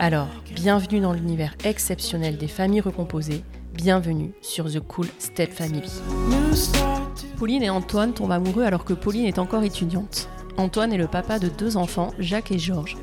Alors, 0.00 0.28
bienvenue 0.54 1.00
dans 1.00 1.12
l'univers 1.12 1.56
exceptionnel 1.64 2.36
des 2.36 2.46
familles 2.46 2.80
recomposées, 2.80 3.42
bienvenue 3.74 4.32
sur 4.42 4.72
The 4.72 4.78
Cool 4.78 5.08
Step 5.18 5.52
Family. 5.52 5.90
Pauline 7.36 7.64
et 7.64 7.70
Antoine 7.70 8.12
tombent 8.12 8.30
amoureux 8.30 8.62
alors 8.62 8.84
que 8.84 8.92
Pauline 8.92 9.26
est 9.26 9.40
encore 9.40 9.64
étudiante. 9.64 10.28
Antoine 10.56 10.92
est 10.92 10.98
le 10.98 11.08
papa 11.08 11.40
de 11.40 11.48
deux 11.48 11.76
enfants, 11.76 12.12
Jacques 12.20 12.52
et 12.52 12.60
Georges. 12.60 12.96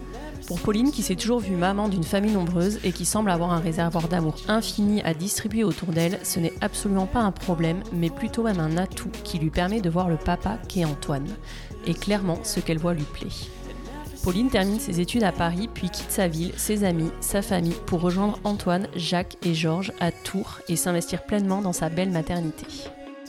Pour 0.48 0.62
Pauline, 0.62 0.92
qui 0.92 1.02
s'est 1.02 1.18
toujours 1.18 1.40
vue 1.40 1.58
maman 1.58 1.90
d'une 1.90 2.06
famille 2.06 2.32
nombreuse 2.32 2.80
et 2.86 2.94
qui 2.94 3.04
semble 3.04 3.30
avoir 3.30 3.52
un 3.52 3.60
réservoir 3.60 4.08
d'amour 4.08 4.36
infini 4.48 5.02
à 5.02 5.14
distribuer 5.14 5.66
autour 5.66 5.90
d'elle, 5.90 6.20
ce 6.24 6.40
n'est 6.40 6.54
absolument 6.62 7.08
pas 7.08 7.20
un 7.20 7.32
problème, 7.32 7.84
mais 7.92 8.10
plutôt 8.10 8.44
même 8.44 8.62
un 8.62 8.78
atout 8.78 9.12
qui 9.26 9.38
lui 9.38 9.50
permet 9.50 9.82
de 9.82 9.90
voir 9.90 10.08
le 10.08 10.16
papa 10.16 10.60
qu'est 10.70 10.86
Antoine. 10.86 11.28
Et 11.88 11.94
clairement, 11.94 12.40
ce 12.44 12.62
qu'elle 12.62 12.80
voit 12.80 12.94
lui 12.94 13.04
plaît. 13.04 13.28
Pauline 14.26 14.50
termine 14.50 14.80
ses 14.80 15.02
études 15.02 15.22
à 15.22 15.32
Paris 15.32 15.70
puis 15.72 15.92
quitte 15.92 16.10
sa 16.10 16.28
ville, 16.28 16.52
ses 16.58 16.84
amis, 16.84 17.12
sa 17.20 17.44
famille 17.44 17.76
pour 17.86 18.02
rejoindre 18.02 18.40
Antoine, 18.44 18.88
Jacques 18.96 19.38
et 19.46 19.54
Georges 19.54 19.92
à 20.00 20.12
Tours 20.12 20.62
et 20.68 20.76
s'investir 20.76 21.28
pleinement 21.28 21.62
dans 21.62 21.74
sa 21.74 21.90
belle 21.90 22.10
maternité. 22.10 22.66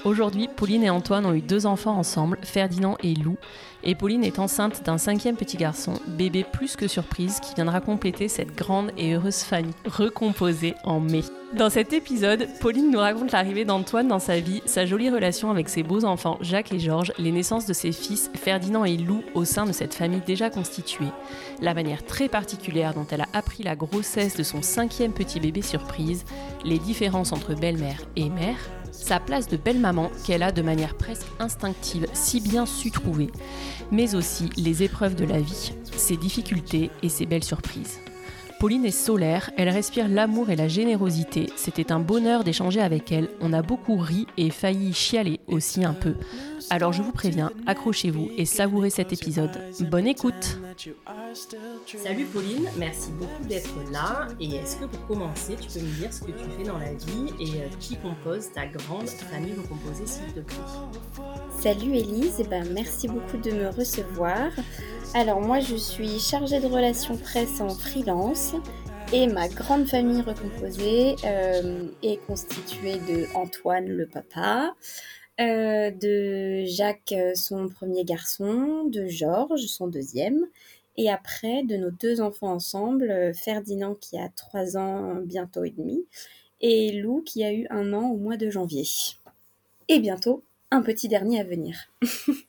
Aujourd'hui, 0.07 0.49
Pauline 0.49 0.85
et 0.85 0.89
Antoine 0.89 1.27
ont 1.27 1.35
eu 1.35 1.43
deux 1.43 1.67
enfants 1.67 1.99
ensemble, 1.99 2.39
Ferdinand 2.43 2.97
et 3.03 3.15
Lou, 3.15 3.37
et 3.85 3.95
Pauline 3.95 4.25
est 4.25 4.39
enceinte 4.39 4.87
d'un 4.87 4.97
cinquième 4.97 5.37
petit 5.37 5.59
garçon, 5.59 6.01
bébé 6.07 6.47
plus 6.51 6.77
que 6.77 6.89
surprise, 6.89 7.41
qui 7.41 7.55
viendra 7.55 7.83
compléter 7.83 8.29
cette 8.29 8.57
grande 8.57 8.91
et 8.97 9.13
heureuse 9.13 9.43
famille 9.43 9.75
recomposée 9.85 10.77
en 10.85 11.01
mai. 11.01 11.25
Dans 11.57 11.71
cet 11.71 11.95
épisode, 11.95 12.49
Pauline 12.61 12.91
nous 12.91 12.99
raconte 12.99 13.33
l'arrivée 13.33 13.65
d'Antoine 13.65 14.09
dans 14.09 14.19
sa 14.19 14.41
vie, 14.41 14.61
sa 14.67 14.85
jolie 14.85 15.09
relation 15.09 15.51
avec 15.51 15.71
ses 15.71 15.83
beaux 15.83 16.05
enfants 16.05 16.37
Jacques 16.43 16.71
et 16.71 16.79
Georges, 16.79 17.15
les 17.17 17.33
naissances 17.33 17.65
de 17.65 17.73
ses 17.73 17.93
fils 17.93 18.31
Ferdinand 18.35 18.85
et 18.85 18.99
Lou 18.99 19.23
au 19.33 19.47
sein 19.47 19.65
de 19.65 19.73
cette 19.73 19.95
famille 19.95 20.21
déjà 20.27 20.51
constituée, 20.51 21.09
la 21.63 21.73
manière 21.73 22.05
très 22.05 22.29
particulière 22.29 22.93
dont 22.93 23.07
elle 23.11 23.23
a 23.23 23.29
appris 23.33 23.63
la 23.63 23.75
grossesse 23.75 24.37
de 24.37 24.43
son 24.43 24.61
cinquième 24.61 25.15
petit 25.15 25.41
bébé 25.41 25.63
surprise, 25.63 26.27
les 26.63 26.79
différences 26.79 27.33
entre 27.33 27.55
belle-mère 27.55 28.03
et 28.17 28.29
mère, 28.29 28.59
sa 28.93 29.19
place 29.19 29.49
de 29.49 29.57
belle-maman 29.57 30.11
qu'elle 30.27 30.43
a 30.43 30.53
de 30.53 30.61
manière 30.61 30.95
presque 30.95 31.27
instinctive 31.39 32.07
si 32.13 32.43
bien 32.43 32.67
su 32.67 32.91
trouver, 32.91 33.31
mais 33.91 34.15
aussi 34.15 34.51
les 34.59 34.83
épreuves 34.83 35.15
de 35.15 35.25
la 35.25 35.41
vie, 35.41 35.73
ses 35.97 36.19
difficultés 36.19 36.91
et 37.03 37.09
ses 37.09 37.25
belles 37.25 37.45
surprises. 37.45 37.99
Pauline 38.59 38.87
est 38.87 38.91
solaire, 38.91 39.51
elle 39.59 39.69
respire 39.69 40.09
l'amour 40.09 40.49
et 40.49 40.57
la 40.57 40.67
générosité. 40.67 41.51
C'était 41.57 41.93
un 41.93 42.01
bonheur 42.01 42.43
d'échanger 42.43 42.81
avec 42.81 43.13
elle. 43.13 43.29
On 43.41 43.53
a 43.53 43.61
beaucoup 43.61 43.97
ri 43.97 44.27
et 44.39 44.49
failli 44.49 44.95
chialer 44.95 45.41
aussi 45.47 45.85
un 45.85 45.93
peu. 45.93 46.15
Alors 46.71 46.95
je 46.95 47.03
vous 47.03 47.13
préviens, 47.13 47.53
accrochez-vous 47.67 48.31
et 48.39 48.47
savourez 48.47 48.89
cet 48.89 49.13
épisode. 49.13 49.51
Bonne 49.91 50.07
écoute 50.07 50.59
Salut 51.85 52.25
Pauline, 52.25 52.69
merci 52.79 53.11
beaucoup 53.13 53.45
d'être 53.47 53.75
là. 53.93 54.27
Et 54.41 54.57
est-ce 54.57 54.77
que 54.77 54.87
pour 54.87 55.07
commencer, 55.07 55.57
tu 55.61 55.69
peux 55.69 55.85
me 55.85 55.93
dire 55.93 56.13
ce 56.13 56.21
que 56.23 56.33
tu 56.33 56.45
fais 56.57 56.65
dans 56.65 56.79
la 56.79 56.95
vie 56.95 57.33
et 57.39 57.61
euh, 57.61 57.67
qui 57.79 57.97
compose 57.97 58.53
ta 58.53 58.67
grande 58.67 59.09
famille 59.09 59.55
recomposée 59.55 60.07
s'il 60.07 60.33
te 60.33 60.41
plaît? 60.41 60.57
Salut 61.61 61.95
Elise, 61.95 62.43
ben, 62.49 62.67
merci 62.73 63.09
beaucoup 63.09 63.37
de 63.37 63.51
me 63.51 63.69
recevoir. 63.69 64.51
Alors 65.17 65.41
moi 65.41 65.61
je 65.61 65.77
suis 65.77 66.19
chargée 66.19 66.61
de 66.61 66.67
relations 66.67 67.17
presse 67.17 67.63
en 67.63 67.71
freelance 67.71 68.53
et 69.15 69.27
ma 69.27 69.49
grande 69.49 69.89
famille 69.89 70.21
recomposée 70.21 71.17
euh, 71.25 71.89
est 72.03 72.19
constituée 72.27 72.99
de 72.99 73.25
Antoine 73.35 73.87
le 73.87 74.07
papa, 74.07 74.75
euh, 75.41 75.91
de 75.91 76.67
Jacques 76.67 77.15
son 77.35 77.71
premier 77.71 78.05
garçon, 78.05 78.85
de 78.85 79.07
Georges 79.07 79.65
son 79.69 79.87
deuxième 79.87 80.45
et 80.99 81.09
après 81.09 81.63
de 81.63 81.77
nos 81.79 81.91
deux 81.91 82.21
enfants 82.21 82.53
ensemble, 82.53 83.33
Ferdinand 83.35 83.95
qui 83.95 84.19
a 84.19 84.29
trois 84.37 84.77
ans 84.77 85.15
bientôt 85.25 85.65
et 85.65 85.71
demi 85.71 86.05
et 86.61 86.93
Lou 86.93 87.23
qui 87.23 87.43
a 87.43 87.55
eu 87.55 87.67
un 87.71 87.95
an 87.95 88.11
au 88.11 88.19
mois 88.19 88.37
de 88.37 88.51
janvier. 88.51 88.85
Et 89.89 89.99
bientôt 89.99 90.43
un 90.71 90.83
petit 90.83 91.09
dernier 91.09 91.41
à 91.41 91.45
venir. 91.45 91.89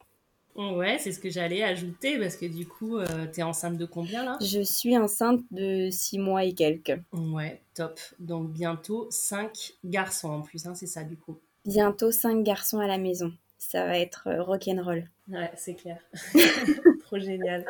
Ouais, 0.57 0.97
c'est 0.99 1.11
ce 1.11 1.19
que 1.19 1.29
j'allais 1.29 1.61
ajouter 1.61 2.17
parce 2.17 2.35
que 2.35 2.47
du 2.47 2.67
coup, 2.67 2.97
euh, 2.97 3.27
t'es 3.31 3.43
enceinte 3.43 3.77
de 3.77 3.85
combien 3.85 4.25
là? 4.25 4.37
Je 4.41 4.61
suis 4.61 4.97
enceinte 4.97 5.41
de 5.51 5.89
6 5.91 6.17
mois 6.17 6.43
et 6.45 6.53
quelques. 6.53 6.99
Ouais, 7.13 7.61
top. 7.75 7.99
Donc 8.19 8.51
bientôt 8.51 9.07
5 9.11 9.73
garçons 9.85 10.29
en 10.29 10.41
plus, 10.41 10.65
hein, 10.65 10.73
c'est 10.73 10.87
ça 10.87 11.03
du 11.03 11.15
coup. 11.15 11.37
Bientôt 11.65 12.11
5 12.11 12.43
garçons 12.43 12.79
à 12.79 12.87
la 12.87 12.97
maison. 12.97 13.31
Ça 13.59 13.85
va 13.85 13.99
être 13.99 14.27
euh, 14.27 14.41
rock'n'roll. 14.41 15.07
Ouais, 15.29 15.51
c'est 15.55 15.75
clair. 15.75 15.99
Trop 17.05 17.19
génial. 17.19 17.65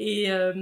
Et 0.00 0.30
euh, 0.30 0.52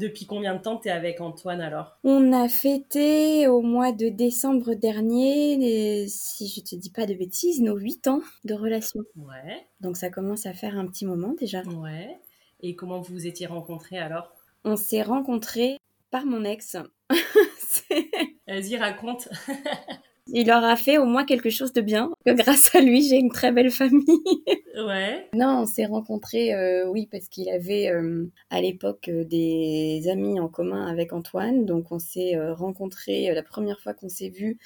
depuis 0.00 0.24
combien 0.24 0.54
de 0.54 0.62
temps 0.62 0.78
tu 0.78 0.88
es 0.88 0.90
avec 0.90 1.20
Antoine 1.20 1.60
alors? 1.60 1.98
On 2.02 2.32
a 2.32 2.48
fêté 2.48 3.46
au 3.46 3.60
mois 3.60 3.92
de 3.92 4.08
décembre 4.08 4.72
dernier, 4.72 6.06
si 6.08 6.48
je 6.48 6.62
te 6.62 6.74
dis 6.74 6.88
pas 6.88 7.04
de 7.04 7.12
bêtises, 7.12 7.60
nos 7.60 7.76
8 7.76 8.08
ans 8.08 8.22
de 8.46 8.54
relation. 8.54 9.00
Ouais. 9.16 9.66
Donc 9.82 9.98
ça 9.98 10.08
commence 10.08 10.46
à 10.46 10.54
faire 10.54 10.78
un 10.78 10.86
petit 10.86 11.04
moment 11.04 11.34
déjà. 11.38 11.62
Ouais. 11.64 12.18
Et 12.60 12.74
comment 12.74 13.02
vous 13.02 13.12
vous 13.12 13.26
étiez 13.26 13.46
rencontrés 13.46 13.98
alors? 13.98 14.32
On 14.64 14.76
s'est 14.76 15.02
rencontrés 15.02 15.76
par 16.10 16.24
mon 16.24 16.42
ex. 16.42 16.78
Vas-y, 18.48 18.78
raconte. 18.78 19.28
Il 20.28 20.48
leur 20.48 20.64
a 20.64 20.76
fait 20.76 20.98
au 20.98 21.04
moins 21.04 21.24
quelque 21.24 21.50
chose 21.50 21.72
de 21.72 21.80
bien. 21.80 22.10
Grâce 22.26 22.74
à 22.74 22.80
lui, 22.80 23.02
j'ai 23.02 23.16
une 23.16 23.30
très 23.30 23.52
belle 23.52 23.70
famille. 23.70 24.04
ouais. 24.76 25.28
Non, 25.32 25.60
on 25.62 25.66
s'est 25.66 25.86
rencontrés, 25.86 26.52
euh, 26.54 26.88
oui, 26.88 27.08
parce 27.10 27.28
qu'il 27.28 27.48
avait 27.48 27.88
euh, 27.90 28.26
à 28.50 28.60
l'époque 28.60 29.08
euh, 29.08 29.24
des 29.24 30.08
amis 30.10 30.40
en 30.40 30.48
commun 30.48 30.86
avec 30.86 31.12
Antoine. 31.12 31.64
Donc 31.64 31.92
on 31.92 31.98
s'est 31.98 32.36
rencontrés, 32.52 33.32
la 33.32 33.42
première 33.42 33.80
fois 33.80 33.94
qu'on 33.94 34.08
s'est 34.08 34.30
vus, 34.30 34.58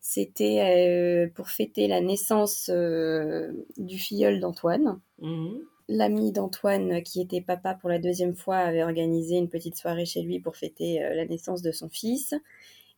c'était 0.00 1.30
pour 1.34 1.48
fêter 1.48 1.86
la 1.86 2.00
naissance 2.00 2.70
du 2.70 3.98
filleul 3.98 4.40
d'Antoine. 4.40 5.00
Mhm. 5.20 5.60
L'ami 5.90 6.32
d'Antoine, 6.32 7.02
qui 7.02 7.22
était 7.22 7.40
papa 7.40 7.74
pour 7.74 7.88
la 7.88 7.98
deuxième 7.98 8.34
fois, 8.34 8.58
avait 8.58 8.82
organisé 8.82 9.36
une 9.36 9.48
petite 9.48 9.76
soirée 9.76 10.04
chez 10.04 10.20
lui 10.20 10.38
pour 10.38 10.54
fêter 10.56 11.00
la 11.00 11.24
naissance 11.24 11.62
de 11.62 11.72
son 11.72 11.88
fils. 11.88 12.34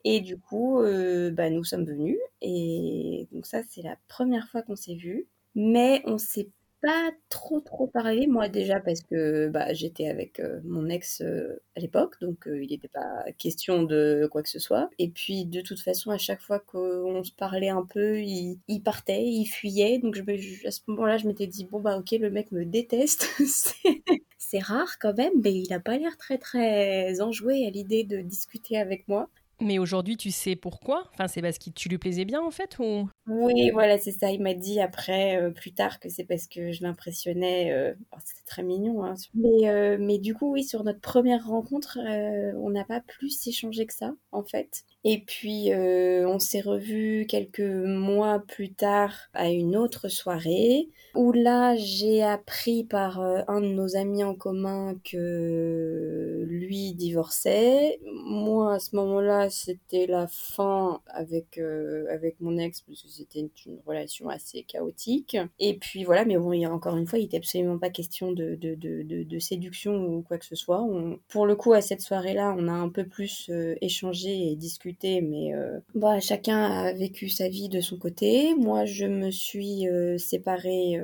Et 0.04 0.20
du 0.20 0.38
coup, 0.38 0.80
euh, 0.80 1.30
bah, 1.30 1.50
nous 1.50 1.64
sommes 1.64 1.84
venus. 1.84 2.18
Et 2.40 3.28
donc 3.32 3.46
ça, 3.46 3.62
c'est 3.68 3.82
la 3.82 3.96
première 4.08 4.48
fois 4.48 4.62
qu'on 4.62 4.76
s'est 4.76 4.94
vus. 4.94 5.26
Mais 5.54 6.02
on 6.06 6.18
s'est 6.18 6.48
pas 6.80 7.10
trop 7.28 7.60
trop 7.60 7.86
parlé, 7.86 8.26
moi 8.26 8.48
déjà 8.48 8.80
parce 8.80 9.02
que 9.02 9.48
bah, 9.48 9.74
j'étais 9.74 10.08
avec 10.08 10.40
mon 10.64 10.88
ex 10.88 11.20
à 11.20 11.80
l'époque, 11.80 12.14
donc 12.20 12.44
il 12.46 12.68
n'était 12.70 12.88
pas 12.88 13.24
question 13.38 13.82
de 13.82 14.26
quoi 14.30 14.42
que 14.42 14.48
ce 14.48 14.58
soit. 14.58 14.88
Et 14.98 15.10
puis 15.10 15.44
de 15.44 15.60
toute 15.60 15.80
façon, 15.80 16.10
à 16.10 16.18
chaque 16.18 16.40
fois 16.40 16.58
qu'on 16.58 17.22
se 17.22 17.32
parlait 17.32 17.68
un 17.68 17.84
peu, 17.84 18.20
il, 18.20 18.58
partait, 18.82 19.24
il 19.26 19.46
fuyait. 19.46 19.98
Donc 19.98 20.14
je, 20.14 20.66
à 20.66 20.70
ce 20.70 20.80
moment-là, 20.86 21.18
je 21.18 21.26
m'étais 21.26 21.46
dit 21.46 21.64
bon 21.64 21.80
bah 21.80 21.98
ok, 21.98 22.12
le 22.12 22.30
mec 22.30 22.50
me 22.52 22.64
déteste. 22.64 23.28
c'est 24.38 24.58
rare 24.58 24.98
quand 24.98 25.16
même, 25.16 25.32
mais 25.42 25.54
il 25.54 25.72
a 25.72 25.80
pas 25.80 25.98
l'air 25.98 26.16
très 26.16 26.38
très 26.38 27.20
enjoué 27.20 27.66
à 27.66 27.70
l'idée 27.70 28.04
de 28.04 28.20
discuter 28.20 28.78
avec 28.78 29.06
moi. 29.06 29.28
Mais 29.60 29.78
aujourd'hui, 29.78 30.16
tu 30.16 30.30
sais 30.30 30.56
pourquoi? 30.56 31.04
Enfin, 31.12 31.28
c'est 31.28 31.42
parce 31.42 31.58
que 31.58 31.70
tu 31.70 31.88
lui 31.88 31.98
plaisais 31.98 32.24
bien 32.24 32.40
en 32.40 32.50
fait 32.50 32.78
ou? 32.78 33.08
Oui, 33.26 33.70
voilà, 33.70 33.98
c'est 33.98 34.12
ça. 34.12 34.30
Il 34.30 34.42
m'a 34.42 34.54
dit 34.54 34.80
après, 34.80 35.36
euh, 35.40 35.50
plus 35.50 35.72
tard, 35.72 36.00
que 36.00 36.08
c'est 36.08 36.24
parce 36.24 36.46
que 36.46 36.72
je 36.72 36.82
l'impressionnais. 36.82 37.72
Euh, 37.72 37.94
c'était 38.24 38.44
très 38.46 38.62
mignon. 38.62 39.04
Hein. 39.04 39.14
Mais, 39.34 39.68
euh, 39.68 39.98
mais 40.00 40.18
du 40.18 40.34
coup, 40.34 40.52
oui, 40.52 40.64
sur 40.64 40.82
notre 40.82 41.00
première 41.00 41.46
rencontre, 41.46 41.98
on 41.98 42.70
n'a 42.70 42.84
pas 42.84 43.00
plus 43.00 43.46
échangé 43.46 43.86
que 43.86 43.94
ça, 43.94 44.14
en 44.32 44.42
fait. 44.42 44.84
Et 45.04 45.20
puis, 45.20 45.70
on 45.74 46.38
s'est 46.38 46.60
revus 46.60 47.26
quelques 47.26 47.60
mois 47.60 48.40
plus 48.46 48.72
tard 48.72 49.14
à 49.32 49.50
une 49.50 49.76
autre 49.76 50.08
soirée 50.08 50.88
où 51.14 51.32
là, 51.32 51.74
j'ai 51.76 52.22
appris 52.22 52.84
par 52.84 53.20
un 53.20 53.60
de 53.60 53.68
nos 53.68 53.96
amis 53.96 54.22
en 54.24 54.34
commun 54.34 54.94
que 55.04 56.44
lui 56.46 56.92
divorçait. 56.94 58.00
Moi, 58.24 58.74
à 58.74 58.78
ce 58.78 58.94
moment-là, 58.96 59.50
c'était 59.50 60.06
la 60.06 60.26
fin 60.26 61.00
avec, 61.06 61.58
euh, 61.58 62.06
avec 62.10 62.40
mon 62.40 62.58
ex, 62.58 62.80
parce 62.82 63.02
que 63.02 63.08
c'était 63.08 63.40
une, 63.40 63.78
relation 63.86 64.28
assez 64.28 64.62
chaotique. 64.62 65.36
Et 65.58 65.74
puis 65.74 66.04
voilà, 66.04 66.24
mais 66.24 66.36
bon, 66.36 66.52
il 66.52 66.60
y 66.60 66.64
a 66.64 66.72
encore 66.72 66.96
une 66.96 67.06
fois, 67.06 67.18
il 67.18 67.22
n'était 67.22 67.38
absolument 67.38 67.78
pas 67.78 67.90
question 67.90 68.32
de, 68.32 68.54
de, 68.56 68.74
de, 68.74 69.02
de, 69.02 69.38
séduction 69.38 69.94
ou 70.06 70.22
quoi 70.22 70.38
que 70.38 70.44
ce 70.44 70.54
soit. 70.54 70.86
pour 71.28 71.46
le 71.46 71.56
coup, 71.56 71.72
à 71.72 71.80
cette 71.80 72.02
soirée-là, 72.02 72.54
on 72.58 72.68
a 72.68 72.72
un 72.72 72.88
peu 72.88 73.04
plus 73.04 73.48
euh, 73.50 73.74
échangé 73.80 74.50
et 74.50 74.56
discuté, 74.56 74.89
mais 75.02 75.54
euh, 75.54 75.80
bah, 75.94 76.20
chacun 76.20 76.62
a 76.62 76.92
vécu 76.92 77.28
sa 77.28 77.48
vie 77.48 77.68
de 77.68 77.80
son 77.80 77.98
côté. 77.98 78.54
Moi, 78.54 78.84
je 78.84 79.06
me 79.06 79.30
suis 79.30 79.86
séparée 80.18 81.00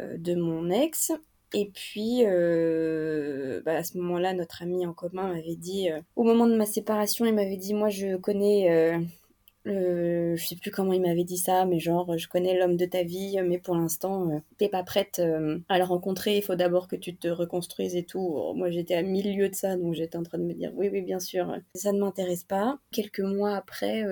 de 0.00 0.34
mon 0.34 0.70
ex 0.70 1.12
et 1.54 1.70
puis, 1.72 2.24
euh, 2.26 3.62
bah, 3.64 3.76
à 3.76 3.84
ce 3.84 3.96
moment-là, 3.98 4.34
notre 4.34 4.62
ami 4.62 4.84
en 4.86 4.92
commun 4.92 5.28
m'avait 5.28 5.54
dit, 5.54 5.88
euh, 5.88 6.00
au 6.16 6.24
moment 6.24 6.48
de 6.48 6.56
ma 6.56 6.66
séparation, 6.66 7.24
il 7.26 7.34
m'avait 7.34 7.56
dit, 7.56 7.74
moi, 7.74 7.90
je 7.90 8.16
connais, 8.16 8.72
euh, 8.72 8.98
le, 9.64 10.36
je 10.36 10.46
sais 10.46 10.56
plus 10.56 10.70
comment 10.70 10.92
il 10.92 11.00
m'avait 11.00 11.24
dit 11.24 11.38
ça, 11.38 11.64
mais 11.66 11.78
genre, 11.78 12.16
je 12.16 12.28
connais 12.28 12.58
l'homme 12.58 12.76
de 12.76 12.86
ta 12.86 13.02
vie, 13.02 13.36
mais 13.44 13.58
pour 13.58 13.74
l'instant, 13.74 14.42
t'es 14.58 14.68
pas 14.68 14.82
prête 14.82 15.20
à 15.68 15.78
le 15.78 15.84
rencontrer. 15.84 16.36
Il 16.36 16.42
faut 16.42 16.54
d'abord 16.54 16.88
que 16.88 16.96
tu 16.96 17.16
te 17.16 17.28
reconstruises 17.28 17.96
et 17.96 18.04
tout. 18.04 18.52
moi, 18.54 18.70
j'étais 18.70 18.94
à 18.94 19.02
mille 19.02 19.36
lieues 19.36 19.48
de 19.48 19.54
ça, 19.54 19.76
donc 19.76 19.94
j'étais 19.94 20.16
en 20.16 20.22
train 20.22 20.38
de 20.38 20.44
me 20.44 20.54
dire, 20.54 20.72
oui, 20.76 20.88
oui, 20.92 21.02
bien 21.02 21.20
sûr, 21.20 21.56
ça 21.74 21.92
ne 21.92 21.98
m'intéresse 21.98 22.44
pas. 22.44 22.78
Quelques 22.92 23.20
mois 23.20 23.56
après, 23.56 24.04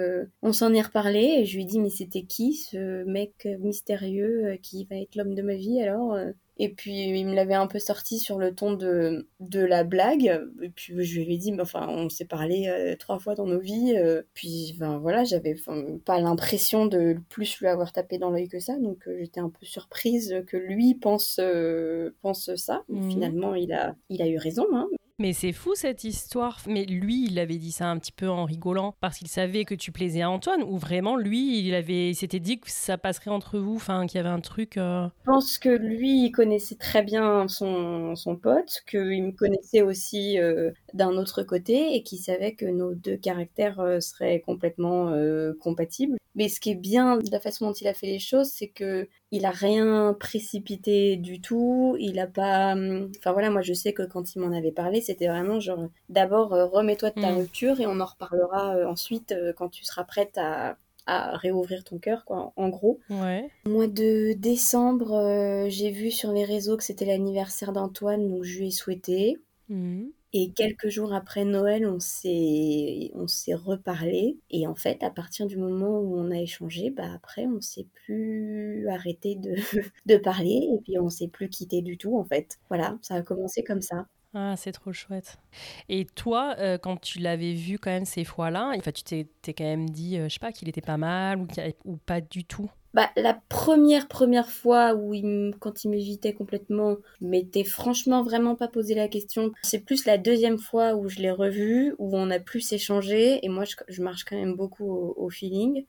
on 0.43 0.52
s'en 0.52 0.72
est 0.75 0.82
reparlé 0.82 1.38
et 1.38 1.44
je 1.44 1.56
lui 1.56 1.62
ai 1.62 1.66
dit, 1.66 1.81
mais 1.81 1.90
c'était 1.90 2.22
qui 2.22 2.54
ce 2.54 3.04
mec 3.04 3.49
mystérieux 3.60 4.58
qui 4.62 4.84
va 4.84 4.96
être 4.96 5.16
l'homme 5.16 5.34
de 5.34 5.43
ma 5.43 5.54
vie 5.54 5.81
alors 5.81 6.16
et 6.62 6.69
puis 6.69 7.09
il 7.09 7.26
me 7.26 7.35
l'avait 7.35 7.55
un 7.55 7.67
peu 7.67 7.81
sorti 7.81 8.20
sur 8.20 8.38
le 8.38 8.55
ton 8.55 8.75
de, 8.75 9.26
de 9.41 9.61
la 9.61 9.82
blague. 9.82 10.41
Et 10.62 10.69
puis 10.69 11.03
je 11.03 11.20
lui 11.20 11.35
ai 11.35 11.37
dit, 11.37 11.50
mais, 11.50 11.62
enfin, 11.62 11.88
on 11.88 12.09
s'est 12.09 12.25
parlé 12.25 12.69
euh, 12.69 12.94
trois 12.97 13.19
fois 13.19 13.35
dans 13.35 13.47
nos 13.47 13.59
vies. 13.59 13.97
Euh. 13.97 14.23
puis 14.32 14.73
enfin, 14.76 14.99
voilà, 14.99 15.25
j'avais 15.25 15.56
pas 16.05 16.20
l'impression 16.20 16.87
de 16.87 17.17
plus 17.31 17.59
lui 17.59 17.67
avoir 17.67 17.91
tapé 17.93 18.19
dans 18.19 18.31
l'œil 18.31 18.49
que 18.49 18.61
ça. 18.61 18.79
Donc 18.79 19.09
euh, 19.09 19.17
j'étais 19.19 19.41
un 19.41 19.49
peu 19.49 19.67
surprise 19.67 20.44
que 20.47 20.56
lui 20.56 20.94
pense, 20.94 21.41
pense 22.20 22.55
ça. 22.55 22.85
Mmh. 22.88 23.11
Finalement, 23.11 23.56
il 23.56 23.73
a, 23.73 23.97
il 24.09 24.23
a 24.23 24.29
eu 24.29 24.38
raison. 24.38 24.67
Hein. 24.73 24.87
Mais 25.19 25.32
c'est 25.32 25.53
fou 25.53 25.75
cette 25.75 26.05
histoire. 26.05 26.59
Mais 26.67 26.85
lui, 26.85 27.26
il 27.26 27.38
avait 27.38 27.59
dit 27.59 27.70
ça 27.70 27.88
un 27.88 27.99
petit 27.99 28.12
peu 28.12 28.29
en 28.29 28.44
rigolant 28.44 28.94
parce 29.00 29.19
qu'il 29.19 29.29
savait 29.29 29.64
que 29.64 29.75
tu 29.75 29.93
plaisais 29.93 30.23
à 30.23 30.31
Antoine 30.31 30.62
ou 30.62 30.79
vraiment 30.79 31.17
lui, 31.17 31.61
il 31.61 31.75
avait, 31.75 32.14
s'était 32.14 32.41
dit 32.41 32.59
que 32.59 32.70
ça 32.70 32.99
passerait 32.99 33.31
entre 33.31 33.59
vous, 33.59 33.76
enfin 33.76 34.06
qu'il 34.06 34.19
y 34.19 34.20
avait 34.20 34.29
un 34.29 34.41
truc. 34.41 34.76
Euh, 34.79 35.06
Je 35.20 35.31
pense 35.31 35.59
que 35.59 35.69
lui, 35.69 36.25
il 36.25 36.32
connaissait 36.32 36.76
très 36.76 37.03
bien 37.03 37.47
son, 37.47 38.17
son 38.17 38.37
pote, 38.37 38.82
qu'il 38.88 39.23
me 39.23 39.32
connaissait 39.32 39.82
aussi 39.82 40.38
euh, 40.38 40.70
d'un 40.94 41.12
autre 41.12 41.43
côté 41.43 41.94
et 41.94 42.03
qu'il 42.03 42.19
savait 42.19 42.55
que 42.55 42.67
nos 42.67 42.94
deux 42.94 43.17
caractères 43.17 43.81
euh, 43.81 44.00
seraient 44.00 44.41
complètement 44.41 45.12
compatibles. 45.61 46.17
Mais 46.34 46.49
ce 46.49 46.61
qui 46.61 46.70
est 46.70 46.75
bien 46.75 47.19
de 47.19 47.31
la 47.31 47.40
façon 47.40 47.67
dont 47.67 47.73
il 47.75 47.87
a 47.87 47.94
fait 47.94 48.06
les 48.06 48.19
choses, 48.19 48.49
c'est 48.49 48.69
que 48.69 49.08
il 49.31 49.44
a 49.44 49.50
rien 49.50 50.17
précipité 50.19 51.17
du 51.17 51.40
tout. 51.40 51.96
Il 51.99 52.19
a 52.19 52.26
pas. 52.26 52.73
Hum, 52.73 53.11
enfin 53.19 53.32
voilà, 53.32 53.50
moi 53.50 53.62
je 53.62 53.73
sais 53.73 53.93
que 53.93 54.02
quand 54.02 54.34
il 54.34 54.40
m'en 54.40 54.56
avait 54.56 54.73
parlé, 54.73 55.00
c'était 55.00 55.29
vraiment 55.29 55.61
genre 55.61 55.88
d'abord 56.08 56.55
euh, 56.55 56.67
remets-toi 56.67 57.11
de 57.11 57.20
ta 57.20 57.32
mm. 57.32 57.37
rupture 57.37 57.81
et 57.81 57.87
on 57.87 58.00
en 58.00 58.06
reparlera 58.06 58.76
euh, 58.76 58.87
ensuite 58.87 59.32
euh, 59.32 59.52
quand 59.52 59.69
tu 59.69 59.84
seras 59.84 60.05
prête 60.05 60.38
à, 60.38 60.76
à 61.06 61.37
réouvrir 61.37 61.84
ton 61.84 61.99
cœur, 61.99 62.25
quoi, 62.25 62.52
en 62.56 62.69
gros. 62.69 63.00
Ouais. 63.11 63.50
Mois 63.67 63.88
de 63.88 64.32
décembre, 64.32 65.67
j'ai 65.69 65.90
vu 65.90 66.11
sur 66.11 66.32
les 66.32 66.44
réseaux 66.44 66.76
que 66.76 66.85
c'était 66.85 67.06
l'anniversaire 67.06 67.73
d'Antoine, 67.73 68.28
donc 68.28 68.44
je 68.44 68.58
lui 68.58 68.69
ai 68.69 68.70
souhaité. 68.70 69.38
Mm. 69.69 70.05
Et 70.34 70.50
quelques 70.52 70.88
jours 70.88 71.12
après 71.12 71.44
Noël, 71.44 71.87
on 71.87 72.00
s'est, 72.00 73.11
reparlé. 73.55 74.38
Et 74.50 74.67
en 74.67 74.75
fait, 74.75 75.02
à 75.02 75.11
partir 75.11 75.46
du 75.46 75.58
moment 75.58 76.00
où 76.00 76.19
on 76.19 76.31
a 76.31 76.38
échangé, 76.38 76.90
bah 76.90 77.12
après, 77.14 77.46
on 77.46 77.61
s'est 77.61 77.87
plus 78.06 78.88
arrêté 78.88 79.34
de, 79.34 79.55
de 80.06 80.17
parler 80.17 80.70
et 80.73 80.81
puis 80.82 80.99
on 80.99 81.11
s'est 81.11 81.29
plus 81.29 81.50
quitté 81.50 81.82
du 81.82 81.99
tout, 81.99 82.17
en 82.17 82.25
fait. 82.25 82.58
Voilà, 82.69 82.99
ça 83.02 83.17
a 83.17 83.23
commencé 83.23 83.62
comme 83.62 83.82
ça. 83.82 84.06
Ah, 84.34 84.55
c'est 84.56 84.73
trop 84.73 84.94
chouette. 84.94 85.38
Et 85.90 86.06
toi, 86.06 86.55
euh, 86.58 86.78
quand 86.78 86.99
tu 86.99 87.19
l'avais 87.19 87.52
vu 87.52 87.78
quand 87.78 87.90
même 87.90 88.06
ces 88.06 88.25
fois-là, 88.25 88.73
tu 88.78 89.02
t'es, 89.02 89.52
quand 89.52 89.64
même 89.64 89.90
dit, 89.90 90.17
euh, 90.17 90.31
je 90.31 90.35
sais 90.35 90.40
pas, 90.40 90.52
qu'il 90.52 90.70
était 90.70 90.81
pas 90.81 90.96
mal 90.96 91.38
ou, 91.38 91.46
ou 91.85 91.96
pas 91.99 92.23
du 92.23 92.46
tout? 92.46 92.70
Bah, 92.94 93.10
la 93.16 93.40
première, 93.48 94.06
première 94.06 94.50
fois 94.50 94.94
où 94.94 95.14
il, 95.14 95.54
quand 95.60 95.84
il 95.84 95.90
m'évitait 95.90 96.34
complètement, 96.34 96.96
je 97.20 97.26
m'étais 97.26 97.64
franchement 97.64 98.22
vraiment 98.22 98.54
pas 98.54 98.68
posé 98.68 98.94
la 98.94 99.08
question. 99.08 99.52
C'est 99.62 99.78
plus 99.80 100.04
la 100.04 100.18
deuxième 100.18 100.58
fois 100.58 100.94
où 100.94 101.08
je 101.08 101.18
l'ai 101.20 101.30
revu, 101.30 101.94
où 101.98 102.14
on 102.16 102.30
a 102.30 102.38
plus 102.38 102.70
échangé, 102.72 103.44
et 103.44 103.48
moi, 103.48 103.64
je, 103.88 104.02
marche 104.02 104.24
quand 104.24 104.36
même 104.36 104.54
beaucoup 104.56 105.14
au, 105.16 105.30
feeling. 105.30 105.86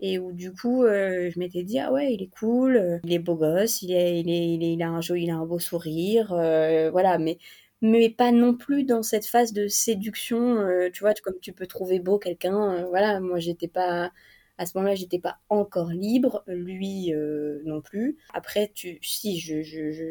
Et 0.00 0.18
où 0.18 0.32
du 0.32 0.52
coup, 0.52 0.84
euh, 0.84 1.30
je 1.30 1.38
m'étais 1.38 1.62
dit, 1.62 1.78
ah 1.78 1.92
ouais, 1.92 2.12
il 2.12 2.22
est 2.22 2.30
cool, 2.38 3.00
il 3.04 3.12
est 3.12 3.18
beau 3.18 3.34
gosse, 3.34 3.82
il, 3.82 3.92
est, 3.92 4.20
il, 4.20 4.30
est, 4.30 4.72
il, 4.74 4.82
a, 4.82 4.88
un 4.88 5.00
joli, 5.00 5.24
il 5.24 5.30
a 5.30 5.36
un 5.36 5.46
beau 5.46 5.58
sourire, 5.58 6.32
euh, 6.32 6.90
voilà, 6.90 7.18
mais 7.18 7.38
mais 7.82 8.08
pas 8.10 8.32
non 8.32 8.54
plus 8.54 8.84
dans 8.84 9.02
cette 9.02 9.26
phase 9.26 9.52
de 9.52 9.68
séduction, 9.68 10.56
euh, 10.58 10.90
tu 10.92 11.00
vois, 11.00 11.12
comme 11.22 11.38
tu 11.40 11.52
peux 11.52 11.66
trouver 11.66 12.00
beau 12.00 12.18
quelqu'un, 12.18 12.86
voilà, 12.86 13.20
moi 13.20 13.38
j'étais 13.38 13.68
pas, 13.68 14.10
à 14.58 14.66
ce 14.66 14.72
moment-là, 14.76 14.94
j'étais 14.94 15.18
pas 15.18 15.38
encore 15.48 15.90
libre, 15.90 16.42
lui 16.46 17.12
euh, 17.12 17.60
non 17.64 17.80
plus. 17.80 18.16
Après, 18.32 18.70
tu, 18.74 18.98
si, 19.02 19.38
je, 19.38 19.62
je, 19.62 19.92
je, 19.92 20.02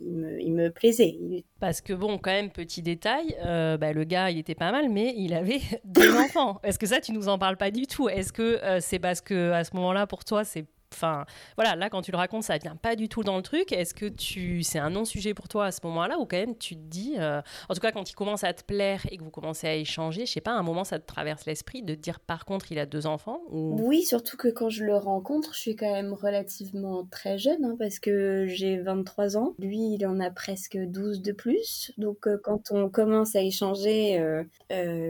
il, 0.00 0.12
me, 0.12 0.40
il, 0.40 0.52
me, 0.52 0.70
plaisait. 0.70 1.18
Parce 1.60 1.80
que 1.80 1.92
bon, 1.92 2.18
quand 2.18 2.30
même, 2.30 2.50
petit 2.50 2.82
détail, 2.82 3.36
euh, 3.44 3.76
bah, 3.78 3.92
le 3.92 4.04
gars, 4.04 4.30
il 4.30 4.38
était 4.38 4.54
pas 4.54 4.72
mal, 4.72 4.90
mais 4.90 5.14
il 5.16 5.32
avait 5.32 5.60
deux 5.84 6.14
enfants. 6.16 6.60
Est-ce 6.62 6.78
que 6.78 6.86
ça, 6.86 7.00
tu 7.00 7.12
nous 7.12 7.28
en 7.28 7.38
parles 7.38 7.56
pas 7.56 7.70
du 7.70 7.86
tout? 7.86 8.08
Est-ce 8.08 8.32
que 8.32 8.62
euh, 8.62 8.78
c'est 8.80 8.98
parce 8.98 9.20
que 9.20 9.52
à 9.52 9.64
ce 9.64 9.74
moment-là, 9.76 10.06
pour 10.06 10.24
toi, 10.24 10.44
c'est 10.44 10.66
Enfin, 10.92 11.24
voilà, 11.56 11.76
là, 11.76 11.90
quand 11.90 12.02
tu 12.02 12.10
le 12.10 12.16
racontes, 12.16 12.44
ça 12.44 12.58
vient 12.58 12.76
pas 12.76 12.96
du 12.96 13.08
tout 13.08 13.22
dans 13.22 13.36
le 13.36 13.42
truc. 13.42 13.72
Est-ce 13.72 13.94
que 13.94 14.06
tu, 14.06 14.62
c'est 14.62 14.78
un 14.78 14.90
non-sujet 14.90 15.34
pour 15.34 15.46
toi 15.46 15.66
à 15.66 15.72
ce 15.72 15.80
moment-là, 15.84 16.18
ou 16.18 16.24
quand 16.24 16.36
même 16.36 16.56
tu 16.56 16.76
te 16.76 16.80
dis, 16.80 17.14
euh, 17.18 17.40
en 17.68 17.74
tout 17.74 17.80
cas, 17.80 17.92
quand 17.92 18.10
il 18.10 18.14
commence 18.14 18.42
à 18.42 18.52
te 18.54 18.64
plaire 18.64 19.02
et 19.10 19.18
que 19.18 19.22
vous 19.22 19.30
commencez 19.30 19.66
à 19.66 19.74
échanger, 19.74 20.26
je 20.26 20.32
sais 20.32 20.40
pas, 20.40 20.52
à 20.52 20.56
un 20.56 20.62
moment, 20.62 20.84
ça 20.84 20.98
te 20.98 21.06
traverse 21.06 21.44
l'esprit 21.46 21.82
de 21.82 21.94
dire, 21.94 22.20
par 22.20 22.44
contre, 22.44 22.72
il 22.72 22.78
a 22.78 22.86
deux 22.86 23.06
enfants 23.06 23.40
Oui, 23.50 24.02
surtout 24.02 24.36
que 24.36 24.48
quand 24.48 24.70
je 24.70 24.84
le 24.84 24.96
rencontre, 24.96 25.54
je 25.54 25.60
suis 25.60 25.76
quand 25.76 25.92
même 25.92 26.12
relativement 26.14 27.06
très 27.10 27.38
jeune, 27.38 27.64
hein, 27.64 27.76
parce 27.78 27.98
que 27.98 28.46
j'ai 28.48 28.78
23 28.78 29.36
ans. 29.36 29.54
Lui, 29.58 29.94
il 29.94 30.06
en 30.06 30.20
a 30.20 30.30
presque 30.30 30.78
12 30.78 31.20
de 31.22 31.32
plus. 31.32 31.92
Donc, 31.98 32.26
euh, 32.26 32.38
quand 32.42 32.70
on 32.70 32.88
commence 32.88 33.36
à 33.36 33.42
échanger, 33.42 34.18
euh, 34.18 34.42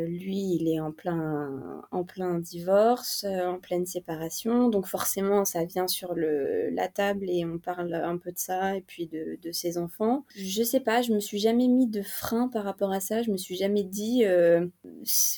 lui, 0.06 0.56
il 0.60 0.68
est 0.68 0.80
en 0.80 0.90
plein, 0.90 1.82
en 1.92 2.04
plein 2.04 2.38
divorce, 2.38 3.24
en 3.24 3.58
pleine 3.58 3.86
séparation. 3.86 4.68
Donc, 4.68 4.86
forcément, 4.86 5.44
ça 5.44 5.67
vient 5.68 5.86
sur 5.86 6.14
le, 6.14 6.70
la 6.70 6.88
table 6.88 7.30
et 7.30 7.44
on 7.44 7.58
parle 7.58 7.94
un 7.94 8.18
peu 8.18 8.32
de 8.32 8.38
ça 8.38 8.76
et 8.76 8.80
puis 8.80 9.06
de, 9.06 9.38
de, 9.40 9.52
ses 9.52 9.78
enfants. 9.78 10.24
Je 10.34 10.62
sais 10.62 10.80
pas, 10.80 11.02
je 11.02 11.12
me 11.12 11.20
suis 11.20 11.38
jamais 11.38 11.68
mis 11.68 11.86
de 11.86 12.02
frein 12.02 12.48
par 12.48 12.64
rapport 12.64 12.92
à 12.92 13.00
ça. 13.00 13.22
Je 13.22 13.30
me 13.30 13.36
suis 13.36 13.56
jamais 13.56 13.84
dit, 13.84 14.24
euh, 14.24 14.66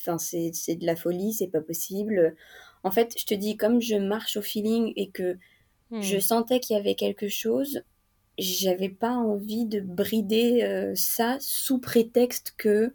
enfin, 0.01 0.17
c'est 0.19 0.77
de 0.77 0.87
la 0.87 0.97
folie, 0.97 1.35
c'est 1.35 1.49
pas 1.49 1.61
possible. 1.61 2.35
En 2.83 2.91
fait, 2.91 3.15
je 3.19 3.27
te 3.27 3.35
dis, 3.35 3.57
comme 3.57 3.81
je 3.81 3.97
marche 3.97 4.37
au 4.37 4.43
feeling 4.43 4.93
et 4.97 5.11
que 5.11 5.37
hmm. 5.91 6.01
je 6.01 6.19
sentais 6.19 6.61
qu'il 6.61 6.77
y 6.77 6.81
avait 6.81 6.95
quelque 6.95 7.29
chose, 7.29 7.83
j'avais 8.39 8.89
pas 8.89 9.13
envie 9.13 9.67
de 9.67 9.81
brider 9.81 10.63
euh, 10.63 10.93
ça 10.95 11.37
sous 11.41 11.79
prétexte 11.79 12.55
que 12.57 12.93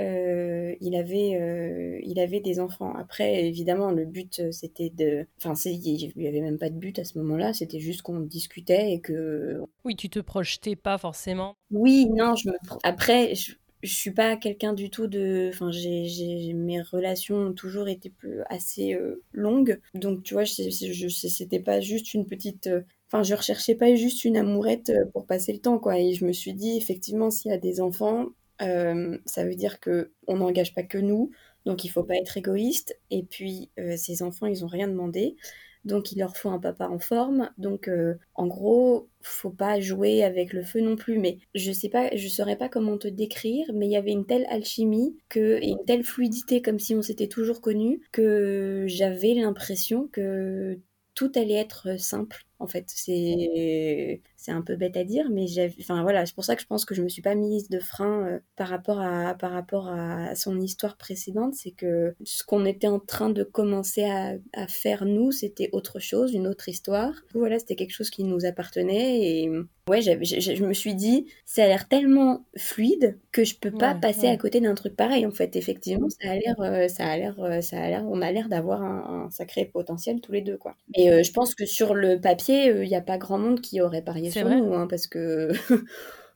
euh, 0.00 0.74
il 0.80 0.96
avait 0.96 1.36
euh, 1.40 1.98
il 2.02 2.18
avait 2.18 2.40
des 2.40 2.60
enfants. 2.60 2.92
Après, 2.94 3.46
évidemment, 3.46 3.90
le 3.90 4.04
but 4.04 4.50
c'était 4.50 4.90
de, 4.90 5.26
enfin, 5.38 5.54
il 5.64 6.12
y 6.16 6.26
avait 6.26 6.40
même 6.40 6.58
pas 6.58 6.70
de 6.70 6.76
but 6.76 6.98
à 6.98 7.04
ce 7.04 7.18
moment-là. 7.18 7.52
C'était 7.52 7.80
juste 7.80 8.02
qu'on 8.02 8.20
discutait 8.20 8.92
et 8.92 9.00
que. 9.00 9.60
Oui, 9.84 9.96
tu 9.96 10.08
te 10.08 10.18
projetais 10.18 10.76
pas 10.76 10.98
forcément. 10.98 11.56
Oui, 11.70 12.08
non, 12.10 12.34
je 12.34 12.48
me. 12.48 12.54
Après, 12.82 13.34
je, 13.34 13.54
je 13.82 13.94
suis 13.94 14.10
pas 14.10 14.36
quelqu'un 14.36 14.72
du 14.72 14.90
tout 14.90 15.06
de 15.06 15.50
enfin 15.52 15.70
j'ai 15.70 16.52
mes 16.52 16.82
relations 16.82 17.36
ont 17.36 17.52
toujours 17.54 17.88
été 17.88 18.10
plus 18.10 18.42
assez 18.50 18.98
longues 19.32 19.80
donc 19.94 20.22
tu 20.22 20.34
vois 20.34 20.44
je, 20.44 20.68
je 20.68 21.08
c'était 21.08 21.60
pas 21.60 21.80
juste 21.80 22.12
une 22.12 22.26
petite 22.26 22.68
enfin 23.06 23.22
je 23.22 23.34
recherchais 23.34 23.74
pas 23.74 23.94
juste 23.94 24.26
une 24.26 24.36
amourette 24.36 24.92
pour 25.14 25.24
passer 25.24 25.54
le 25.54 25.60
temps 25.60 25.78
quoi 25.78 25.98
et 25.98 26.12
je 26.12 26.26
me 26.26 26.32
suis 26.32 26.52
dit 26.52 26.76
effectivement 26.76 27.30
s'il 27.30 27.52
y 27.52 27.54
a 27.54 27.58
des 27.58 27.80
enfants 27.80 28.26
euh, 28.62 29.18
ça 29.26 29.44
veut 29.44 29.54
dire 29.54 29.80
que 29.80 30.12
on 30.26 30.36
n'engage 30.38 30.74
pas 30.74 30.82
que 30.82 30.98
nous, 30.98 31.30
donc 31.66 31.84
il 31.84 31.88
faut 31.88 32.04
pas 32.04 32.16
être 32.16 32.36
égoïste. 32.36 32.98
Et 33.10 33.22
puis 33.22 33.70
euh, 33.78 33.96
ces 33.96 34.22
enfants, 34.22 34.46
ils 34.46 34.64
ont 34.64 34.68
rien 34.68 34.88
demandé, 34.88 35.36
donc 35.84 36.12
il 36.12 36.18
leur 36.18 36.36
faut 36.36 36.50
un 36.50 36.58
papa 36.58 36.88
en 36.88 36.98
forme. 36.98 37.50
Donc 37.58 37.88
euh, 37.88 38.14
en 38.34 38.46
gros, 38.46 39.08
faut 39.22 39.50
pas 39.50 39.80
jouer 39.80 40.22
avec 40.24 40.52
le 40.52 40.62
feu 40.62 40.80
non 40.80 40.96
plus. 40.96 41.18
Mais 41.18 41.38
je 41.54 41.72
sais 41.72 41.88
pas, 41.88 42.14
je 42.16 42.28
saurais 42.28 42.56
pas 42.56 42.68
comment 42.68 42.98
te 42.98 43.08
décrire, 43.08 43.66
mais 43.74 43.86
il 43.86 43.92
y 43.92 43.96
avait 43.96 44.12
une 44.12 44.26
telle 44.26 44.46
alchimie 44.50 45.16
et 45.36 45.68
une 45.68 45.84
telle 45.86 46.04
fluidité, 46.04 46.62
comme 46.62 46.78
si 46.78 46.94
on 46.94 47.02
s'était 47.02 47.28
toujours 47.28 47.60
connus, 47.60 48.00
que 48.12 48.84
j'avais 48.88 49.34
l'impression 49.34 50.08
que 50.08 50.78
tout 51.14 51.32
allait 51.34 51.54
être 51.54 51.98
simple 52.00 52.46
en 52.58 52.66
fait. 52.66 52.84
C'est 52.88 54.22
c'est 54.40 54.52
un 54.52 54.62
peu 54.62 54.74
bête 54.74 54.96
à 54.96 55.04
dire, 55.04 55.28
mais 55.30 55.44
enfin 55.80 56.02
voilà, 56.02 56.24
c'est 56.24 56.34
pour 56.34 56.44
ça 56.46 56.56
que 56.56 56.62
je 56.62 56.66
pense 56.66 56.86
que 56.86 56.94
je 56.94 57.02
me 57.02 57.10
suis 57.10 57.20
pas 57.20 57.34
mise 57.34 57.68
de 57.68 57.78
frein 57.78 58.26
euh, 58.26 58.38
par 58.56 58.68
rapport 58.68 58.98
à 58.98 59.34
par 59.34 59.52
rapport 59.52 59.88
à 59.88 60.34
son 60.34 60.58
histoire 60.58 60.96
précédente, 60.96 61.54
c'est 61.54 61.72
que 61.72 62.14
ce 62.24 62.42
qu'on 62.42 62.64
était 62.64 62.86
en 62.86 63.00
train 63.00 63.28
de 63.28 63.44
commencer 63.44 64.04
à, 64.04 64.36
à 64.54 64.66
faire 64.66 65.04
nous, 65.04 65.30
c'était 65.30 65.68
autre 65.72 65.98
chose, 65.98 66.32
une 66.32 66.46
autre 66.46 66.70
histoire. 66.70 67.12
Voilà, 67.34 67.58
c'était 67.58 67.76
quelque 67.76 67.92
chose 67.92 68.08
qui 68.08 68.24
nous 68.24 68.46
appartenait 68.46 69.20
et 69.20 69.50
ouais, 69.90 70.00
je 70.00 70.64
me 70.64 70.72
suis 70.72 70.94
dit, 70.94 71.26
ça 71.44 71.64
a 71.64 71.66
l'air 71.66 71.88
tellement 71.88 72.46
fluide 72.56 73.18
que 73.32 73.44
je 73.44 73.56
peux 73.56 73.70
pas 73.70 73.94
passer 73.94 74.28
à 74.28 74.36
côté 74.36 74.60
d'un 74.60 74.74
truc 74.74 74.96
pareil 74.96 75.26
en 75.26 75.32
fait. 75.32 75.56
Effectivement, 75.56 76.08
ça 76.08 76.30
a 76.30 76.34
l'air, 76.36 76.60
euh, 76.60 76.88
ça 76.88 77.06
a 77.06 77.16
l'air, 77.16 77.38
euh, 77.40 77.60
ça 77.60 77.78
a 77.80 77.88
l'air, 77.88 78.04
on 78.08 78.22
a 78.22 78.32
l'air 78.32 78.48
d'avoir 78.48 78.82
un, 78.82 79.28
sacré 79.30 79.64
potentiel 79.66 80.20
tous 80.20 80.32
les 80.32 80.40
deux 80.40 80.56
quoi. 80.56 80.76
Et 80.94 81.22
je 81.22 81.32
pense 81.32 81.54
que 81.54 81.66
sur 81.66 81.94
le 81.94 82.20
papier, 82.20 82.68
il 82.68 82.88
n'y 82.88 82.96
a 82.96 83.00
pas 83.00 83.18
grand 83.18 83.38
monde 83.38 83.60
qui 83.60 83.80
aurait 83.80 84.02
parié 84.02 84.29
c'est 84.30 84.42
vrai. 84.42 84.56
Hein, 84.56 84.86
parce 84.88 85.06
que 85.06 85.50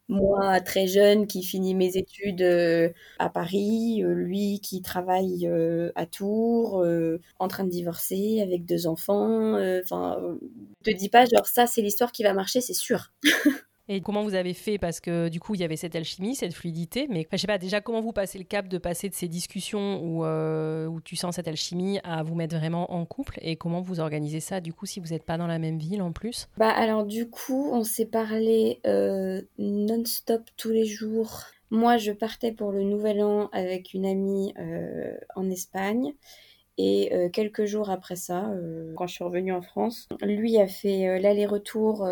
moi, 0.08 0.60
très 0.60 0.86
jeune, 0.86 1.26
qui 1.26 1.42
finit 1.42 1.74
mes 1.74 1.96
études 1.96 2.42
euh, 2.42 2.90
à 3.18 3.30
Paris, 3.30 4.02
euh, 4.02 4.12
lui 4.12 4.60
qui 4.60 4.82
travaille 4.82 5.46
euh, 5.46 5.90
à 5.94 6.06
Tours, 6.06 6.84
en 7.38 7.48
train 7.48 7.64
de 7.64 7.70
divorcer 7.70 8.40
avec 8.42 8.64
deux 8.64 8.86
enfants. 8.86 9.54
Enfin, 9.82 10.18
te 10.84 10.90
dis 10.90 11.08
pas 11.08 11.24
genre 11.24 11.46
ça, 11.46 11.66
c'est 11.66 11.82
l'histoire 11.82 12.12
qui 12.12 12.22
va 12.22 12.34
marcher, 12.34 12.60
c'est 12.60 12.74
sûr. 12.74 13.12
Et 13.86 14.00
comment 14.00 14.22
vous 14.22 14.34
avez 14.34 14.54
fait? 14.54 14.78
Parce 14.78 15.00
que 15.00 15.28
du 15.28 15.40
coup, 15.40 15.54
il 15.54 15.60
y 15.60 15.64
avait 15.64 15.76
cette 15.76 15.94
alchimie, 15.94 16.34
cette 16.34 16.54
fluidité. 16.54 17.06
Mais 17.10 17.26
je 17.30 17.36
sais 17.36 17.46
pas, 17.46 17.58
déjà, 17.58 17.82
comment 17.82 18.00
vous 18.00 18.12
passez 18.12 18.38
le 18.38 18.44
cap 18.44 18.66
de 18.66 18.78
passer 18.78 19.10
de 19.10 19.14
ces 19.14 19.28
discussions 19.28 20.00
où, 20.02 20.24
euh, 20.24 20.86
où 20.86 21.02
tu 21.02 21.16
sens 21.16 21.36
cette 21.36 21.48
alchimie 21.48 22.00
à 22.02 22.22
vous 22.22 22.34
mettre 22.34 22.56
vraiment 22.56 22.92
en 22.92 23.04
couple? 23.04 23.38
Et 23.42 23.56
comment 23.56 23.82
vous 23.82 24.00
organisez 24.00 24.40
ça, 24.40 24.60
du 24.60 24.72
coup, 24.72 24.86
si 24.86 25.00
vous 25.00 25.08
n'êtes 25.08 25.24
pas 25.24 25.36
dans 25.36 25.46
la 25.46 25.58
même 25.58 25.78
ville 25.78 26.00
en 26.00 26.12
plus? 26.12 26.48
Bah, 26.56 26.70
alors, 26.70 27.04
du 27.04 27.28
coup, 27.28 27.68
on 27.72 27.84
s'est 27.84 28.06
parlé 28.06 28.80
euh, 28.86 29.42
non-stop 29.58 30.42
tous 30.56 30.70
les 30.70 30.86
jours. 30.86 31.42
Moi, 31.70 31.98
je 31.98 32.12
partais 32.12 32.52
pour 32.52 32.72
le 32.72 32.84
nouvel 32.84 33.22
an 33.22 33.50
avec 33.52 33.92
une 33.92 34.06
amie 34.06 34.54
euh, 34.58 35.14
en 35.36 35.50
Espagne. 35.50 36.14
Et 36.76 37.12
quelques 37.32 37.66
jours 37.66 37.88
après 37.88 38.16
ça, 38.16 38.50
quand 38.96 39.06
je 39.06 39.14
suis 39.14 39.22
revenue 39.22 39.52
en 39.52 39.62
France, 39.62 40.08
lui 40.20 40.58
a 40.58 40.66
fait 40.66 41.20
l'aller-retour 41.20 42.04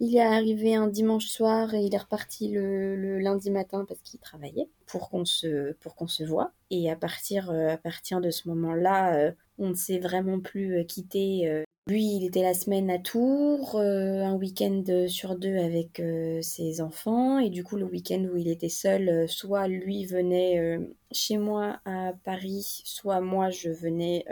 il 0.00 0.16
est 0.16 0.20
arrivé 0.20 0.74
un 0.74 0.88
dimanche 0.88 1.26
soir 1.26 1.74
et 1.74 1.84
il 1.84 1.94
est 1.94 1.98
reparti 1.98 2.48
le, 2.48 3.18
lundi 3.18 3.50
matin 3.50 3.84
parce 3.86 4.00
qu'il 4.00 4.18
travaillait 4.18 4.68
pour 4.86 5.10
qu'on 5.10 5.26
se 5.26 5.72
pour 5.74 5.94
qu'on 5.94 6.08
se 6.08 6.24
voit. 6.24 6.52
Et 6.70 6.90
à 6.90 6.96
partir 6.96 7.50
euh, 7.50 7.68
à 7.68 7.76
partir 7.76 8.20
de 8.20 8.30
ce 8.30 8.48
moment-là, 8.48 9.14
euh, 9.16 9.32
on 9.58 9.68
ne 9.68 9.74
s'est 9.74 9.98
vraiment 9.98 10.40
plus 10.40 10.78
euh, 10.78 10.84
quitté. 10.84 11.64
Lui, 11.86 12.04
il 12.04 12.24
était 12.24 12.42
la 12.42 12.54
semaine 12.54 12.88
à 12.88 12.98
Tours, 12.98 13.76
un 13.76 14.34
week-end 14.34 14.84
sur 15.08 15.34
deux 15.34 15.56
avec 15.56 16.00
ses 16.40 16.80
enfants, 16.80 17.38
et 17.40 17.50
du 17.50 17.64
coup 17.64 17.76
le 17.76 17.84
week-end 17.84 18.22
où 18.32 18.36
il 18.36 18.48
était 18.48 18.68
seul, 18.68 19.28
soit 19.28 19.66
lui 19.66 20.04
venait 20.04 20.78
chez 21.10 21.36
moi 21.36 21.80
à 21.84 22.12
Paris, 22.22 22.82
soit 22.84 23.20
moi 23.20 23.50
je 23.50 23.70
venais 23.70 24.24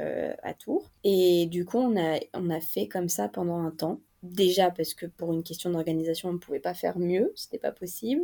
à 0.42 0.54
Tours. 0.54 0.92
Et 1.02 1.46
du 1.46 1.64
coup 1.64 1.78
on 1.78 1.96
a 1.96 2.20
on 2.32 2.48
a 2.50 2.60
fait 2.60 2.86
comme 2.86 3.08
ça 3.08 3.28
pendant 3.28 3.58
un 3.58 3.72
temps. 3.72 3.98
Déjà 4.24 4.70
parce 4.70 4.94
que 4.94 5.06
pour 5.06 5.32
une 5.32 5.44
question 5.44 5.70
d'organisation, 5.70 6.30
on 6.30 6.32
ne 6.32 6.38
pouvait 6.38 6.58
pas 6.58 6.74
faire 6.74 6.98
mieux, 6.98 7.32
c'était 7.36 7.58
pas 7.58 7.70
possible. 7.70 8.22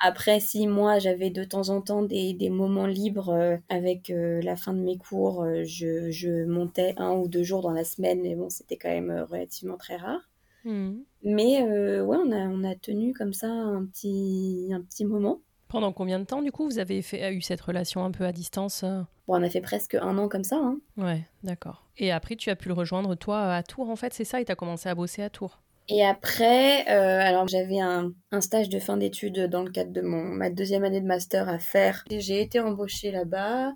Après, 0.00 0.40
si 0.40 0.66
moi 0.66 0.98
j'avais 0.98 1.30
de 1.30 1.44
temps 1.44 1.68
en 1.68 1.80
temps 1.80 2.02
des, 2.02 2.32
des 2.32 2.50
moments 2.50 2.86
libres 2.86 3.28
euh, 3.28 3.56
avec 3.68 4.10
euh, 4.10 4.42
la 4.42 4.56
fin 4.56 4.72
de 4.72 4.80
mes 4.80 4.96
cours, 4.96 5.44
euh, 5.44 5.62
je, 5.64 6.10
je, 6.10 6.44
montais 6.44 6.94
un 6.96 7.12
ou 7.12 7.28
deux 7.28 7.44
jours 7.44 7.62
dans 7.62 7.70
la 7.70 7.84
semaine, 7.84 8.20
mais 8.20 8.34
bon, 8.34 8.50
c'était 8.50 8.76
quand 8.76 8.88
même 8.88 9.26
relativement 9.30 9.76
très 9.76 9.96
rare. 9.96 10.28
Hmm. 10.64 10.96
Mais 11.22 11.62
ouais, 11.62 12.16
on 12.16 12.32
a, 12.32 12.48
on 12.48 12.64
a 12.64 12.74
tenu 12.74 13.12
comme 13.14 13.32
ça 13.32 13.46
un 13.48 13.84
petit, 13.86 14.70
un 14.72 14.80
petit 14.80 15.04
moment. 15.04 15.40
Pendant 15.68 15.92
combien 15.92 16.18
de 16.18 16.24
temps, 16.24 16.42
du 16.42 16.52
coup, 16.52 16.64
vous 16.64 16.78
avez 16.78 17.02
fait, 17.02 17.34
eu 17.34 17.40
cette 17.40 17.60
relation 17.60 18.04
un 18.04 18.10
peu 18.10 18.24
à 18.24 18.32
distance 18.32 18.84
Bon, 19.26 19.40
on 19.40 19.42
a 19.42 19.50
fait 19.50 19.60
presque 19.60 19.94
un 19.94 20.16
an 20.18 20.28
comme 20.28 20.44
ça. 20.44 20.56
Hein. 20.56 20.78
Ouais, 20.96 21.22
d'accord. 21.42 21.84
Et 21.98 22.12
après, 22.12 22.36
tu 22.36 22.50
as 22.50 22.56
pu 22.56 22.68
le 22.68 22.74
rejoindre, 22.74 23.14
toi, 23.16 23.52
à 23.52 23.62
Tours, 23.62 23.90
en 23.90 23.96
fait, 23.96 24.14
c'est 24.14 24.24
ça? 24.24 24.40
Et 24.40 24.44
tu 24.44 24.52
as 24.52 24.56
commencé 24.56 24.88
à 24.88 24.94
bosser 24.94 25.22
à 25.22 25.30
Tours? 25.30 25.60
Et 25.88 26.04
après, 26.04 26.88
euh, 26.90 27.20
alors 27.20 27.46
j'avais 27.46 27.78
un, 27.78 28.12
un, 28.32 28.40
stage 28.40 28.68
de 28.68 28.80
fin 28.80 28.96
d'études 28.96 29.46
dans 29.46 29.62
le 29.62 29.70
cadre 29.70 29.92
de 29.92 30.00
mon, 30.00 30.24
ma 30.24 30.50
deuxième 30.50 30.82
année 30.82 31.00
de 31.00 31.06
master 31.06 31.48
à 31.48 31.58
faire. 31.60 32.04
J'ai 32.10 32.40
été 32.40 32.58
embauchée 32.58 33.12
là-bas. 33.12 33.72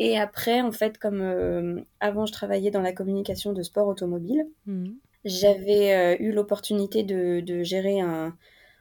Et 0.00 0.18
après, 0.18 0.60
en 0.60 0.72
fait, 0.72 0.98
comme 0.98 1.20
euh, 1.20 1.80
avant 2.00 2.26
je 2.26 2.32
travaillais 2.32 2.72
dans 2.72 2.80
la 2.80 2.92
communication 2.92 3.52
de 3.52 3.62
sport 3.62 3.86
automobile, 3.86 4.46
mmh. 4.66 4.86
j'avais 5.24 5.94
euh, 5.94 6.16
eu 6.18 6.32
l'opportunité 6.32 7.04
de, 7.04 7.40
de, 7.40 7.62
gérer 7.62 8.00
un, 8.00 8.36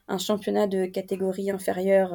un, 0.08 0.18
championnat 0.18 0.68
de 0.68 0.86
catégorie 0.86 1.52
inférieure 1.52 2.14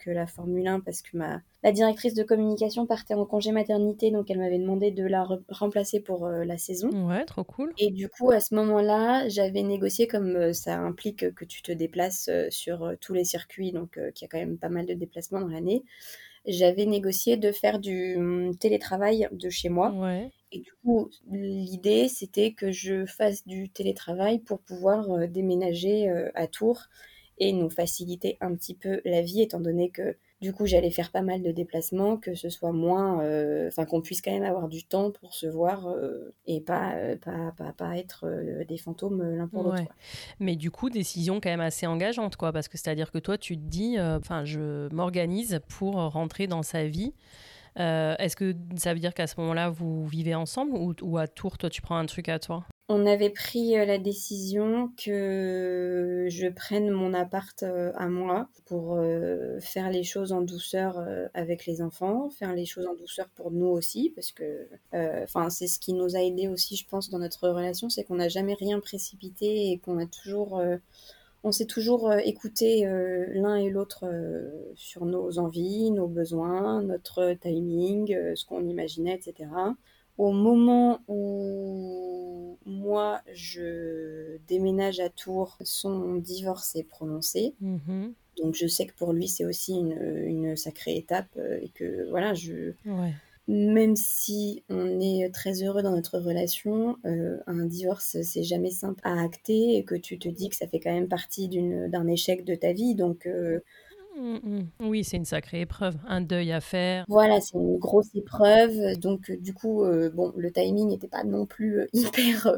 que 0.00 0.10
la 0.10 0.26
Formule 0.26 0.66
1 0.66 0.80
parce 0.80 1.02
que 1.02 1.16
ma 1.16 1.40
la 1.62 1.72
directrice 1.72 2.14
de 2.14 2.22
communication 2.22 2.86
partait 2.86 3.14
en 3.14 3.26
congé 3.26 3.52
maternité 3.52 4.10
donc 4.10 4.30
elle 4.30 4.38
m'avait 4.38 4.58
demandé 4.58 4.90
de 4.90 5.04
la 5.04 5.28
remplacer 5.50 6.00
pour 6.00 6.26
euh, 6.26 6.44
la 6.44 6.56
saison. 6.56 6.88
Ouais, 7.06 7.24
trop 7.26 7.44
cool. 7.44 7.72
Et 7.78 7.90
du 7.90 8.08
coup 8.08 8.30
à 8.30 8.40
ce 8.40 8.54
moment-là, 8.54 9.28
j'avais 9.28 9.62
négocié 9.62 10.06
comme 10.06 10.36
euh, 10.36 10.52
ça 10.52 10.78
implique 10.78 11.34
que 11.34 11.44
tu 11.44 11.62
te 11.62 11.70
déplaces 11.70 12.28
euh, 12.28 12.46
sur 12.50 12.94
tous 13.00 13.12
les 13.12 13.24
circuits 13.24 13.72
donc 13.72 13.92
qu'il 14.14 14.22
y 14.22 14.24
a 14.24 14.28
quand 14.28 14.38
même 14.38 14.58
pas 14.58 14.70
mal 14.70 14.86
de 14.86 14.94
déplacements 14.94 15.40
dans 15.40 15.48
l'année. 15.48 15.84
J'avais 16.46 16.86
négocié 16.86 17.36
de 17.36 17.52
faire 17.52 17.78
du 17.78 18.16
hum, 18.16 18.56
télétravail 18.56 19.28
de 19.30 19.50
chez 19.50 19.68
moi. 19.68 19.90
Ouais. 19.90 20.30
Et 20.52 20.60
du 20.60 20.72
coup, 20.82 21.08
l'idée, 21.30 22.08
c'était 22.08 22.52
que 22.52 22.72
je 22.72 23.06
fasse 23.06 23.46
du 23.46 23.68
télétravail 23.68 24.40
pour 24.40 24.58
pouvoir 24.60 25.28
déménager 25.28 26.08
à 26.34 26.46
Tours 26.46 26.88
et 27.40 27.52
nous 27.52 27.70
faciliter 27.70 28.36
un 28.40 28.54
petit 28.54 28.74
peu 28.74 29.00
la 29.04 29.22
vie, 29.22 29.40
étant 29.40 29.60
donné 29.60 29.88
que 29.90 30.16
du 30.42 30.52
coup 30.52 30.66
j'allais 30.66 30.90
faire 30.90 31.10
pas 31.10 31.22
mal 31.22 31.42
de 31.42 31.50
déplacements, 31.50 32.18
que 32.18 32.34
ce 32.34 32.50
soit 32.50 32.72
moins, 32.72 33.22
euh, 33.22 33.68
enfin 33.68 33.86
qu'on 33.86 34.02
puisse 34.02 34.20
quand 34.20 34.30
même 34.30 34.44
avoir 34.44 34.68
du 34.68 34.84
temps 34.84 35.10
pour 35.10 35.34
se 35.34 35.46
voir 35.46 35.88
euh, 35.88 36.34
et 36.46 36.60
pas, 36.60 36.94
euh, 36.96 37.16
pas, 37.16 37.52
pas, 37.56 37.72
pas, 37.72 37.96
être 37.96 38.26
des 38.68 38.76
fantômes 38.76 39.22
l'un 39.22 39.48
pour 39.48 39.64
l'autre. 39.64 39.82
Mais 40.38 40.54
du 40.54 40.70
coup, 40.70 40.90
décision 40.90 41.40
quand 41.40 41.50
même 41.50 41.60
assez 41.60 41.86
engageante, 41.86 42.36
quoi, 42.36 42.52
parce 42.52 42.68
que 42.68 42.76
c'est-à-dire 42.76 43.10
que 43.10 43.18
toi 43.18 43.38
tu 43.38 43.56
te 43.56 43.62
dis, 43.62 43.98
enfin 43.98 44.44
je 44.44 44.92
m'organise 44.94 45.60
pour 45.66 45.94
rentrer 45.94 46.46
dans 46.46 46.62
sa 46.62 46.86
vie. 46.86 47.14
Est-ce 47.76 48.36
que 48.36 48.54
ça 48.76 48.94
veut 48.94 49.00
dire 49.00 49.14
qu'à 49.14 49.26
ce 49.26 49.40
moment-là, 49.40 49.70
vous 49.70 50.06
vivez 50.06 50.34
ensemble 50.34 50.76
ou, 51.02 51.18
à 51.18 51.26
Tours, 51.26 51.58
toi, 51.58 51.70
tu 51.70 51.82
prends 51.82 51.96
un 51.96 52.06
truc 52.06 52.28
à 52.28 52.38
toi? 52.38 52.64
On 52.92 53.06
avait 53.06 53.30
pris 53.30 53.78
euh, 53.78 53.84
la 53.84 53.98
décision 53.98 54.90
que 54.96 56.26
je 56.28 56.48
prenne 56.48 56.90
mon 56.90 57.14
appart 57.14 57.62
euh, 57.62 57.92
à 57.94 58.08
moi 58.08 58.48
pour 58.64 58.96
euh, 58.96 59.60
faire 59.60 59.90
les 59.90 60.02
choses 60.02 60.32
en 60.32 60.40
douceur 60.40 60.98
avec 61.32 61.66
les 61.66 61.82
enfants, 61.82 62.30
faire 62.30 62.52
les 62.52 62.64
choses 62.64 62.88
en 62.88 62.96
douceur 62.96 63.28
pour 63.36 63.52
nous 63.52 63.68
aussi, 63.68 64.10
parce 64.16 64.32
que 64.32 64.68
enfin 64.92 65.50
c'est 65.50 65.68
ce 65.68 65.78
qui 65.78 65.92
nous 65.92 66.16
a 66.16 66.20
aidé 66.20 66.48
aussi, 66.48 66.74
je 66.74 66.84
pense, 66.88 67.10
dans 67.10 67.20
notre 67.20 67.48
relation, 67.48 67.88
c'est 67.88 68.02
qu'on 68.02 68.16
n'a 68.16 68.28
jamais 68.28 68.54
rien 68.54 68.80
précipité 68.80 69.70
et 69.70 69.78
qu'on 69.78 69.98
a 69.98 70.06
toujours 70.06 70.60
on 71.42 71.52
s'est 71.52 71.66
toujours 71.66 72.12
écouté 72.12 72.84
l'un 73.32 73.56
et 73.56 73.70
l'autre 73.70 74.04
sur 74.74 75.06
nos 75.06 75.38
envies, 75.38 75.90
nos 75.90 76.06
besoins, 76.06 76.82
notre 76.82 77.34
timing, 77.40 78.08
ce 78.34 78.44
qu'on 78.44 78.66
imaginait, 78.68 79.14
etc 79.14 79.48
au 80.20 80.32
moment 80.32 81.00
où 81.08 82.58
moi 82.66 83.22
je 83.32 84.36
déménage 84.48 85.00
à 85.00 85.08
Tours, 85.08 85.56
son 85.62 86.16
divorce 86.16 86.76
est 86.76 86.84
prononcé. 86.84 87.54
Mhm. 87.62 88.12
Donc 88.36 88.54
je 88.54 88.66
sais 88.66 88.84
que 88.84 88.92
pour 88.92 89.14
lui, 89.14 89.28
c'est 89.28 89.46
aussi 89.46 89.72
une, 89.72 89.98
une, 90.26 90.56
sacrée 90.56 90.96
étape 90.96 91.38
et 91.62 91.70
que 91.70 92.06
voilà, 92.10 92.34
je. 92.34 92.72
Même 93.52 93.96
si 93.96 94.62
on 94.68 95.00
est 95.00 95.28
très 95.34 95.64
heureux 95.64 95.82
dans 95.82 95.90
notre 95.90 96.20
relation, 96.20 96.98
un 97.04 97.66
divorce, 97.66 98.16
c'est 98.22 98.44
jamais 98.44 98.70
simple 98.70 99.00
à 99.02 99.20
acter 99.20 99.76
et 99.76 99.82
que 99.82 99.96
tu 99.96 100.20
te 100.20 100.28
dis 100.28 100.48
que 100.48 100.54
ça 100.54 100.68
fait 100.68 100.78
quand 100.78 100.92
même 100.92 101.08
partie 101.08 101.48
d'un 101.48 102.06
échec 102.06 102.44
de 102.44 102.54
ta 102.54 102.72
vie. 102.72 102.94
Donc, 102.94 103.28
Mmh, 104.20 104.38
mmh. 104.42 104.66
Oui, 104.80 105.02
c'est 105.02 105.16
une 105.16 105.24
sacrée 105.24 105.62
épreuve, 105.62 105.96
un 106.06 106.20
deuil 106.20 106.52
à 106.52 106.60
faire. 106.60 107.06
Voilà, 107.08 107.40
c'est 107.40 107.56
une 107.56 107.78
grosse 107.78 108.14
épreuve. 108.14 108.98
Donc, 108.98 109.30
euh, 109.30 109.36
du 109.38 109.54
coup, 109.54 109.82
euh, 109.82 110.10
bon, 110.10 110.34
le 110.36 110.52
timing 110.52 110.88
n'était 110.88 111.08
pas 111.08 111.24
non 111.24 111.46
plus 111.46 111.80
euh, 111.80 111.86
hyper 111.94 112.52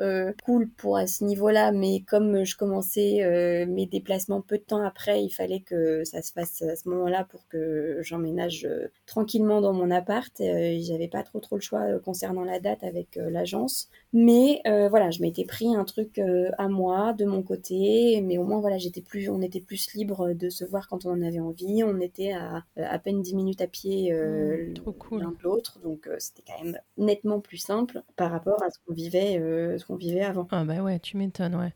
cool 0.45 0.69
pour 0.71 0.97
à 0.97 1.07
ce 1.07 1.23
niveau-là, 1.25 1.71
mais 1.71 2.01
comme 2.01 2.45
je 2.45 2.57
commençais 2.57 3.67
mes 3.67 3.87
déplacements 3.87 4.41
peu 4.41 4.59
de 4.59 4.63
temps 4.63 4.83
après, 4.85 5.23
il 5.23 5.31
fallait 5.31 5.61
que 5.61 6.05
ça 6.05 6.23
se 6.23 6.33
fasse 6.33 6.63
à 6.63 6.75
ce 6.75 6.89
moment-là 6.89 7.25
pour 7.25 7.47
que 7.49 7.99
j'emménage 8.03 8.67
tranquillement 9.07 9.61
dans 9.61 9.73
mon 9.73 9.91
appart. 9.91 10.33
J'avais 10.39 11.09
pas 11.09 11.23
trop 11.23 11.41
trop 11.41 11.57
le 11.57 11.63
choix 11.63 11.99
concernant 12.01 12.45
la 12.45 12.59
date 12.59 12.83
avec 12.83 13.17
l'agence. 13.17 13.89
Mais 14.13 14.61
voilà, 14.65 15.11
je 15.11 15.21
m'étais 15.23 15.45
pris 15.45 15.75
un 15.75 15.85
truc 15.85 16.21
à 16.59 16.69
moi, 16.69 17.13
de 17.13 17.25
mon 17.25 17.43
côté, 17.43 18.21
mais 18.23 18.39
au 18.39 18.45
moins, 18.45 18.61
voilà, 18.61 18.79
j'étais 18.79 19.03
plus, 19.03 19.29
on 19.29 19.41
était 19.43 19.61
plus 19.61 19.93
libre 19.95 20.33
de 20.33 20.49
se 20.49 20.65
voir 20.65 20.89
quand 20.89 21.07
on 21.07 21.11
en 21.11 21.23
avait 21.23 21.41
envie. 21.41 21.52
On 21.85 22.01
était 22.01 22.33
à 22.33 22.65
à 22.77 22.99
peine 22.99 23.23
10 23.23 23.35
minutes 23.35 23.61
à 23.61 23.67
pied 23.67 24.13
euh, 24.13 24.73
mmh, 25.11 25.19
l'un 25.19 25.31
de 25.31 25.43
l'autre, 25.43 25.79
donc 25.81 26.07
euh, 26.07 26.17
c'était 26.19 26.43
quand 26.47 26.63
même 26.65 26.79
nettement 26.97 27.41
plus 27.41 27.59
simple 27.59 28.03
par 28.17 28.31
rapport 28.31 28.63
à 28.63 28.71
ce 28.71 28.79
qu'on 28.85 28.95
vivait, 28.95 29.39
euh, 29.39 29.79
ce 29.79 29.85
qu'on 29.85 29.97
vivait 29.97 30.23
avant. 30.23 30.47
Ah 30.51 30.65
bah 30.65 30.83
ouais, 30.83 30.99
tu 30.99 31.17
m'étonnes, 31.17 31.55
ouais. 31.57 31.73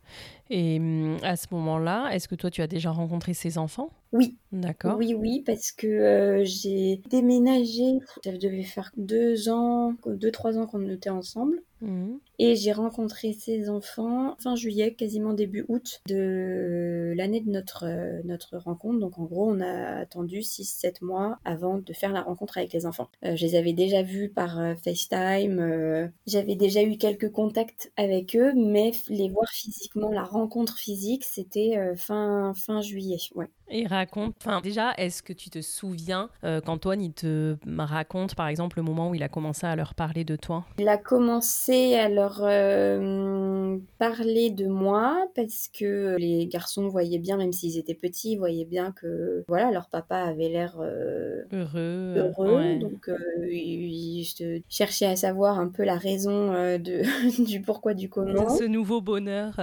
Et 0.50 0.78
mmh, 0.78 1.18
à 1.22 1.36
ce 1.36 1.46
moment-là, 1.52 2.10
est-ce 2.12 2.28
que 2.28 2.34
toi 2.34 2.50
tu 2.50 2.62
as 2.62 2.66
déjà 2.66 2.90
rencontré 2.90 3.34
ses 3.34 3.58
enfants? 3.58 3.90
Oui. 4.12 4.36
D'accord. 4.52 4.96
Oui, 4.96 5.14
oui, 5.14 5.42
parce 5.44 5.72
que 5.72 6.42
j'ai 6.44 7.02
déménagé, 7.10 7.98
ça 8.24 8.32
devait 8.32 8.62
faire 8.62 8.90
deux 8.96 9.48
ans, 9.48 9.94
deux, 10.06 10.30
trois 10.30 10.56
ans 10.58 10.66
qu'on 10.66 10.88
était 10.88 11.10
ensemble. 11.10 11.62
Mmh. 11.82 12.14
Et 12.38 12.56
j'ai 12.56 12.72
rencontré 12.72 13.34
ses 13.34 13.68
enfants 13.68 14.34
fin 14.38 14.56
juillet, 14.56 14.94
quasiment 14.94 15.34
début 15.34 15.66
août 15.68 16.00
de 16.08 17.12
l'année 17.16 17.40
de 17.40 17.50
notre, 17.50 17.84
euh, 17.84 18.22
notre 18.24 18.56
rencontre. 18.56 18.98
Donc 18.98 19.18
en 19.18 19.24
gros, 19.24 19.50
on 19.50 19.60
a 19.60 19.98
attendu 19.98 20.38
6-7 20.42 21.04
mois 21.04 21.38
avant 21.44 21.76
de 21.76 21.92
faire 21.92 22.12
la 22.12 22.22
rencontre 22.22 22.56
avec 22.56 22.72
les 22.72 22.86
enfants. 22.86 23.08
Euh, 23.24 23.36
je 23.36 23.44
les 23.44 23.56
avais 23.56 23.74
déjà 23.74 24.02
vus 24.02 24.30
par 24.30 24.58
euh, 24.58 24.74
FaceTime, 24.76 26.10
j'avais 26.26 26.54
déjà 26.54 26.82
eu 26.82 26.96
quelques 26.96 27.30
contacts 27.30 27.92
avec 27.96 28.36
eux, 28.36 28.52
mais 28.54 28.92
les 29.08 29.28
voir 29.28 29.48
physiquement, 29.50 30.10
la 30.10 30.22
rencontre 30.22 30.35
physique, 30.78 31.24
c'était 31.24 31.96
fin, 31.96 32.52
fin 32.54 32.80
juillet. 32.80 33.18
Ouais. 33.34 33.48
Et 33.68 33.86
raconte, 33.86 34.34
enfin 34.40 34.60
déjà, 34.60 34.92
est-ce 34.96 35.22
que 35.22 35.32
tu 35.32 35.50
te 35.50 35.60
souviens 35.60 36.28
qu'Antoine, 36.64 37.02
il 37.02 37.12
te 37.12 37.56
raconte 37.76 38.34
par 38.34 38.48
exemple 38.48 38.78
le 38.78 38.82
moment 38.82 39.10
où 39.10 39.14
il 39.14 39.22
a 39.22 39.28
commencé 39.28 39.66
à 39.66 39.76
leur 39.76 39.94
parler 39.94 40.24
de 40.24 40.36
toi? 40.36 40.64
Il 40.78 40.88
a 40.88 40.98
commencé 40.98 41.94
à 41.94 42.08
leur 42.08 42.40
euh, 42.42 43.76
parler 43.98 44.50
de 44.50 44.66
moi 44.66 45.28
parce 45.34 45.68
que 45.68 46.16
les 46.18 46.46
garçons 46.46 46.88
voyaient 46.88 47.18
bien, 47.18 47.36
même 47.36 47.52
s'ils 47.52 47.78
étaient 47.78 47.94
petits, 47.94 48.32
ils 48.32 48.38
voyaient 48.38 48.64
bien 48.64 48.92
que 48.92 49.44
voilà, 49.48 49.70
leur 49.70 49.88
papa 49.88 50.16
avait 50.16 50.48
l'air 50.48 50.76
euh, 50.80 51.42
heureux. 51.52 52.14
heureux 52.16 52.78
Donc 52.78 53.08
euh, 53.08 53.16
ils, 53.50 54.26
cherchaient 54.68 55.06
à 55.06 55.16
savoir 55.16 55.58
un 55.58 55.68
peu 55.68 55.84
la 55.84 55.96
raison 55.96 56.52
de, 56.78 57.44
du 57.44 57.60
pourquoi, 57.60 57.94
du 57.94 58.08
comment. 58.08 58.52
De 58.52 58.58
ce 58.58 58.64
nouveau 58.64 59.00
bonheur, 59.00 59.56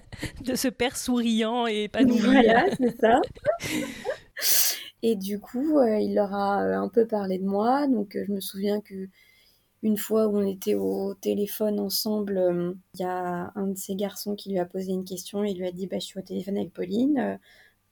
de 0.44 0.54
ce 0.54 0.68
père 0.68 0.96
souriant 0.96 1.66
et 1.66 1.84
épanoui. 1.84 2.18
Voilà, 2.18 2.66
c'est 2.76 2.98
ça. 3.00 3.20
Et 5.02 5.14
du 5.14 5.38
coup, 5.38 5.80
il 5.82 6.14
leur 6.14 6.34
a 6.34 6.60
un 6.60 6.88
peu 6.88 7.06
parlé 7.06 7.38
de 7.38 7.44
moi. 7.44 7.86
Donc, 7.86 8.16
je 8.20 8.32
me 8.32 8.40
souviens 8.40 8.80
que 8.80 9.08
une 9.86 9.96
fois 9.96 10.26
où 10.26 10.38
on 10.38 10.46
était 10.46 10.74
au 10.74 11.14
téléphone 11.14 11.78
ensemble, 11.78 12.38
euh, 12.38 12.74
il 12.94 13.00
y 13.00 13.04
a 13.04 13.52
un 13.54 13.68
de 13.68 13.76
ces 13.76 13.94
garçons 13.94 14.34
qui 14.34 14.50
lui 14.50 14.58
a 14.58 14.64
posé 14.64 14.92
une 14.92 15.04
question 15.04 15.44
et 15.44 15.50
il 15.50 15.58
lui 15.58 15.66
a 15.66 15.72
dit 15.72 15.86
bah, 15.86 15.98
Je 15.98 16.06
suis 16.06 16.18
au 16.18 16.22
téléphone 16.22 16.56
avec 16.56 16.72
Pauline, 16.72 17.18
euh, 17.18 17.36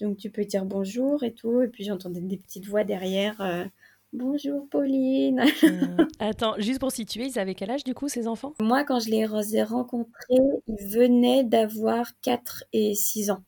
donc 0.01 0.17
tu 0.17 0.31
peux 0.31 0.45
dire 0.45 0.65
bonjour 0.65 1.23
et 1.23 1.33
tout. 1.33 1.63
Et 1.63 1.69
puis 1.69 1.85
j'entendais 1.85 2.21
des 2.21 2.37
petites 2.37 2.67
voix 2.67 2.85
derrière 2.85 3.41
euh, 3.41 3.65
Bonjour 4.13 4.69
Pauline 4.71 5.45
Attends, 6.21 6.55
juste 6.59 6.79
pour 6.79 6.93
situer, 6.93 7.27
ils 7.27 7.39
avaient 7.39 7.55
quel 7.55 7.71
âge 7.71 7.85
du 7.85 7.95
coup 7.95 8.09
ces 8.09 8.29
enfants? 8.29 8.55
Moi, 8.61 8.85
quand 8.85 9.01
je 9.01 9.11
les 9.11 9.57
ai 9.57 9.63
rencontrés, 9.63 10.35
ils 10.69 10.89
venaient 10.89 11.45
d'avoir 11.45 12.07
4 12.23 12.65
et 12.73 12.95
6 12.95 13.31
ans. 13.31 13.43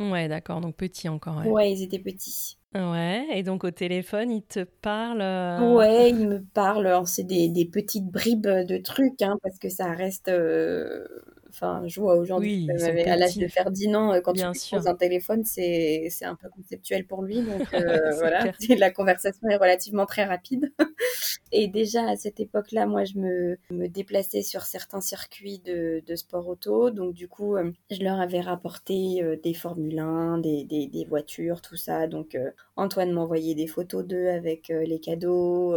Ouais, 0.00 0.28
d'accord, 0.28 0.60
donc 0.60 0.76
petits 0.76 1.08
encore. 1.08 1.38
Ouais. 1.38 1.48
ouais, 1.48 1.72
ils 1.72 1.82
étaient 1.82 1.98
petits. 1.98 2.58
Ouais, 2.74 3.26
et 3.32 3.42
donc 3.42 3.64
au 3.64 3.70
téléphone, 3.70 4.30
il 4.30 4.42
te 4.42 4.64
parle. 4.64 5.20
Euh, 5.20 5.74
ouais, 5.74 6.10
il 6.10 6.28
me 6.28 6.42
parle. 6.42 7.02
C'est 7.06 7.24
des, 7.24 7.48
des, 7.48 7.66
petites 7.66 8.06
bribes 8.06 8.46
de 8.46 8.78
trucs, 8.78 9.20
hein, 9.20 9.36
parce 9.42 9.58
que 9.58 9.68
ça 9.68 9.92
reste. 9.92 10.28
Euh, 10.28 11.06
Enfin, 11.54 11.82
je 11.86 12.00
vois 12.00 12.16
aujourd'hui, 12.16 12.66
à 12.70 13.16
l'âge 13.16 13.36
de 13.36 13.46
Ferdinand, 13.46 14.14
euh, 14.14 14.20
quand 14.20 14.32
tu 14.32 14.42
poses 14.70 14.86
un 14.86 14.94
téléphone, 14.94 15.44
c'est 15.44 16.08
un 16.22 16.34
peu 16.34 16.48
conceptuel 16.48 17.06
pour 17.06 17.22
lui. 17.22 17.42
Donc 17.42 17.74
euh, 17.74 18.10
voilà, 18.18 18.50
la 18.78 18.90
conversation 18.90 19.46
est 19.48 19.56
relativement 19.56 20.06
très 20.06 20.24
rapide. 20.24 20.72
Et 21.52 21.68
déjà 21.68 22.08
à 22.08 22.16
cette 22.16 22.40
époque-là, 22.40 22.86
moi, 22.86 23.04
je 23.04 23.18
me, 23.18 23.58
me, 23.70 23.86
déplaçais 23.86 24.40
sur 24.40 24.62
certains 24.62 25.02
circuits 25.02 25.58
de, 25.58 26.02
de, 26.06 26.16
sport 26.16 26.48
auto. 26.48 26.88
Donc 26.88 27.12
du 27.12 27.28
coup, 27.28 27.56
euh, 27.56 27.70
je 27.90 28.02
leur 28.02 28.18
avais 28.18 28.40
rapporté 28.40 29.22
des 29.42 29.52
Formule 29.52 29.98
1, 29.98 30.38
des, 30.38 30.64
des, 30.64 30.86
des, 30.86 31.04
voitures, 31.04 31.60
tout 31.60 31.76
ça. 31.76 32.06
Donc 32.06 32.38
Antoine 32.76 33.12
m'envoyait 33.12 33.54
des 33.54 33.66
photos 33.66 34.06
d'eux 34.06 34.28
avec 34.28 34.68
les 34.68 34.98
cadeaux. 35.00 35.76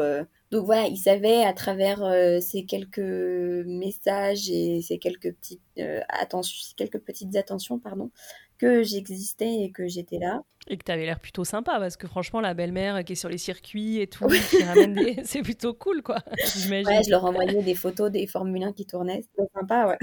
Donc 0.52 0.66
voilà, 0.66 0.88
il 0.88 0.98
savait 0.98 1.44
à 1.44 1.54
travers 1.54 2.04
euh, 2.04 2.40
ces 2.40 2.66
quelques 2.66 3.00
messages 3.00 4.50
et 4.50 4.82
ces 4.82 5.00
quelques 5.00 5.34
petites, 5.34 5.62
euh, 5.80 6.02
attentions, 6.10 6.74
quelques 6.78 7.00
petites 7.00 7.36
attentions 7.36 7.80
pardon, 7.80 8.12
que 8.58 8.84
j'existais 8.84 9.64
et 9.64 9.72
que 9.72 9.88
j'étais 9.88 10.20
là. 10.20 10.44
Et 10.68 10.78
que 10.78 10.84
tu 10.84 10.92
avais 10.92 11.06
l'air 11.06 11.20
plutôt 11.20 11.44
sympa 11.44 11.78
parce 11.80 11.98
que 11.98 12.08
franchement, 12.08 12.42
la 12.42 12.54
belle-mère 12.54 13.04
qui 13.04 13.14
est 13.14 13.16
sur 13.16 13.30
les 13.30 13.38
circuits 13.38 14.00
et 14.00 14.08
tout, 14.08 14.28
c'est 15.24 15.42
plutôt 15.42 15.74
cool 15.74 16.04
quoi, 16.04 16.20
j'imagine. 16.56 16.88
Ouais, 16.88 17.04
je 17.04 17.10
leur 17.10 17.26
envoyais 17.26 17.64
des 17.64 17.76
photos 17.76 18.12
des 18.12 18.28
Formule 18.28 18.64
1 18.64 18.74
qui 18.74 18.86
tournaient, 18.86 19.24
c'était 19.24 19.50
sympa, 19.54 19.88
ouais. 19.88 19.98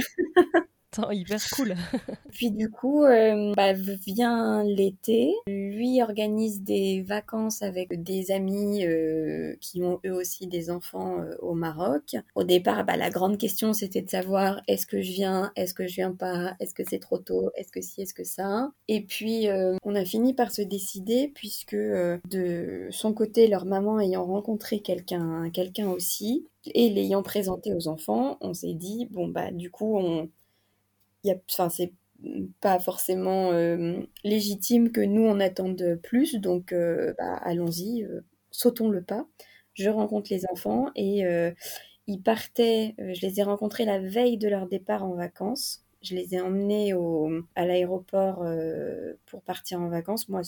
Hyper 1.11 1.39
cool. 1.51 1.75
Puis 2.33 2.51
du 2.51 2.71
coup, 2.71 3.05
euh, 3.05 3.53
bah, 3.55 3.73
vient 3.73 4.63
l'été. 4.65 5.33
Lui 5.47 6.03
organise 6.03 6.63
des 6.63 7.03
vacances 7.03 7.63
avec 7.63 8.03
des 8.03 8.31
amis 8.31 8.85
euh, 8.85 9.55
qui 9.61 9.83
ont 9.83 10.01
eux 10.07 10.13
aussi 10.13 10.47
des 10.47 10.71
enfants 10.71 11.21
euh, 11.21 11.35
au 11.41 11.55
Maroc. 11.55 12.17
Au 12.35 12.45
départ, 12.45 12.85
bah, 12.85 12.97
la 12.97 13.11
grande 13.11 13.39
question 13.39 13.73
c'était 13.73 14.03
de 14.03 14.11
savoir 14.11 14.61
est-ce 14.69 14.87
que 14.87 15.01
je 15.01 15.13
viens, 15.13 15.53
est-ce 15.57 15.75
que 15.75 15.87
je 15.87 15.95
viens 15.95 16.13
pas, 16.13 16.55
est-ce 16.61 16.75
que 16.75 16.83
c'est 16.89 16.99
trop 16.99 17.19
tôt, 17.19 17.51
est-ce 17.57 17.73
que 17.73 17.81
si, 17.81 18.03
est-ce 18.03 18.15
que 18.15 18.25
ça. 18.25 18.71
Et 18.89 19.03
puis 19.03 19.47
on 19.85 19.95
a 19.95 20.05
fini 20.05 20.35
par 20.35 20.51
se 20.51 20.63
décider 20.63 21.31
puisque 21.35 21.77
de 21.77 22.89
son 22.91 23.13
côté, 23.13 23.47
leur 23.47 23.65
maman 23.65 24.01
ayant 24.01 24.25
rencontré 24.25 24.81
quelqu'un, 24.81 25.51
quelqu'un 25.51 25.89
aussi, 25.89 26.47
et 26.67 26.91
l'ayant 26.91 27.23
présenté 27.23 27.75
aux 27.75 27.89
enfants, 27.89 28.39
on 28.41 28.55
s'est 28.55 28.75
dit 28.75 29.07
bon 29.11 29.29
bah 29.29 29.51
du 29.51 29.71
coup 29.71 29.97
on 29.97 30.29
enfin, 31.51 31.69
c'est 31.71 31.93
pas 32.61 32.79
forcément 32.79 33.53
euh, 33.53 34.01
légitime 34.25 34.93
que 34.93 35.01
nous 35.01 35.23
on 35.23 35.41
attende 35.41 35.99
plus, 36.03 36.37
donc 36.37 36.73
euh, 36.73 37.15
bah, 37.19 37.37
allons-y, 37.43 38.05
euh, 38.05 38.21
sautons 38.51 38.89
le 38.89 39.03
pas. 39.03 39.27
Je 39.75 39.89
rencontre 39.91 40.33
les 40.33 40.45
enfants 40.53 40.89
et 40.95 41.23
ils 42.07 42.23
partaient, 42.23 42.95
je 42.99 43.27
les 43.27 43.41
ai 43.41 43.43
rencontrés 43.43 43.85
la 43.87 43.99
veille 44.01 44.37
de 44.39 44.49
leur 44.49 44.69
départ 44.69 45.05
en 45.05 45.15
vacances. 45.15 45.82
Je 46.03 46.17
les 46.17 46.35
ai 46.35 46.41
emmenés 46.41 46.95
au, 46.95 47.31
à 47.55 47.65
l'aéroport 47.65 48.43
euh, 48.43 49.15
pour 49.27 49.43
partir 49.43 49.81
en 49.81 49.89
vacances. 49.89 50.29
Moi, 50.29 50.43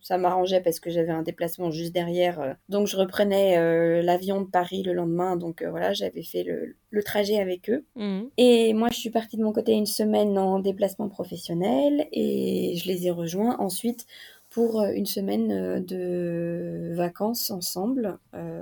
ça 0.00 0.18
m'arrangeait 0.18 0.60
parce 0.60 0.80
que 0.80 0.90
j'avais 0.90 1.12
un 1.12 1.22
déplacement 1.22 1.70
juste 1.70 1.92
derrière. 1.92 2.40
Euh. 2.40 2.54
donc, 2.68 2.88
je 2.88 2.96
reprenais 2.96 3.56
euh, 3.56 4.02
l'avion 4.02 4.40
de 4.40 4.46
Paris 4.46 4.82
le 4.82 4.92
lendemain. 4.92 5.36
Donc, 5.36 5.62
voilà, 5.62 5.92
j'avais 5.92 6.22
fait 6.22 6.42
le, 6.42 6.74
le, 6.90 7.02
trajet 7.04 7.38
avec 7.38 7.70
eux. 7.70 7.84
Mmh. 7.94 8.22
Et 8.36 8.74
moi, 8.74 8.88
je 8.90 8.98
suis 8.98 9.10
partie 9.10 9.36
de 9.36 9.44
mon 9.44 9.52
côté 9.52 9.72
une 9.72 9.86
semaine 9.86 10.36
en 10.38 10.58
déplacement 10.58 11.08
professionnel 11.08 12.08
et 12.12 12.74
je 12.76 12.88
les 12.88 13.06
ai 13.06 13.10
rejoints 13.10 13.56
ensuite 13.58 14.06
pour 14.50 14.82
une 14.82 15.06
semaine 15.06 15.84
de 15.84 16.92
vacances 16.94 17.50
ensemble 17.50 18.18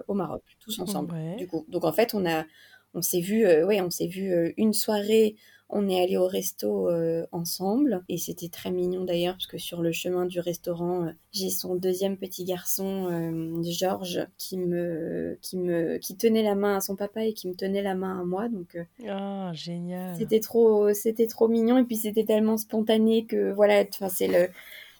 au 0.09 0.15
Maroc, 0.15 0.43
tous 0.59 0.81
ensemble. 0.81 1.15
Du 1.39 1.47
coup, 1.47 1.65
donc 1.69 1.85
en 1.85 1.93
fait, 1.93 2.15
on 2.15 2.27
a, 2.27 2.45
on 2.95 3.03
s'est 3.03 3.21
vu, 3.21 3.47
ouais, 3.47 3.81
on 3.81 3.91
s'est 3.91 4.09
vu 4.09 4.53
une 4.57 4.73
soirée 4.73 5.37
on 5.75 5.89
est 5.89 6.01
allé 6.01 6.17
au 6.17 6.29
resto 6.29 6.89
euh, 6.89 7.27
ensemble 7.33 8.05
et 8.09 8.17
c'était 8.17 8.49
très 8.49 8.71
mignon 8.71 9.05
d'ailleurs 9.05 9.35
parce 9.35 9.49
que 9.49 9.59
sur 9.59 9.83
le 9.83 9.91
chemin 9.91 10.25
du 10.25 10.39
restaurant, 10.39 11.03
euh, 11.03 11.11
j'ai 11.33 11.51
son 11.51 11.75
deuxième 11.75 12.17
petit 12.17 12.45
garçon, 12.45 13.09
euh, 13.11 13.63
Georges, 13.65 14.25
qui 14.39 14.57
me, 14.57 15.37
qui 15.43 15.59
me, 15.59 15.99
qui 15.99 16.17
tenait 16.17 16.45
la 16.45 16.55
main 16.55 16.77
à 16.77 16.81
son 16.81 16.95
papa 16.95 17.25
et 17.25 17.33
qui 17.33 17.49
me 17.49 17.55
tenait 17.55 17.83
la 17.83 17.97
main 17.97 18.21
à 18.21 18.25
moi. 18.25 18.49
Donc, 18.49 18.79
ah 19.09 19.51
génial. 19.53 20.15
C'était 20.17 20.39
trop, 20.39 20.95
c'était 20.95 21.27
trop 21.27 21.49
mignon 21.49 21.77
et 21.77 21.85
puis 21.85 21.97
c'était 21.97 22.25
tellement 22.25 22.57
spontané 22.57 23.27
que 23.27 23.53
voilà, 23.53 23.83
enfin 23.93 24.09
c'est 24.09 24.29
le 24.29 24.49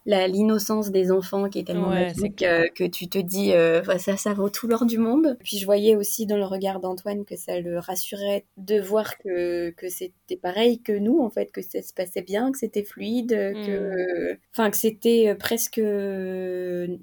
l'innocence 0.07 0.91
des 0.91 1.11
enfants 1.11 1.49
qui 1.49 1.61
est 1.61 1.65
tellement 1.65 1.89
magique 1.89 2.45
que 2.75 2.85
tu 2.85 3.09
te 3.09 3.19
dis 3.19 3.53
ça 3.99 4.17
ça 4.17 4.35
vaut 4.35 4.51
tout 4.51 4.67
l'or 4.67 4.87
du 4.87 4.99
monde. 4.99 5.37
Puis 5.43 5.59
je 5.59 5.65
voyais 5.65 5.97
aussi 5.97 6.27
dans 6.27 6.37
le 6.37 6.45
regard 6.45 6.81
d'Antoine 6.81 7.25
que 7.25 7.37
ça 7.37 7.61
le 7.61 7.79
rassurait 7.79 8.45
de 8.57 8.81
voir 8.81 9.19
que 9.19 9.71
que 9.71 9.89
c'était 9.89 10.37
pareil 10.37 10.81
que 10.81 10.93
nous 10.93 11.21
en 11.21 11.31
fait, 11.31 11.51
que 11.53 11.63
ça 11.63 11.83
se 11.83 11.93
passait 11.93 12.23
bien, 12.23 12.53
que 12.53 12.59
c'était 12.59 12.85
fluide, 12.85 13.31
que 13.31 14.33
mm. 14.33 14.39
enfin 14.53 14.71
que 14.71 14.77
c'était 14.77 15.35
presque 15.35 15.81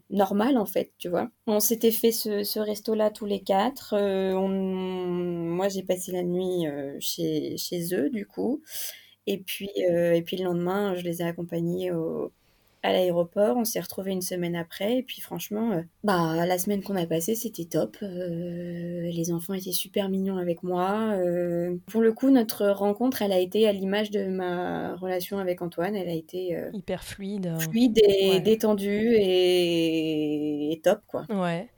normal 0.09 0.57
en 0.57 0.65
fait, 0.65 0.91
tu 0.97 1.09
vois. 1.09 1.29
On 1.47 1.59
s'était 1.59 1.91
fait 1.91 2.11
ce, 2.11 2.43
ce 2.43 2.59
resto 2.59 2.93
là 2.95 3.09
tous 3.09 3.25
les 3.25 3.41
quatre. 3.41 3.95
on... 3.95 4.47
Moi 4.47 5.69
j'ai 5.69 5.83
passé 5.83 6.11
la 6.11 6.23
nuit 6.23 6.65
chez 6.99 7.57
chez 7.57 7.95
eux 7.95 8.09
du 8.09 8.25
coup. 8.25 8.61
Et 9.27 9.37
puis, 9.37 9.69
euh, 9.89 10.13
et 10.13 10.21
puis 10.23 10.37
le 10.37 10.45
lendemain, 10.45 10.95
je 10.95 11.03
les 11.03 11.21
ai 11.21 11.25
accompagnés 11.25 11.91
au, 11.91 12.31
à 12.83 12.91
l'aéroport. 12.91 13.57
On 13.57 13.65
s'est 13.65 13.79
retrouvés 13.79 14.11
une 14.11 14.21
semaine 14.21 14.55
après. 14.55 14.97
Et 14.97 15.03
puis 15.03 15.21
franchement, 15.21 15.71
euh, 15.71 15.81
bah, 16.03 16.45
la 16.45 16.57
semaine 16.57 16.81
qu'on 16.83 16.95
a 16.95 17.05
passée, 17.05 17.35
c'était 17.35 17.65
top. 17.65 17.97
Euh, 18.01 19.09
les 19.11 19.31
enfants 19.31 19.53
étaient 19.53 19.71
super 19.71 20.09
mignons 20.09 20.37
avec 20.37 20.63
moi. 20.63 21.15
pour 21.87 22.01
le 22.01 22.13
coup, 22.13 22.29
notre 22.29 22.67
rencontre, 22.67 23.21
elle 23.21 23.31
a 23.31 23.39
été 23.39 23.67
à 23.67 23.71
l'image 23.71 24.11
de 24.11 24.25
ma 24.27 24.95
relation 24.95 25.37
avec 25.39 25.61
Antoine. 25.61 25.95
Elle 25.95 26.09
a 26.09 26.13
été 26.13 26.57
hyper 26.73 27.03
fluide. 27.03 27.53
Fluide 27.59 27.99
et 28.03 28.39
détendue 28.39 29.15
et... 29.15 30.73
et, 30.73 30.81
top, 30.81 31.01
quoi. 31.07 31.25
Ouais. 31.29 31.69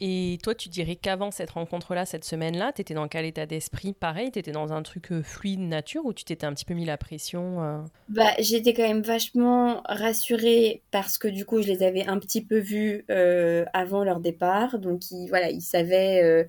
Et 0.00 0.38
toi, 0.42 0.54
tu 0.54 0.70
dirais 0.70 0.96
qu'avant 0.96 1.30
cette 1.30 1.50
rencontre-là, 1.50 2.06
cette 2.06 2.24
semaine-là, 2.24 2.72
tu 2.74 2.80
étais 2.80 2.94
dans 2.94 3.06
quel 3.06 3.26
état 3.26 3.44
d'esprit? 3.44 3.92
Pareil, 3.92 4.30
tu 4.32 4.38
étais 4.38 4.52
dans 4.52 4.72
un 4.72 4.82
truc 4.82 5.12
euh, 5.12 5.22
fluide 5.22 5.60
nature 5.60 6.06
ou 6.06 6.14
tu 6.14 6.24
t'étais 6.24 6.46
un 6.46 6.54
petit 6.54 6.64
peu 6.64 6.72
mis 6.72 6.86
la 6.86 6.96
pression 6.96 7.62
euh? 7.62 7.78
Bah, 8.08 8.32
j'étais 8.38 8.72
quand 8.72 8.88
même 8.88 9.02
vachement 9.02 9.82
rassurée 9.84 10.82
parce 10.90 11.18
que 11.18 11.28
du 11.28 11.44
coup, 11.44 11.60
je 11.60 11.68
les 11.68 11.82
avais 11.82 12.06
un 12.06 12.18
petit 12.18 12.42
peu 12.42 12.58
vus 12.58 13.04
euh, 13.10 13.66
avant 13.74 14.02
leur 14.02 14.20
départ. 14.20 14.78
Donc, 14.78 15.02
voilà, 15.28 15.50
ils 15.50 15.60
savaient 15.60 16.46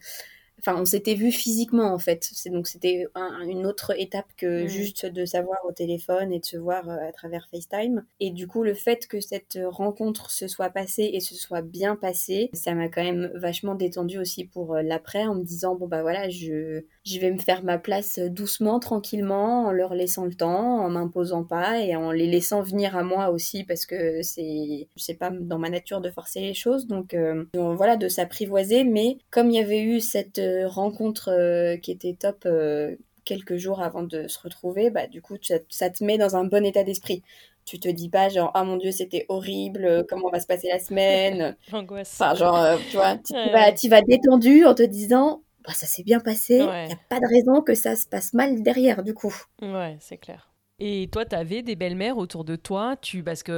enfin 0.61 0.79
on 0.79 0.85
s'était 0.85 1.15
vu 1.15 1.31
physiquement 1.31 1.93
en 1.93 1.99
fait 1.99 2.29
c'est 2.31 2.49
donc 2.49 2.67
c'était 2.67 3.07
une 3.45 3.65
autre 3.65 3.93
étape 3.99 4.27
que 4.37 4.63
mmh. 4.63 4.67
juste 4.67 5.05
de 5.05 5.25
savoir 5.25 5.59
au 5.67 5.71
téléphone 5.71 6.31
et 6.31 6.39
de 6.39 6.45
se 6.45 6.57
voir 6.57 6.87
euh, 6.89 6.97
à 7.07 7.11
travers 7.11 7.47
FaceTime 7.51 8.05
et 8.19 8.31
du 8.31 8.47
coup 8.47 8.63
le 8.63 8.73
fait 8.73 9.07
que 9.07 9.19
cette 9.19 9.59
rencontre 9.65 10.31
se 10.31 10.47
soit 10.47 10.69
passée 10.69 11.09
et 11.13 11.19
se 11.19 11.35
soit 11.35 11.61
bien 11.61 11.95
passée 11.95 12.49
ça 12.53 12.73
m'a 12.73 12.87
quand 12.87 13.03
même 13.03 13.31
vachement 13.35 13.75
détendu 13.75 14.19
aussi 14.19 14.45
pour 14.45 14.75
euh, 14.75 14.81
l'après 14.81 15.25
en 15.25 15.35
me 15.35 15.43
disant 15.43 15.75
bon 15.75 15.87
bah 15.87 16.01
voilà 16.01 16.29
je 16.29 16.83
je 17.05 17.19
vais 17.19 17.31
me 17.31 17.39
faire 17.39 17.63
ma 17.63 17.77
place 17.77 18.19
doucement 18.19 18.79
tranquillement 18.79 19.65
en 19.65 19.71
leur 19.71 19.95
laissant 19.95 20.25
le 20.25 20.33
temps 20.33 20.79
en 20.79 20.89
m'imposant 20.89 21.43
pas 21.43 21.79
et 21.79 21.95
en 21.95 22.11
les 22.11 22.27
laissant 22.27 22.61
venir 22.61 22.95
à 22.95 23.03
moi 23.03 23.29
aussi 23.29 23.63
parce 23.63 23.85
que 23.85 24.21
c'est 24.21 24.87
c'est 24.95 25.15
pas 25.15 25.31
dans 25.31 25.57
ma 25.57 25.69
nature 25.69 26.01
de 26.01 26.11
forcer 26.11 26.41
les 26.41 26.53
choses. 26.53 26.87
Donc, 26.87 27.13
euh, 27.13 27.45
donc 27.53 27.77
voilà 27.77 27.97
de 27.97 28.07
s'apprivoiser. 28.07 28.83
Mais 28.83 29.17
comme 29.29 29.49
il 29.49 29.55
y 29.55 29.59
avait 29.59 29.81
eu 29.81 29.99
cette 29.99 30.41
rencontre 30.65 31.29
euh, 31.29 31.77
qui 31.77 31.91
était 31.91 32.15
top 32.19 32.43
euh, 32.45 32.95
quelques 33.25 33.57
jours 33.57 33.81
avant 33.81 34.03
de 34.03 34.27
se 34.27 34.39
retrouver, 34.39 34.89
bah, 34.89 35.07
du 35.07 35.21
coup, 35.21 35.35
ça, 35.69 35.89
te 35.89 36.03
met 36.03 36.17
dans 36.17 36.35
un 36.35 36.43
bon 36.45 36.65
état 36.65 36.83
d'esprit. 36.83 37.23
Tu 37.65 37.79
te 37.79 37.87
dis 37.87 38.09
pas 38.09 38.29
genre, 38.29 38.51
ah 38.55 38.63
mon 38.63 38.77
dieu, 38.77 38.91
c'était 38.91 39.25
horrible, 39.29 39.85
euh, 39.85 40.03
comment 40.07 40.29
va 40.29 40.39
se 40.39 40.47
passer 40.47 40.67
la 40.67 40.79
semaine? 40.79 41.55
Enfin, 41.73 42.35
genre, 42.35 42.77
tu 42.89 42.97
vois, 42.97 43.17
tu 43.17 43.33
vas, 43.33 43.71
vas, 43.71 44.01
détendu 44.01 44.65
en 44.65 44.73
te 44.73 44.83
disant, 44.83 45.43
bah, 45.65 45.73
ça 45.73 45.87
s'est 45.87 46.03
bien 46.03 46.19
passé, 46.19 46.55
il 46.55 46.87
n'y 46.87 46.93
a 46.93 46.97
pas 47.09 47.19
de 47.19 47.27
raison 47.27 47.61
que 47.61 47.75
ça 47.75 47.95
se 47.95 48.07
passe 48.07 48.33
mal 48.33 48.61
derrière, 48.63 49.03
du 49.03 49.13
coup. 49.13 49.35
Ouais, 49.61 49.97
c'est 49.99 50.17
clair. 50.17 50.50
Et 50.83 51.07
toi, 51.11 51.25
tu 51.25 51.35
avais 51.35 51.61
des 51.61 51.75
belles-mères 51.75 52.17
autour 52.17 52.43
de 52.43 52.55
toi, 52.55 52.95
tu 52.99 53.21
parce 53.21 53.43
que 53.43 53.51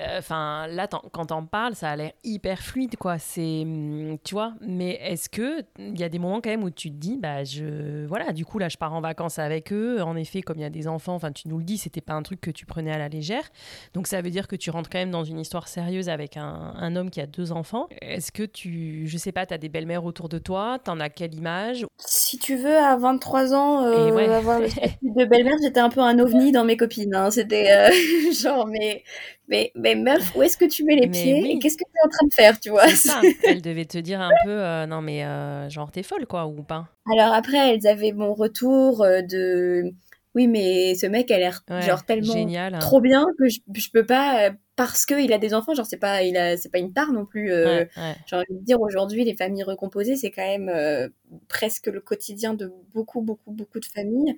euh, 0.00 0.18
enfin 0.18 0.66
là 0.68 0.88
quand 0.88 1.26
t'en 1.26 1.44
parles, 1.44 1.74
ça 1.74 1.90
a 1.90 1.96
l'air 1.96 2.12
hyper 2.24 2.60
fluide 2.60 2.96
quoi, 2.96 3.18
c'est 3.18 3.60
hum, 3.62 4.16
tu 4.24 4.34
vois, 4.34 4.54
mais 4.62 4.92
est-ce 5.02 5.28
que 5.28 5.62
il 5.78 6.00
y 6.00 6.02
a 6.02 6.08
des 6.08 6.18
moments 6.18 6.40
quand 6.40 6.48
même 6.48 6.64
où 6.64 6.70
tu 6.70 6.90
te 6.90 6.96
dis 6.96 7.18
bah 7.18 7.44
je 7.44 8.06
voilà, 8.06 8.32
du 8.32 8.46
coup 8.46 8.58
là 8.58 8.70
je 8.70 8.78
pars 8.78 8.94
en 8.94 9.02
vacances 9.02 9.38
avec 9.38 9.70
eux, 9.70 10.00
en 10.00 10.16
effet 10.16 10.40
comme 10.40 10.56
il 10.56 10.62
y 10.62 10.64
a 10.64 10.70
des 10.70 10.88
enfants, 10.88 11.14
enfin 11.14 11.30
tu 11.30 11.46
nous 11.46 11.58
le 11.58 11.64
dis, 11.64 11.76
c'était 11.76 12.00
pas 12.00 12.14
un 12.14 12.22
truc 12.22 12.40
que 12.40 12.50
tu 12.50 12.64
prenais 12.64 12.90
à 12.90 12.96
la 12.96 13.10
légère. 13.10 13.44
Donc 13.92 14.06
ça 14.06 14.22
veut 14.22 14.30
dire 14.30 14.48
que 14.48 14.56
tu 14.56 14.70
rentres 14.70 14.88
quand 14.88 14.98
même 14.98 15.10
dans 15.10 15.24
une 15.24 15.40
histoire 15.40 15.68
sérieuse 15.68 16.08
avec 16.08 16.38
un, 16.38 16.72
un 16.74 16.96
homme 16.96 17.10
qui 17.10 17.20
a 17.20 17.26
deux 17.26 17.52
enfants. 17.52 17.86
Est-ce 18.00 18.32
que 18.32 18.44
tu 18.44 19.06
je 19.06 19.18
sais 19.18 19.32
pas, 19.32 19.44
tu 19.44 19.52
as 19.52 19.58
des 19.58 19.68
belles-mères 19.68 20.06
autour 20.06 20.30
de 20.30 20.38
toi, 20.38 20.78
t'en 20.82 21.00
as 21.00 21.10
quelle 21.10 21.34
image? 21.34 21.84
Si 21.98 22.38
tu 22.38 22.56
veux 22.56 22.78
à 22.78 22.96
23 22.96 23.52
ans 23.52 23.84
euh, 23.84 24.32
avoir 24.32 24.58
le 24.58 24.68
de 25.02 25.24
belle-mère, 25.26 25.56
j'étais 25.62 25.80
un 25.80 25.90
peu 25.90 26.00
un 26.00 26.18
ovni 26.18 26.50
dans 26.50 26.61
mes 26.64 26.76
copines. 26.76 27.14
Hein. 27.14 27.30
C'était 27.30 27.70
euh, 27.70 27.90
genre, 28.32 28.66
mais, 28.66 29.02
mais, 29.48 29.72
mais 29.74 29.94
meuf, 29.94 30.34
où 30.34 30.42
est-ce 30.42 30.56
que 30.56 30.64
tu 30.64 30.84
mets 30.84 30.96
les 30.96 31.08
pieds 31.08 31.52
et 31.52 31.58
qu'est-ce 31.58 31.76
que 31.76 31.84
tu 31.84 31.90
es 31.90 32.06
en 32.06 32.08
train 32.08 32.26
de 32.26 32.34
faire, 32.34 32.60
tu 32.60 32.70
vois? 32.70 32.84
Elle 33.44 33.62
devait 33.62 33.84
te 33.84 33.98
dire 33.98 34.20
un 34.20 34.30
peu, 34.44 34.50
euh, 34.50 34.86
non 34.86 35.02
mais 35.02 35.24
euh, 35.24 35.68
genre 35.68 35.90
t'es 35.90 36.02
folle 36.02 36.26
quoi, 36.26 36.46
ou 36.46 36.62
pas? 36.62 36.88
Alors 37.10 37.32
après, 37.34 37.74
elles 37.74 37.86
avaient 37.86 38.12
mon 38.12 38.32
retour 38.32 39.04
de, 39.04 39.92
oui 40.34 40.46
mais 40.46 40.94
ce 40.94 41.06
mec 41.06 41.30
a 41.30 41.38
l'air 41.38 41.62
genre 41.80 42.04
tellement 42.04 42.32
génial, 42.32 42.74
hein. 42.74 42.78
trop 42.78 43.00
bien 43.00 43.26
que 43.38 43.48
je, 43.48 43.58
je 43.74 43.90
peux 43.92 44.06
pas 44.06 44.50
parce 44.76 45.04
qu'il 45.04 45.32
a 45.32 45.38
des 45.38 45.52
enfants, 45.52 45.74
genre 45.74 45.86
c'est 45.86 45.98
pas 45.98 46.22
il 46.22 46.36
a 46.36 46.56
c'est 46.56 46.70
pas 46.70 46.78
une 46.78 46.92
tare 46.92 47.12
non 47.12 47.26
plus. 47.26 47.50
J'ai 47.50 48.36
envie 48.36 48.54
de 48.54 48.64
dire 48.64 48.80
aujourd'hui 48.80 49.24
les 49.24 49.34
familles 49.34 49.64
recomposées 49.64 50.16
c'est 50.16 50.30
quand 50.30 50.46
même 50.46 51.10
presque 51.48 51.88
le 51.88 52.00
quotidien 52.00 52.54
de 52.54 52.72
beaucoup 52.94 53.20
beaucoup 53.20 53.50
beaucoup 53.50 53.80
de 53.80 53.86
familles. 53.86 54.36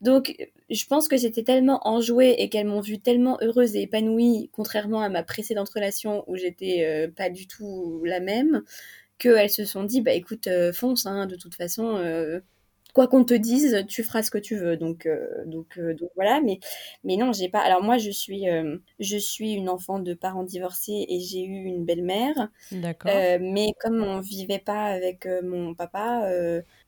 Donc, 0.00 0.34
je 0.70 0.86
pense 0.86 1.08
que 1.08 1.16
j'étais 1.18 1.42
tellement 1.42 1.86
enjouée 1.86 2.36
et 2.38 2.48
qu'elles 2.48 2.66
m'ont 2.66 2.80
vue 2.80 3.00
tellement 3.00 3.38
heureuse 3.42 3.76
et 3.76 3.82
épanouie, 3.82 4.48
contrairement 4.52 5.02
à 5.02 5.10
ma 5.10 5.22
précédente 5.22 5.68
relation 5.70 6.24
où 6.26 6.36
j'étais 6.36 6.84
euh, 6.86 7.10
pas 7.10 7.28
du 7.28 7.46
tout 7.46 8.02
la 8.04 8.20
même, 8.20 8.62
qu'elles 9.18 9.50
se 9.50 9.64
sont 9.66 9.84
dit, 9.84 10.00
bah 10.00 10.12
écoute, 10.14 10.46
euh, 10.46 10.72
fonce, 10.72 11.06
hein, 11.06 11.26
de 11.26 11.36
toute 11.36 11.54
façon, 11.54 11.96
euh, 11.98 12.40
quoi 12.92 13.08
qu'on 13.08 13.24
te 13.24 13.34
dise, 13.34 13.84
tu 13.88 14.02
feras 14.02 14.22
ce 14.22 14.30
que 14.30 14.38
tu 14.38 14.56
veux. 14.56 14.76
Donc, 14.76 15.06
euh, 15.06 15.26
donc, 15.46 15.78
euh, 15.78 15.94
donc 15.94 16.10
voilà. 16.14 16.40
Mais, 16.40 16.58
mais 17.04 17.16
non, 17.16 17.32
j'ai 17.32 17.48
pas. 17.48 17.60
Alors 17.60 17.82
moi, 17.82 17.98
je 17.98 18.10
suis, 18.10 18.48
euh, 18.48 18.78
je 18.98 19.16
suis 19.16 19.52
une 19.52 19.68
enfant 19.68 19.98
de 19.98 20.14
parents 20.14 20.44
divorcés 20.44 21.06
et 21.08 21.20
j'ai 21.20 21.42
eu 21.44 21.64
une 21.64 21.84
belle-mère. 21.84 22.48
D'accord. 22.72 23.10
mais 23.40 23.72
comme 23.80 24.02
on 24.02 24.20
vivait 24.20 24.58
pas 24.58 24.84
avec 24.84 25.26
mon 25.42 25.74
papa, 25.74 26.30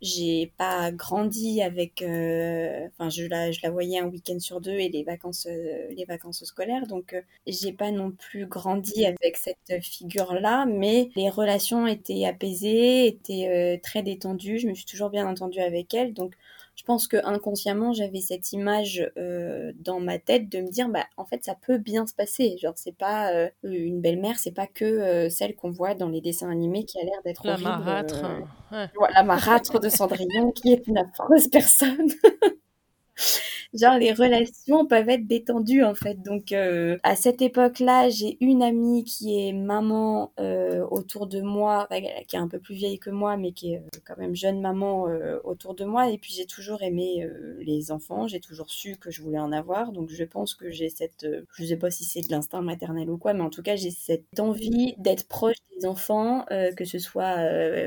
j'ai 0.01 0.53
pas 0.57 0.91
grandi 0.93 1.63
avec. 1.63 2.03
Enfin, 2.03 3.09
je 3.11 3.27
la, 3.27 3.53
je 3.53 3.61
la 3.63 3.71
voyais 3.71 3.99
un 3.99 4.07
week-end 4.07 4.39
sur 4.39 4.61
deux 4.61 4.73
et 4.73 4.89
les 4.89 5.05
vacances, 5.05 5.47
les 5.47 6.05
vacances 6.07 6.45
scolaires. 6.45 6.87
Donc, 6.87 7.15
j'ai 7.47 7.73
pas 7.73 7.91
non 7.91 8.11
plus 8.11 8.47
grandi 8.47 9.07
avec 9.07 9.37
cette 9.37 9.83
figure-là. 9.83 10.67
Mais 10.67 11.11
les 11.17 11.29
relations 11.31 11.87
étaient 11.87 12.25
apaisées, 12.25 13.07
étaient 13.07 13.81
très 13.83 14.03
détendues. 14.03 14.59
Je 14.59 14.69
me 14.69 14.75
suis 14.75 14.87
toujours 14.87 15.11
bien 15.11 15.27
entendue 15.27 15.61
avec 15.61 15.92
donc, 16.15 16.35
je 16.75 16.85
pense 16.85 17.07
que 17.07 17.19
inconsciemment, 17.25 17.93
j'avais 17.93 18.21
cette 18.21 18.53
image 18.53 19.11
euh, 19.19 19.73
dans 19.77 20.01
ma 20.01 20.19
tête 20.19 20.49
de 20.49 20.61
me 20.61 20.71
dire, 20.71 20.89
bah, 20.89 21.05
en 21.17 21.25
fait, 21.25 21.45
ça 21.45 21.55
peut 21.55 21.79
bien 21.79 22.07
se 22.07 22.15
passer. 22.15 22.57
Genre, 22.59 22.73
c'est 22.77 22.97
pas 22.97 23.33
euh, 23.33 23.51
une 23.63 24.01
belle-mère, 24.01 24.39
c'est 24.39 24.53
pas 24.53 24.67
que 24.67 24.85
euh, 24.85 25.29
celle 25.29 25.55
qu'on 25.55 25.71
voit 25.71 25.95
dans 25.95 26.09
les 26.09 26.21
dessins 26.21 26.51
animés 26.51 26.85
qui 26.85 26.99
a 26.99 27.05
l'air 27.05 27.21
d'être 27.25 27.47
la 27.47 27.59
marâtre. 27.59 28.23
la 28.71 29.23
marâtre 29.23 29.81
de 29.81 29.89
Cendrillon, 29.89 30.51
qui 30.53 30.73
est 30.73 30.87
une 30.87 30.99
affreuse 30.99 31.49
personne. 31.49 32.09
genre 33.75 33.99
les 33.99 34.13
relations 34.13 34.87
peuvent 34.87 35.09
être 35.09 35.27
détendues 35.27 35.85
en 35.85 35.95
fait. 35.95 36.23
Donc 36.23 36.53
euh, 36.53 36.99
à 37.03 37.17
cette 37.17 37.43
époque-là, 37.43 38.09
j'ai 38.11 38.37
une 38.41 38.63
amie 38.63 39.05
qui 39.05 39.49
est 39.49 39.53
maman 39.53 40.33
euh, 40.41 40.85
autour 40.91 41.27
de 41.27 41.41
moi, 41.41 41.89
qui 42.29 42.37
est 42.37 42.39
un 42.39 42.49
peu 42.49 42.59
plus 42.59 42.75
vieille 42.75 42.99
que 42.99 43.11
moi, 43.11 43.37
mais 43.37 43.53
qui 43.53 43.75
est 43.75 43.79
euh, 43.79 43.99
quand 44.05 44.19
même 44.19 44.35
jeune 44.35 44.61
maman 44.61 45.07
autour 45.45 45.75
de 45.75 45.85
moi. 45.85 46.11
Et 46.11 46.19
puis 46.19 46.33
j'ai 46.33 46.47
toujours 46.47 46.83
aimé 46.83 47.29
les 47.61 47.91
enfants, 47.91 48.27
j'ai 48.27 48.41
toujours 48.41 48.71
su 48.71 48.97
que 48.97 49.11
je 49.11 49.23
voulais 49.23 49.39
en 49.39 49.53
avoir. 49.53 49.93
Donc 49.93 50.11
je 50.11 50.25
pense 50.25 50.55
que 50.55 50.71
j'ai 50.71 50.89
cette, 50.89 51.27
je 51.55 51.65
sais 51.65 51.77
pas 51.77 51.91
si 51.91 52.05
c'est 52.05 52.21
de 52.21 52.31
l'instinct 52.31 52.63
maternel 52.63 53.11
ou 53.11 53.19
quoi, 53.19 53.33
mais 53.35 53.43
en 53.43 53.51
tout 53.51 53.63
cas 53.63 53.77
j'ai 53.77 53.91
cette 53.91 54.39
envie 54.39 54.95
d'être 54.99 55.27
proche 55.29 55.57
des 55.79 55.87
enfants, 55.87 56.45
que 56.77 56.85
ce 56.85 56.99
soit, 56.99 57.37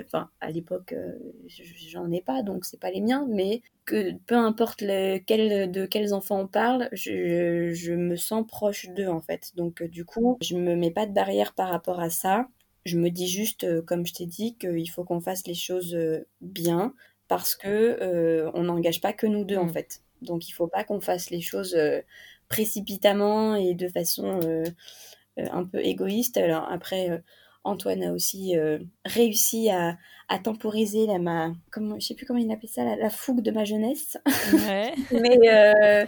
enfin 0.05 0.29
à 0.41 0.51
l'époque 0.51 0.95
j'en 1.89 2.11
ai 2.11 2.21
pas, 2.21 2.43
donc 2.43 2.65
c'est 2.65 2.79
pas 2.79 2.91
les 2.91 3.01
miens, 3.01 3.27
mais 3.29 3.61
que 3.85 4.13
peu 4.25 4.35
importe 4.35 4.81
lequel, 4.81 5.71
de 5.75 5.85
quels 5.85 6.13
enfants 6.13 6.39
on 6.39 6.47
parle, 6.47 6.87
je, 6.93 7.71
je 7.73 7.93
me 7.93 8.15
sens 8.15 8.45
proche 8.47 8.87
d'eux 8.89 9.07
en 9.07 9.19
fait. 9.19 9.51
Donc 9.55 9.81
euh, 9.81 9.87
du 9.87 10.05
coup, 10.05 10.37
je 10.41 10.55
me 10.55 10.75
mets 10.75 10.91
pas 10.91 11.05
de 11.05 11.11
barrière 11.11 11.53
par 11.53 11.69
rapport 11.69 11.99
à 11.99 12.09
ça. 12.09 12.47
Je 12.85 12.97
me 12.97 13.09
dis 13.09 13.27
juste, 13.27 13.65
euh, 13.65 13.81
comme 13.81 14.05
je 14.05 14.13
t'ai 14.13 14.25
dit, 14.25 14.55
qu'il 14.57 14.89
faut 14.89 15.03
qu'on 15.03 15.19
fasse 15.19 15.45
les 15.45 15.53
choses 15.53 15.93
euh, 15.93 16.25
bien 16.39 16.93
parce 17.27 17.55
que 17.55 18.51
on 18.53 18.63
n'engage 18.63 19.01
pas 19.01 19.11
que 19.11 19.27
nous 19.27 19.43
deux 19.43 19.57
en 19.57 19.65
mm. 19.65 19.73
fait. 19.73 20.01
Donc 20.21 20.47
il 20.47 20.51
faut 20.51 20.67
pas 20.67 20.83
qu'on 20.83 21.01
fasse 21.01 21.29
les 21.29 21.41
choses 21.41 21.75
précipitamment 22.47 23.55
et 23.55 23.73
de 23.73 23.87
façon 23.87 24.39
un 25.37 25.63
peu 25.65 25.83
égoïste. 25.83 26.37
Alors 26.37 26.67
après 26.71 27.23
Antoine 27.65 28.03
a 28.03 28.13
aussi 28.13 28.57
euh, 28.57 28.79
réussi 29.05 29.69
à, 29.69 29.97
temporiser 30.43 31.05
la 31.05 31.19
ma 31.19 31.53
comment 31.71 31.99
je 31.99 32.07
sais 32.07 32.15
plus 32.15 32.25
comment 32.25 32.39
il 32.39 32.51
appelait 32.51 32.67
ça 32.67 32.83
la, 32.95 33.09
fougue 33.09 33.41
de 33.41 33.51
ma 33.51 33.63
jeunesse 33.63 34.17
ouais. 34.53 34.93
mais 35.11 35.39
euh, 35.49 36.05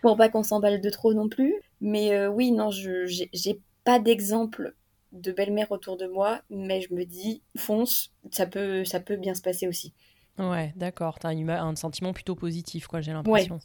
pour 0.00 0.16
pas 0.16 0.28
qu'on 0.28 0.42
s'emballe 0.42 0.80
de 0.80 0.90
trop 0.90 1.12
non 1.12 1.28
plus 1.28 1.54
mais 1.80 2.12
euh, 2.12 2.28
oui 2.28 2.52
non 2.52 2.70
je 2.70 3.06
j'ai 3.06 3.60
pas 3.84 3.98
d'exemple 3.98 4.74
de 5.12 5.32
belle-mère 5.32 5.72
autour 5.72 5.96
de 5.96 6.06
moi, 6.06 6.42
mais 6.50 6.80
je 6.80 6.92
me 6.94 7.04
dis, 7.04 7.42
fonce, 7.56 8.12
ça 8.30 8.46
peut, 8.46 8.84
ça 8.84 9.00
peut 9.00 9.16
bien 9.16 9.34
se 9.34 9.42
passer 9.42 9.66
aussi. 9.66 9.94
Ouais, 10.38 10.72
d'accord. 10.76 11.18
T'as 11.18 11.30
un, 11.30 11.48
un 11.48 11.76
sentiment 11.76 12.12
plutôt 12.12 12.34
positif, 12.36 12.86
quoi, 12.86 13.00
j'ai 13.00 13.12
l'impression. 13.12 13.60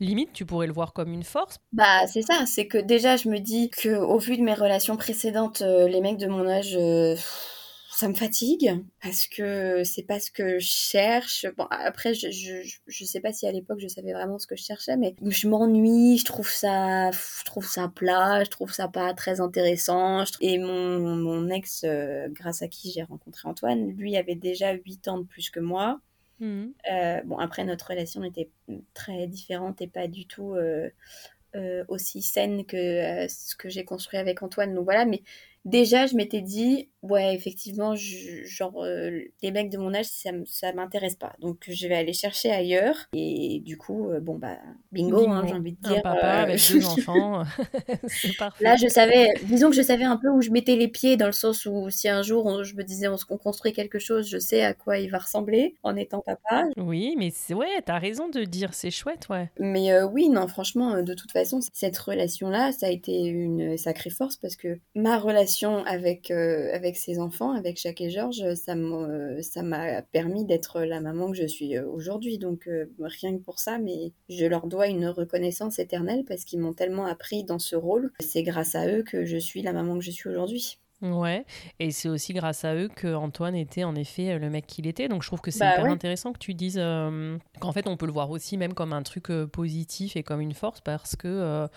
Limite, 0.00 0.32
tu 0.32 0.44
pourrais 0.46 0.66
le 0.66 0.72
voir 0.72 0.92
comme 0.92 1.12
une 1.12 1.22
force. 1.24 1.58
Bah, 1.72 2.06
c'est 2.06 2.22
ça. 2.22 2.46
C'est 2.46 2.66
que 2.66 2.78
déjà, 2.78 3.16
je 3.16 3.28
me 3.28 3.38
dis 3.38 3.68
que 3.70 3.90
au 3.96 4.18
vu 4.18 4.36
de 4.38 4.42
mes 4.42 4.54
relations 4.54 4.96
précédentes, 4.96 5.60
euh, 5.62 5.86
les 5.86 6.00
mecs 6.00 6.16
de 6.16 6.26
mon 6.26 6.46
âge, 6.48 6.74
euh, 6.76 7.14
ça 7.90 8.08
me 8.08 8.14
fatigue 8.14 8.84
parce 9.02 9.26
que 9.26 9.84
c'est 9.84 10.02
pas 10.04 10.18
ce 10.18 10.30
que 10.30 10.58
je 10.58 10.66
cherche. 10.66 11.46
Bon, 11.58 11.66
après, 11.70 12.14
je, 12.14 12.30
je, 12.30 12.62
je 12.86 13.04
sais 13.04 13.20
pas 13.20 13.32
si 13.32 13.46
à 13.46 13.52
l'époque 13.52 13.80
je 13.80 13.88
savais 13.88 14.12
vraiment 14.14 14.38
ce 14.38 14.46
que 14.46 14.56
je 14.56 14.62
cherchais, 14.64 14.96
mais 14.96 15.14
je 15.26 15.46
m'ennuie, 15.48 16.16
je 16.18 16.24
trouve 16.24 16.48
ça, 16.50 17.10
je 17.10 17.44
trouve 17.44 17.66
ça 17.66 17.88
plat, 17.94 18.44
je 18.44 18.50
trouve 18.50 18.72
ça 18.72 18.88
pas 18.88 19.12
très 19.14 19.40
intéressant. 19.42 20.24
Et 20.40 20.58
mon, 20.58 21.16
mon 21.16 21.48
ex, 21.50 21.82
euh, 21.84 22.28
grâce 22.30 22.62
à 22.62 22.68
qui 22.68 22.92
j'ai 22.92 23.02
rencontré 23.02 23.46
Antoine, 23.48 23.90
lui 23.92 24.16
avait 24.16 24.36
déjà 24.36 24.72
8 24.72 25.06
ans 25.08 25.18
de 25.18 25.24
plus 25.24 25.50
que 25.50 25.60
moi. 25.60 26.00
Mmh. 26.40 26.66
Euh, 26.90 27.20
bon, 27.24 27.38
après, 27.38 27.64
notre 27.64 27.88
relation 27.88 28.22
était 28.24 28.50
très 28.94 29.26
différente 29.26 29.80
et 29.82 29.88
pas 29.88 30.06
du 30.08 30.26
tout 30.26 30.54
euh, 30.54 31.84
aussi 31.88 32.22
saine 32.22 32.64
que 32.64 33.26
ce 33.28 33.56
que 33.56 33.68
j'ai 33.68 33.84
construit 33.84 34.18
avec 34.18 34.42
Antoine. 34.42 34.74
Donc 34.74 34.84
voilà, 34.84 35.04
mais 35.04 35.22
déjà, 35.64 36.06
je 36.06 36.14
m'étais 36.14 36.42
dit, 36.42 36.88
ouais, 37.02 37.34
effectivement, 37.34 37.94
genre, 37.96 38.84
euh, 38.84 39.20
les 39.42 39.50
mecs 39.50 39.70
de 39.70 39.78
mon 39.78 39.94
âge, 39.94 40.06
ça, 40.06 40.30
ça 40.46 40.72
m'intéresse 40.72 41.16
pas. 41.16 41.34
Donc, 41.40 41.64
je 41.68 41.86
vais 41.86 41.94
aller 41.94 42.12
chercher 42.12 42.50
ailleurs. 42.50 42.96
Et 43.12 43.60
du 43.64 43.76
coup, 43.76 44.10
euh, 44.10 44.20
bon, 44.20 44.36
bah, 44.36 44.58
bingo, 44.92 45.28
hein, 45.28 45.44
j'ai 45.46 45.54
envie 45.54 45.72
de 45.72 45.80
dire. 45.80 45.98
Un 45.98 46.00
papa 46.00 46.26
euh, 46.26 46.42
avec 46.42 46.60
deux 46.70 46.84
enfants, 46.86 47.42
c'est 48.08 48.36
parfait. 48.36 48.64
Là, 48.64 48.76
je 48.76 48.88
savais, 48.88 49.28
disons 49.44 49.70
que 49.70 49.76
je 49.76 49.82
savais 49.82 50.04
un 50.04 50.16
peu 50.16 50.28
où 50.28 50.40
je 50.40 50.50
mettais 50.50 50.76
les 50.76 50.88
pieds, 50.88 51.16
dans 51.16 51.26
le 51.26 51.32
sens 51.32 51.66
où 51.66 51.90
si 51.90 52.08
un 52.08 52.22
jour, 52.22 52.64
je 52.64 52.74
me 52.74 52.82
disais, 52.82 53.08
on, 53.08 53.16
on 53.30 53.36
construit 53.38 53.72
quelque 53.72 53.98
chose, 53.98 54.28
je 54.28 54.38
sais 54.38 54.62
à 54.62 54.74
quoi 54.74 54.98
il 54.98 55.10
va 55.10 55.18
ressembler 55.18 55.76
en 55.82 55.96
étant 55.96 56.20
papa. 56.20 56.64
Oui, 56.76 57.14
mais 57.16 57.32
ouais, 57.54 57.82
t'as 57.84 57.98
raison 57.98 58.28
de 58.28 58.44
dire, 58.44 58.74
c'est 58.74 58.90
chouette, 58.90 59.28
ouais. 59.28 59.50
Mais 59.58 60.02
oui, 60.02 60.28
non, 60.28 60.48
franchement, 60.48 61.02
de 61.02 61.14
toute 61.14 61.32
façon, 61.32 61.60
cette 61.72 61.98
relation-là, 61.98 62.72
ça 62.72 62.86
a 62.86 62.90
été 62.90 63.24
une 63.24 63.76
sacrée 63.76 64.10
force 64.10 64.36
parce 64.36 64.56
que 64.56 64.78
ma 64.94 65.18
relation 65.18 65.84
avec, 65.84 66.30
avec 66.30 66.87
avec 66.88 66.96
ses 66.96 67.18
enfants, 67.18 67.52
avec 67.52 67.78
Jacques 67.80 68.00
et 68.00 68.08
Georges, 68.08 68.54
ça 68.54 68.74
m'a 69.62 70.02
permis 70.02 70.44
d'être 70.46 70.80
la 70.80 71.00
maman 71.00 71.30
que 71.30 71.36
je 71.36 71.46
suis 71.46 71.76
euh, 71.76 71.86
aujourd'hui. 71.86 72.38
Donc 72.38 72.66
euh, 72.66 72.90
rien 72.98 73.36
que 73.36 73.42
pour 73.42 73.58
ça, 73.58 73.78
mais 73.78 74.12
je 74.30 74.46
leur 74.46 74.66
dois 74.66 74.88
une 74.88 75.06
reconnaissance 75.06 75.78
éternelle 75.78 76.24
parce 76.26 76.44
qu'ils 76.44 76.60
m'ont 76.60 76.72
tellement 76.72 77.04
appris 77.04 77.44
dans 77.44 77.58
ce 77.58 77.76
rôle. 77.76 78.10
C'est 78.20 78.42
grâce 78.42 78.74
à 78.74 78.88
eux 78.88 79.02
que 79.02 79.26
je 79.26 79.36
suis 79.36 79.60
la 79.60 79.74
maman 79.74 79.98
que 79.98 80.04
je 80.04 80.10
suis 80.10 80.30
aujourd'hui. 80.30 80.78
Ouais, 81.02 81.44
et 81.78 81.92
c'est 81.92 82.08
aussi 82.08 82.32
grâce 82.32 82.64
à 82.64 82.74
eux 82.74 82.88
que 82.88 83.14
Antoine 83.14 83.54
était 83.54 83.84
en 83.84 83.94
effet 83.94 84.36
le 84.36 84.50
mec 84.50 84.66
qu'il 84.66 84.86
était. 84.86 85.08
Donc 85.08 85.22
je 85.22 85.28
trouve 85.28 85.40
que 85.40 85.52
c'est 85.52 85.60
bah 85.60 85.74
hyper 85.74 85.84
intéressant 85.84 86.32
que 86.32 86.38
tu 86.38 86.54
dises 86.54 86.78
euh, 86.80 87.36
qu'en 87.60 87.70
fait 87.70 87.86
on 87.86 87.96
peut 87.96 88.06
le 88.06 88.12
voir 88.12 88.30
aussi 88.30 88.56
même 88.56 88.74
comme 88.74 88.92
un 88.92 89.02
truc 89.02 89.28
positif 89.52 90.16
et 90.16 90.24
comme 90.24 90.40
une 90.40 90.54
force 90.54 90.80
parce 90.80 91.14
que 91.14 91.68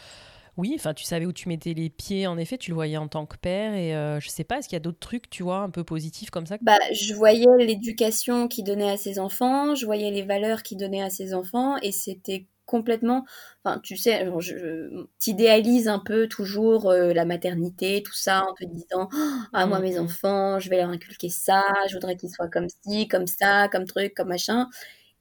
oui, 0.57 0.73
enfin, 0.75 0.93
tu 0.93 1.05
savais 1.05 1.25
où 1.25 1.33
tu 1.33 1.47
mettais 1.47 1.73
les 1.73 1.89
pieds, 1.89 2.27
en 2.27 2.37
effet, 2.37 2.57
tu 2.57 2.71
le 2.71 2.75
voyais 2.75 2.97
en 2.97 3.07
tant 3.07 3.25
que 3.25 3.37
père. 3.37 3.73
Et 3.73 3.95
euh, 3.95 4.19
je 4.19 4.29
sais 4.29 4.43
pas, 4.43 4.57
est-ce 4.57 4.67
qu'il 4.67 4.75
y 4.75 4.77
a 4.77 4.81
d'autres 4.81 4.99
trucs, 4.99 5.29
tu 5.29 5.43
vois, 5.43 5.59
un 5.59 5.69
peu 5.69 5.83
positifs 5.83 6.29
comme 6.29 6.45
ça 6.45 6.57
Bah, 6.61 6.77
je 6.91 7.13
voyais 7.13 7.45
l'éducation 7.59 8.47
qu'il 8.47 8.65
donnait 8.65 8.91
à 8.91 8.97
ses 8.97 9.19
enfants, 9.19 9.75
je 9.75 9.85
voyais 9.85 10.11
les 10.11 10.23
valeurs 10.23 10.63
qu'il 10.63 10.77
donnait 10.77 11.01
à 11.01 11.09
ses 11.09 11.33
enfants, 11.33 11.77
et 11.77 11.91
c'était 11.91 12.47
complètement. 12.65 13.25
Enfin, 13.63 13.79
tu 13.83 13.97
sais, 13.97 14.27
je, 14.39 15.05
t'idéalises 15.19 15.87
un 15.87 15.99
peu 15.99 16.27
toujours 16.27 16.89
euh, 16.89 17.13
la 17.13 17.25
maternité, 17.25 18.01
tout 18.03 18.13
ça, 18.13 18.45
en 18.49 18.53
te 18.53 18.65
disant 18.65 19.09
Ah, 19.53 19.65
moi, 19.65 19.79
mes 19.79 19.91
mmh, 19.91 20.01
mmh. 20.01 20.05
enfants, 20.05 20.59
je 20.59 20.69
vais 20.69 20.77
leur 20.77 20.89
inculquer 20.89 21.29
ça, 21.29 21.63
je 21.89 21.93
voudrais 21.95 22.15
qu'ils 22.15 22.29
soient 22.29 22.49
comme 22.49 22.67
ci, 22.69 23.07
comme 23.07 23.27
ça, 23.27 23.67
comme 23.69 23.85
truc, 23.85 24.13
comme 24.15 24.29
machin. 24.29 24.67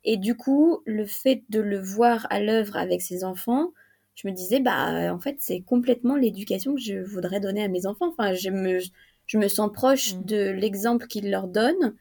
Et 0.04 0.16
du 0.16 0.36
coup, 0.36 0.82
le 0.86 1.06
fait 1.06 1.44
de 1.50 1.60
le 1.60 1.78
voir 1.78 2.26
à 2.30 2.40
l'œuvre 2.40 2.76
avec 2.76 3.02
ses 3.02 3.24
enfants, 3.24 3.72
je 4.20 4.28
me 4.28 4.34
disais, 4.34 4.60
bah, 4.60 5.14
en 5.14 5.18
fait, 5.18 5.36
c'est 5.38 5.60
complètement 5.60 6.16
l'éducation 6.16 6.74
que 6.74 6.80
je 6.80 6.98
voudrais 6.98 7.40
donner 7.40 7.62
à 7.64 7.68
mes 7.68 7.86
enfants. 7.86 8.08
Enfin, 8.10 8.34
je 8.34 8.50
me, 8.50 8.78
je 9.26 9.38
me 9.38 9.48
sens 9.48 9.70
proche 9.72 10.14
mmh. 10.14 10.24
de 10.24 10.50
l'exemple 10.50 11.06
qu'il 11.06 11.30
leur 11.30 11.48
donne. 11.48 11.96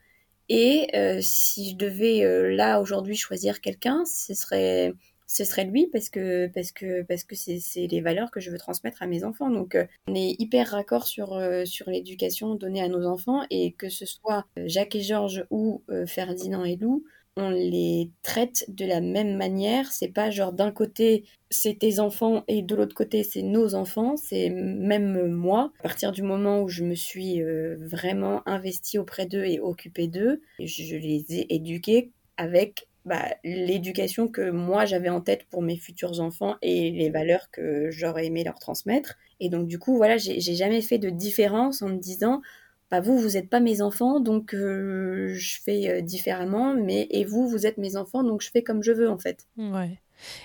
Et 0.50 0.88
euh, 0.94 1.20
si 1.22 1.70
je 1.70 1.76
devais, 1.76 2.24
euh, 2.24 2.54
là, 2.54 2.80
aujourd'hui, 2.80 3.16
choisir 3.16 3.60
quelqu'un, 3.60 4.04
ce 4.04 4.34
serait, 4.34 4.92
ce 5.26 5.44
serait 5.44 5.64
lui 5.64 5.86
parce 5.86 6.10
que, 6.10 6.48
parce 6.48 6.72
que, 6.72 7.02
parce 7.02 7.24
que 7.24 7.36
c'est 7.36 7.86
les 7.86 8.00
valeurs 8.02 8.30
que 8.30 8.40
je 8.40 8.50
veux 8.50 8.58
transmettre 8.58 9.02
à 9.02 9.06
mes 9.06 9.24
enfants. 9.24 9.48
Donc, 9.48 9.74
euh, 9.74 9.86
on 10.06 10.14
est 10.14 10.34
hyper 10.38 10.72
raccord 10.72 11.06
sur, 11.06 11.40
sur 11.64 11.88
l'éducation 11.88 12.54
donnée 12.54 12.82
à 12.82 12.88
nos 12.88 13.06
enfants. 13.06 13.46
Et 13.48 13.72
que 13.72 13.88
ce 13.88 14.04
soit 14.04 14.44
Jacques 14.66 14.96
et 14.96 15.02
Georges 15.02 15.46
ou 15.50 15.84
Ferdinand 16.06 16.64
et 16.64 16.76
Lou, 16.76 17.04
on 17.40 17.50
les 17.50 18.10
traite 18.22 18.64
de 18.68 18.84
la 18.84 19.00
même 19.00 19.36
manière. 19.36 19.90
C'est 19.92 20.12
pas 20.12 20.30
genre 20.30 20.52
d'un 20.52 20.70
côté 20.70 21.24
c'est 21.50 21.78
tes 21.78 21.98
enfants 21.98 22.44
et 22.46 22.62
de 22.62 22.74
l'autre 22.76 22.94
côté 22.94 23.24
c'est 23.24 23.42
nos 23.42 23.74
enfants. 23.74 24.16
C'est 24.16 24.50
même 24.50 25.28
moi. 25.28 25.72
À 25.80 25.82
partir 25.82 26.12
du 26.12 26.22
moment 26.22 26.62
où 26.62 26.68
je 26.68 26.84
me 26.84 26.94
suis 26.94 27.42
euh, 27.42 27.76
vraiment 27.80 28.42
investie 28.46 28.98
auprès 28.98 29.26
d'eux 29.26 29.44
et 29.44 29.58
occupée 29.58 30.06
d'eux, 30.06 30.42
je 30.60 30.96
les 30.96 31.24
ai 31.34 31.54
éduqués 31.54 32.12
avec 32.36 32.88
bah, 33.06 33.34
l'éducation 33.44 34.28
que 34.28 34.50
moi 34.50 34.84
j'avais 34.84 35.08
en 35.08 35.22
tête 35.22 35.44
pour 35.50 35.62
mes 35.62 35.76
futurs 35.76 36.20
enfants 36.20 36.56
et 36.60 36.90
les 36.90 37.08
valeurs 37.08 37.50
que 37.50 37.90
j'aurais 37.90 38.26
aimé 38.26 38.44
leur 38.44 38.58
transmettre. 38.58 39.16
Et 39.40 39.48
donc 39.48 39.66
du 39.66 39.78
coup 39.78 39.96
voilà, 39.96 40.18
j'ai 40.18 40.40
jamais 40.40 40.82
fait 40.82 40.98
de 40.98 41.08
différence 41.08 41.80
en 41.80 41.88
me 41.88 41.98
disant 41.98 42.42
bah, 42.90 43.00
vous, 43.00 43.18
vous 43.18 43.30
n'êtes 43.30 43.48
pas 43.48 43.60
mes 43.60 43.82
enfants, 43.82 44.20
donc 44.20 44.54
euh, 44.54 45.32
je 45.34 45.60
fais 45.62 45.88
euh, 45.88 46.00
différemment, 46.00 46.74
mais 46.74 47.06
et 47.10 47.24
vous, 47.24 47.48
vous 47.48 47.66
êtes 47.66 47.78
mes 47.78 47.96
enfants, 47.96 48.24
donc 48.24 48.42
je 48.42 48.50
fais 48.50 48.62
comme 48.62 48.82
je 48.82 48.92
veux 48.92 49.08
en 49.08 49.18
fait. 49.18 49.46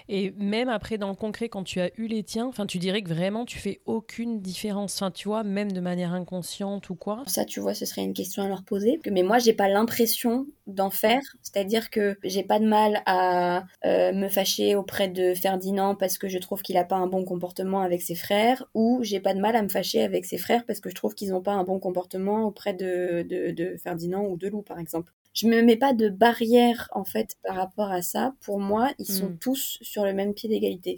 Et 0.09 0.31
même 0.37 0.69
après, 0.69 0.97
dans 0.97 1.09
le 1.09 1.15
concret, 1.15 1.49
quand 1.49 1.63
tu 1.63 1.79
as 1.79 1.91
eu 1.97 2.07
les 2.07 2.23
tiens, 2.23 2.47
enfin, 2.47 2.65
tu 2.65 2.77
dirais 2.77 3.01
que 3.01 3.09
vraiment, 3.09 3.45
tu 3.45 3.57
fais 3.57 3.81
aucune 3.85 4.41
différence. 4.41 5.03
Tu 5.13 5.27
vois, 5.27 5.43
même 5.43 5.71
de 5.71 5.79
manière 5.79 6.13
inconsciente 6.13 6.89
ou 6.89 6.95
quoi. 6.95 7.23
Ça, 7.27 7.45
tu 7.45 7.59
vois, 7.59 7.73
ce 7.73 7.85
serait 7.85 8.03
une 8.03 8.13
question 8.13 8.43
à 8.43 8.47
leur 8.47 8.63
poser. 8.63 8.99
Mais 9.11 9.23
moi, 9.23 9.39
j'ai 9.39 9.53
pas 9.53 9.67
l'impression 9.67 10.47
d'en 10.67 10.89
faire. 10.89 11.21
C'est-à-dire 11.41 11.89
que 11.89 12.17
j'ai 12.23 12.43
pas 12.43 12.59
de 12.59 12.65
mal 12.65 13.01
à 13.05 13.65
euh, 13.85 14.13
me 14.13 14.29
fâcher 14.29 14.75
auprès 14.75 15.07
de 15.07 15.33
Ferdinand 15.33 15.95
parce 15.95 16.17
que 16.17 16.27
je 16.27 16.37
trouve 16.37 16.61
qu'il 16.61 16.77
a 16.77 16.83
pas 16.83 16.95
un 16.95 17.07
bon 17.07 17.23
comportement 17.25 17.81
avec 17.81 18.01
ses 18.01 18.15
frères, 18.15 18.65
ou 18.73 18.99
j'ai 19.03 19.19
pas 19.19 19.33
de 19.33 19.39
mal 19.39 19.55
à 19.55 19.61
me 19.61 19.69
fâcher 19.69 20.01
avec 20.01 20.25
ses 20.25 20.37
frères 20.37 20.65
parce 20.65 20.79
que 20.79 20.89
je 20.89 20.95
trouve 20.95 21.13
qu'ils 21.15 21.33
ont 21.33 21.41
pas 21.41 21.53
un 21.53 21.63
bon 21.63 21.79
comportement 21.79 22.43
auprès 22.43 22.73
de, 22.73 23.23
de, 23.23 23.51
de 23.51 23.77
Ferdinand 23.77 24.25
ou 24.25 24.37
de 24.37 24.47
Lou, 24.47 24.61
par 24.61 24.79
exemple 24.79 25.11
je 25.35 25.47
me 25.47 25.61
mets 25.61 25.75
pas 25.75 25.93
de 25.93 26.09
barrière 26.09 26.89
en 26.93 27.03
fait 27.03 27.35
par 27.43 27.55
rapport 27.55 27.91
à 27.91 28.01
ça. 28.01 28.33
Pour 28.41 28.59
moi, 28.59 28.91
ils 28.99 29.05
sont 29.05 29.29
hmm. 29.29 29.37
tous 29.37 29.77
sur 29.81 30.05
le 30.05 30.13
même 30.13 30.33
pied 30.33 30.49
d'égalité. 30.49 30.97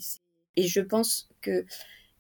Et 0.55 0.63
je 0.63 0.79
pense 0.79 1.29
que 1.41 1.65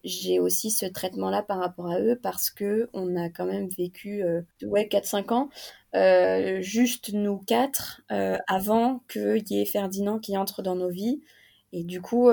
j'ai 0.03 0.39
aussi 0.39 0.71
ce 0.71 0.85
traitement-là 0.85 1.43
par 1.43 1.59
rapport 1.59 1.91
à 1.91 1.99
eux 1.99 2.17
parce 2.21 2.49
que 2.49 2.89
on 2.93 3.15
a 3.15 3.29
quand 3.29 3.45
même 3.45 3.67
vécu 3.77 4.23
euh, 4.23 4.41
ouais 4.63 4.87
4-5 4.87 5.33
ans 5.33 5.49
euh, 5.95 6.61
juste 6.61 7.13
nous 7.13 7.37
quatre 7.39 8.01
euh, 8.11 8.37
avant 8.47 9.03
qu'il 9.09 9.43
y 9.49 9.61
ait 9.61 9.65
Ferdinand 9.65 10.19
qui 10.19 10.37
entre 10.37 10.61
dans 10.61 10.75
nos 10.75 10.89
vies 10.89 11.21
et 11.73 11.83
du 11.83 11.99
coup 11.99 12.29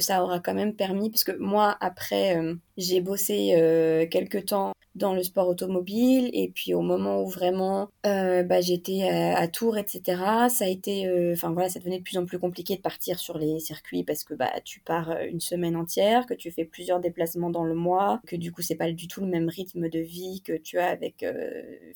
ça 0.00 0.22
aura 0.22 0.40
quand 0.40 0.52
même 0.52 0.74
permis 0.74 1.08
parce 1.08 1.24
que 1.24 1.32
moi 1.32 1.76
après 1.80 2.38
j'ai 2.76 3.00
bossé 3.00 4.08
quelques 4.10 4.44
temps 4.46 4.74
dans 4.94 5.14
le 5.14 5.22
sport 5.22 5.48
automobile 5.48 6.30
et 6.32 6.48
puis 6.48 6.74
au 6.74 6.82
moment 6.82 7.22
où 7.22 7.28
vraiment 7.28 7.90
euh, 8.06 8.42
bah, 8.42 8.60
j'étais 8.60 9.02
à, 9.08 9.46
Tours 9.48 9.76
etc 9.76 10.02
ça 10.48 10.64
a 10.64 10.68
été 10.68 11.06
euh, 11.06 11.32
enfin 11.32 11.52
voilà 11.52 11.68
ça 11.68 11.78
devenait 11.78 11.98
de 11.98 12.02
plus 12.02 12.18
en 12.18 12.24
plus 12.24 12.38
compliqué 12.38 12.76
de 12.76 12.80
partir 12.80 13.18
sur 13.18 13.38
les 13.38 13.58
circuits 13.60 14.04
parce 14.04 14.24
que 14.24 14.34
bah 14.34 14.50
tu 14.64 14.80
pars 14.80 15.10
euh, 15.10 15.26
une 15.28 15.40
semaine 15.40 15.76
entière 15.76 16.26
que 16.26 16.34
tu 16.34 16.50
fais 16.50 16.64
plusieurs 16.64 17.00
déplacements 17.00 17.50
dans 17.50 17.64
le 17.64 17.74
mois 17.74 18.20
que 18.26 18.36
du 18.36 18.52
coup 18.52 18.62
c'est 18.62 18.76
pas 18.76 18.90
du 18.90 19.08
tout 19.08 19.20
le 19.20 19.26
même 19.26 19.48
rythme 19.48 19.88
de 19.88 19.98
vie 19.98 20.42
que 20.42 20.56
tu 20.56 20.78
as 20.78 20.86
avec 20.86 21.24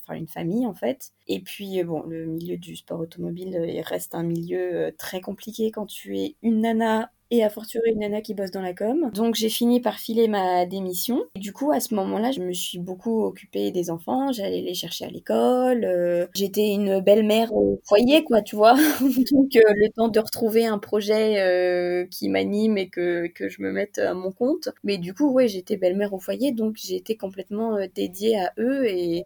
enfin 0.01 0.15
une 0.15 0.27
famille 0.27 0.65
en 0.65 0.73
fait. 0.73 1.11
Et 1.27 1.39
puis 1.39 1.83
bon 1.83 2.03
le 2.03 2.25
milieu 2.25 2.57
du 2.57 2.75
sport 2.75 2.99
automobile 2.99 3.61
il 3.67 3.81
reste 3.81 4.15
un 4.15 4.23
milieu 4.23 4.93
très 4.97 5.21
compliqué 5.21 5.71
quand 5.71 5.85
tu 5.85 6.17
es 6.17 6.35
une 6.41 6.61
nana 6.61 7.11
et 7.31 7.43
à 7.43 7.49
fortiori 7.49 7.91
une 7.91 7.99
nana 7.99 8.21
qui 8.21 8.33
bosse 8.33 8.51
dans 8.51 8.61
la 8.61 8.73
com. 8.73 9.11
Donc 9.13 9.35
j'ai 9.35 9.49
fini 9.49 9.79
par 9.79 9.99
filer 9.99 10.27
ma 10.27 10.65
démission. 10.65 11.23
Et 11.35 11.39
du 11.39 11.53
coup, 11.53 11.71
à 11.71 11.79
ce 11.79 11.93
moment-là, 11.93 12.31
je 12.31 12.39
me 12.39 12.53
suis 12.53 12.79
beaucoup 12.79 13.23
occupée 13.23 13.71
des 13.71 13.91
enfants, 13.91 14.31
j'allais 14.31 14.61
les 14.61 14.73
chercher 14.73 15.05
à 15.05 15.09
l'école, 15.09 15.85
euh, 15.85 16.25
j'étais 16.33 16.69
une 16.69 17.01
belle-mère 17.01 17.53
au 17.53 17.79
foyer, 17.83 18.23
quoi, 18.23 18.41
tu 18.41 18.55
vois. 18.55 18.73
Donc 19.31 19.55
euh, 19.55 19.61
le 19.75 19.89
temps 19.91 20.07
de 20.07 20.19
retrouver 20.19 20.65
un 20.65 20.79
projet 20.79 21.39
euh, 21.39 22.05
qui 22.09 22.29
m'anime 22.29 22.77
et 22.77 22.89
que, 22.89 23.27
que 23.27 23.47
je 23.47 23.61
me 23.61 23.71
mette 23.71 23.99
à 23.99 24.13
mon 24.13 24.31
compte. 24.31 24.69
Mais 24.83 24.97
du 24.97 25.13
coup, 25.13 25.31
ouais, 25.31 25.47
j'étais 25.47 25.77
belle-mère 25.77 26.13
au 26.13 26.19
foyer, 26.19 26.51
donc 26.51 26.77
j'étais 26.77 27.15
complètement 27.15 27.77
dédiée 27.93 28.39
à 28.39 28.53
eux 28.57 28.87
et, 28.87 29.25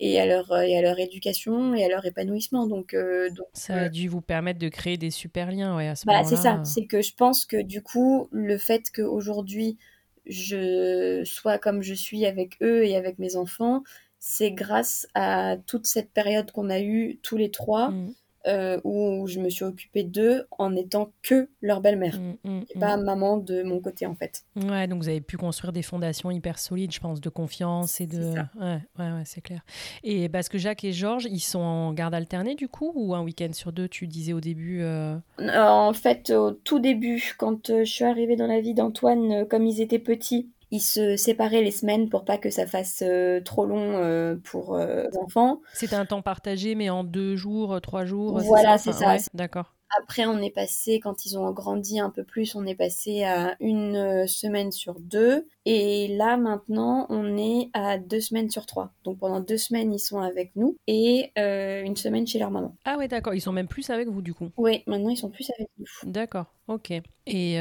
et 0.00 0.20
à 0.20 0.26
leur 0.26 0.56
et 0.58 0.76
à 0.76 0.82
leur 0.82 0.98
éducation 0.98 1.74
et 1.74 1.84
à 1.84 1.88
leur 1.88 2.04
épanouissement. 2.04 2.66
Donc, 2.66 2.94
donc 2.94 3.46
ça 3.52 3.74
a 3.74 3.88
dû 3.88 4.08
vous 4.08 4.20
permettre 4.20 4.58
de 4.58 4.68
créer 4.68 4.96
des 4.96 5.10
super 5.10 5.52
liens, 5.52 5.76
ouais, 5.76 5.88
à 5.88 5.94
ce 5.94 6.04
bah, 6.04 6.24
c'est 6.24 6.36
ça, 6.36 6.60
c'est 6.64 6.86
que 6.86 7.00
je 7.00 7.14
pense 7.14 7.43
que 7.46 7.60
du 7.62 7.82
coup, 7.82 8.28
le 8.32 8.58
fait 8.58 8.90
qu'aujourd'hui, 8.94 9.78
je 10.26 11.22
sois 11.24 11.58
comme 11.58 11.82
je 11.82 11.94
suis 11.94 12.26
avec 12.26 12.56
eux 12.62 12.84
et 12.84 12.96
avec 12.96 13.18
mes 13.18 13.36
enfants, 13.36 13.82
c'est 14.18 14.52
grâce 14.52 15.06
à 15.14 15.56
toute 15.66 15.86
cette 15.86 16.10
période 16.10 16.50
qu'on 16.50 16.70
a 16.70 16.80
eue 16.80 17.18
tous 17.22 17.36
les 17.36 17.50
trois. 17.50 17.90
Mmh. 17.90 18.14
Euh, 18.46 18.78
où 18.84 19.26
je 19.26 19.40
me 19.40 19.48
suis 19.48 19.64
occupée 19.64 20.02
d'eux 20.02 20.46
en 20.58 20.76
étant 20.76 21.10
que 21.22 21.48
leur 21.62 21.80
belle-mère, 21.80 22.20
mmh, 22.20 22.50
mmh, 22.50 22.62
et 22.74 22.78
pas 22.78 22.98
maman 22.98 23.38
de 23.38 23.62
mon 23.62 23.80
côté 23.80 24.04
en 24.04 24.14
fait. 24.14 24.44
Ouais, 24.54 24.86
donc 24.86 25.02
vous 25.02 25.08
avez 25.08 25.22
pu 25.22 25.38
construire 25.38 25.72
des 25.72 25.80
fondations 25.80 26.30
hyper 26.30 26.58
solides, 26.58 26.92
je 26.92 27.00
pense, 27.00 27.22
de 27.22 27.30
confiance 27.30 28.02
et 28.02 28.06
de. 28.06 28.34
Ouais, 28.60 28.80
ouais, 28.98 29.12
ouais 29.12 29.22
c'est 29.24 29.40
clair. 29.40 29.62
Et 30.02 30.28
parce 30.28 30.50
que 30.50 30.58
Jacques 30.58 30.84
et 30.84 30.92
Georges, 30.92 31.24
ils 31.24 31.40
sont 31.40 31.60
en 31.60 31.94
garde 31.94 32.12
alternée 32.12 32.54
du 32.54 32.68
coup, 32.68 32.92
ou 32.94 33.14
un 33.14 33.22
week-end 33.22 33.52
sur 33.52 33.72
deux, 33.72 33.88
tu 33.88 34.06
disais 34.06 34.34
au 34.34 34.40
début 34.40 34.82
euh? 34.82 35.16
En 35.38 35.94
fait, 35.94 36.28
au 36.28 36.50
tout 36.50 36.80
début, 36.80 37.34
quand 37.38 37.70
euh, 37.70 37.84
je 37.84 37.90
suis 37.90 38.04
arrivée 38.04 38.36
dans 38.36 38.46
la 38.46 38.60
vie 38.60 38.74
d'Antoine, 38.74 39.46
comme 39.48 39.64
ils 39.66 39.80
étaient 39.80 39.98
petits, 39.98 40.50
ils 40.74 40.80
se 40.80 41.16
séparaient 41.16 41.62
les 41.62 41.70
semaines 41.70 42.08
pour 42.08 42.24
pas 42.24 42.36
que 42.36 42.50
ça 42.50 42.66
fasse 42.66 43.04
euh, 43.06 43.40
trop 43.40 43.64
long 43.64 43.92
euh, 43.94 44.34
pour 44.42 44.74
euh, 44.74 45.04
les 45.04 45.18
enfants. 45.18 45.60
C'était 45.72 45.94
un 45.94 46.04
temps 46.04 46.20
partagé, 46.20 46.74
mais 46.74 46.90
en 46.90 47.04
deux 47.04 47.36
jours, 47.36 47.80
trois 47.80 48.04
jours. 48.04 48.40
Voilà, 48.40 48.76
c'est 48.76 48.92
ça. 48.92 49.16
D'accord. 49.34 49.72
Après, 50.00 50.26
on 50.26 50.38
est 50.38 50.50
passé, 50.50 51.00
quand 51.00 51.26
ils 51.26 51.38
ont 51.38 51.50
grandi 51.52 52.00
un 52.00 52.10
peu 52.10 52.24
plus, 52.24 52.54
on 52.54 52.66
est 52.66 52.74
passé 52.74 53.24
à 53.24 53.56
une 53.60 54.26
semaine 54.26 54.72
sur 54.72 55.00
deux. 55.00 55.46
Et 55.66 56.08
là, 56.16 56.36
maintenant, 56.36 57.06
on 57.08 57.38
est 57.38 57.70
à 57.72 57.96
deux 57.96 58.20
semaines 58.20 58.50
sur 58.50 58.66
trois. 58.66 58.92
Donc 59.02 59.18
pendant 59.18 59.40
deux 59.40 59.56
semaines, 59.56 59.92
ils 59.92 59.98
sont 59.98 60.18
avec 60.18 60.52
nous 60.56 60.76
et 60.86 61.30
une 61.36 61.96
semaine 61.96 62.26
chez 62.26 62.38
leur 62.38 62.50
maman. 62.50 62.76
Ah 62.84 62.96
ouais, 62.98 63.08
d'accord. 63.08 63.34
Ils 63.34 63.40
sont 63.40 63.52
même 63.52 63.68
plus 63.68 63.88
avec 63.90 64.08
vous, 64.08 64.22
du 64.22 64.34
coup. 64.34 64.50
Oui, 64.56 64.82
maintenant, 64.86 65.10
ils 65.10 65.16
sont 65.16 65.30
plus 65.30 65.50
avec 65.56 65.68
nous. 65.78 65.86
D'accord. 66.10 66.46
Ok. 66.66 66.92
Et 67.26 67.58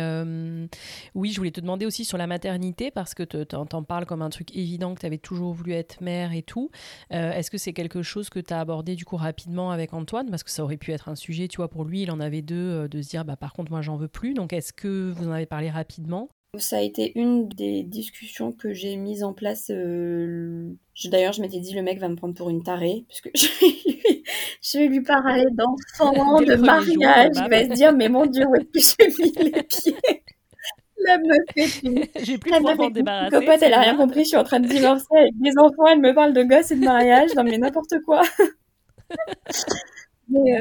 oui, 1.15 1.31
je 1.31 1.37
voulais 1.37 1.51
te 1.51 1.61
demander 1.61 1.85
aussi 1.85 2.03
sur 2.03 2.17
la 2.17 2.27
maternité, 2.27 2.91
parce 2.91 3.13
que 3.13 3.23
tu 3.23 3.55
en 3.55 3.83
parles 3.83 4.05
comme 4.05 4.21
un 4.21 4.29
truc 4.29 4.53
évident 4.55 4.93
que 4.93 4.99
tu 4.99 5.05
avais 5.05 5.17
toujours 5.17 5.53
voulu 5.53 5.71
être 5.73 6.01
mère 6.01 6.33
et 6.33 6.41
tout. 6.41 6.71
Est-ce 7.09 7.49
que 7.49 7.57
c'est 7.57 7.73
quelque 7.73 8.01
chose 8.01 8.29
que 8.29 8.39
tu 8.39 8.53
as 8.53 8.59
abordé 8.59 8.95
du 8.95 9.05
coup 9.05 9.15
rapidement 9.15 9.71
avec 9.71 9.93
Antoine? 9.93 10.29
Parce 10.29 10.43
que 10.43 10.51
ça 10.51 10.63
aurait 10.63 10.77
pu 10.77 10.91
être 10.91 11.07
un 11.07 11.15
sujet, 11.15 11.47
tu 11.47 11.57
vois, 11.57 11.69
pour 11.69 11.85
lui, 11.85 12.01
il 12.01 12.11
en 12.11 12.19
avait 12.23 12.41
deux, 12.41 12.87
de 12.87 13.01
se 13.01 13.09
dire, 13.09 13.25
bah, 13.25 13.35
par 13.35 13.53
contre, 13.53 13.71
moi, 13.71 13.81
j'en 13.81 13.97
veux 13.97 14.07
plus. 14.07 14.33
Donc, 14.33 14.53
est-ce 14.53 14.73
que 14.73 15.11
vous 15.11 15.27
en 15.27 15.31
avez 15.31 15.45
parlé 15.45 15.69
rapidement? 15.69 16.29
Ça 16.59 16.77
a 16.77 16.81
été 16.81 17.17
une 17.17 17.47
des 17.49 17.83
discussions 17.83 18.51
que 18.51 18.73
j'ai 18.73 18.95
mises 18.95 19.23
en 19.23 19.33
place. 19.33 19.69
D'ailleurs, 19.69 21.33
je 21.33 21.41
m'étais 21.41 21.59
dit, 21.59 21.73
le 21.73 21.81
mec 21.81 21.99
va 21.99 22.09
me 22.09 22.15
prendre 22.15 22.35
pour 22.35 22.49
une 22.49 22.63
tarée, 22.63 23.05
puisque 23.07 23.29
je, 23.35 23.47
je 24.61 24.77
vais 24.77 24.87
lui 24.87 25.01
parler 25.01 25.45
d'enfants, 25.51 26.41
de 26.41 26.55
mariage. 26.55 27.31
Il 27.35 27.49
va 27.49 27.63
se 27.63 27.73
dire, 27.73 27.93
mais 27.93 28.09
mon 28.09 28.25
Dieu, 28.25 28.45
où 28.47 28.55
est-ce 28.55 28.95
que 28.95 29.05
j'ai 29.09 29.23
mis 29.23 29.51
les 29.51 29.63
pieds? 29.63 30.23
La 31.05 31.17
meuf 31.17 31.37
fait 31.53 32.23
J'ai 32.23 32.37
plus 32.37 32.51
de 32.51 32.93
débarrasser. 32.93 33.35
Copote, 33.35 33.61
elle 33.61 33.73
a 33.73 33.81
rien 33.81 33.97
compris. 33.97 34.21
Je 34.21 34.29
suis 34.29 34.37
en 34.37 34.43
train 34.43 34.59
de 34.59 34.67
divorcer 34.67 35.05
avec 35.17 35.33
des 35.39 35.51
enfants. 35.57 35.87
Elle 35.91 35.99
me 35.99 36.13
parle 36.13 36.33
de 36.33 36.43
gosses 36.43 36.71
et 36.71 36.75
de 36.75 36.85
mariage. 36.85 37.31
Non, 37.35 37.43
mais 37.43 37.57
n'importe 37.57 37.95
quoi. 38.05 38.21
Mais 40.29 40.55
euh, 40.55 40.59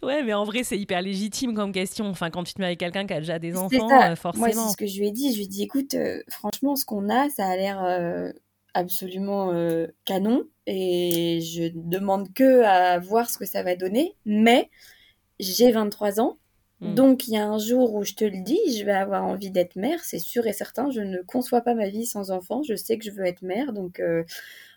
Ouais, 0.02 0.22
mais 0.22 0.34
en 0.34 0.44
vrai, 0.44 0.62
c'est 0.64 0.78
hyper 0.78 1.02
légitime 1.02 1.54
comme 1.54 1.72
question. 1.72 2.06
Enfin, 2.06 2.30
quand 2.30 2.44
tu 2.44 2.54
te 2.54 2.60
mets 2.60 2.66
avec 2.66 2.80
quelqu'un 2.80 3.06
qui 3.06 3.12
a 3.12 3.20
déjà 3.20 3.38
des 3.38 3.56
enfants, 3.56 3.90
euh, 3.90 4.16
forcément. 4.16 4.46
Moi, 4.46 4.54
c'est 4.54 4.72
ce 4.72 4.76
que 4.76 4.86
je 4.86 4.98
lui 4.98 5.08
ai 5.08 5.10
dit. 5.10 5.32
Je 5.32 5.36
lui 5.36 5.44
ai 5.44 5.48
dit, 5.48 5.62
écoute, 5.62 5.94
euh, 5.94 6.22
franchement, 6.28 6.76
ce 6.76 6.84
qu'on 6.84 7.08
a, 7.08 7.28
ça 7.30 7.46
a 7.46 7.56
l'air 7.56 8.32
absolument 8.74 9.52
canon. 10.04 10.44
Et 10.66 11.40
je 11.42 11.70
demande 11.74 12.32
que 12.32 12.62
à 12.62 12.98
voir 12.98 13.28
ce 13.28 13.38
que 13.38 13.44
ça 13.44 13.62
va 13.62 13.76
donner. 13.76 14.14
Mais 14.24 14.70
j'ai 15.40 15.72
23 15.72 16.20
ans. 16.20 16.38
Hmm. 16.80 16.94
Donc, 16.94 17.28
il 17.28 17.34
y 17.34 17.36
a 17.36 17.46
un 17.46 17.58
jour 17.58 17.94
où 17.94 18.04
je 18.04 18.14
te 18.14 18.24
le 18.24 18.42
dis, 18.42 18.58
je 18.76 18.84
vais 18.84 18.92
avoir 18.92 19.24
envie 19.24 19.50
d'être 19.50 19.76
mère, 19.76 20.02
c'est 20.02 20.18
sûr 20.18 20.46
et 20.46 20.52
certain. 20.52 20.90
Je 20.90 21.00
ne 21.00 21.18
conçois 21.22 21.60
pas 21.60 21.74
ma 21.74 21.88
vie 21.88 22.06
sans 22.06 22.30
enfant. 22.30 22.62
Je 22.62 22.74
sais 22.74 22.98
que 22.98 23.04
je 23.04 23.10
veux 23.10 23.24
être 23.24 23.42
mère. 23.42 23.72
Donc, 23.72 24.00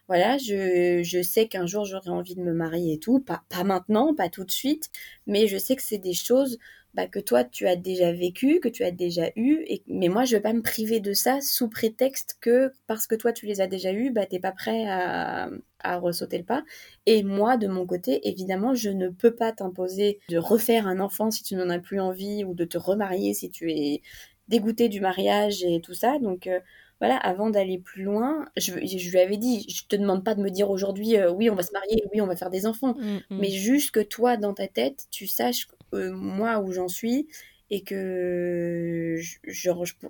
voilà, 0.07 0.37
je, 0.37 1.01
je 1.03 1.21
sais 1.21 1.47
qu'un 1.47 1.65
jour 1.65 1.85
j'aurai 1.85 2.09
envie 2.09 2.35
de 2.35 2.41
me 2.41 2.53
marier 2.53 2.93
et 2.93 2.99
tout, 2.99 3.19
pas, 3.19 3.43
maintenant, 3.63 4.15
pas 4.15 4.29
tout 4.29 4.43
de 4.45 4.51
suite, 4.51 4.89
mais 5.25 5.47
je 5.47 5.57
sais 5.57 5.75
que 5.75 5.83
c'est 5.83 5.97
des 5.97 6.13
choses 6.13 6.57
bah, 6.93 7.07
que 7.07 7.19
toi 7.19 7.43
tu 7.43 7.67
as 7.67 7.75
déjà 7.75 8.11
vécu, 8.11 8.59
que 8.59 8.69
tu 8.69 8.83
as 8.83 8.91
déjà 8.91 9.29
eu, 9.35 9.63
et, 9.67 9.83
mais 9.87 10.07
moi 10.09 10.25
je 10.25 10.35
vais 10.35 10.41
pas 10.41 10.53
me 10.53 10.61
priver 10.61 10.99
de 10.99 11.13
ça 11.13 11.41
sous 11.41 11.69
prétexte 11.69 12.37
que 12.41 12.71
parce 12.87 13.05
que 13.05 13.15
toi 13.15 13.33
tu 13.33 13.45
les 13.45 13.61
as 13.61 13.67
déjà 13.67 13.91
eu, 13.93 14.11
bah 14.11 14.25
t'es 14.25 14.39
pas 14.39 14.51
prêt 14.51 14.85
à, 14.87 15.49
à 15.79 15.97
ressauter 15.97 16.37
le 16.39 16.43
pas. 16.45 16.63
Et 17.05 17.23
moi 17.23 17.57
de 17.57 17.67
mon 17.67 17.85
côté, 17.85 18.27
évidemment, 18.27 18.73
je 18.73 18.89
ne 18.89 19.09
peux 19.09 19.35
pas 19.35 19.51
t'imposer 19.51 20.19
de 20.29 20.37
refaire 20.37 20.87
un 20.87 20.99
enfant 20.99 21.29
si 21.31 21.43
tu 21.43 21.55
n'en 21.55 21.69
as 21.69 21.79
plus 21.79 21.99
envie 21.99 22.43
ou 22.43 22.53
de 22.55 22.65
te 22.65 22.77
remarier 22.77 23.33
si 23.33 23.49
tu 23.49 23.71
es 23.71 24.01
dégoûté 24.47 24.89
du 24.89 25.01
mariage 25.01 25.63
et 25.63 25.81
tout 25.81 25.93
ça, 25.93 26.19
donc 26.19 26.47
euh, 26.47 26.59
voilà, 26.99 27.17
avant 27.17 27.49
d'aller 27.49 27.77
plus 27.77 28.03
loin, 28.03 28.45
je, 28.57 28.73
lui 28.73 29.19
avais 29.19 29.37
dit, 29.37 29.65
je 29.69 29.83
te 29.87 29.95
demande 29.95 30.23
pas 30.23 30.33
de 30.33 30.41
me 30.41 30.49
dire 30.49 30.69
aujourd'hui, 30.69 31.15
euh, 31.17 31.31
oui, 31.31 31.49
on 31.49 31.55
va 31.55 31.61
se 31.61 31.71
marier, 31.71 32.03
oui, 32.11 32.21
on 32.21 32.27
va 32.27 32.35
faire 32.35 32.49
des 32.49 32.65
enfants, 32.65 32.95
mmh, 32.95 33.17
mmh. 33.29 33.39
mais 33.39 33.49
juste 33.49 33.91
que 33.91 33.99
toi, 33.99 34.35
dans 34.37 34.53
ta 34.53 34.67
tête, 34.67 35.05
tu 35.11 35.27
saches 35.27 35.67
euh, 35.93 36.11
moi 36.11 36.59
où 36.59 36.71
j'en 36.71 36.87
suis 36.87 37.27
et 37.69 37.81
que 37.81 39.19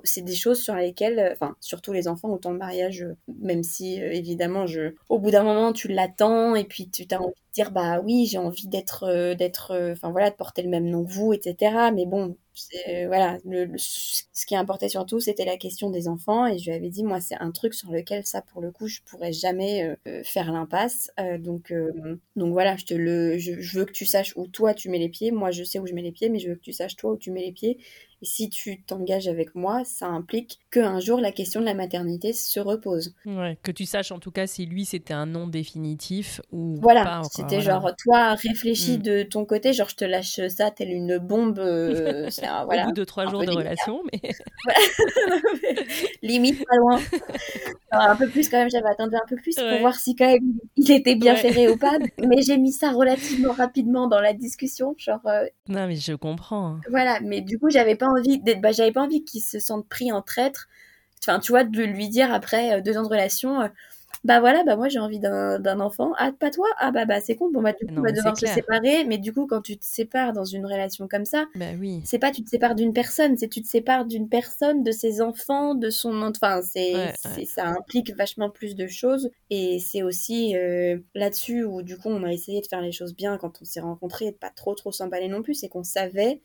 c'est 0.04 0.22
des 0.22 0.36
choses 0.36 0.62
sur 0.62 0.76
lesquelles, 0.76 1.32
enfin, 1.34 1.56
surtout 1.60 1.92
les 1.92 2.08
enfants, 2.08 2.30
autant 2.30 2.52
le 2.52 2.58
mariage, 2.58 3.06
même 3.42 3.64
si 3.64 4.02
euh, 4.02 4.12
évidemment, 4.12 4.68
je, 4.68 4.94
au 5.10 5.20
bout 5.20 5.32
d'un 5.32 5.44
moment, 5.44 5.74
tu 5.74 5.88
l'attends 5.88 6.56
et 6.56 6.64
puis 6.64 6.88
tu 6.90 7.06
as 7.12 7.20
envie 7.20 7.34
de 7.34 7.54
dire, 7.54 7.72
bah 7.72 8.00
oui, 8.00 8.28
j'ai 8.28 8.38
envie 8.38 8.68
d'être, 8.68 9.34
d'être, 9.34 9.92
enfin 9.92 10.12
voilà, 10.12 10.30
de 10.30 10.36
porter 10.36 10.62
le 10.62 10.70
même 10.70 10.88
nom 10.88 11.04
que 11.04 11.12
vous, 11.12 11.34
etc. 11.34 11.90
Mais 11.94 12.06
bon, 12.06 12.38
voilà, 13.08 13.38
le, 13.46 13.72
ce 13.78 14.46
qui 14.46 14.56
importait 14.56 14.90
surtout, 14.90 15.20
c'était 15.20 15.46
la 15.46 15.58
question 15.58 15.90
des 15.90 16.08
enfants. 16.08 16.46
Et 16.48 16.58
je 16.58 16.66
lui 16.66 16.74
avais 16.74 16.90
dit, 16.90 17.04
moi, 17.04 17.20
c'est 17.20 17.36
un 17.36 17.52
truc 17.52 17.74
sur 17.74 17.92
lequel, 17.92 18.26
ça, 18.26 18.42
pour 18.42 18.62
le 18.62 18.72
coup, 18.72 18.88
je 18.88 19.00
pourrais 19.06 19.34
jamais 19.34 19.84
euh, 19.84 19.96
euh, 20.08 20.22
faire 20.24 20.52
l'impasse. 20.52 21.12
Euh, 21.20 21.38
donc, 21.38 21.74
donc 22.36 22.52
voilà, 22.52 22.76
je, 22.78 22.86
te 22.86 22.94
le, 22.94 23.38
je, 23.38 23.78
veux 23.78 23.86
que 23.86 23.92
tu 23.92 24.06
saches 24.06 24.34
où 24.36 24.48
toi 24.48 24.74
tu 24.74 24.90
mets 24.90 25.00
les 25.00 25.10
pieds. 25.10 25.32
Moi, 25.32 25.52
je 25.52 25.64
sais 25.64 25.80
où 25.80 25.88
je 25.88 25.94
mets 25.94 26.02
les 26.02 26.12
pieds, 26.12 26.30
mais 26.30 26.40
je 26.40 26.50
veux 26.50 26.56
que 26.56 26.62
tu 26.62 26.74
saches 26.74 26.96
toi 26.96 27.12
où 27.12 27.18
tu 27.18 27.32
mets 27.32 27.42
les 27.42 27.52
pieds. 27.52 27.78
Et 28.22 28.26
si 28.26 28.50
tu 28.50 28.82
t'engages 28.82 29.28
avec 29.28 29.54
moi, 29.54 29.84
ça 29.86 30.08
implique 30.08 30.60
qu'un 30.72 31.00
jour 31.00 31.20
la 31.20 31.32
question 31.32 31.60
de 31.60 31.66
la 31.66 31.76
maternité 31.76 32.34
se 32.34 32.60
repose. 32.60 33.14
Ouais, 33.26 33.60
que 33.62 33.72
tu 33.72 33.86
saches 33.86 34.12
en 34.12 34.18
tout 34.18 34.32
cas 34.32 34.48
si 34.48 34.66
lui 34.66 34.86
c'était 34.86 35.14
un 35.14 35.28
nom 35.28 35.46
définitif 35.46 36.42
ou 36.52 36.78
voilà, 36.82 37.22
C'était 37.32 37.62
genre 37.62 37.92
toi 38.04 38.34
réfléchis 38.34 38.98
mm. 38.98 39.02
de 39.04 39.24
ton 39.24 39.46
côté, 39.46 39.72
genre 39.74 39.90
je 39.90 39.96
te 39.96 40.06
lâche 40.06 40.40
ça 40.48 40.72
telle 40.72 40.90
une 40.90 41.20
bombe. 41.20 41.60
Euh, 41.60 42.30
voilà, 42.66 42.84
Au 42.84 42.88
bout 42.88 42.94
de 42.94 43.04
trois 43.04 43.28
jours 43.28 43.44
de 43.44 43.52
relation, 43.52 44.02
mais 44.12 44.20
limite 46.24 46.66
pas 46.66 46.76
loin. 46.78 47.00
un 47.92 48.16
peu 48.16 48.28
plus 48.28 48.50
quand 48.50 48.58
même, 48.58 48.70
j'avais 48.72 48.90
attendu 48.90 49.16
un 49.16 49.28
peu 49.28 49.36
plus 49.36 49.56
pour 49.56 49.80
voir 49.80 49.96
si 49.96 50.16
quand 50.16 50.28
même 50.28 50.54
il 50.76 50.92
était 50.92 51.16
bien 51.16 51.36
ferré 51.36 51.70
ou 51.70 51.78
pas. 51.78 52.00
Mais 52.18 52.42
j'ai 52.42 52.58
mis 52.58 52.72
ça 52.72 52.92
relativement 52.92 53.54
rapidement 53.54 54.08
dans 54.08 54.22
la 54.22 54.34
discussion, 54.34 54.96
genre. 54.98 55.22
Euh, 55.26 55.46
non 55.68 55.86
mais 55.86 55.96
je 55.96 56.14
comprends. 56.14 56.68
Hein. 56.68 56.82
Voilà, 56.90 57.20
mais 57.22 57.42
du 57.42 57.60
coup 57.60 57.70
j'avais 57.70 57.96
pas 57.96 58.07
envie 58.10 58.40
bah, 58.40 58.72
j'avais 58.72 58.92
pas 58.92 59.02
envie 59.02 59.24
qu'il 59.24 59.42
se 59.42 59.60
sente 59.60 59.88
pris 59.88 60.12
en 60.12 60.22
traître. 60.22 60.68
Enfin, 61.22 61.40
tu 61.40 61.52
vois, 61.52 61.64
de 61.64 61.84
lui 61.84 62.10
dire 62.10 62.34
après 62.34 62.76
euh, 62.78 62.82
deux 62.82 62.98
ans 62.98 63.04
de 63.04 63.10
relation, 63.10 63.62
euh, 63.62 63.68
bah 64.24 64.40
voilà, 64.40 64.64
bah 64.64 64.76
moi 64.76 64.90
j'ai 64.90 65.00
envie 65.00 65.20
d'un 65.20 65.80
enfant. 65.80 66.12
Ah, 66.18 66.32
pas 66.38 66.50
toi? 66.50 66.68
Ah 66.80 66.92
bah 66.92 67.06
bah 67.06 67.22
c'est 67.22 67.36
con, 67.36 67.52
bon 67.52 67.62
bah 67.62 67.74
du 67.74 67.86
coup 67.86 67.94
on 67.98 68.02
va 68.02 68.12
devoir 68.12 68.38
se 68.38 68.46
séparer. 68.48 69.06
Mais 69.06 69.18
du 69.18 69.32
coup, 69.32 69.48
quand 69.48 69.62
tu 69.62 69.78
te 69.78 69.86
sépares 69.86 70.34
dans 70.34 70.44
une 70.44 70.66
relation 70.66 71.08
comme 71.08 71.24
ça, 71.24 71.46
bah 71.56 71.68
oui. 71.80 72.02
c'est 72.04 72.20
pas 72.20 72.32
tu 72.32 72.44
te 72.44 72.50
sépares 72.50 72.76
d'une 72.76 72.94
personne, 72.94 73.38
c'est 73.38 73.48
tu 73.48 73.62
te 73.62 73.68
sépares 73.68 74.06
d'une 74.06 74.28
personne, 74.28 74.84
de 74.84 74.92
ses 74.92 75.22
enfants, 75.22 75.76
de 75.76 75.90
son... 75.90 76.22
Enfin, 76.24 76.62
c'est 76.62 77.16
ça 77.46 77.68
implique 77.68 78.16
vachement 78.18 78.50
plus 78.50 78.76
de 78.76 78.88
choses. 78.88 79.30
Et 79.50 79.80
c'est 79.80 80.04
aussi 80.04 80.56
euh, 80.58 80.98
là-dessus 81.14 81.64
où 81.64 81.82
du 81.82 81.98
coup 81.98 82.10
on 82.10 82.24
a 82.24 82.34
essayé 82.34 82.60
de 82.62 82.68
faire 82.68 82.82
les 82.82 82.92
choses 82.92 83.16
bien 83.16 83.38
quand 83.38 83.62
on 83.62 83.66
s'est 83.66 83.82
rencontrés, 83.82 84.32
de 84.32 84.38
pas 84.38 84.50
trop 84.50 84.76
trop 84.76 84.92
s'emballer 84.92 85.28
non 85.28 85.42
plus, 85.42 85.54
c'est 85.54 85.70
qu'on 85.70 85.84
savait 85.84 86.42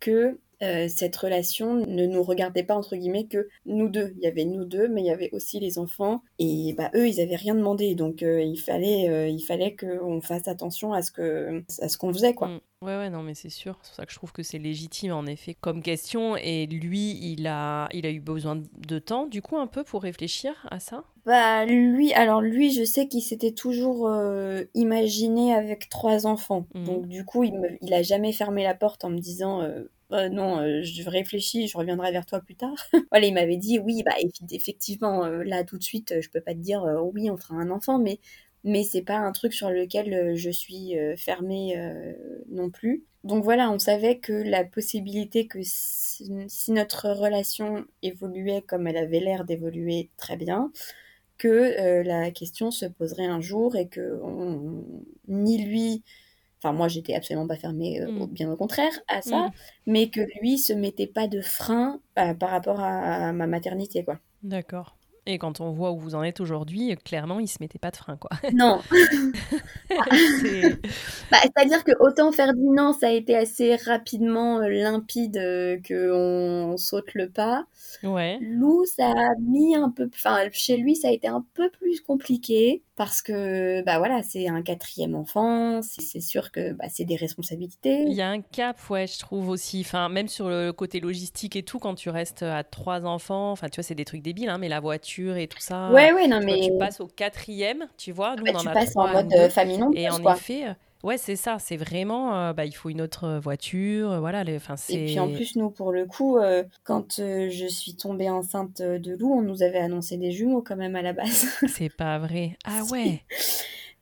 que 0.00 0.38
euh, 0.64 0.88
cette 0.88 1.16
relation 1.16 1.74
ne 1.74 2.06
nous 2.06 2.22
regardait 2.22 2.62
pas 2.62 2.74
entre 2.74 2.96
guillemets 2.96 3.26
que 3.26 3.48
nous 3.66 3.88
deux. 3.88 4.14
Il 4.16 4.22
y 4.22 4.26
avait 4.26 4.44
nous 4.44 4.64
deux, 4.64 4.88
mais 4.88 5.02
il 5.02 5.06
y 5.06 5.10
avait 5.10 5.30
aussi 5.32 5.60
les 5.60 5.78
enfants. 5.78 6.22
Et 6.38 6.74
bah 6.76 6.90
eux, 6.94 7.08
ils 7.08 7.20
avaient 7.20 7.36
rien 7.36 7.54
demandé, 7.54 7.94
donc 7.94 8.22
euh, 8.22 8.42
il 8.42 8.58
fallait, 8.58 9.08
euh, 9.08 9.28
il 9.28 9.42
fallait 9.42 9.76
qu'on 9.76 10.20
fasse 10.20 10.48
attention 10.48 10.92
à 10.92 11.02
ce 11.02 11.10
que, 11.10 11.62
à 11.80 11.88
ce 11.88 11.96
qu'on 11.98 12.12
faisait 12.12 12.34
quoi. 12.34 12.48
Mm. 12.48 12.60
Ouais, 12.82 12.98
ouais, 12.98 13.08
non, 13.08 13.22
mais 13.22 13.32
c'est 13.32 13.48
sûr. 13.48 13.78
C'est 13.80 13.88
pour 13.88 13.96
ça 13.96 14.04
que 14.04 14.12
je 14.12 14.18
trouve 14.18 14.32
que 14.32 14.42
c'est 14.42 14.58
légitime, 14.58 15.12
en 15.12 15.24
effet, 15.24 15.56
comme 15.58 15.82
question. 15.82 16.36
Et 16.36 16.66
lui, 16.66 17.18
il 17.32 17.46
a, 17.46 17.88
il 17.94 18.04
a 18.04 18.10
eu 18.10 18.20
besoin 18.20 18.60
de 18.76 18.98
temps, 18.98 19.26
du 19.26 19.40
coup, 19.40 19.56
un 19.56 19.66
peu 19.66 19.84
pour 19.84 20.02
réfléchir 20.02 20.66
à 20.70 20.80
ça? 20.80 21.04
Bah, 21.24 21.64
lui, 21.64 22.12
alors 22.12 22.42
lui, 22.42 22.72
je 22.72 22.84
sais 22.84 23.08
qu'il 23.08 23.22
s'était 23.22 23.52
toujours 23.52 24.12
imaginé 24.74 25.54
avec 25.54 25.88
trois 25.88 26.26
enfants. 26.26 26.66
Mm. 26.74 26.84
Donc, 26.84 27.08
du 27.08 27.24
coup, 27.24 27.42
il, 27.42 27.58
me, 27.58 27.70
il 27.80 27.94
a 27.94 28.02
jamais 28.02 28.34
fermé 28.34 28.62
la 28.62 28.74
porte 28.74 29.02
en 29.02 29.08
me 29.08 29.18
disant 29.18 29.62
euh, 29.62 29.90
non, 30.30 30.60
euh, 30.60 30.82
je 30.82 31.08
réfléchis, 31.08 31.68
je 31.68 31.76
reviendrai 31.76 32.12
vers 32.12 32.26
toi 32.26 32.40
plus 32.40 32.56
tard. 32.56 32.74
voilà, 33.10 33.26
il 33.26 33.34
m'avait 33.34 33.56
dit 33.56 33.78
oui, 33.78 34.02
bah 34.04 34.14
effectivement, 34.50 35.24
euh, 35.24 35.42
là 35.44 35.64
tout 35.64 35.78
de 35.78 35.82
suite, 35.82 36.20
je 36.20 36.28
peux 36.30 36.40
pas 36.40 36.54
te 36.54 36.58
dire 36.60 36.82
oui, 37.14 37.30
on 37.30 37.36
fera 37.36 37.54
un 37.56 37.70
enfant, 37.70 37.98
mais 37.98 38.20
mais 38.64 38.82
c'est 38.82 39.02
pas 39.02 39.18
un 39.18 39.32
truc 39.32 39.52
sur 39.52 39.70
lequel 39.70 40.36
je 40.36 40.50
suis 40.50 40.94
fermée 41.18 41.76
non 42.50 42.70
plus. 42.70 43.04
Donc 43.24 43.44
voilà, 43.44 43.70
on 43.70 43.78
savait 43.78 44.18
que 44.18 44.32
la 44.32 44.64
possibilité 44.64 45.46
que 45.46 45.58
si, 45.62 46.30
notre 46.72 47.10
relation 47.10 47.84
évoluait 48.02 48.62
comme 48.62 48.86
elle 48.86 48.96
avait 48.96 49.20
l'air 49.20 49.44
d'évoluer 49.44 50.10
très 50.16 50.36
bien, 50.36 50.72
que 51.38 51.48
euh, 51.48 52.02
la 52.02 52.30
question 52.30 52.70
se 52.70 52.86
poserait 52.86 53.26
un 53.26 53.40
jour 53.40 53.76
et 53.76 53.88
que 53.88 54.20
ni 55.28 55.64
lui, 55.64 56.02
enfin 56.64 56.72
moi 56.72 56.88
j'étais 56.88 57.14
absolument 57.14 57.46
pas 57.46 57.56
fermée, 57.56 58.00
euh, 58.00 58.10
mm. 58.10 58.26
bien 58.28 58.50
au 58.50 58.56
contraire 58.56 58.92
à 59.08 59.20
ça, 59.20 59.48
mm. 59.48 59.52
mais 59.86 60.08
que 60.08 60.20
lui 60.40 60.58
se 60.58 60.72
mettait 60.72 61.06
pas 61.06 61.28
de 61.28 61.40
frein 61.40 62.00
euh, 62.18 62.34
par 62.34 62.50
rapport 62.50 62.80
à, 62.80 63.28
à 63.28 63.32
ma 63.32 63.46
maternité 63.46 64.04
quoi. 64.04 64.18
D'accord. 64.42 64.96
Et 65.26 65.38
quand 65.38 65.60
on 65.60 65.70
voit 65.70 65.90
où 65.92 65.98
vous 65.98 66.14
en 66.14 66.22
êtes 66.22 66.40
aujourd'hui, 66.40 66.94
clairement, 67.02 67.40
il 67.40 67.48
se 67.48 67.56
mettait 67.60 67.78
pas 67.78 67.90
de 67.90 67.96
frein, 67.96 68.18
quoi. 68.18 68.30
Non. 68.52 68.80
bah, 71.30 71.38
C'est-à-dire 71.42 71.82
que 71.82 71.92
autant 72.00 72.30
Ferdinand, 72.30 72.92
ça 72.92 73.06
a 73.06 73.10
été 73.10 73.34
assez 73.34 73.76
rapidement 73.76 74.58
euh, 74.58 74.68
limpide 74.68 75.38
euh, 75.38 75.78
qu'on 75.86 76.76
saute 76.76 77.14
le 77.14 77.30
pas. 77.30 77.64
Ouais. 78.02 78.38
Lou, 78.42 78.84
ça 78.84 79.06
a 79.06 79.34
mis 79.40 79.74
un 79.74 79.90
peu... 79.90 80.10
Enfin, 80.14 80.40
chez 80.52 80.76
lui, 80.76 80.94
ça 80.94 81.08
a 81.08 81.12
été 81.12 81.26
un 81.26 81.44
peu 81.54 81.70
plus 81.70 82.02
compliqué 82.02 82.82
parce 82.96 83.22
que 83.22 83.82
bah 83.82 83.98
voilà 83.98 84.22
c'est 84.22 84.48
un 84.48 84.62
quatrième 84.62 85.14
enfant 85.14 85.80
c'est 85.82 86.20
sûr 86.20 86.52
que 86.52 86.72
bah, 86.72 86.86
c'est 86.88 87.04
des 87.04 87.16
responsabilités. 87.16 88.02
Il 88.02 88.12
y 88.12 88.22
a 88.22 88.28
un 88.28 88.40
cap 88.40 88.78
ouais 88.90 89.06
je 89.06 89.18
trouve 89.18 89.48
aussi. 89.48 89.80
Enfin 89.80 90.08
même 90.08 90.28
sur 90.28 90.48
le 90.48 90.72
côté 90.72 91.00
logistique 91.00 91.56
et 91.56 91.62
tout 91.62 91.78
quand 91.78 91.94
tu 91.94 92.10
restes 92.10 92.42
à 92.42 92.62
trois 92.62 93.04
enfants 93.04 93.50
enfin 93.52 93.68
tu 93.68 93.76
vois 93.76 93.84
c'est 93.84 93.94
des 93.94 94.04
trucs 94.04 94.22
débiles 94.22 94.48
hein, 94.48 94.58
mais 94.58 94.68
la 94.68 94.80
voiture 94.80 95.36
et 95.36 95.48
tout 95.48 95.60
ça 95.60 95.90
ouais 95.90 96.12
ouais 96.12 96.26
non 96.26 96.40
mais 96.44 96.60
tu 96.60 96.78
passes 96.78 97.00
au 97.00 97.06
quatrième 97.06 97.86
tu 97.96 98.12
vois 98.12 98.36
nous 98.36 98.44
bah, 98.44 98.52
on 98.54 98.58
en 98.58 98.60
tu 98.60 98.70
passes 98.70 98.96
en 98.96 99.08
mode 99.08 99.32
euh, 99.32 99.48
famille 99.48 99.78
non 99.78 99.90
et 99.94 100.08
en 100.08 100.22
effet 100.32 100.68
euh, 100.68 100.74
Ouais, 101.04 101.18
c'est 101.18 101.36
ça. 101.36 101.58
C'est 101.60 101.76
vraiment, 101.76 102.34
euh, 102.34 102.52
bah, 102.52 102.64
il 102.64 102.72
faut 102.72 102.88
une 102.88 103.00
autre 103.00 103.38
voiture, 103.38 104.18
voilà. 104.18 104.42
Les, 104.42 104.58
et 104.88 105.04
puis 105.04 105.20
en 105.20 105.30
plus, 105.30 105.54
nous, 105.54 105.70
pour 105.70 105.92
le 105.92 106.06
coup, 106.06 106.38
quand 106.82 107.16
je 107.18 107.66
suis 107.68 107.94
tombée 107.94 108.30
enceinte 108.30 108.80
de 108.80 109.14
Lou, 109.14 109.32
on 109.32 109.42
nous 109.42 109.62
avait 109.62 109.78
annoncé 109.78 110.16
des 110.16 110.32
jumeaux 110.32 110.62
quand 110.62 110.76
même 110.76 110.96
à 110.96 111.02
la 111.02 111.12
base. 111.12 111.46
c'est 111.68 111.94
pas 111.94 112.18
vrai. 112.18 112.56
Ah 112.64 112.82
ouais. 112.90 113.22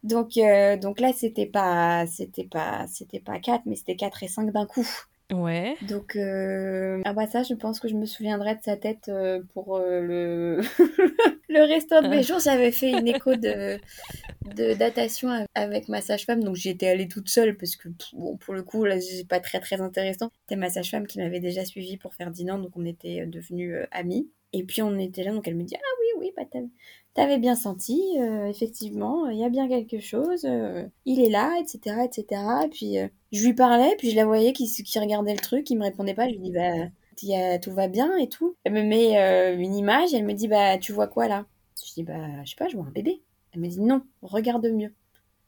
donc, 0.05 0.39
donc 0.81 1.01
là, 1.01 1.13
c'était 1.13 1.47
pas, 1.47 2.07
c'était 2.07 2.45
pas, 2.45 2.87
c'était 2.89 3.21
pas 3.21 3.39
4, 3.39 3.63
mais 3.67 3.77
c'était 3.77 3.97
4 3.97 4.23
et 4.23 4.29
5 4.29 4.53
d'un 4.53 4.67
coup. 4.67 4.89
Ouais. 5.33 5.77
Donc, 5.83 6.17
euh... 6.17 7.01
ah 7.05 7.13
bah 7.13 7.27
ça, 7.27 7.43
je 7.43 7.55
pense 7.55 7.81
que 7.81 7.89
je 7.89 7.95
me 7.95 8.07
souviendrai 8.07 8.55
de 8.57 8.63
sa 8.63 8.77
tête 8.77 9.09
euh, 9.09 9.43
pour 9.55 9.77
euh, 9.77 10.01
le... 10.01 10.61
le 11.49 11.61
restant 11.67 12.03
de 12.03 12.09
mes 12.09 12.23
jours. 12.23 12.39
J'avais 12.39 12.73
fait 12.73 12.91
une 12.91 13.09
écho 13.09 13.35
de, 13.37 13.79
de 14.55 14.75
datation 14.75 15.47
avec 15.55 15.89
ma 15.89 16.01
sage-femme, 16.01 16.43
donc 16.43 16.57
j'y 16.57 16.71
étais 16.71 16.89
allée 16.89 17.09
toute 17.09 17.29
seule 17.29 17.57
parce 17.57 17.77
que, 17.77 17.89
bon, 18.13 18.37
pour 18.37 18.55
le 18.55 18.63
coup, 18.63 18.85
là, 18.85 19.01
c'est 19.01 19.27
pas 19.27 19.41
très 19.41 19.61
très 19.61 19.81
intéressant. 19.81 20.31
C'était 20.43 20.57
ma 20.57 20.71
sage-femme 20.71 21.07
qui 21.07 21.19
m'avait 21.19 21.41
déjà 21.41 21.65
suivi 21.65 21.97
pour 21.97 22.15
Ferdinand, 22.15 22.59
donc 22.59 22.73
on 22.77 22.85
était 22.85 23.27
devenus 23.27 23.75
euh, 23.75 23.87
amis. 23.91 24.31
Et 24.53 24.65
puis 24.65 24.83
on 24.83 24.99
était 24.99 25.25
là, 25.25 25.33
donc 25.33 25.49
elle 25.49 25.57
me 25.57 25.65
dit 25.65 25.77
Ah 25.77 25.97
oui, 26.01 26.21
oui, 26.21 26.33
bah 26.37 26.45
t'avais 27.15 27.39
bien 27.39 27.55
senti, 27.55 28.01
euh, 28.19 28.47
effectivement, 28.47 29.29
il 29.29 29.39
y 29.39 29.45
a 29.45 29.49
bien 29.49 29.69
quelque 29.69 30.01
chose, 30.01 30.45
euh, 30.45 30.87
il 31.05 31.21
est 31.21 31.29
là, 31.29 31.59
etc., 31.61 31.97
etc. 32.05 32.43
Et 32.65 32.69
puis 32.69 32.99
euh, 32.99 33.09
je 33.33 33.45
lui 33.45 33.55
parlais, 33.55 33.95
puis 33.99 34.11
je 34.11 34.17
la 34.17 34.25
voyais 34.25 34.53
qui, 34.53 34.67
qui 34.67 34.99
regardait 34.99 35.35
le 35.35 35.41
truc, 35.41 35.65
qui 35.65 35.77
me 35.77 35.83
répondait 35.83 36.15
pas. 36.15 36.29
Je 36.29 36.35
lui 36.35 36.41
dis 36.41 36.53
bah 36.53 37.59
tout 37.61 37.73
va 37.73 37.89
bien 37.89 38.17
et 38.17 38.29
tout. 38.29 38.57
Elle 38.65 38.73
me 38.73 38.83
met 38.83 39.55
une 39.63 39.75
image, 39.75 40.15
elle 40.15 40.25
me 40.25 40.33
dit 40.33 40.49
bah 40.49 40.79
tu 40.79 40.93
vois 40.93 41.07
quoi 41.07 41.29
là? 41.29 41.47
Je 41.85 41.95
dis 41.95 42.03
bah 42.03 42.45
je 42.45 42.51
sais 42.51 42.57
pas, 42.57 42.69
je 42.69 42.77
vois 42.77 42.87
un 42.87 42.91
bébé. 42.91 43.23
Elle 43.53 43.61
me 43.61 43.69
dit 43.69 43.81
non, 43.81 44.03
regarde 44.23 44.67
mieux. 44.67 44.93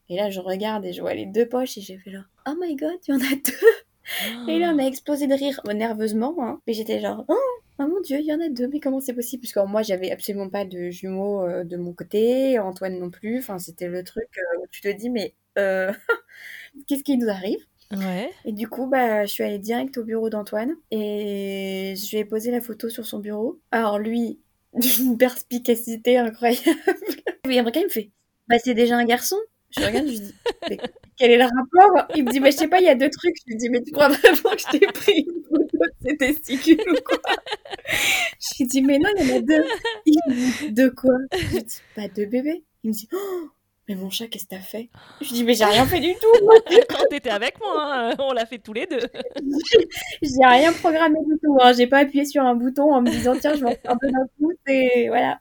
Et 0.09 0.15
là 0.15 0.29
je 0.29 0.39
regarde 0.39 0.85
et 0.85 0.93
je 0.93 1.01
vois 1.01 1.15
les 1.15 1.25
deux 1.25 1.47
poches 1.47 1.77
et 1.77 1.81
j'ai 1.81 1.97
fait 1.97 2.11
genre 2.11 2.25
oh 2.47 2.53
my 2.61 2.75
god, 2.75 2.97
il 3.07 3.13
y 3.13 3.17
en 3.17 3.19
a 3.19 3.35
deux. 3.35 4.51
Et 4.51 4.59
là 4.59 4.71
on 4.73 4.79
a 4.79 4.83
explosé 4.83 5.27
de 5.27 5.33
rire 5.33 5.59
nerveusement, 5.73 6.35
hein. 6.39 6.61
Et 6.67 6.73
j'étais 6.73 6.99
genre 7.01 7.25
oh 7.27 7.64
Oh 7.77 7.87
mon 7.87 7.99
dieu, 7.99 8.19
il 8.19 8.25
y 8.25 8.33
en 8.33 8.39
a 8.39 8.47
deux, 8.47 8.67
mais 8.67 8.79
comment 8.79 9.01
c'est 9.01 9.13
possible? 9.13 9.41
Parce 9.43 9.53
que 9.53 9.69
moi, 9.69 9.81
j'avais 9.81 10.11
absolument 10.11 10.49
pas 10.49 10.63
de 10.63 10.89
jumeaux 10.91 11.43
euh, 11.43 11.63
de 11.65 11.75
mon 11.75 11.93
côté, 11.93 12.57
Antoine 12.57 12.97
non 12.99 13.09
plus. 13.09 13.39
Enfin, 13.39 13.59
c'était 13.59 13.89
le 13.89 14.03
truc 14.03 14.29
euh, 14.37 14.61
où 14.61 14.67
tu 14.71 14.81
te 14.81 14.87
dis, 14.87 15.09
mais 15.09 15.35
euh, 15.57 15.91
qu'est-ce 16.87 17.03
qui 17.03 17.17
nous 17.17 17.29
arrive? 17.29 17.59
Ouais. 17.91 18.31
Et 18.45 18.53
du 18.53 18.67
coup, 18.67 18.87
bah, 18.87 19.25
je 19.25 19.31
suis 19.31 19.43
allée 19.43 19.59
direct 19.59 19.97
au 19.97 20.03
bureau 20.03 20.29
d'Antoine 20.29 20.75
et 20.89 21.95
je 21.97 22.09
lui 22.11 22.17
ai 22.17 22.25
posé 22.25 22.49
la 22.51 22.61
photo 22.61 22.89
sur 22.89 23.05
son 23.05 23.19
bureau. 23.19 23.59
Alors 23.71 23.99
lui, 23.99 24.39
d'une 24.73 25.17
perspicacité 25.17 26.17
incroyable. 26.17 26.61
Et 27.49 27.59
après, 27.59 27.79
il 27.79 27.83
me 27.83 27.89
fait, 27.89 28.09
bah, 28.47 28.57
c'est 28.63 28.73
déjà 28.73 28.97
un 28.97 29.05
garçon. 29.05 29.37
Je 29.77 29.85
regarde, 29.85 30.07
je 30.07 30.11
lui 30.11 30.19
dis, 30.19 30.35
mais 30.69 30.77
quel 31.17 31.31
est 31.31 31.37
le 31.37 31.43
rapport? 31.43 32.07
Il 32.15 32.23
me 32.25 32.31
dit, 32.31 32.39
mais 32.39 32.51
je 32.51 32.57
sais 32.57 32.67
pas, 32.67 32.79
il 32.79 32.85
y 32.85 32.89
a 32.89 32.95
deux 32.95 33.09
trucs. 33.09 33.35
Je 33.45 33.51
lui 33.51 33.57
dis, 33.57 33.69
mais 33.69 33.81
tu 33.81 33.91
crois 33.91 34.09
vraiment 34.09 34.51
que 34.51 34.59
je 34.59 34.77
t'ai 34.77 34.87
pris 34.87 35.25
une 35.27 35.43
photo 35.43 35.77
de 35.77 36.09
ses 36.09 36.17
testicules 36.17 36.89
ou 36.89 37.01
quoi? 37.05 37.19
Je 37.89 38.57
lui 38.59 38.67
dis, 38.67 38.81
mais 38.81 38.99
non, 38.99 39.09
il 39.17 39.27
y 39.27 39.33
en 39.33 39.37
a 39.37 39.41
deux. 39.41 39.65
Il 40.05 40.17
me 40.27 40.33
dit, 40.33 40.71
de 40.71 40.89
quoi? 40.89 41.13
Je 41.33 41.55
lui 41.55 41.63
dis, 41.63 41.81
pas 41.95 42.07
deux 42.07 42.25
bébés. 42.25 42.63
Il 42.83 42.89
me 42.89 42.93
dit, 42.93 43.09
oh, 43.13 43.49
mais 43.87 43.95
mon 43.95 44.09
chat, 44.09 44.27
qu'est-ce 44.27 44.45
que 44.45 44.55
t'as 44.55 44.59
fait? 44.59 44.89
Je 45.21 45.29
dis, 45.29 45.43
mais 45.43 45.53
j'ai 45.53 45.65
rien 45.65 45.85
fait 45.85 45.99
du 45.99 46.13
tout. 46.15 46.47
Quand 46.89 47.05
t'étais 47.09 47.29
avec 47.29 47.59
moi, 47.59 47.75
hein, 47.77 48.15
on 48.17 48.33
l'a 48.33 48.47
fait 48.47 48.57
tous 48.57 48.73
les 48.73 48.87
deux. 48.87 48.99
j'ai 50.21 50.45
rien 50.45 50.73
programmé 50.73 51.19
du 51.25 51.37
tout. 51.37 51.57
Hein. 51.61 51.73
J'ai 51.73 51.85
pas 51.85 51.99
appuyé 51.99 52.25
sur 52.25 52.43
un 52.43 52.55
bouton 52.55 52.93
en 52.93 53.01
me 53.01 53.11
disant, 53.11 53.35
tiens, 53.39 53.53
je 53.53 53.63
vais 53.63 53.67
en 53.67 53.75
faire 53.75 53.91
un 53.91 53.97
peu 53.97 54.11
d'un 54.11 54.27
coup. 54.39 54.51
Et 54.67 55.07
voilà. 55.09 55.37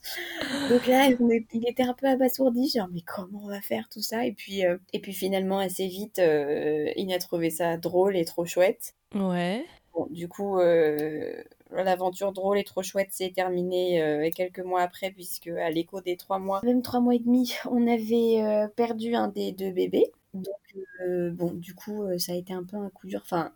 Donc 0.68 0.86
là, 0.86 1.08
il 1.08 1.68
était 1.68 1.84
un 1.84 1.94
peu 1.94 2.06
abasourdi. 2.06 2.70
Genre, 2.76 2.88
mais 2.92 3.00
comment 3.00 3.40
on 3.44 3.48
va 3.48 3.62
faire 3.62 3.88
tout 3.88 4.02
ça? 4.02 4.26
Et 4.26 4.32
puis, 4.32 4.66
euh, 4.66 4.76
et 4.92 5.00
puis 5.00 5.14
finalement, 5.14 5.58
assez 5.58 5.86
vite, 5.86 6.18
euh, 6.18 6.90
il 6.96 7.12
a 7.14 7.18
trouvé 7.18 7.48
ça 7.48 7.78
drôle 7.78 8.16
et 8.16 8.26
trop 8.26 8.44
chouette. 8.44 8.94
Ouais. 9.14 9.64
Bon, 9.94 10.06
du 10.10 10.28
coup, 10.28 10.58
euh, 10.58 11.32
l'aventure 11.70 12.32
drôle 12.32 12.58
et 12.58 12.64
trop 12.64 12.82
chouette 12.82 13.12
s'est 13.12 13.32
terminée 13.34 14.02
euh, 14.02 14.30
quelques 14.34 14.60
mois 14.60 14.82
après, 14.82 15.10
puisque 15.10 15.48
à 15.48 15.70
l'écho 15.70 16.00
des 16.00 16.16
trois 16.16 16.38
mois, 16.38 16.60
même 16.64 16.82
trois 16.82 17.00
mois 17.00 17.14
et 17.14 17.18
demi, 17.18 17.54
on 17.70 17.86
avait 17.86 18.42
euh, 18.42 18.68
perdu 18.68 19.14
un 19.14 19.28
des 19.28 19.52
deux 19.52 19.70
bébés. 19.70 20.10
Donc, 20.34 20.54
euh, 21.00 21.30
bon, 21.30 21.52
du 21.52 21.74
coup, 21.74 22.06
ça 22.18 22.32
a 22.32 22.34
été 22.34 22.52
un 22.52 22.64
peu 22.64 22.76
un 22.76 22.90
coup 22.90 23.06
dur. 23.06 23.20
Enfin, 23.22 23.52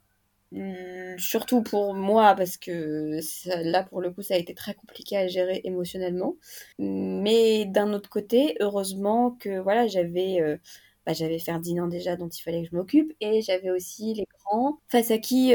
mm, 0.53 1.19
surtout 1.19 1.63
pour 1.63 1.95
moi, 1.95 2.35
parce 2.37 2.57
que 2.57 3.19
là, 3.47 3.83
pour 3.85 4.01
le 4.01 4.11
coup, 4.11 4.23
ça 4.23 4.35
a 4.35 4.39
été 4.39 4.55
très 4.55 4.75
compliqué 4.75 5.17
à 5.17 5.27
gérer 5.29 5.61
émotionnellement. 5.65 6.37
Mais 6.79 7.65
d'un 7.67 7.93
autre 7.93 8.11
côté, 8.11 8.57
heureusement 8.61 9.33
que 9.33 9.59
voilà, 9.59 9.87
j'avais. 9.87 10.59
Bah, 11.07 11.15
j'avais 11.15 11.39
Ferdinand 11.39 11.89
déjà 11.89 12.17
dont 12.17 12.29
il 12.29 12.43
fallait 12.43 12.63
que 12.63 12.69
je 12.69 12.77
m'occupe 12.77 13.15
et 13.23 13.41
j'avais 13.41 13.71
aussi 13.71 14.13
les 14.13 14.27
grands 14.45 14.79
face 14.89 15.11
à 15.11 15.17
qui 15.17 15.55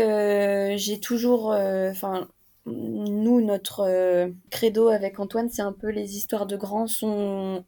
j'ai 0.78 1.00
toujours 1.00 1.50
enfin 1.52 2.28
nous, 2.66 3.42
notre 3.42 3.82
euh, 3.82 4.30
credo 4.50 4.88
avec 4.88 5.20
Antoine, 5.20 5.50
c'est 5.50 5.62
un 5.62 5.74
peu 5.74 5.90
les 5.90 6.16
histoires 6.16 6.46
de 6.46 6.56
grands 6.56 6.88
sont 6.88 7.64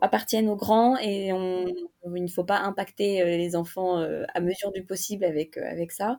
appartiennent 0.00 0.48
aux 0.48 0.56
grands 0.56 0.96
et 0.96 1.32
on, 1.34 1.66
il 2.14 2.22
ne 2.22 2.28
faut 2.28 2.44
pas 2.44 2.60
impacter 2.60 3.20
euh, 3.20 3.36
les 3.36 3.56
enfants 3.56 3.98
euh, 3.98 4.24
à 4.32 4.40
mesure 4.40 4.72
du 4.72 4.82
possible 4.82 5.24
avec, 5.24 5.58
avec 5.58 5.92
ça. 5.92 6.18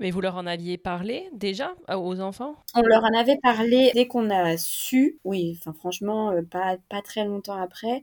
Mais 0.00 0.10
vous 0.10 0.20
leur 0.20 0.36
en 0.36 0.46
aviez 0.46 0.78
parlé 0.78 1.28
déjà 1.32 1.74
aux 1.88 2.20
enfants? 2.20 2.56
On 2.74 2.82
leur 2.82 3.04
en 3.04 3.16
avait 3.16 3.38
parlé 3.42 3.92
dès 3.94 4.08
qu'on 4.08 4.30
a 4.30 4.56
su, 4.56 5.20
oui, 5.24 5.56
enfin 5.60 5.74
franchement, 5.74 6.32
pas, 6.50 6.78
pas 6.88 7.02
très 7.02 7.24
longtemps 7.24 7.60
après 7.60 8.02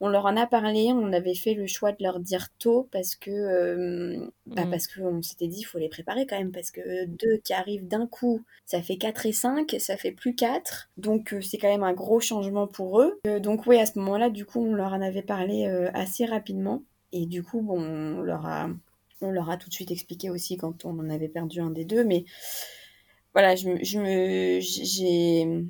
on 0.00 0.08
leur 0.08 0.26
en 0.26 0.36
a 0.36 0.46
parlé, 0.46 0.92
on 0.92 1.12
avait 1.12 1.34
fait 1.34 1.54
le 1.54 1.66
choix 1.66 1.92
de 1.92 2.02
leur 2.02 2.20
dire 2.20 2.48
tôt 2.58 2.88
parce 2.92 3.16
que 3.16 3.30
euh, 3.30 4.30
bah 4.46 4.64
mm. 4.64 4.70
parce 4.70 4.86
qu'on 4.86 5.22
s'était 5.22 5.48
dit 5.48 5.60
il 5.60 5.64
faut 5.64 5.78
les 5.78 5.88
préparer 5.88 6.26
quand 6.26 6.38
même 6.38 6.52
parce 6.52 6.70
que 6.70 7.06
deux 7.06 7.38
qui 7.38 7.52
arrivent 7.52 7.88
d'un 7.88 8.06
coup, 8.06 8.44
ça 8.64 8.80
fait 8.80 8.96
4 8.96 9.26
et 9.26 9.32
5, 9.32 9.76
ça 9.80 9.96
fait 9.96 10.12
plus 10.12 10.34
4. 10.34 10.90
Donc 10.96 11.32
euh, 11.32 11.40
c'est 11.40 11.58
quand 11.58 11.68
même 11.68 11.82
un 11.82 11.94
gros 11.94 12.20
changement 12.20 12.68
pour 12.68 13.00
eux. 13.00 13.18
Euh, 13.26 13.40
donc 13.40 13.66
oui, 13.66 13.78
à 13.78 13.86
ce 13.86 13.98
moment-là, 13.98 14.30
du 14.30 14.44
coup, 14.44 14.64
on 14.64 14.74
leur 14.74 14.92
en 14.92 15.02
avait 15.02 15.22
parlé 15.22 15.66
assez 15.94 16.24
rapidement 16.24 16.82
et 17.12 17.26
du 17.26 17.42
coup, 17.42 17.60
bon, 17.60 17.80
on 17.80 18.22
leur 18.22 18.46
a 18.46 18.68
on 19.20 19.30
leur 19.30 19.50
a 19.50 19.56
tout 19.56 19.68
de 19.68 19.74
suite 19.74 19.90
expliqué 19.90 20.30
aussi 20.30 20.56
quand 20.56 20.84
on 20.84 20.96
en 21.00 21.10
avait 21.10 21.28
perdu 21.28 21.60
un 21.60 21.70
des 21.70 21.84
deux 21.84 22.04
mais 22.04 22.24
voilà, 23.34 23.56
je, 23.56 23.68
je 23.82 23.98
me 23.98 24.60
j'ai 24.60 25.64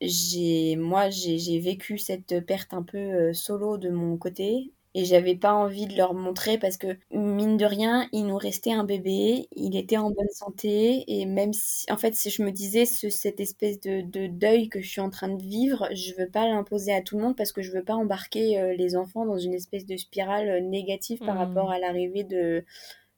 j'ai 0.00 0.76
moi 0.76 1.10
j'ai 1.10 1.58
vécu 1.60 1.98
cette 1.98 2.44
perte 2.46 2.72
un 2.74 2.82
peu 2.82 2.98
euh, 2.98 3.32
solo 3.32 3.78
de 3.78 3.90
mon 3.90 4.16
côté 4.16 4.72
et 4.94 5.04
j'avais 5.04 5.36
pas 5.36 5.52
envie 5.52 5.86
de 5.86 5.96
leur 5.96 6.14
montrer 6.14 6.58
parce 6.58 6.76
que 6.76 6.96
mine 7.12 7.56
de 7.56 7.64
rien 7.64 8.08
il 8.12 8.26
nous 8.26 8.36
restait 8.36 8.72
un 8.72 8.82
bébé 8.82 9.48
il 9.54 9.76
était 9.76 9.96
en 9.96 10.10
bonne 10.10 10.30
santé 10.32 11.04
et 11.06 11.26
même 11.26 11.52
si 11.52 11.90
en 11.92 11.96
fait 11.96 12.14
si 12.14 12.30
je 12.30 12.42
me 12.42 12.50
disais 12.50 12.86
ce, 12.86 13.08
cette 13.08 13.38
espèce 13.40 13.80
de, 13.80 14.00
de, 14.00 14.26
deuil 14.26 14.68
que 14.68 14.80
je 14.80 14.88
suis 14.88 15.00
en 15.00 15.10
train 15.10 15.28
de 15.28 15.42
vivre 15.42 15.88
je 15.92 16.12
veux 16.18 16.28
pas 16.28 16.48
l'imposer 16.48 16.92
à 16.92 17.02
tout 17.02 17.16
le 17.16 17.22
monde 17.22 17.36
parce 17.36 17.52
que 17.52 17.62
je 17.62 17.70
veux 17.70 17.84
pas 17.84 17.94
embarquer 17.94 18.58
euh, 18.58 18.74
les 18.74 18.96
enfants 18.96 19.24
dans 19.24 19.38
une 19.38 19.54
espèce 19.54 19.86
de 19.86 19.96
spirale 19.96 20.48
euh, 20.48 20.60
négative 20.60 21.20
par 21.20 21.36
mmh. 21.36 21.38
rapport 21.38 21.70
à 21.70 21.78
l'arrivée 21.78 22.24
de 22.24 22.64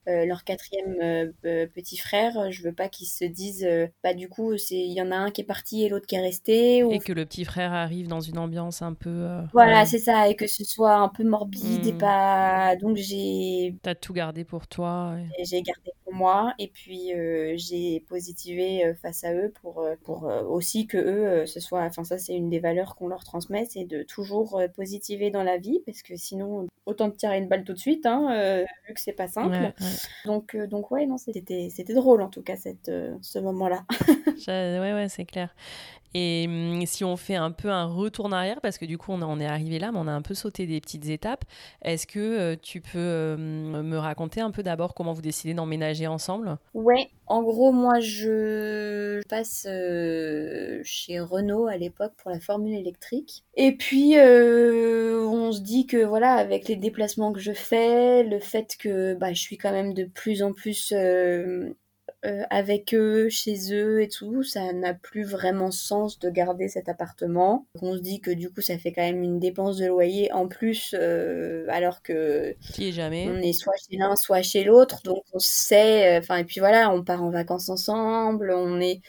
euh, 0.09 0.26
leur 0.26 0.44
quatrième 0.44 0.96
euh, 1.44 1.66
petit 1.66 1.96
frère, 1.96 2.50
je 2.50 2.62
veux 2.62 2.72
pas 2.72 2.88
qu'ils 2.88 3.07
se 3.07 3.24
disent, 3.24 3.68
bah 4.03 4.14
du 4.14 4.28
coup, 4.28 4.57
c'est 4.57 4.76
il 4.76 4.92
y 4.92 5.03
en 5.03 5.11
a 5.11 5.16
un 5.16 5.30
qui 5.30 5.42
est 5.42 5.44
parti 5.44 5.84
et 5.84 5.88
l'autre 5.88 6.07
qui 6.07 6.14
est 6.14 6.20
resté. 6.20 6.82
Ou... 6.82 6.92
Et 6.92 6.98
que 6.98 7.12
le 7.12 7.24
petit 7.24 7.44
frère 7.44 7.72
arrive 7.72 8.09
dans 8.09 8.20
une 8.20 8.38
ambiance 8.38 8.82
un 8.82 8.94
peu. 8.94 9.28
voilà, 9.53 9.86
c'est 9.86 9.98
ça, 9.98 10.28
et 10.28 10.36
que 10.36 10.46
ce 10.46 10.64
soit 10.64 10.94
un 10.94 11.09
peu 11.09 11.24
morbide 11.24 11.86
et 11.86 11.92
hmm. 11.92 11.98
pas. 11.98 12.76
Donc 12.76 12.96
j'ai. 12.96 13.74
T'as 13.82 13.94
tout 13.94 14.12
gardé 14.12 14.44
pour 14.44 14.66
toi. 14.66 15.16
J'ai 15.42 15.62
gardé 15.62 15.92
pour 16.13 16.19
moi, 16.19 16.55
et 16.59 16.69
puis 16.69 17.13
j'ai 17.57 18.01
positivé 18.01 18.93
face 19.01 19.25
à 19.25 19.35
eux 19.35 19.53
pour 19.63 19.85
pour 20.03 20.25
aussi 20.49 20.87
que 20.87 20.99
eux, 20.99 21.47
ce 21.47 21.61
soit. 21.61 21.83
Enfin 21.83 22.05
ça, 22.05 22.19
c'est 22.19 22.35
une 22.35 22.51
des 22.51 22.61
valeurs 22.61 22.97
qu'on 22.97 23.09
leur 23.09 23.25
transmet, 23.25 23.65
c'est 23.65 23.85
de 23.85 24.03
toujours 24.03 24.61
positiver 24.75 25.31
dans 25.31 25.43
la 25.43 25.59
vie, 25.59 25.81
parce 25.87 26.03
que 26.03 26.17
sinon, 26.17 26.67
autant 26.87 27.11
te 27.11 27.17
tirer 27.17 27.39
une 27.39 27.49
balle 27.49 27.65
tout 27.65 27.73
de 27.73 27.79
suite, 27.79 28.07
hein, 28.07 28.65
vu 28.87 28.95
que 28.95 29.01
c'est 29.01 29.13
pas 29.13 29.29
simple. 29.29 29.73
Donc, 30.25 30.55
euh, 30.55 30.67
donc 30.67 30.91
ouais, 30.91 31.07
non, 31.07 31.19
c'était, 31.19 31.69
c'était 31.71 31.95
drôle 31.95 32.23
en 32.23 32.29
tout 32.29 32.43
cas 32.43 32.57
cette, 32.57 32.89
euh, 32.89 33.17
ce 33.21 33.39
moment-là. 33.39 33.85
ouais, 34.49 34.93
ouais, 34.93 35.07
c'est 35.09 35.25
clair. 35.25 35.55
Et 36.15 36.47
hum, 36.49 36.85
si 36.87 37.05
on 37.05 37.17
fait 37.17 37.37
un 37.37 37.51
peu 37.51 37.69
un 37.71 37.87
retour 37.87 38.27
en 38.27 38.33
arrière, 38.33 38.61
parce 38.61 38.79
que 38.79 38.85
du 38.85 38.99
coup 38.99 39.13
on, 39.13 39.41
est 39.41 39.47
arrivé 39.47 39.79
là, 39.79 39.93
mais 39.93 39.99
on 39.99 40.07
a 40.07 40.13
un 40.13 40.23
peu 40.23 40.35
sauté 40.35 40.67
des 40.67 40.81
petites 40.81 41.09
étapes, 41.09 41.45
est-ce 41.83 42.07
que 42.07 42.19
euh, 42.19 42.57
tu 42.61 42.81
peux 42.81 43.37
me 43.37 43.97
raconter 43.97 44.41
un 44.41 44.51
peu 44.51 44.63
d'abord 44.63 44.95
comment 44.95 45.13
vous 45.13 45.23
décidez 45.23 45.55
d'emménager 45.55 46.07
ensemble? 46.07 46.59
Ouais, 46.75 47.11
en 47.27 47.43
gros 47.43 47.73
moi 47.73 48.01
je 48.01 49.23
passe 49.29 49.67
chez 50.85 51.21
Renault 51.21 51.67
à 51.67 51.77
l'époque 51.77 52.13
pour 52.19 52.31
la 52.31 52.41
formule 52.41 52.75
électrique. 52.75 53.45
Et 53.55 53.73
puis 53.73 54.17
on 54.19 55.53
se 55.53 55.61
dit 55.61 55.87
que 55.87 56.05
voilà, 56.05 56.35
avec 56.35 56.69
les 56.69 56.77
déplacements 56.77 57.33
que 57.33 57.41
je 57.41 57.53
fais, 57.53 58.23
le 58.23 58.39
fait 58.39 58.77
que 58.79 59.15
bah, 59.15 59.33
je 59.33 59.41
suis 59.41 59.59
quand 59.59 59.73
même 59.73 59.95
de 59.95 60.05
plus 60.05 60.43
en 60.43 60.53
plus 60.53 60.93
euh, 60.97 61.75
euh, 62.25 62.43
avec 62.51 62.95
eux, 62.95 63.29
chez 63.29 63.75
eux 63.75 64.01
et 64.01 64.09
tout, 64.09 64.45
ça 64.45 64.73
n'a 64.73 64.95
plus 64.95 65.25
vraiment 65.25 65.70
sens 65.70 66.18
de 66.20 66.31
garder 66.31 66.68
cet 66.68 66.89
appartement. 66.89 67.66
on 67.81 67.95
se 67.95 68.01
dit 68.01 68.20
que 68.20 68.31
du 68.31 68.49
coup, 68.49 68.61
ça 68.61 68.79
fait 68.79 68.93
quand 68.93 69.03
même 69.03 69.23
une 69.23 69.41
dépense 69.41 69.77
de 69.79 69.87
loyer 69.87 70.33
en 70.33 70.47
plus, 70.47 70.95
euh, 70.97 71.66
alors 71.68 72.03
que 72.03 72.55
qui 72.73 72.93
jamais. 72.93 73.29
on 73.29 73.39
est 73.39 73.53
soit 73.53 73.75
chez 73.91 73.97
l'un, 73.97 74.14
soit 74.14 74.43
chez 74.43 74.62
l'autre, 74.64 75.03
donc 75.03 75.25
on 75.33 75.39
sait. 75.41 76.16
Enfin, 76.18 76.37
et 76.37 76.45
puis 76.45 76.61
voilà, 76.61 76.93
on 76.93 77.03
part 77.03 77.25
en 77.25 77.31
vacances 77.31 77.68
ensemble, 77.68 78.53
on 78.53 78.81
est 78.81 79.01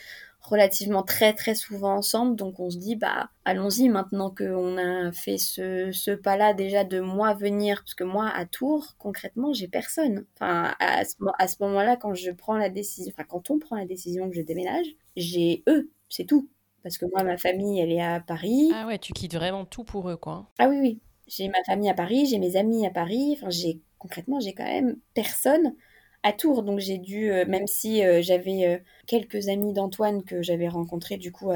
relativement 0.43 1.03
très 1.03 1.33
très 1.33 1.55
souvent 1.55 1.95
ensemble. 1.95 2.35
Donc 2.35 2.59
on 2.59 2.69
se 2.69 2.77
dit, 2.77 2.95
bah 2.95 3.29
allons-y 3.45 3.89
maintenant 3.89 4.29
qu'on 4.29 4.77
a 4.77 5.11
fait 5.11 5.37
ce, 5.37 5.91
ce 5.91 6.11
pas-là 6.11 6.53
déjà 6.53 6.83
de 6.83 6.99
moi 6.99 7.33
venir, 7.33 7.79
parce 7.79 7.95
que 7.95 8.03
moi 8.03 8.29
à 8.29 8.45
Tours, 8.45 8.95
concrètement, 8.97 9.53
j'ai 9.53 9.67
personne. 9.67 10.25
Enfin, 10.35 10.75
à 10.79 11.05
ce, 11.05 11.15
à 11.39 11.47
ce 11.47 11.55
moment-là, 11.61 11.95
quand 11.95 12.13
je 12.13 12.31
prends 12.31 12.57
la 12.57 12.69
décision, 12.69 13.11
enfin 13.15 13.25
quand 13.27 13.49
on 13.49 13.59
prend 13.59 13.77
la 13.77 13.85
décision 13.85 14.29
que 14.29 14.35
je 14.35 14.41
déménage, 14.41 14.87
j'ai 15.15 15.63
eux, 15.67 15.91
c'est 16.09 16.25
tout. 16.25 16.49
Parce 16.83 16.97
que 16.97 17.05
moi, 17.05 17.23
ma 17.23 17.37
famille, 17.37 17.79
elle 17.79 17.93
est 17.93 18.01
à 18.01 18.19
Paris. 18.19 18.69
Ah 18.73 18.85
ouais, 18.85 18.99
tu 18.99 19.13
quittes 19.13 19.35
vraiment 19.35 19.63
tout 19.63 19.85
pour 19.85 20.09
eux, 20.09 20.17
quoi. 20.17 20.51
Ah 20.59 20.67
oui, 20.67 20.79
oui. 20.81 20.99
J'ai 21.27 21.47
ma 21.47 21.63
famille 21.65 21.89
à 21.89 21.93
Paris, 21.93 22.25
j'ai 22.25 22.39
mes 22.39 22.57
amis 22.57 22.85
à 22.85 22.89
Paris. 22.89 23.37
Enfin, 23.37 23.49
j'ai 23.49 23.81
concrètement, 23.97 24.41
j'ai 24.41 24.53
quand 24.53 24.65
même 24.65 24.97
personne 25.13 25.73
à 26.23 26.33
Tours. 26.33 26.63
Donc 26.63 26.79
j'ai 26.79 26.97
dû, 26.97 27.31
euh, 27.31 27.45
même 27.47 27.67
si 27.67 28.03
euh, 28.03 28.21
j'avais 28.21 28.65
euh, 28.65 28.77
quelques 29.07 29.49
amis 29.49 29.73
d'Antoine 29.73 30.23
que 30.23 30.41
j'avais 30.41 30.69
rencontrés 30.69 31.17
du 31.17 31.31
coup 31.31 31.51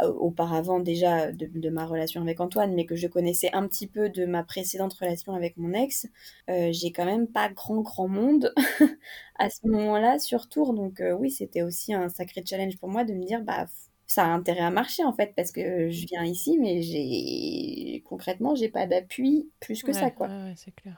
auparavant 0.00 0.80
déjà 0.80 1.32
de, 1.32 1.70
ma 1.70 1.86
relation 1.86 2.20
avec 2.20 2.40
Antoine, 2.40 2.74
mais 2.74 2.84
que 2.86 2.96
je 2.96 3.08
connaissais 3.08 3.50
un 3.54 3.66
petit 3.66 3.86
peu 3.86 4.08
de 4.10 4.26
ma 4.26 4.44
précédente 4.44 4.92
relation 4.94 5.34
avec 5.34 5.56
mon 5.56 5.72
ex, 5.72 6.06
j'ai 6.48 6.92
quand 6.92 7.06
même 7.06 7.26
pas 7.26 7.48
grand 7.48 7.80
grand 7.80 8.08
monde 8.08 8.52
à 9.38 9.48
ce 9.50 9.66
moment-là 9.66 10.18
sur 10.18 10.48
Tours. 10.48 10.74
Donc 10.74 11.02
oui, 11.18 11.30
c'était 11.30 11.62
aussi 11.62 11.94
un 11.94 12.08
sacré 12.08 12.42
challenge 12.46 12.76
pour 12.78 12.90
moi 12.90 13.04
de 13.04 13.14
me 13.14 13.24
dire 13.24 13.42
bah 13.42 13.66
ça 14.12 14.26
a 14.26 14.28
intérêt 14.28 14.60
à 14.60 14.70
marcher 14.70 15.04
en 15.04 15.12
fait 15.14 15.32
parce 15.34 15.52
que 15.52 15.88
je 15.88 16.06
viens 16.06 16.24
ici 16.24 16.58
mais 16.58 16.82
j'ai 16.82 18.02
concrètement 18.04 18.54
j'ai 18.54 18.68
pas 18.68 18.86
d'appui 18.86 19.50
plus 19.58 19.82
que 19.82 19.94
ça 19.94 20.10
quoi. 20.10 20.28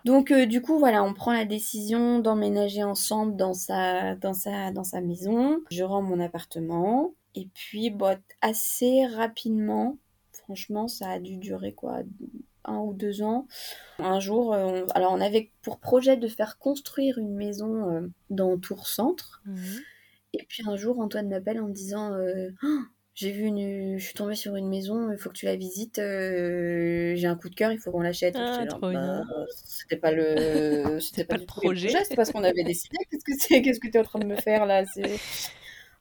Donc 0.05 0.33
euh, 0.33 0.47
du 0.47 0.61
coup 0.61 0.79
voilà, 0.81 1.05
on 1.05 1.15
prend 1.15 1.33
la 1.33 1.45
décision 1.45 2.19
d'emménager 2.19 2.83
ensemble 2.83 3.37
dans 3.37 3.55
sa 3.55 4.17
dans 4.17 4.35
sa 4.35 4.73
dans 4.73 4.83
sa 4.83 5.01
maison. 5.01 5.61
Je 5.71 5.85
rends 5.85 6.03
mon 6.03 6.19
appartement 6.19 7.15
et 7.37 7.49
puis 7.55 7.91
bah, 7.91 8.17
assez 8.41 9.07
rapidement, 9.07 9.99
franchement, 10.33 10.89
ça 10.89 11.11
a 11.11 11.19
dû 11.21 11.37
durer 11.37 11.73
quoi 11.73 12.01
un 12.65 12.79
ou 12.79 12.95
deux 12.95 13.23
ans. 13.23 13.47
Un 14.01 14.19
jour, 14.19 14.55
euh, 14.55 14.87
alors 14.95 15.13
on 15.13 15.21
avait 15.21 15.53
pour 15.63 15.79
projet 15.79 16.17
de 16.17 16.27
faire 16.27 16.59
construire 16.59 17.19
une 17.19 17.35
maison 17.35 17.91
euh, 17.91 18.09
dans 18.31 18.59
Tours 18.59 18.89
Centre. 18.89 19.41
Mmh. 19.45 19.63
Et 20.33 20.45
puis 20.49 20.65
un 20.67 20.75
jour, 20.75 20.99
Antoine 20.99 21.29
m'appelle 21.29 21.61
en 21.61 21.69
me 21.69 21.73
disant 21.73 22.11
oh, 22.63 22.79
j'ai 23.15 23.31
vu 23.31 23.45
une, 23.45 23.97
je 23.97 24.05
suis 24.05 24.15
tombée 24.15 24.35
sur 24.35 24.57
une 24.57 24.69
maison, 24.69 25.13
il 25.13 25.19
faut 25.19 25.31
que 25.31 25.37
tu 25.37 25.47
la 25.47 25.55
visites. 25.55 26.01
Euh, 26.01 27.15
j'ai 27.15 27.27
un 27.29 27.37
coup 27.37 27.49
de 27.49 27.55
cœur, 27.55 27.71
il 27.71 27.79
faut 27.79 27.93
qu'on 27.93 28.01
l'achète. 28.01 28.35
Ah, 28.37 28.65
bah, 28.81 29.23
c'était 29.55 29.97
pas 29.97 30.11
le, 30.11 30.99
c'était 31.01 31.25
pas, 31.25 31.37
le 31.37 31.45
projet. 31.45 31.91
C'est 32.05 32.17
pas 32.17 32.25
ce 32.25 32.33
qu'on 32.33 32.43
avait 32.43 32.65
décidé. 32.65 32.97
Qu'est-ce 33.11 33.25
que 33.25 33.39
c'est 33.39 33.63
Qu'est-ce 33.63 33.79
que 33.79 33.87
tu 33.87 33.97
es 33.97 34.01
en 34.01 34.05
train 34.05 34.19
de 34.19 34.27
me 34.27 34.37
faire 34.37 34.67
là 34.67 34.85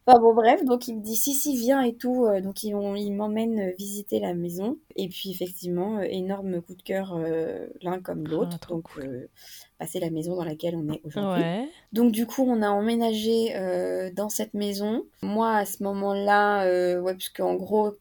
Enfin 0.05 0.19
bon, 0.19 0.33
bref, 0.33 0.65
donc 0.65 0.87
il 0.89 0.97
me 0.97 1.01
dit 1.01 1.15
si, 1.15 1.33
si, 1.33 1.55
viens 1.55 1.81
et 1.81 1.95
tout. 1.95 2.25
Euh, 2.25 2.41
donc 2.41 2.63
ils, 2.63 2.75
ils 2.97 3.11
m'emmènent 3.11 3.71
visiter 3.77 4.19
la 4.19 4.33
maison. 4.33 4.77
Et 4.95 5.07
puis 5.07 5.31
effectivement, 5.31 5.99
euh, 5.99 6.03
énorme 6.03 6.61
coup 6.61 6.75
de 6.75 6.81
cœur 6.81 7.15
euh, 7.15 7.67
l'un 7.81 8.01
comme 8.01 8.25
ah, 8.27 8.29
l'autre. 8.29 8.67
donc 8.67 8.89
passer 9.79 9.99
la 9.99 10.09
maison 10.09 10.35
dans 10.35 10.43
laquelle 10.43 10.75
on 10.75 10.91
est 10.91 11.01
aujourd'hui. 11.05 11.43
Donc 11.93 12.11
du 12.11 12.25
coup, 12.25 12.43
on 12.45 12.61
a 12.61 12.69
emménagé 12.69 13.53
dans 14.13 14.29
cette 14.29 14.53
maison. 14.53 15.05
Moi, 15.21 15.55
à 15.55 15.65
ce 15.65 15.83
moment-là, 15.83 16.65
ouais, 16.99 17.13
parce 17.13 17.29
qu'en 17.29 17.55
gros, 17.55 17.93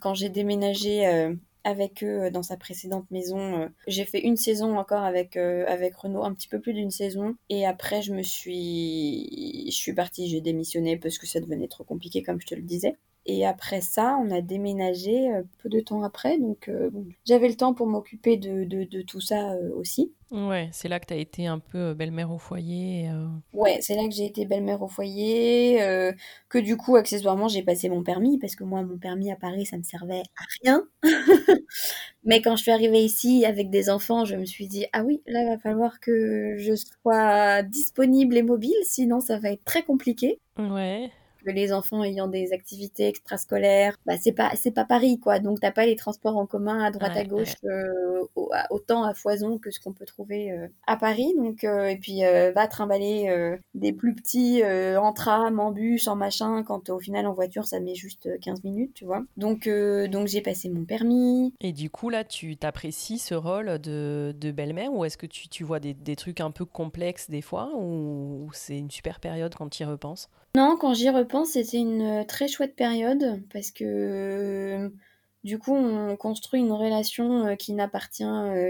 quand 0.00 0.14
j'ai 0.14 0.28
déménagé 0.30 1.34
avec 1.64 2.04
eux 2.04 2.24
euh, 2.24 2.30
dans 2.30 2.42
sa 2.42 2.56
précédente 2.56 3.10
maison. 3.10 3.62
Euh, 3.62 3.68
j'ai 3.86 4.04
fait 4.04 4.20
une 4.20 4.36
saison 4.36 4.78
encore 4.78 5.02
avec, 5.02 5.36
euh, 5.36 5.64
avec 5.66 5.96
Renault, 5.96 6.24
un 6.24 6.34
petit 6.34 6.48
peu 6.48 6.60
plus 6.60 6.74
d'une 6.74 6.90
saison. 6.90 7.34
Et 7.48 7.66
après, 7.66 8.02
je 8.02 8.12
me 8.12 8.22
suis, 8.22 9.66
je 9.70 9.76
suis 9.76 9.94
partie, 9.94 10.28
j'ai 10.28 10.40
démissionné 10.40 10.96
parce 10.96 11.18
que 11.18 11.26
ça 11.26 11.40
devenait 11.40 11.68
trop 11.68 11.84
compliqué, 11.84 12.22
comme 12.22 12.40
je 12.40 12.46
te 12.46 12.54
le 12.54 12.62
disais. 12.62 12.96
Et 13.26 13.46
après 13.46 13.80
ça, 13.80 14.18
on 14.20 14.30
a 14.30 14.42
déménagé 14.42 15.32
euh, 15.32 15.42
peu 15.62 15.70
de 15.70 15.80
temps 15.80 16.02
après. 16.02 16.38
Donc, 16.38 16.68
euh, 16.68 16.90
j'avais 17.24 17.48
le 17.48 17.54
temps 17.54 17.72
pour 17.72 17.86
m'occuper 17.86 18.36
de, 18.36 18.64
de, 18.64 19.02
tout 19.02 19.20
ça 19.20 19.52
euh, 19.52 19.70
aussi. 19.74 20.12
Ouais, 20.30 20.68
c'est 20.72 20.88
là 20.88 21.00
que 21.00 21.06
tu 21.06 21.14
as 21.14 21.16
été 21.16 21.46
un 21.46 21.58
peu 21.58 21.94
belle-mère 21.94 22.30
au 22.30 22.38
foyer. 22.38 23.08
Ouais, 23.52 23.78
c'est 23.80 23.94
là 23.94 24.06
que 24.08 24.14
j'ai 24.14 24.26
été 24.26 24.44
belle-mère 24.44 24.82
au 24.82 24.88
foyer. 24.88 25.78
que 26.48 26.58
du 26.58 26.76
coup, 26.76 26.96
accessoirement, 26.96 27.46
j'ai 27.46 27.62
passé 27.62 27.88
mon 27.88 28.02
permis. 28.02 28.38
Parce 28.38 28.56
que 28.56 28.64
moi, 28.64 28.82
mon 28.82 28.98
permis 28.98 29.30
à 29.30 29.36
Paris, 29.36 29.64
ça 29.64 29.78
me 29.78 29.84
servait 29.84 30.22
à 30.36 30.44
rien. 30.62 30.82
Mais 32.24 32.42
quand 32.42 32.56
je 32.56 32.62
suis 32.62 32.72
arrivée 32.72 33.04
ici 33.04 33.44
avec 33.46 33.70
des 33.70 33.90
enfants, 33.90 34.24
je 34.24 34.34
me 34.34 34.44
suis 34.44 34.66
dit, 34.66 34.86
ah 34.92 35.04
oui, 35.04 35.22
là, 35.26 35.42
il 35.42 35.48
va 35.48 35.58
falloir 35.58 36.00
que 36.00 36.56
je 36.58 36.74
sois 36.74 37.62
disponible 37.62 38.36
et 38.36 38.42
mobile. 38.42 38.74
Sinon, 38.82 39.20
ça 39.20 39.38
va 39.38 39.50
être 39.52 39.64
très 39.64 39.82
compliqué. 39.82 40.40
Ouais 40.58 41.10
les 41.50 41.72
enfants 41.72 42.02
ayant 42.02 42.28
des 42.28 42.52
activités 42.52 43.08
extrascolaires, 43.08 43.96
bah 44.06 44.14
c'est 44.20 44.32
pas 44.32 44.52
c'est 44.54 44.70
pas 44.70 44.84
Paris 44.84 45.18
quoi. 45.18 45.38
Donc 45.38 45.60
t'as 45.60 45.72
pas 45.72 45.86
les 45.86 45.96
transports 45.96 46.36
en 46.36 46.46
commun 46.46 46.82
à 46.82 46.90
droite 46.90 47.16
à 47.16 47.24
gauche 47.24 47.54
euh, 47.64 48.26
autant 48.70 49.04
à 49.04 49.14
foison 49.14 49.58
que 49.58 49.70
ce 49.70 49.80
qu'on 49.80 49.92
peut 49.92 50.04
trouver 50.04 50.52
euh, 50.52 50.68
à 50.86 50.96
Paris. 50.96 51.34
Donc 51.36 51.64
euh, 51.64 51.86
et 51.86 51.96
puis 51.96 52.22
va 52.54 52.66
trimballer 52.66 53.58
des 53.74 53.92
plus 53.92 54.14
petits 54.14 54.62
en 54.64 55.12
tram, 55.12 55.60
en 55.60 55.70
bus, 55.70 56.08
en 56.08 56.16
machin 56.16 56.62
quand 56.62 56.90
au 56.90 56.98
final 56.98 57.26
en 57.26 57.32
voiture 57.32 57.66
ça 57.66 57.80
met 57.80 57.94
juste 57.94 58.28
15 58.40 58.64
minutes, 58.64 58.94
tu 58.94 59.04
vois. 59.04 59.22
Donc 59.36 59.68
donc 59.68 60.28
j'ai 60.28 60.40
passé 60.40 60.68
mon 60.68 60.84
permis. 60.84 61.52
Et 61.60 61.72
du 61.72 61.90
coup 61.90 62.10
là 62.10 62.24
tu 62.24 62.56
t'apprécies 62.56 63.18
ce 63.18 63.34
rôle 63.34 63.78
de, 63.78 64.34
de 64.38 64.50
belle-mère 64.50 64.92
ou 64.92 65.04
est-ce 65.04 65.16
que 65.16 65.26
tu, 65.26 65.48
tu 65.48 65.64
vois 65.64 65.80
des, 65.80 65.94
des, 65.94 66.16
trucs 66.16 66.40
un 66.40 66.50
peu 66.50 66.64
complexes 66.64 67.28
des 67.28 67.42
fois 67.42 67.70
ou 67.76 68.50
c'est 68.52 68.78
une 68.78 68.90
super 68.90 69.20
période 69.20 69.54
quand 69.54 69.68
tu 69.68 69.82
y 69.82 69.86
repenses? 69.86 70.28
Non, 70.56 70.76
quand 70.76 70.94
j'y 70.94 71.10
repense, 71.10 71.50
c'était 71.50 71.78
une 71.78 72.20
euh, 72.22 72.24
très 72.24 72.46
chouette 72.46 72.76
période 72.76 73.42
parce 73.52 73.72
que 73.72 73.84
euh, 73.84 74.88
du 75.42 75.58
coup, 75.58 75.74
on 75.74 76.16
construit 76.16 76.60
une 76.60 76.70
relation 76.72 77.46
euh, 77.46 77.54
qui 77.56 77.72
n'appartient 77.72 78.24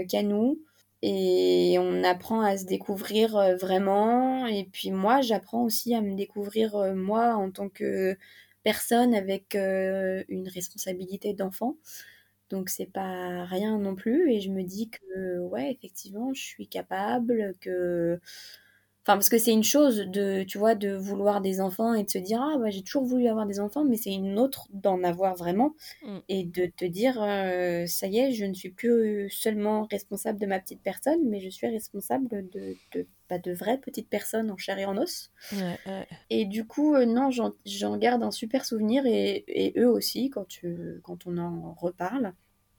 qu'à 0.09 0.23
nous 0.23 0.59
et 1.03 1.77
on 1.79 2.03
apprend 2.03 2.41
à 2.41 2.57
se 2.57 2.65
découvrir 2.65 3.55
vraiment. 3.57 4.47
Et 4.47 4.65
puis 4.65 4.89
moi, 4.91 5.21
j'apprends 5.21 5.63
aussi 5.63 5.93
à 5.93 6.01
me 6.01 6.15
découvrir 6.15 6.95
moi 6.95 7.35
en 7.35 7.51
tant 7.51 7.69
que 7.69 8.17
personne 8.63 9.13
avec 9.13 9.55
une 9.55 10.49
responsabilité 10.49 11.33
d'enfant. 11.33 11.77
Donc 12.49 12.69
c'est 12.69 12.91
pas 12.91 13.45
rien 13.45 13.77
non 13.79 13.95
plus 13.95 14.31
et 14.31 14.41
je 14.41 14.49
me 14.51 14.63
dis 14.63 14.89
que 14.89 15.39
ouais, 15.39 15.71
effectivement, 15.71 16.33
je 16.33 16.41
suis 16.41 16.67
capable 16.67 17.55
que 17.61 18.19
Enfin, 19.07 19.17
parce 19.17 19.29
que 19.29 19.37
c'est 19.37 19.51
une 19.51 19.63
chose 19.63 19.97
de, 19.97 20.43
tu 20.43 20.57
vois, 20.57 20.73
de 20.73 20.95
vouloir 20.95 21.39
des 21.41 21.61
enfants 21.61 21.93
et 21.93 22.03
de 22.03 22.09
se 22.09 22.17
dire, 22.17 22.41
ah, 22.41 22.57
bah, 22.57 22.71
j'ai 22.71 22.81
toujours 22.81 23.05
voulu 23.05 23.27
avoir 23.27 23.45
des 23.45 23.59
enfants, 23.59 23.85
mais 23.85 23.97
c'est 23.97 24.13
une 24.13 24.39
autre 24.39 24.67
d'en 24.73 25.03
avoir 25.03 25.35
vraiment 25.35 25.75
Mm. 26.01 26.17
et 26.27 26.43
de 26.43 26.65
te 26.65 26.85
dire, 26.85 27.21
euh, 27.21 27.85
ça 27.87 28.07
y 28.07 28.17
est, 28.19 28.31
je 28.31 28.45
ne 28.45 28.53
suis 28.53 28.71
plus 28.71 29.29
seulement 29.29 29.87
responsable 29.91 30.39
de 30.39 30.45
ma 30.47 30.59
petite 30.59 30.81
personne, 30.81 31.19
mais 31.29 31.39
je 31.39 31.49
suis 31.49 31.67
responsable 31.67 32.27
de, 32.29 32.77
de, 32.93 33.07
bah, 33.29 33.37
de 33.39 33.51
vraies 33.53 33.77
petites 33.79 34.09
personnes 34.09 34.49
en 34.51 34.57
chair 34.57 34.77
et 34.79 34.85
en 34.85 34.97
os. 34.97 35.31
Ouais, 35.51 35.79
ouais. 35.85 36.07
Et 36.29 36.45
du 36.45 36.65
coup, 36.65 36.95
euh, 36.95 37.05
non, 37.05 37.29
j'en 37.31 37.51
j'en 37.65 37.97
garde 37.97 38.23
un 38.23 38.31
super 38.31 38.65
souvenir 38.65 39.05
et, 39.05 39.43
et 39.47 39.79
eux 39.79 39.89
aussi 39.89 40.29
quand, 40.29 40.47
tu, 40.47 40.99
quand 41.03 41.25
on 41.27 41.37
en 41.37 41.73
reparle. 41.73 42.33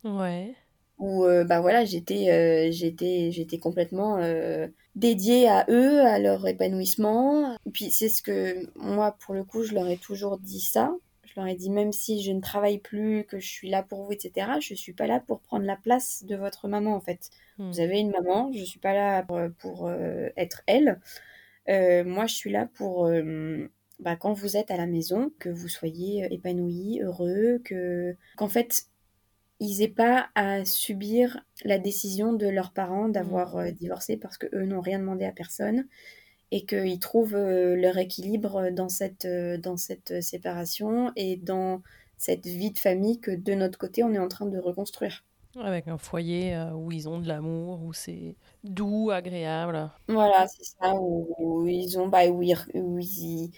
Ouais. 0.05 0.55
Où, 0.99 1.25
euh, 1.25 1.45
bah 1.45 1.61
voilà, 1.61 1.85
j'étais 1.85 2.31
euh, 2.31 2.73
j'étais 2.73 3.31
j'étais 3.31 3.59
complètement 3.59 4.17
euh, 4.19 4.67
dédiée 4.95 5.47
à 5.47 5.67
eux, 5.69 6.01
à 6.01 6.19
leur 6.19 6.47
épanouissement. 6.47 7.55
Et 7.67 7.71
puis 7.71 7.91
c'est 7.91 8.09
ce 8.09 8.23
que 8.23 8.67
moi, 8.77 9.17
pour 9.21 9.35
le 9.35 9.45
coup, 9.45 9.63
je 9.63 9.75
leur 9.75 9.89
ai 9.89 9.99
toujours 9.99 10.39
dit 10.39 10.61
ça. 10.61 10.95
Je 11.25 11.39
leur 11.39 11.49
ai 11.49 11.55
dit, 11.55 11.69
même 11.69 11.93
si 11.93 12.23
je 12.23 12.33
ne 12.33 12.41
travaille 12.41 12.79
plus, 12.79 13.25
que 13.25 13.39
je 13.39 13.47
suis 13.47 13.69
là 13.69 13.83
pour 13.83 14.05
vous, 14.05 14.13
etc., 14.13 14.53
je 14.61 14.73
suis 14.75 14.95
pas 14.95 15.07
là 15.07 15.21
pour 15.21 15.41
prendre 15.41 15.67
la 15.67 15.77
place 15.77 16.25
de 16.25 16.35
votre 16.35 16.67
maman, 16.67 16.95
en 16.95 17.01
fait. 17.01 17.29
Mm. 17.59 17.71
Vous 17.71 17.81
avez 17.81 17.99
une 17.99 18.11
maman, 18.11 18.51
je 18.55 18.65
suis 18.65 18.79
pas 18.79 18.95
là 18.95 19.23
pour, 19.23 19.39
pour, 19.59 19.87
euh, 19.89 20.29
être 20.39 20.63
elle. 20.67 20.99
Moi, 21.69 22.25
je 22.27 22.35
suis 22.35 22.51
là 22.51 22.71
pour, 22.75 23.11
bah, 23.99 24.17
quand 24.17 24.33
vous 24.33 24.57
êtes 24.57 24.71
à 24.71 24.79
la 24.79 24.87
maison, 24.87 25.31
que 25.39 25.51
vous 25.51 25.69
soyez 25.69 26.27
épanoui, 26.33 27.01
heureux, 27.03 27.61
que 27.65 28.17
qu'en 28.37 28.49
fait, 28.49 28.87
ils 29.61 29.83
aient 29.83 29.89
pas 29.89 30.29
à 30.35 30.65
subir 30.65 31.41
la 31.65 31.79
décision 31.79 32.33
de 32.33 32.47
leurs 32.49 32.73
parents 32.73 33.09
d'avoir 33.09 33.57
euh, 33.57 33.71
divorcé 33.71 34.17
parce 34.17 34.39
que 34.39 34.47
eux 34.55 34.65
n'ont 34.67 34.81
rien 34.81 34.99
demandé 34.99 35.25
à 35.25 35.33
personne 35.33 35.87
et 36.53 36.67
qu'ils 36.67 37.01
trouvent 37.01 37.37
euh, 37.37 37.77
leur 37.77 37.99
équilibre 37.99 38.71
dans 38.71 38.89
cette, 38.89 39.27
euh, 39.27 39.59
dans 39.59 39.77
cette 39.77 40.23
séparation 40.23 41.13
et 41.17 41.37
dans 41.37 41.83
cette 42.19 42.47
vie 42.47 42.73
de 42.73 42.79
famille 42.79 43.21
que 43.21 43.33
de 43.33 43.55
notre 43.55 43.79
côté, 43.79 44.05
on 44.05 44.13
est 44.15 44.19
en 44.19 44.29
train 44.29 44.47
de 44.47 44.59
reconstruire. 44.59 45.25
Avec 45.59 45.87
un 45.89 45.99
foyer 45.99 46.57
où 46.75 46.93
ils 46.93 47.09
ont 47.11 47.19
de 47.19 47.29
l'amour, 47.29 47.83
où 47.83 47.93
c'est 47.93 48.37
doux, 48.65 49.11
agréable. 49.11 49.91
Voilà, 50.09 50.47
c'est 50.47 50.63
ça, 50.65 50.95
où, 50.95 51.35
où 51.39 51.67
ils 51.67 51.99
ont, 51.99 52.07
bah, 52.09 52.27
où 52.29 52.41
ils, 52.43 52.57
où 52.75 52.99
ils- 53.01 53.51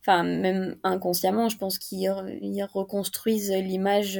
enfin, 0.00 0.22
même 0.24 0.78
inconsciemment, 0.82 1.48
je 1.50 1.58
pense 1.58 1.78
qu'ils 1.78 2.08
re- 2.08 2.38
ils 2.40 2.62
reconstruisent 2.64 3.52
l'image. 3.52 4.18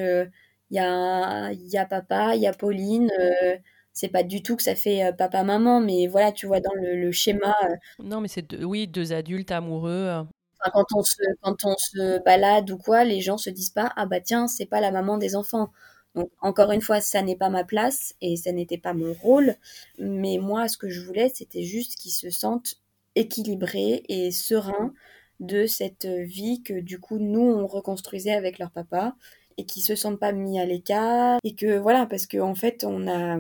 Il 0.71 0.77
y 0.77 0.79
a, 0.81 1.53
y 1.53 1.77
a 1.79 1.87
papa, 1.87 2.35
il 2.37 2.43
y 2.43 2.47
a 2.47 2.53
Pauline. 2.53 3.11
euh, 3.21 3.57
c'est 3.93 4.09
pas 4.09 4.23
du 4.23 4.43
tout 4.43 4.57
que 4.57 4.63
ça 4.63 4.77
fait 4.77 5.05
euh, 5.05 5.13
papa-maman, 5.13 5.81
mais 5.81 6.07
voilà, 6.07 6.33
tu 6.33 6.47
vois, 6.47 6.61
dans 6.61 6.73
le, 6.75 6.95
le 6.97 7.13
schéma, 7.13 7.55
euh, 7.65 7.75
Non, 8.01 8.21
mais 8.21 8.27
c'est 8.29 8.43
deux, 8.43 8.65
oui, 8.65 8.89
deux 8.89 9.13
adultes 9.13 9.53
amoureux. 9.53 9.91
euh. 9.93 10.25
enfin, 10.61 10.71
quand 10.75 10.87
on 10.99 11.03
se, 11.03 11.17
quand 11.43 11.65
on 11.65 11.75
se 11.79 12.23
balade 12.25 12.71
ou 12.71 12.79
quoi, 12.79 13.05
les 13.05 13.21
gens 13.21 13.39
se 13.39 13.51
disent 13.51 13.71
pas, 13.71 13.93
ah 13.97 14.07
bah 14.07 14.21
tiens, 14.21 14.47
c'est 14.49 14.67
pas 14.67 14.81
la 14.81 14.91
maman 14.91 15.19
des 15.19 15.37
enfants. 15.37 15.71
Donc, 16.15 16.31
encore 16.41 16.73
une 16.73 16.81
fois, 16.81 17.01
ça 17.01 17.23
n'est 17.23 17.37
pas 17.37 17.51
ma 17.51 17.65
place 17.65 18.15
et 18.21 18.37
ça 18.37 18.53
n'était 18.53 18.79
pas 18.79 18.95
mon 18.95 19.13
rôle. 19.15 19.55
Mais 19.99 20.39
moi, 20.39 20.69
ce 20.69 20.77
que 20.77 20.89
je 20.91 21.01
voulais, 21.03 21.31
c'était 21.33 21.63
juste 21.63 21.97
qu'ils 21.97 22.11
se 22.13 22.31
sentent 22.31 22.77
équilibrés 23.15 24.03
et 24.09 24.31
sereins 24.33 24.93
de 25.41 25.67
cette 25.67 26.07
vie 26.07 26.63
que 26.63 26.75
du 26.81 26.99
coup, 27.01 27.19
nous, 27.19 27.41
on 27.41 27.67
reconstruisait 27.67 28.33
avec 28.33 28.59
leur 28.59 28.71
papa 28.73 29.15
et 29.57 29.67
qu'ils 29.67 29.83
se 29.83 29.95
sentent 29.95 30.21
pas 30.21 30.33
mis 30.33 30.59
à 30.59 30.67
l'écart 30.67 31.39
et 31.45 31.55
que 31.55 31.79
voilà 31.79 32.07
parce 32.07 32.27
que 32.27 32.39
en 32.39 32.55
fait 32.55 32.85
on 32.85 33.07
a 33.09 33.39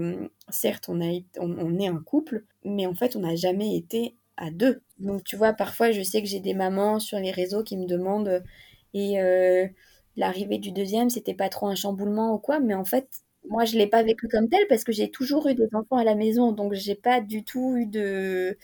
certes 0.51 0.89
on 0.89 1.01
a 1.01 1.21
on, 1.39 1.79
est 1.79 1.89
un 1.89 1.99
couple 1.99 2.45
mais 2.65 2.87
en 2.87 2.95
fait 2.95 3.17
on 3.17 3.21
n'a 3.21 3.37
jamais 3.37 3.77
été 3.77 4.17
à 4.37 4.51
deux. 4.51 4.83
Donc 4.99 5.25
tu 5.25 5.37
vois 5.37 5.53
parfois 5.53 5.91
je 5.93 6.03
sais 6.03 6.23
que 6.23 6.29
j'ai 6.29 6.41
des 6.41 6.55
mamans 6.55 6.99
sur 7.01 7.19
les 7.19 7.31
réseaux 7.31 7.63
qui 7.63 7.77
me 7.77 7.87
demandent 7.87 8.43
et 8.95 9.21
euh, 9.21 9.67
l'arrivée 10.17 10.59
du 10.59 10.73
deuxième 10.73 11.11
c'était 11.11 11.35
pas 11.35 11.49
trop 11.49 11.69
un 11.69 11.75
chamboulement 11.75 12.35
ou 12.35 12.39
quoi? 12.39 12.61
Mais 12.61 12.75
en 12.75 12.85
fait 12.85 13.09
moi 13.49 13.65
je 13.65 13.77
l'ai 13.79 13.87
pas 13.87 14.03
vécu 14.03 14.29
comme 14.29 14.49
tel 14.49 14.67
parce 14.69 14.85
que 14.85 14.93
j'ai 14.93 15.11
toujours 15.11 15.47
eu 15.49 15.55
des 15.55 15.69
enfants 15.75 15.97
à 15.97 16.05
la 16.05 16.15
maison. 16.15 16.53
Donc 16.53 16.75
j'ai 16.75 16.95
pas 16.95 17.21
du 17.21 17.45
tout 17.45 17.77
eu 17.77 17.87
de 17.87 18.57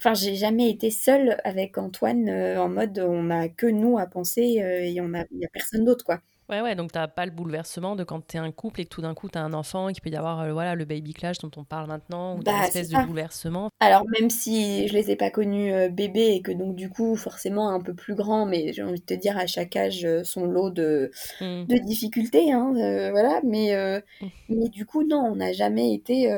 Enfin, 0.00 0.14
j'ai 0.14 0.36
jamais 0.36 0.70
été 0.70 0.90
seule 0.92 1.40
avec 1.42 1.76
Antoine 1.76 2.28
euh, 2.28 2.62
en 2.62 2.68
mode 2.68 3.00
on 3.00 3.30
a 3.30 3.48
que 3.48 3.66
nous 3.66 3.98
à 3.98 4.06
penser 4.06 4.62
euh, 4.62 4.84
et 4.84 5.00
on 5.00 5.12
a, 5.12 5.22
a 5.22 5.48
personne 5.52 5.84
d'autre 5.84 6.04
quoi. 6.04 6.20
Ouais, 6.50 6.62
ouais, 6.62 6.74
donc 6.74 6.92
t'as 6.92 7.08
pas 7.08 7.26
le 7.26 7.30
bouleversement 7.30 7.94
de 7.94 8.04
quand 8.04 8.22
t'es 8.26 8.38
un 8.38 8.50
couple 8.52 8.80
et 8.80 8.84
que 8.84 8.88
tout 8.88 9.02
d'un 9.02 9.12
coup 9.14 9.28
t'as 9.28 9.42
un 9.42 9.52
enfant 9.52 9.90
et 9.90 9.92
qu'il 9.92 10.00
peut 10.02 10.08
y 10.08 10.16
avoir 10.16 10.40
euh, 10.40 10.52
voilà, 10.54 10.74
le 10.74 10.86
baby 10.86 11.12
clash 11.12 11.36
dont 11.38 11.50
on 11.56 11.64
parle 11.64 11.88
maintenant, 11.88 12.38
ou 12.38 12.42
Bah, 12.42 12.52
espèce 12.58 12.88
de 12.88 12.96
ça. 12.96 13.06
bouleversement. 13.06 13.68
Alors 13.80 14.04
même 14.20 14.30
si 14.30 14.88
je 14.88 14.94
les 14.94 15.10
ai 15.10 15.16
pas 15.16 15.30
connus 15.30 15.72
euh, 15.72 15.88
bébés 15.90 16.34
et 16.36 16.42
que 16.42 16.52
donc 16.52 16.76
du 16.76 16.90
coup 16.90 17.16
forcément 17.16 17.70
un 17.70 17.80
peu 17.80 17.94
plus 17.94 18.14
grands, 18.14 18.46
mais 18.46 18.72
j'ai 18.72 18.82
envie 18.84 19.00
de 19.00 19.06
te 19.06 19.14
dire 19.14 19.38
à 19.38 19.46
chaque 19.46 19.76
âge 19.76 20.04
euh, 20.06 20.24
son 20.24 20.46
lot 20.46 20.70
de, 20.70 21.10
Mm. 21.40 21.68
de 21.68 21.78
difficultés, 21.78 22.52
hein, 22.52 22.72
voilà. 23.12 23.40
Mais 23.44 23.74
euh, 23.74 24.00
Mm. 24.20 24.28
mais 24.48 24.68
du 24.70 24.86
coup 24.86 25.04
non, 25.04 25.18
on 25.32 25.36
n'a 25.36 25.52
jamais 25.52 25.94
été 25.94 26.28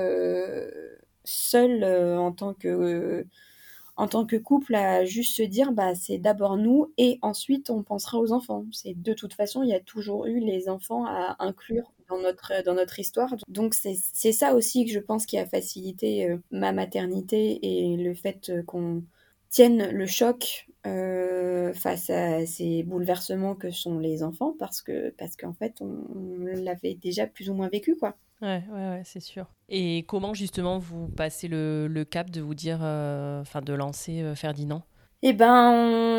seul 1.24 1.84
en 1.84 2.32
tant 2.32 2.54
que 2.54 3.26
en 4.00 4.08
tant 4.08 4.24
que 4.24 4.36
couple 4.36 4.74
à 4.76 5.04
juste 5.04 5.36
se 5.36 5.42
dire 5.42 5.72
bah 5.72 5.94
c'est 5.94 6.16
d'abord 6.16 6.56
nous 6.56 6.90
et 6.96 7.18
ensuite 7.20 7.68
on 7.68 7.82
pensera 7.82 8.18
aux 8.18 8.32
enfants. 8.32 8.64
C'est 8.72 8.94
de 8.94 9.12
toute 9.12 9.34
façon 9.34 9.62
il 9.62 9.68
y 9.68 9.74
a 9.74 9.80
toujours 9.80 10.24
eu 10.24 10.40
les 10.40 10.70
enfants 10.70 11.04
à 11.04 11.36
inclure 11.38 11.92
dans 12.08 12.18
notre 12.18 12.64
dans 12.64 12.72
notre 12.72 12.98
histoire. 12.98 13.36
Donc 13.48 13.74
c'est 13.74 14.32
ça 14.32 14.54
aussi 14.54 14.86
que 14.86 14.90
je 14.90 15.00
pense 15.00 15.26
qui 15.26 15.36
a 15.36 15.44
facilité 15.44 16.30
euh, 16.30 16.38
ma 16.50 16.72
maternité 16.72 17.58
et 17.62 17.98
le 17.98 18.14
fait 18.14 18.48
euh, 18.48 18.62
qu'on 18.62 19.04
tienne 19.50 19.90
le 19.90 20.06
choc 20.06 20.69
euh, 20.86 21.72
face 21.74 22.10
à 22.10 22.46
ces 22.46 22.82
bouleversements 22.82 23.54
que 23.54 23.70
sont 23.70 23.98
les 23.98 24.22
enfants 24.22 24.54
parce 24.58 24.80
que 24.80 25.10
parce 25.18 25.36
qu'en 25.36 25.52
fait 25.52 25.74
on, 25.80 26.38
l'avait 26.38 26.94
déjà 26.94 27.26
plus 27.26 27.50
ou 27.50 27.54
moins 27.54 27.68
vécu 27.68 27.96
quoi. 27.96 28.16
Ouais, 28.40 28.64
ouais, 28.72 29.02
c'est 29.04 29.20
sûr. 29.20 29.46
Et 29.68 30.04
comment 30.08 30.32
justement 30.32 30.78
vous 30.78 31.08
passez 31.08 31.46
le, 31.46 31.86
le 31.88 32.04
cap 32.06 32.30
de 32.30 32.40
vous 32.40 32.54
dire, 32.54 32.78
euh, 32.82 33.42
enfin 33.42 33.60
de 33.60 33.74
lancer 33.74 34.22
euh, 34.22 34.34
Ferdinand? 34.34 34.82
Eh 35.22 35.34
ben, 35.34 35.70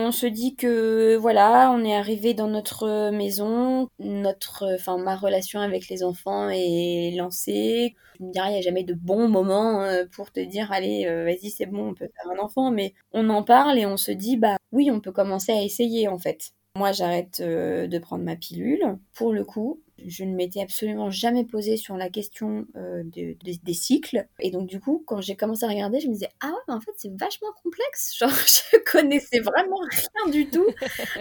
on 0.08 0.12
se 0.12 0.28
dit 0.28 0.56
que 0.56 1.16
voilà, 1.16 1.72
on 1.72 1.84
est 1.84 1.96
arrivé 1.96 2.36
dans 2.36 2.48
notre 2.48 3.10
maison, 3.12 3.90
notre, 4.00 4.76
enfin 4.76 4.98
ma 5.00 5.16
relation 5.16 5.60
avec 5.60 5.88
les 5.90 6.04
enfants 6.04 6.50
est 6.52 7.12
lancée. 7.18 7.96
Je 8.20 8.24
me 8.26 8.32
dirais, 8.32 8.50
il 8.50 8.54
n'y 8.54 8.60
a 8.60 8.62
jamais 8.62 8.84
de 8.84 8.94
bon 8.94 9.28
moment 9.28 9.82
euh, 9.82 10.06
pour 10.16 10.32
te 10.32 10.40
dire, 10.40 10.72
allez, 10.72 11.08
euh, 11.08 11.26
vas-y, 11.26 11.50
c'est 11.50 11.66
bon, 11.66 11.90
on 11.90 11.94
peut 11.96 12.10
faire 12.16 12.32
un 12.32 12.44
enfant, 12.44 12.70
mais 12.70 12.94
on 13.12 13.28
en 13.30 13.42
parle 13.44 13.80
et 13.80 13.88
on 13.88 13.98
se 13.98 14.12
dit, 14.12 14.38
bah 14.38 14.58
oui, 14.72 14.92
on 14.92 15.00
peut 15.02 15.12
commencer 15.12 15.52
à 15.52 15.64
essayer 15.64 16.08
en 16.08 16.20
fait. 16.20 16.52
Moi, 16.78 16.94
j'arrête 16.94 17.42
euh, 17.42 17.88
de 17.88 18.00
prendre 18.00 18.24
ma 18.24 18.38
pilule. 18.38 18.98
Pour 19.14 19.34
le 19.34 19.44
coup, 19.44 19.82
je 20.06 20.24
ne 20.24 20.34
m'étais 20.34 20.62
absolument 20.62 21.12
jamais 21.12 21.44
posée 21.44 21.76
sur 21.76 21.98
la 21.98 22.10
question 22.10 22.66
euh, 22.78 23.04
de- 23.04 23.36
de- 23.44 23.60
des 23.62 23.74
cycles. 23.74 24.26
Et 24.40 24.52
donc, 24.52 24.68
du 24.68 24.80
coup, 24.80 25.04
quand 25.06 25.20
j'ai 25.20 25.36
commencé 25.36 25.66
à 25.66 25.68
regarder, 25.68 26.00
je 26.00 26.08
me 26.08 26.14
disais, 26.14 26.30
ah 26.40 26.48
ouais, 26.48 26.54
mais 26.70 26.74
en 26.74 26.80
fait, 26.80 26.92
c'est 26.96 27.12
vachement 27.20 27.50
complexe. 27.62 28.16
Genre, 28.20 28.30
je 28.32 28.78
connaissais 28.90 29.42
vraiment 29.42 29.80
rien 29.92 30.32
du 30.32 30.50
tout 30.50 30.66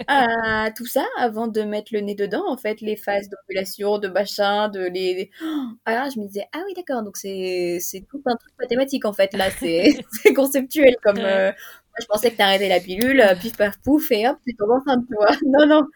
à 0.07 0.71
tout 0.75 0.85
ça 0.85 1.05
avant 1.17 1.47
de 1.47 1.61
mettre 1.63 1.93
le 1.93 1.99
nez 1.99 2.15
dedans. 2.15 2.43
En 2.47 2.57
fait, 2.57 2.79
les 2.81 2.95
phases 2.95 3.29
d'ovulation, 3.29 3.97
de 3.99 4.07
machin, 4.07 4.69
de 4.69 4.79
les. 4.81 5.13
les- 5.15 5.29
Oh 5.43 5.67
alors, 5.85 6.09
je 6.15 6.19
me 6.19 6.27
disais, 6.27 6.45
ah 6.53 6.61
oui, 6.65 6.73
d'accord, 6.75 7.03
donc 7.03 7.17
c'est 7.17 7.79
tout 8.09 8.21
un 8.25 8.35
truc 8.37 8.53
mathématique 8.59 9.05
en 9.05 9.13
fait. 9.13 9.33
Là, 9.33 9.49
c'est 9.51 9.99
conceptuel 10.35 10.95
comme. 11.03 11.17
euh, 11.19 11.51
je 11.99 12.05
pensais 12.05 12.31
que 12.31 12.37
t'arrêtais 12.37 12.69
la 12.69 12.79
pilule, 12.79 13.21
euh, 13.21 13.35
pif 13.35 13.55
paf 13.57 13.77
pouf, 13.81 14.11
et 14.11 14.27
hop, 14.27 14.37
tu 14.45 14.55
tombes 14.55 14.71
enceinte, 14.71 15.05
tu 15.07 15.15
vois. 15.15 15.35
Non, 15.45 15.65
non, 15.67 15.87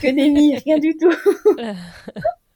que 0.00 0.08
nenni, 0.08 0.56
rien 0.58 0.78
du 0.78 0.96
tout. 0.96 1.12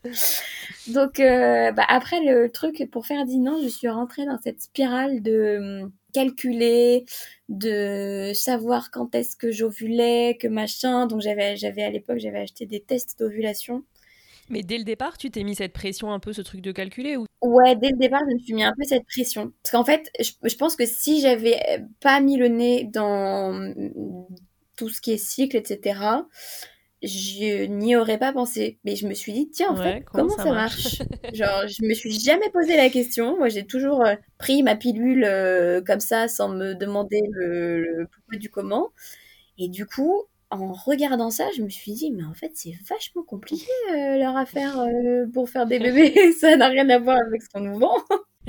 Donc, 0.88 1.18
euh, 1.18 1.72
bah, 1.72 1.84
après 1.88 2.20
le 2.20 2.50
truc 2.50 2.88
pour 2.90 3.06
Ferdinand, 3.06 3.60
je 3.62 3.68
suis 3.68 3.88
rentrée 3.88 4.24
dans 4.24 4.38
cette 4.42 4.62
spirale 4.62 5.20
de 5.22 5.82
hum, 5.82 5.92
calculer, 6.12 7.04
de 7.48 8.32
savoir 8.34 8.90
quand 8.90 9.14
est-ce 9.14 9.36
que 9.36 9.50
j'ovulais, 9.50 10.36
que 10.40 10.48
machin. 10.48 11.06
Donc, 11.06 11.20
j'avais, 11.20 11.56
j'avais 11.56 11.82
à 11.82 11.90
l'époque, 11.90 12.18
j'avais 12.18 12.40
acheté 12.40 12.66
des 12.66 12.80
tests 12.80 13.18
d'ovulation. 13.18 13.82
Mais 14.48 14.62
dès 14.62 14.78
le 14.78 14.84
départ, 14.84 15.18
tu 15.18 15.30
t'es 15.30 15.42
mis 15.44 15.54
cette 15.54 15.72
pression 15.72 16.12
un 16.12 16.20
peu, 16.20 16.32
ce 16.32 16.42
truc 16.42 16.60
de 16.60 16.72
calculer 16.72 17.16
ou... 17.16 17.26
Ouais, 17.42 17.76
dès 17.76 17.90
le 17.90 17.96
départ, 17.98 18.20
je 18.28 18.34
me 18.34 18.38
suis 18.40 18.54
mis 18.54 18.64
un 18.64 18.72
peu 18.76 18.82
cette 18.84 19.04
pression. 19.06 19.52
Parce 19.62 19.72
qu'en 19.72 19.84
fait, 19.84 20.10
je, 20.20 20.32
je 20.42 20.56
pense 20.56 20.74
que 20.74 20.86
si 20.86 21.20
j'avais 21.20 21.84
pas 22.00 22.20
mis 22.20 22.36
le 22.38 22.48
nez 22.48 22.84
dans 22.84 23.50
hum, 23.54 24.26
tout 24.76 24.88
ce 24.88 25.00
qui 25.00 25.12
est 25.12 25.18
cycle, 25.18 25.56
etc., 25.56 26.26
je 27.02 27.66
n'y 27.66 27.94
aurais 27.96 28.18
pas 28.18 28.32
pensé. 28.32 28.78
Mais 28.84 28.96
je 28.96 29.06
me 29.06 29.14
suis 29.14 29.32
dit, 29.32 29.50
tiens, 29.50 29.70
en 29.70 29.76
Ouais, 29.76 29.82
fait, 29.82 30.02
comment 30.04 30.28
comment 30.28 30.36
ça 30.36 30.44
ça 30.44 30.52
marche 30.52 30.88
marche? 30.92 31.02
Genre, 31.32 31.66
je 31.68 31.84
me 31.86 31.94
suis 31.94 32.18
jamais 32.18 32.50
posé 32.52 32.76
la 32.76 32.88
question. 32.90 33.36
Moi, 33.38 33.48
j'ai 33.48 33.66
toujours 33.66 34.04
euh, 34.04 34.14
pris 34.38 34.62
ma 34.62 34.76
pilule 34.76 35.24
euh, 35.24 35.82
comme 35.82 36.00
ça, 36.00 36.28
sans 36.28 36.48
me 36.48 36.74
demander 36.74 37.20
le, 37.32 37.80
le 37.82 38.06
pourquoi 38.08 38.38
du 38.38 38.50
comment. 38.50 38.90
Et 39.58 39.68
du 39.68 39.86
coup, 39.86 40.24
en 40.50 40.72
regardant 40.72 41.30
ça, 41.30 41.48
je 41.56 41.62
me 41.62 41.68
suis 41.68 41.92
dit, 41.92 42.10
mais 42.12 42.24
en 42.24 42.34
fait, 42.34 42.52
c'est 42.54 42.74
vachement 42.88 43.22
compliqué 43.22 43.70
euh, 43.92 44.18
leur 44.18 44.36
affaire 44.36 44.78
euh, 44.80 45.26
pour 45.32 45.48
faire 45.48 45.66
des 45.66 45.78
bébés. 45.78 46.32
Ça 46.40 46.56
n'a 46.56 46.68
rien 46.68 46.88
à 46.90 46.98
voir 46.98 47.18
avec 47.18 47.42
ce 47.42 47.48
qu'on 47.48 47.60
nous 47.60 47.78
vend. 47.78 47.96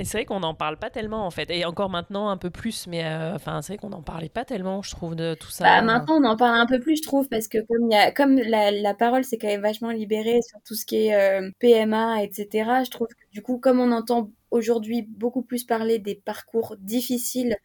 Et 0.00 0.04
c'est 0.04 0.18
vrai 0.18 0.24
qu'on 0.24 0.40
n'en 0.40 0.54
parle 0.54 0.78
pas 0.78 0.90
tellement 0.90 1.26
en 1.26 1.30
fait, 1.30 1.50
et 1.50 1.64
encore 1.64 1.90
maintenant 1.90 2.28
un 2.28 2.36
peu 2.36 2.50
plus, 2.50 2.86
mais 2.86 3.04
euh, 3.04 3.34
enfin 3.34 3.62
c'est 3.62 3.72
vrai 3.72 3.78
qu'on 3.78 3.88
n'en 3.88 4.02
parlait 4.02 4.28
pas 4.28 4.44
tellement, 4.44 4.80
je 4.80 4.92
trouve, 4.92 5.16
de 5.16 5.34
tout 5.34 5.50
ça. 5.50 5.64
Bah, 5.64 5.82
maintenant 5.82 6.20
on 6.20 6.24
en 6.24 6.36
parle 6.36 6.56
un 6.56 6.66
peu 6.66 6.78
plus, 6.78 6.98
je 6.98 7.02
trouve, 7.02 7.28
parce 7.28 7.48
que 7.48 7.58
comme, 7.66 7.90
y 7.90 7.96
a, 7.96 8.12
comme 8.12 8.36
la, 8.36 8.70
la 8.70 8.94
parole 8.94 9.24
s'est 9.24 9.38
quand 9.38 9.48
même 9.48 9.60
vachement 9.60 9.90
libérée 9.90 10.40
sur 10.42 10.60
tout 10.64 10.76
ce 10.76 10.86
qui 10.86 11.08
est 11.08 11.14
euh, 11.14 11.50
PMA, 11.58 12.22
etc., 12.22 12.48
je 12.84 12.90
trouve 12.90 13.08
que 13.08 13.32
du 13.32 13.42
coup, 13.42 13.58
comme 13.58 13.80
on 13.80 13.90
entend 13.90 14.30
aujourd'hui 14.52 15.02
beaucoup 15.02 15.42
plus 15.42 15.64
parler 15.64 15.98
des 15.98 16.14
parcours 16.14 16.76
difficiles 16.78 17.56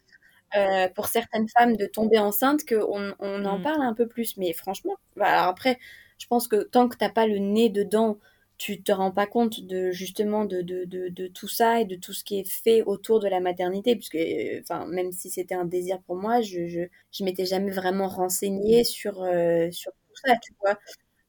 euh, 0.58 0.88
pour 0.90 1.08
certaines 1.08 1.48
femmes 1.50 1.76
de 1.76 1.86
tomber 1.86 2.20
enceinte, 2.20 2.66
qu'on 2.68 3.14
on 3.20 3.46
en 3.46 3.60
mm. 3.60 3.64
parle 3.64 3.82
un 3.82 3.94
peu 3.94 4.08
plus. 4.08 4.38
Mais 4.38 4.54
franchement, 4.54 4.96
bah, 5.16 5.48
après, 5.48 5.80
je 6.18 6.28
pense 6.28 6.48
que 6.48 6.64
tant 6.64 6.88
que 6.88 6.98
t'as 6.98 7.10
pas 7.10 7.28
le 7.28 7.38
nez 7.38 7.70
dedans, 7.70 8.20
tu 8.58 8.82
te 8.82 8.92
rends 8.92 9.12
pas 9.12 9.26
compte 9.28 9.62
de 9.62 9.92
justement 9.92 10.46
de, 10.46 10.62
de, 10.62 10.86
de, 10.86 11.10
de, 11.10 11.28
tout 11.28 11.48
ça 11.48 11.82
et 11.82 11.86
de 11.86 11.96
tout 11.96 12.14
ce 12.14 12.24
qui 12.24 12.40
est 12.40 12.50
fait 12.50 12.84
autour 12.84 13.20
de 13.20 13.28
la 13.28 13.40
maternité 13.40 13.96
puisque 13.96 14.18
enfin 14.62 14.86
même 14.86 15.12
si 15.12 15.30
c'était 15.30 15.56
un 15.56 15.66
désir 15.66 16.00
pour 16.04 16.16
moi 16.16 16.42
je 16.42 16.68
je, 16.68 16.82
je 17.12 17.24
m'étais 17.24 17.46
jamais 17.46 17.72
vraiment 17.72 18.08
renseignée 18.08 18.84
sur 18.84 19.22
euh, 19.24 19.70
sur 19.72 19.92
tout 19.92 20.16
ça 20.24 20.36
tu 20.42 20.54
vois 20.62 20.78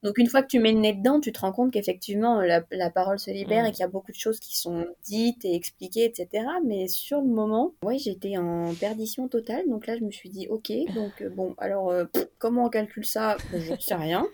donc 0.03 0.17
une 0.17 0.27
fois 0.27 0.41
que 0.43 0.47
tu 0.47 0.59
mets 0.59 0.71
le 0.71 0.79
nez 0.79 0.93
dedans 0.93 1.19
tu 1.19 1.31
te 1.31 1.39
rends 1.39 1.51
compte 1.51 1.71
qu'effectivement 1.71 2.41
la, 2.41 2.63
la, 2.71 2.89
parole 2.89 3.19
se 3.19 3.31
libère 3.31 3.63
mmh. 3.63 3.67
et 3.67 3.71
qu'il 3.71 3.79
y 3.79 3.83
a 3.83 3.87
beaucoup 3.87 4.11
de 4.11 4.17
choses 4.17 4.39
qui 4.39 4.57
sont 4.57 4.85
dites 5.03 5.43
et 5.45 5.55
expliquées 5.55 6.05
etc 6.05 6.45
mais 6.63 6.87
sur 6.87 7.21
le 7.21 7.27
moment 7.27 7.73
ouais 7.83 7.97
j'étais 7.97 8.37
en 8.37 8.73
perdition 8.75 9.27
totale 9.27 9.63
donc 9.69 9.87
là 9.87 9.97
je 9.97 10.03
me 10.03 10.11
suis 10.11 10.29
dit 10.29 10.47
ok 10.47 10.71
donc 10.93 11.21
euh, 11.21 11.29
bon 11.29 11.55
alors 11.57 11.89
euh, 11.89 12.05
comment 12.37 12.65
on 12.65 12.69
calcule 12.69 13.05
ça? 13.05 13.37
Je 13.51 13.71
ne 13.71 13.79
sais 13.79 13.95
rien 13.95 14.27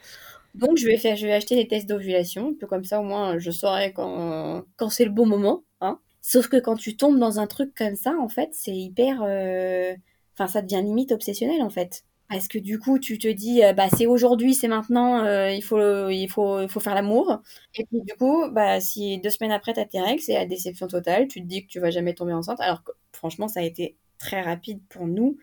donc 0.56 0.78
je 0.78 0.86
vais 0.86 0.98
faire, 0.98 1.16
je 1.16 1.26
vais 1.26 1.34
acheter 1.34 1.56
des 1.56 1.68
tests 1.68 1.88
d'ovulation, 1.88 2.50
un 2.50 2.54
peu 2.60 2.68
comme 2.68 2.84
ça 2.84 3.00
au 3.00 3.04
moins 3.04 3.40
je 3.40 3.52
saurai 3.52 3.94
quand, 3.94 4.64
quand 4.78 4.90
c'est 4.90 5.06
le 5.06 5.12
bon 5.12 5.26
moment. 5.26 5.64
Hein. 5.80 6.00
Sauf 6.22 6.50
que 6.50 6.58
quand 6.58 6.76
tu 6.76 6.98
tombes 6.98 7.20
dans 7.20 7.40
un 7.40 7.48
truc 7.48 7.74
comme 7.76 7.96
ça, 7.96 8.14
en 8.20 8.28
fait, 8.28 8.50
c'est 8.52 8.76
hyper, 8.76 9.22
euh, 9.24 9.94
enfin 10.34 10.48
ça 10.48 10.62
devient 10.62 10.82
limite 10.84 11.12
obsessionnel 11.12 11.62
en 11.62 11.70
fait. 11.70 12.04
Parce 12.32 12.48
que 12.48 12.58
du 12.58 12.80
coup, 12.80 12.98
tu 12.98 13.18
te 13.18 13.28
dis, 13.28 13.62
euh, 13.64 13.74
bah 13.74 13.90
c'est 13.90 14.06
aujourd'hui, 14.06 14.54
c'est 14.56 14.70
maintenant, 14.70 15.26
euh, 15.26 15.52
il 15.52 15.62
faut, 15.62 16.80
faire 16.80 16.96
l'amour. 16.96 17.42
Et 17.76 17.86
puis 17.86 18.02
du 18.02 18.14
coup, 18.16 18.50
bah 18.52 18.80
si 18.80 19.20
deux 19.20 19.30
semaines 19.30 19.52
après 19.52 19.74
t'as 19.74 19.86
tes 19.86 20.00
règles, 20.02 20.22
c'est 20.22 20.34
la 20.36 20.46
déception 20.46 20.88
totale. 20.88 21.28
Tu 21.28 21.42
te 21.42 21.46
dis 21.48 21.64
que 21.66 21.68
tu 21.68 21.80
vas 21.82 21.92
jamais 21.92 22.14
tomber 22.14 22.34
enceinte. 22.34 22.62
Alors 22.62 22.84
franchement, 23.12 23.50
ça 23.50 23.60
a 23.60 23.64
été 23.64 23.98
très 24.18 24.42
rapide 24.42 24.82
pour 24.90 25.08
nous 25.08 25.38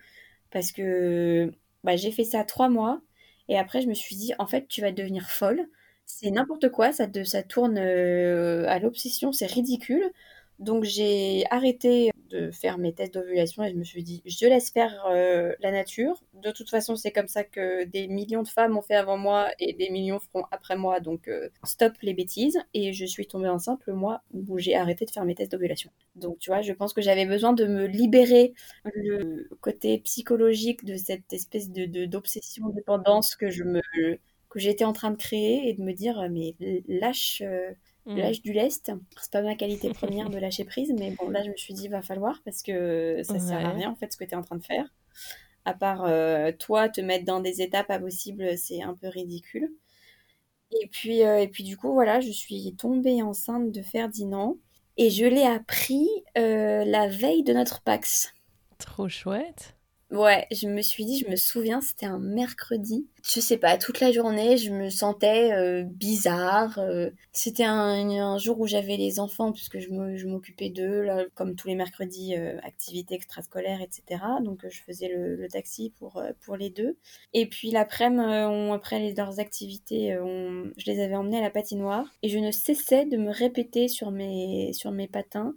parce 0.51 0.71
que 0.71 1.51
bah, 1.83 1.95
j'ai 1.95 2.11
fait 2.11 2.23
ça 2.23 2.43
trois 2.43 2.69
mois 2.69 3.01
et 3.49 3.57
après, 3.57 3.81
je 3.81 3.87
me 3.87 3.93
suis 3.95 4.15
dit, 4.15 4.33
en 4.39 4.47
fait, 4.47 4.67
tu 4.67 4.81
vas 4.81 4.91
devenir 4.91 5.29
folle. 5.29 5.67
C'est 6.05 6.31
n'importe 6.31 6.69
quoi, 6.69 6.91
ça, 6.93 7.07
ça 7.25 7.43
tourne 7.43 7.77
euh, 7.77 8.65
à 8.67 8.79
l'obsession, 8.79 9.31
c'est 9.31 9.47
ridicule. 9.47 10.11
Donc 10.59 10.83
j'ai 10.83 11.45
arrêté 11.51 12.11
de 12.29 12.51
faire 12.51 12.77
mes 12.77 12.93
tests 12.93 13.13
d'ovulation 13.13 13.63
et 13.63 13.71
je 13.71 13.75
me 13.75 13.83
suis 13.83 14.03
dit, 14.03 14.21
je 14.25 14.45
laisse 14.45 14.69
faire 14.69 15.05
euh, 15.09 15.53
la 15.61 15.71
nature. 15.71 16.21
De 16.33 16.51
toute 16.51 16.69
façon, 16.69 16.95
c'est 16.95 17.11
comme 17.11 17.27
ça 17.27 17.43
que 17.43 17.85
des 17.85 18.07
millions 18.07 18.43
de 18.43 18.47
femmes 18.47 18.77
ont 18.77 18.81
fait 18.81 18.95
avant 18.95 19.17
moi 19.17 19.49
et 19.59 19.73
des 19.73 19.89
millions 19.89 20.19
feront 20.19 20.45
après 20.51 20.75
moi. 20.75 20.99
Donc 20.99 21.27
euh, 21.27 21.49
stop 21.63 21.93
les 22.01 22.13
bêtises. 22.13 22.59
Et 22.73 22.93
je 22.93 23.05
suis 23.05 23.25
tombée 23.25 23.47
enceinte 23.47 23.79
le 23.85 23.93
mois 23.93 24.21
où 24.33 24.59
j'ai 24.59 24.75
arrêté 24.75 25.05
de 25.05 25.11
faire 25.11 25.25
mes 25.25 25.33
tests 25.33 25.51
d'ovulation. 25.51 25.91
Donc 26.15 26.39
tu 26.39 26.51
vois, 26.51 26.61
je 26.61 26.73
pense 26.73 26.93
que 26.93 27.01
j'avais 27.01 27.25
besoin 27.25 27.53
de 27.53 27.65
me 27.65 27.85
libérer 27.85 28.53
le 28.93 29.49
côté 29.61 29.99
psychologique 29.99 30.83
de 30.85 30.97
cette 30.97 31.31
espèce 31.33 31.71
de 31.71 32.05
d'obsession, 32.05 32.69
dépendance 32.69 33.35
que 33.35 33.49
je 33.49 33.63
me 33.63 33.81
que 34.49 34.59
j'étais 34.59 34.83
en 34.83 34.93
train 34.93 35.11
de 35.11 35.15
créer 35.17 35.69
et 35.69 35.73
de 35.73 35.83
me 35.83 35.93
dire 35.93 36.27
mais 36.29 36.55
lâche 36.87 37.41
Mm. 37.41 37.88
L'âge 38.05 38.41
du 38.41 38.53
lest, 38.53 38.91
c'est 39.21 39.31
pas 39.31 39.43
ma 39.43 39.55
qualité 39.55 39.89
première 39.89 40.31
de 40.31 40.39
lâcher 40.39 40.63
prise, 40.63 40.91
mais 40.97 41.11
bon, 41.11 41.29
là, 41.29 41.43
je 41.43 41.49
me 41.49 41.55
suis 41.55 41.75
dit, 41.75 41.87
va 41.89 42.01
falloir 42.01 42.41
parce 42.43 42.63
que 42.63 43.21
ça 43.23 43.37
sert 43.37 43.63
à 43.63 43.69
rien, 43.69 43.91
en 43.91 43.95
fait, 43.95 44.11
ce 44.11 44.17
que 44.17 44.23
tu 44.23 44.31
es 44.31 44.35
en 44.35 44.41
train 44.41 44.55
de 44.55 44.63
faire. 44.63 44.85
À 45.65 45.73
part 45.73 46.05
euh, 46.05 46.51
toi, 46.51 46.89
te 46.89 47.01
mettre 47.01 47.25
dans 47.25 47.39
des 47.39 47.61
étapes 47.61 47.91
impossibles, 47.91 48.57
c'est 48.57 48.81
un 48.81 48.95
peu 48.95 49.07
ridicule. 49.09 49.69
Et 50.71 50.87
puis, 50.87 51.23
euh, 51.23 51.39
et 51.39 51.47
puis, 51.47 51.63
du 51.63 51.77
coup, 51.77 51.93
voilà, 51.93 52.19
je 52.19 52.31
suis 52.31 52.75
tombée 52.75 53.21
enceinte 53.21 53.71
de 53.71 53.81
Ferdinand 53.81 54.57
et 54.97 55.09
je 55.09 55.25
l'ai 55.25 55.45
appris 55.45 56.07
euh, 56.37 56.83
la 56.85 57.07
veille 57.07 57.43
de 57.43 57.53
notre 57.53 57.81
Pax. 57.81 58.33
Trop 58.77 59.09
chouette. 59.09 59.75
Ouais, 60.11 60.47
je 60.51 60.67
me 60.67 60.81
suis 60.81 61.05
dit, 61.05 61.19
je 61.19 61.29
me 61.29 61.35
souviens, 61.35 61.81
c'était 61.81 62.07
un 62.07 62.17
mercredi. 62.17 63.07
Je 63.23 63.39
sais 63.39 63.57
pas, 63.57 63.77
toute 63.77 63.99
la 63.99 64.11
journée, 64.11 64.57
je 64.57 64.71
me 64.71 64.89
sentais 64.89 65.51
euh, 65.51 65.83
bizarre. 65.83 66.79
Euh. 66.79 67.11
c'était 67.31 67.65
un, 67.65 68.37
jour 68.39 68.59
où 68.59 68.65
j'avais 68.65 68.97
les 68.97 69.19
enfants, 69.19 69.51
puisque 69.51 69.77
je 69.77 70.25
m'occupais 70.25 70.71
d'eux, 70.71 71.05
comme 71.35 71.55
tous 71.55 71.67
les 71.67 71.75
mercredis, 71.75 72.35
euh, 72.35 72.57
activités 72.63 73.13
extrascolaires, 73.13 73.81
etc. 73.83 74.23
Donc 74.41 74.65
je 74.67 74.81
faisais 74.81 75.09
le, 75.09 75.47
taxi 75.47 75.93
pour, 75.99 76.23
les 76.57 76.71
deux. 76.71 76.97
Et 77.33 77.47
puis 77.47 77.69
l'après-midi, 77.69 78.71
après 78.73 78.99
les, 78.99 79.13
leurs 79.13 79.39
activités, 79.39 80.17
je 80.77 80.91
les 80.91 81.01
avais 81.01 81.15
emmenés 81.15 81.37
à 81.37 81.41
la 81.41 81.51
patinoire. 81.51 82.05
Et 82.23 82.29
je 82.29 82.39
ne 82.39 82.49
cessais 82.49 83.05
de 83.05 83.17
me 83.17 83.31
répéter 83.31 83.87
sur 83.87 84.09
mes 84.09 84.73
patins 85.11 85.53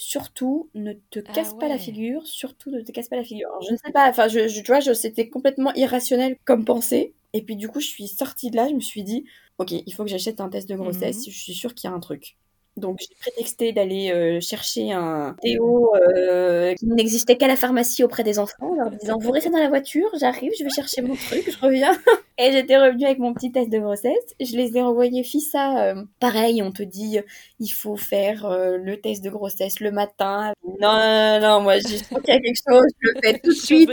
surtout 0.00 0.70
ne 0.74 0.94
te 1.10 1.20
ah 1.26 1.32
casse 1.32 1.54
pas 1.54 1.68
la 1.68 1.76
figure, 1.76 2.26
surtout 2.26 2.70
ne 2.70 2.80
te 2.80 2.90
casse 2.90 3.08
pas 3.08 3.16
la 3.16 3.24
figure. 3.24 3.50
je 3.66 3.72
ne 3.72 3.76
sais 3.76 3.92
pas, 3.92 4.08
enfin, 4.08 4.28
je, 4.28 4.48
je, 4.48 4.62
tu 4.62 4.72
vois, 4.72 4.80
c'était 4.94 5.28
complètement 5.28 5.74
irrationnel 5.74 6.36
comme 6.44 6.64
pensée. 6.64 7.12
Et 7.32 7.42
puis 7.42 7.54
du 7.54 7.68
coup, 7.68 7.80
je 7.80 7.86
suis 7.86 8.08
sortie 8.08 8.50
de 8.50 8.56
là, 8.56 8.66
je 8.68 8.74
me 8.74 8.80
suis 8.80 9.04
dit, 9.04 9.24
ok, 9.58 9.72
il 9.72 9.92
faut 9.92 10.04
que 10.04 10.10
j'achète 10.10 10.40
un 10.40 10.48
test 10.48 10.68
de 10.68 10.74
grossesse, 10.74 11.18
mhm. 11.26 11.32
je 11.32 11.38
suis 11.38 11.54
sûre 11.54 11.74
qu'il 11.74 11.88
y 11.88 11.92
a 11.92 11.96
un 11.96 12.00
truc. 12.00 12.36
Donc 12.76 13.00
j'ai 13.00 13.14
prétexté 13.20 13.72
d'aller 13.72 14.10
euh, 14.10 14.40
chercher 14.40 14.92
un 14.92 15.36
théo 15.42 15.92
euh, 15.96 16.74
qui 16.74 16.86
n'existait 16.86 17.36
qu'à 17.36 17.48
la 17.48 17.56
pharmacie 17.56 18.04
auprès 18.04 18.22
des 18.22 18.38
enfants, 18.38 18.70
en 18.70 18.74
leur 18.74 18.90
disant 18.90 19.18
vous 19.18 19.30
restez 19.30 19.50
dans 19.50 19.58
la 19.58 19.68
voiture, 19.68 20.08
j'arrive, 20.18 20.52
je 20.58 20.64
vais 20.64 20.70
chercher 20.70 21.02
mon 21.02 21.14
truc, 21.14 21.50
je 21.50 21.58
reviens. 21.58 21.92
Et 22.38 22.52
j'étais 22.52 22.78
revenue 22.78 23.04
avec 23.04 23.18
mon 23.18 23.34
petit 23.34 23.52
test 23.52 23.68
de 23.68 23.78
grossesse. 23.78 24.34
Je 24.40 24.56
les 24.56 24.78
ai 24.78 24.82
envoyés 24.82 25.22
FISA. 25.22 25.90
Euh, 25.90 26.04
pareil, 26.20 26.62
on 26.62 26.72
te 26.72 26.82
dit 26.82 27.18
il 27.58 27.68
faut 27.68 27.96
faire 27.96 28.48
le 28.48 28.96
test 28.96 29.22
de 29.22 29.28
grossesse 29.28 29.80
le 29.80 29.90
matin. 29.90 30.54
Non, 30.80 30.94
non, 30.94 31.40
non, 31.40 31.60
moi 31.60 31.78
j'ai 31.78 31.98
qu'il 31.98 32.28
y 32.28 32.30
a 32.30 32.40
quelque 32.40 32.60
chose, 32.66 32.86
je 33.00 33.08
le 33.08 33.20
fais 33.22 33.38
tout 33.40 33.50
de 33.50 33.54
suite. 33.54 33.90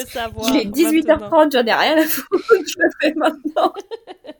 Il 0.48 0.58
est 0.58 0.66
18h30, 0.66 1.52
j'en 1.52 1.66
ai 1.66 1.74
rien 1.74 1.98
à 1.98 2.06
foutre, 2.06 2.46
je 2.50 2.76
le 2.80 2.90
fais 3.02 3.14
maintenant. 3.16 3.74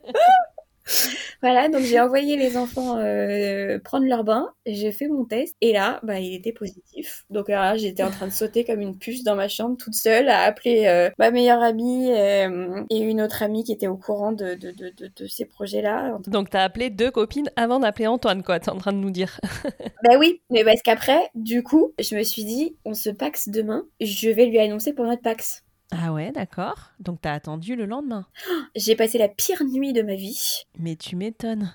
voilà, 1.42 1.68
donc 1.68 1.82
j'ai 1.82 2.00
envoyé 2.00 2.36
les 2.36 2.56
enfants 2.56 2.98
euh, 2.98 3.78
prendre 3.78 4.06
leur 4.06 4.24
bain, 4.24 4.48
j'ai 4.66 4.92
fait 4.92 5.08
mon 5.08 5.24
test 5.24 5.54
et 5.60 5.72
là, 5.72 6.00
bah, 6.02 6.20
il 6.20 6.34
était 6.34 6.52
positif. 6.52 7.24
Donc 7.30 7.48
là, 7.48 7.76
j'étais 7.76 8.02
en 8.02 8.10
train 8.10 8.26
de 8.26 8.32
sauter 8.32 8.64
comme 8.64 8.80
une 8.80 8.98
puce 8.98 9.24
dans 9.24 9.36
ma 9.36 9.48
chambre 9.48 9.76
toute 9.76 9.94
seule 9.94 10.28
à 10.28 10.42
appeler 10.42 10.86
euh, 10.86 11.10
ma 11.18 11.30
meilleure 11.30 11.62
amie 11.62 12.10
euh, 12.12 12.82
et 12.90 12.98
une 12.98 13.20
autre 13.20 13.42
amie 13.42 13.64
qui 13.64 13.72
était 13.72 13.86
au 13.86 13.96
courant 13.96 14.32
de, 14.32 14.54
de, 14.54 14.70
de, 14.70 14.92
de, 15.16 15.26
ces 15.26 15.44
projets-là. 15.44 16.18
Donc 16.26 16.50
t'as 16.50 16.62
appelé 16.62 16.90
deux 16.90 17.10
copines 17.10 17.50
avant 17.56 17.80
d'appeler 17.80 18.06
Antoine, 18.06 18.42
quoi, 18.42 18.60
t'es 18.60 18.70
en 18.70 18.78
train 18.78 18.92
de 18.92 18.98
nous 18.98 19.10
dire. 19.10 19.40
bah 20.04 20.16
oui, 20.18 20.40
mais 20.50 20.64
parce 20.64 20.82
qu'après, 20.82 21.30
du 21.34 21.62
coup, 21.62 21.92
je 21.98 22.16
me 22.16 22.22
suis 22.22 22.44
dit, 22.44 22.76
on 22.84 22.94
se 22.94 23.10
paxe 23.10 23.48
demain, 23.48 23.84
je 24.00 24.30
vais 24.30 24.46
lui 24.46 24.58
annoncer 24.58 24.92
pour 24.92 25.04
notre 25.04 25.22
pax. 25.22 25.64
Ah 25.90 26.12
ouais, 26.12 26.32
d'accord. 26.32 26.92
Donc 27.00 27.20
t'as 27.22 27.32
attendu 27.32 27.76
le 27.76 27.86
lendemain. 27.86 28.26
J'ai 28.74 28.94
passé 28.94 29.18
la 29.18 29.28
pire 29.28 29.64
nuit 29.64 29.92
de 29.92 30.02
ma 30.02 30.14
vie. 30.14 30.64
Mais 30.78 30.96
tu 30.96 31.16
m'étonnes. 31.16 31.74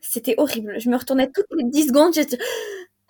c'était 0.00 0.34
horrible. 0.38 0.78
Je 0.78 0.90
me 0.90 0.96
retournais 0.96 1.30
toutes 1.30 1.46
les 1.56 1.64
10 1.64 1.88
secondes. 1.88 2.14
J'étais... 2.14 2.38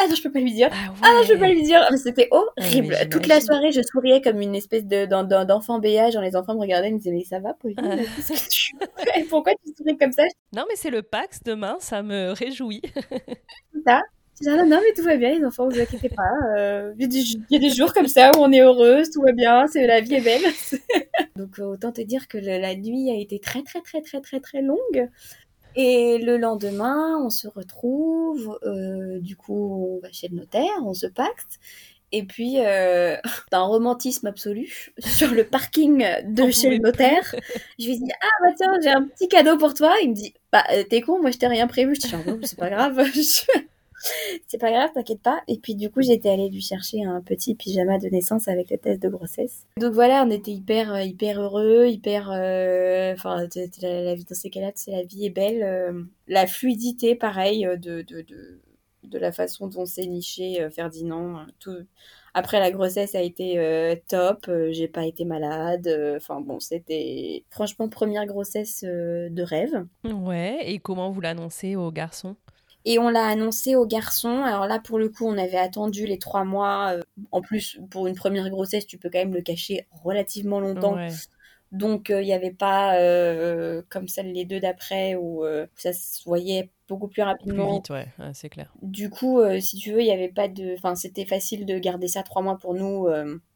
Ah 0.02 0.06
non, 0.08 0.14
je 0.14 0.22
peux 0.22 0.32
pas 0.32 0.40
lui 0.40 0.54
dire. 0.54 0.70
Ah, 0.72 0.94
ah 1.02 1.22
je 1.24 1.34
peux 1.34 1.38
pas 1.38 1.48
lui 1.48 1.62
dire. 1.62 1.86
C'était 1.96 2.28
horrible. 2.30 2.96
Toute 3.10 3.26
la 3.26 3.40
soirée, 3.40 3.70
je 3.70 3.82
souriais 3.82 4.22
comme 4.22 4.40
une 4.40 4.54
espèce 4.54 4.86
de, 4.86 5.04
d'enfant 5.44 5.78
béage. 5.78 6.14
Genre, 6.14 6.22
les 6.22 6.36
enfants 6.36 6.54
me 6.54 6.60
regardaient 6.60 6.88
et 6.88 6.92
me 6.92 6.98
disaient, 6.98 7.12
mais 7.12 7.24
ça 7.24 7.38
va, 7.38 7.52
Pauline? 7.52 7.76
Ah. 7.78 7.96
Pourquoi 9.28 9.52
tu 9.62 9.72
souris 9.76 9.98
comme 9.98 10.12
ça? 10.12 10.22
Non, 10.54 10.64
mais 10.68 10.76
c'est 10.76 10.90
le 10.90 11.02
Pax 11.02 11.42
demain, 11.42 11.76
ça 11.80 12.02
me 12.02 12.32
réjouit. 12.32 12.80
ça. 13.86 14.00
Non, 14.42 14.66
non, 14.66 14.80
mais 14.82 14.94
tout 14.96 15.02
va 15.02 15.16
bien, 15.16 15.38
les 15.38 15.44
enfants, 15.44 15.68
vous 15.68 15.78
inquiétez 15.78 16.08
pas. 16.08 16.32
Euh, 16.56 16.94
il 16.98 17.12
y, 17.50 17.56
a 17.56 17.58
des 17.58 17.70
jours 17.70 17.92
comme 17.92 18.06
ça 18.06 18.30
où 18.30 18.38
on 18.40 18.50
est 18.52 18.62
heureuse, 18.62 19.10
tout 19.10 19.20
va 19.20 19.32
bien, 19.32 19.66
c'est 19.66 19.86
la 19.86 20.00
vie 20.00 20.14
est 20.14 20.20
belle. 20.22 20.42
Donc 21.36 21.58
autant 21.58 21.92
te 21.92 22.00
dire 22.00 22.26
que 22.26 22.38
la 22.38 22.74
nuit 22.74 23.10
a 23.10 23.20
été 23.20 23.38
très 23.38 23.62
très 23.62 23.82
très 23.82 24.00
très 24.00 24.20
très 24.20 24.40
très 24.40 24.62
longue. 24.62 25.10
Et 25.76 26.18
le 26.18 26.38
lendemain, 26.38 27.18
on 27.22 27.30
se 27.30 27.48
retrouve, 27.48 28.58
euh, 28.64 29.20
du 29.20 29.36
coup, 29.36 29.98
on 29.98 30.00
va 30.00 30.10
chez 30.10 30.28
le 30.28 30.36
notaire, 30.36 30.70
on 30.84 30.94
se 30.94 31.06
pacte. 31.06 31.60
Et 32.12 32.24
puis, 32.24 32.56
euh, 32.58 33.16
un 33.52 33.62
romantisme 33.62 34.26
absolu 34.26 34.92
sur 34.98 35.32
le 35.32 35.44
parking 35.44 36.04
de 36.24 36.50
chez 36.50 36.70
le 36.70 36.78
notaire. 36.78 37.34
Je 37.78 37.86
lui 37.86 37.98
dis, 37.98 38.12
ah 38.22 38.28
bah 38.42 38.52
tiens, 38.56 38.72
j'ai 38.82 38.90
un 38.90 39.04
petit 39.04 39.28
cadeau 39.28 39.58
pour 39.58 39.74
toi. 39.74 39.94
Il 40.02 40.10
me 40.10 40.14
dit, 40.14 40.32
bah 40.50 40.64
t'es 40.88 41.02
con, 41.02 41.20
moi 41.20 41.30
je 41.30 41.36
t'ai 41.36 41.46
rien 41.46 41.66
prévu. 41.66 41.94
Je 41.94 42.08
dis, 42.08 42.14
oh, 42.26 42.38
c'est 42.42 42.58
pas 42.58 42.70
grave. 42.70 43.02
c'est 44.46 44.58
pas 44.58 44.70
grave, 44.70 44.90
t'inquiète 44.94 45.22
pas. 45.22 45.42
Et 45.48 45.58
puis 45.58 45.74
du 45.74 45.90
coup, 45.90 46.02
j'étais 46.02 46.30
allée 46.30 46.48
lui 46.48 46.60
chercher 46.60 47.04
un 47.04 47.20
petit 47.20 47.54
pyjama 47.54 47.98
de 47.98 48.08
naissance 48.08 48.48
avec 48.48 48.70
le 48.70 48.78
test 48.78 49.02
de 49.02 49.08
grossesse. 49.08 49.66
Donc 49.78 49.92
voilà, 49.92 50.24
on 50.26 50.30
était 50.30 50.52
hyper 50.52 50.94
euh, 50.94 51.02
hyper 51.02 51.40
heureux, 51.40 51.86
hyper 51.86 52.30
euh, 52.32 53.12
enfin 53.12 53.46
la, 53.82 54.14
vie 54.14 54.24
dans 54.24 54.34
ces 54.34 54.50
cas-là, 54.50 54.72
c'est 54.74 54.92
la 54.92 55.02
vie 55.02 55.26
est 55.26 55.30
belle, 55.30 55.62
euh, 55.62 56.02
la 56.28 56.46
fluidité 56.46 57.14
pareil 57.14 57.66
de, 57.78 58.02
de, 58.02 58.22
de 58.22 58.60
de 59.02 59.18
la 59.18 59.32
façon 59.32 59.66
dont 59.66 59.86
c'est 59.86 60.06
niché 60.06 60.68
Ferdinand. 60.70 61.46
Tout... 61.58 61.74
Après 62.34 62.60
la 62.60 62.70
grossesse 62.70 63.14
a 63.14 63.22
été 63.22 63.98
top, 64.08 64.48
j'ai 64.70 64.88
pas 64.88 65.06
été 65.06 65.24
malade. 65.24 65.88
Enfin 66.16 66.42
bon, 66.42 66.60
c'était 66.60 67.44
franchement 67.50 67.88
première 67.88 68.26
grossesse 68.26 68.84
de 68.84 69.42
rêve. 69.42 69.86
Ouais, 70.04 70.58
et 70.64 70.78
comment 70.80 71.10
vous 71.10 71.22
l'annoncez 71.22 71.76
aux 71.76 71.90
garçons 71.90 72.36
et 72.84 72.98
on 72.98 73.08
l'a 73.08 73.26
annoncé 73.26 73.76
aux 73.76 73.86
garçons. 73.86 74.42
Alors 74.42 74.66
là, 74.66 74.78
pour 74.78 74.98
le 74.98 75.08
coup, 75.08 75.26
on 75.26 75.36
avait 75.36 75.58
attendu 75.58 76.06
les 76.06 76.18
trois 76.18 76.44
mois. 76.44 76.92
Euh, 76.94 77.00
en 77.30 77.42
plus, 77.42 77.80
pour 77.90 78.06
une 78.06 78.14
première 78.14 78.48
grossesse, 78.48 78.86
tu 78.86 78.98
peux 78.98 79.10
quand 79.10 79.18
même 79.18 79.34
le 79.34 79.42
cacher 79.42 79.86
relativement 80.02 80.60
longtemps. 80.60 80.96
Donc, 81.72 82.10
euh, 82.10 82.20
il 82.20 82.26
n'y 82.26 82.32
avait 82.32 82.50
pas 82.50 82.96
euh, 82.96 83.82
comme 83.90 84.08
celle 84.08 84.32
les 84.32 84.44
deux 84.44 84.58
d'après 84.60 85.14
où 85.14 85.44
ça 85.76 85.92
se 85.92 86.24
voyait 86.24 86.70
beaucoup 86.88 87.08
plus 87.08 87.22
rapidement. 87.22 87.66
Plus 87.66 87.94
vite, 87.94 88.08
ouais, 88.18 88.30
c'est 88.32 88.48
clair. 88.48 88.72
Du 88.82 89.10
coup, 89.10 89.40
si 89.60 89.76
tu 89.76 89.92
veux, 89.92 90.00
il 90.00 90.06
n'y 90.06 90.12
avait 90.12 90.28
pas 90.28 90.48
de. 90.48 90.74
Enfin, 90.76 90.94
c'était 90.94 91.26
facile 91.26 91.66
de 91.66 91.78
garder 91.78 92.08
ça 92.08 92.22
trois 92.22 92.42
mois 92.42 92.58
pour 92.58 92.74
nous. 92.74 93.08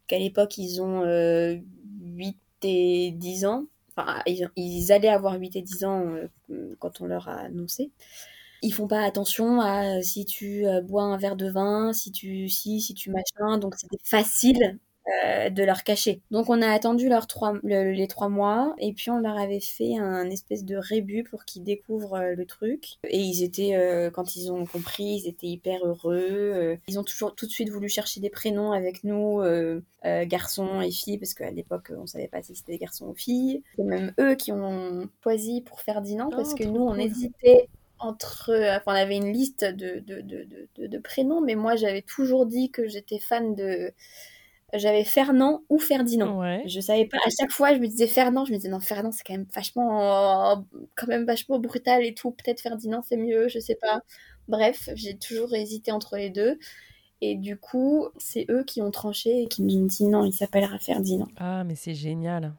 Qu'à 0.07 0.19
l'époque, 0.19 0.59
ils 0.59 0.83
ont 0.83 1.03
8 1.03 2.37
et 2.63 3.11
10 3.13 3.47
ans. 3.47 3.65
Enfin, 3.97 4.21
ils, 4.27 4.51
ils, 4.57 4.93
allaient 4.93 5.09
avoir 5.09 5.39
8 5.39 5.57
et 5.57 5.63
10 5.63 5.85
ans 5.85 6.15
quand 6.79 7.01
on 7.01 7.07
leur 7.07 7.29
a 7.29 7.37
annoncé 7.37 7.91
ils 8.65 8.73
font 8.73 8.89
pas 8.89 9.03
attention 9.03 9.61
à 9.61 10.01
si 10.03 10.25
tu 10.25 10.67
euh, 10.67 10.81
bois 10.81 11.03
un 11.03 11.19
verre 11.19 11.37
de 11.37 11.51
vin, 11.51 11.93
si 11.93 12.11
tu 12.11 12.49
si, 12.49 12.81
si 12.81 12.95
tu 12.95 13.11
machin. 13.11 13.59
Donc 13.59 13.75
c'était 13.77 14.03
facile 14.03 14.79
euh, 15.23 15.51
de 15.51 15.63
leur 15.63 15.85
cacher. 15.85 16.23
Donc 16.31 16.49
on 16.49 16.63
a 16.63 16.69
attendu 16.69 17.11
leurs 17.11 17.27
trois, 17.27 17.53
les 17.63 18.09
trois 18.09 18.31
mois 18.31 18.75
et 18.79 18.95
puis 18.95 19.11
on 19.11 19.19
leur 19.19 19.37
avait 19.37 19.61
fait 19.61 19.99
un 19.99 20.31
espèce 20.31 20.65
de 20.65 20.77
rébut 20.77 21.25
pour 21.25 21.45
qu'ils 21.45 21.63
découvrent 21.63 22.15
euh, 22.15 22.35
le 22.35 22.47
truc. 22.47 22.95
Et 23.07 23.21
ils 23.21 23.43
étaient, 23.43 24.11
quand 24.15 24.35
ils 24.35 24.51
ont 24.51 24.65
compris, 24.65 25.21
ils 25.23 25.29
étaient 25.29 25.47
hyper 25.47 25.85
heureux. 25.85 26.79
ils 26.89 26.99
ont 26.99 27.05
toujours 27.05 27.35
tout 27.35 27.45
de 27.45 27.51
suite 27.51 27.69
voulu 27.69 27.91
chercher 27.91 28.21
des 28.21 28.31
prénoms 28.31 28.73
avec 28.73 29.05
nous, 29.05 29.43
garçons 30.03 30.81
et 30.81 30.91
filles, 30.91 31.19
parce 31.19 31.35
qu'à 31.35 31.51
l'époque 31.51 31.93
on 31.95 32.07
savait 32.07 32.29
pas 32.29 32.43
si 32.43 32.55
c'était 32.55 32.79
garçons 32.79 33.09
ou 33.09 33.15
filles. 33.15 33.63
C'est 33.77 33.85
même 33.85 34.15
eux 34.19 34.35
qui 34.37 34.53
ont 34.53 35.07
choisi 35.23 35.61
pour 35.61 35.83
Ferdinand 35.83 36.31
parce 36.31 36.53
oh, 36.55 36.57
que 36.57 36.65
nous 36.65 36.83
on 36.83 36.95
hésitait 36.95 37.69
entre. 37.99 38.51
Enfin, 38.77 38.93
on 38.93 38.97
avait 38.97 39.17
une 39.17 39.33
liste 39.33 39.65
de, 39.65 40.01
de, 40.01 40.21
de, 40.21 40.87
de, 40.87 40.99
prénoms, 40.99 41.41
mais 41.41 41.55
moi 41.55 41.77
j'avais 41.77 42.03
toujours 42.03 42.47
dit 42.47 42.71
que 42.71 42.89
j'étais 42.89 43.19
fan 43.19 43.55
de. 43.55 43.93
J'avais 44.73 45.05
Fernand 45.05 45.63
ou 45.69 45.79
Ferdinand. 45.79 46.43
Je 46.67 46.81
savais 46.81 47.07
pas. 47.07 47.19
À 47.19 47.31
chaque 47.39 47.53
fois, 47.53 47.75
je 47.75 47.79
me 47.79 47.87
disais 47.87 48.09
Fernand. 48.09 48.45
Je 48.45 48.51
me 48.53 48.57
disais 48.57 48.69
non, 48.69 48.81
Fernand, 48.81 49.13
c'est 49.13 49.23
quand 49.25 49.35
même 49.35 49.47
vachement, 49.55 50.67
quand 50.97 51.07
même 51.07 51.25
vachement 51.25 51.61
brutal 51.61 52.05
et 52.05 52.13
tout. 52.13 52.33
Peut-être 52.33 52.61
Ferdinand, 52.61 53.03
c'est 53.09 53.17
mieux. 53.17 53.47
Je 53.49 53.61
sais 53.61 53.77
pas. 53.77 54.01
Bref, 54.49 54.89
j'ai 54.95 55.17
toujours 55.17 55.55
hésité 55.55 55.93
entre 55.93 56.17
les 56.17 56.31
deux. 56.31 56.59
Et 57.21 57.37
du 57.37 57.57
coup, 57.57 58.09
c'est 58.19 58.47
eux 58.51 58.65
qui 58.65 58.83
ont 58.83 58.91
tranché 58.91 59.43
et 59.43 59.47
qui 59.47 59.63
m'ont 59.63 59.87
dit 59.87 60.07
non, 60.07 60.25
il 60.25 60.33
s'appellera 60.33 60.79
Ferdinand. 60.79 61.29
Ah, 61.37 61.63
mais 61.65 61.77
c'est 61.77 61.95
génial. 61.95 62.53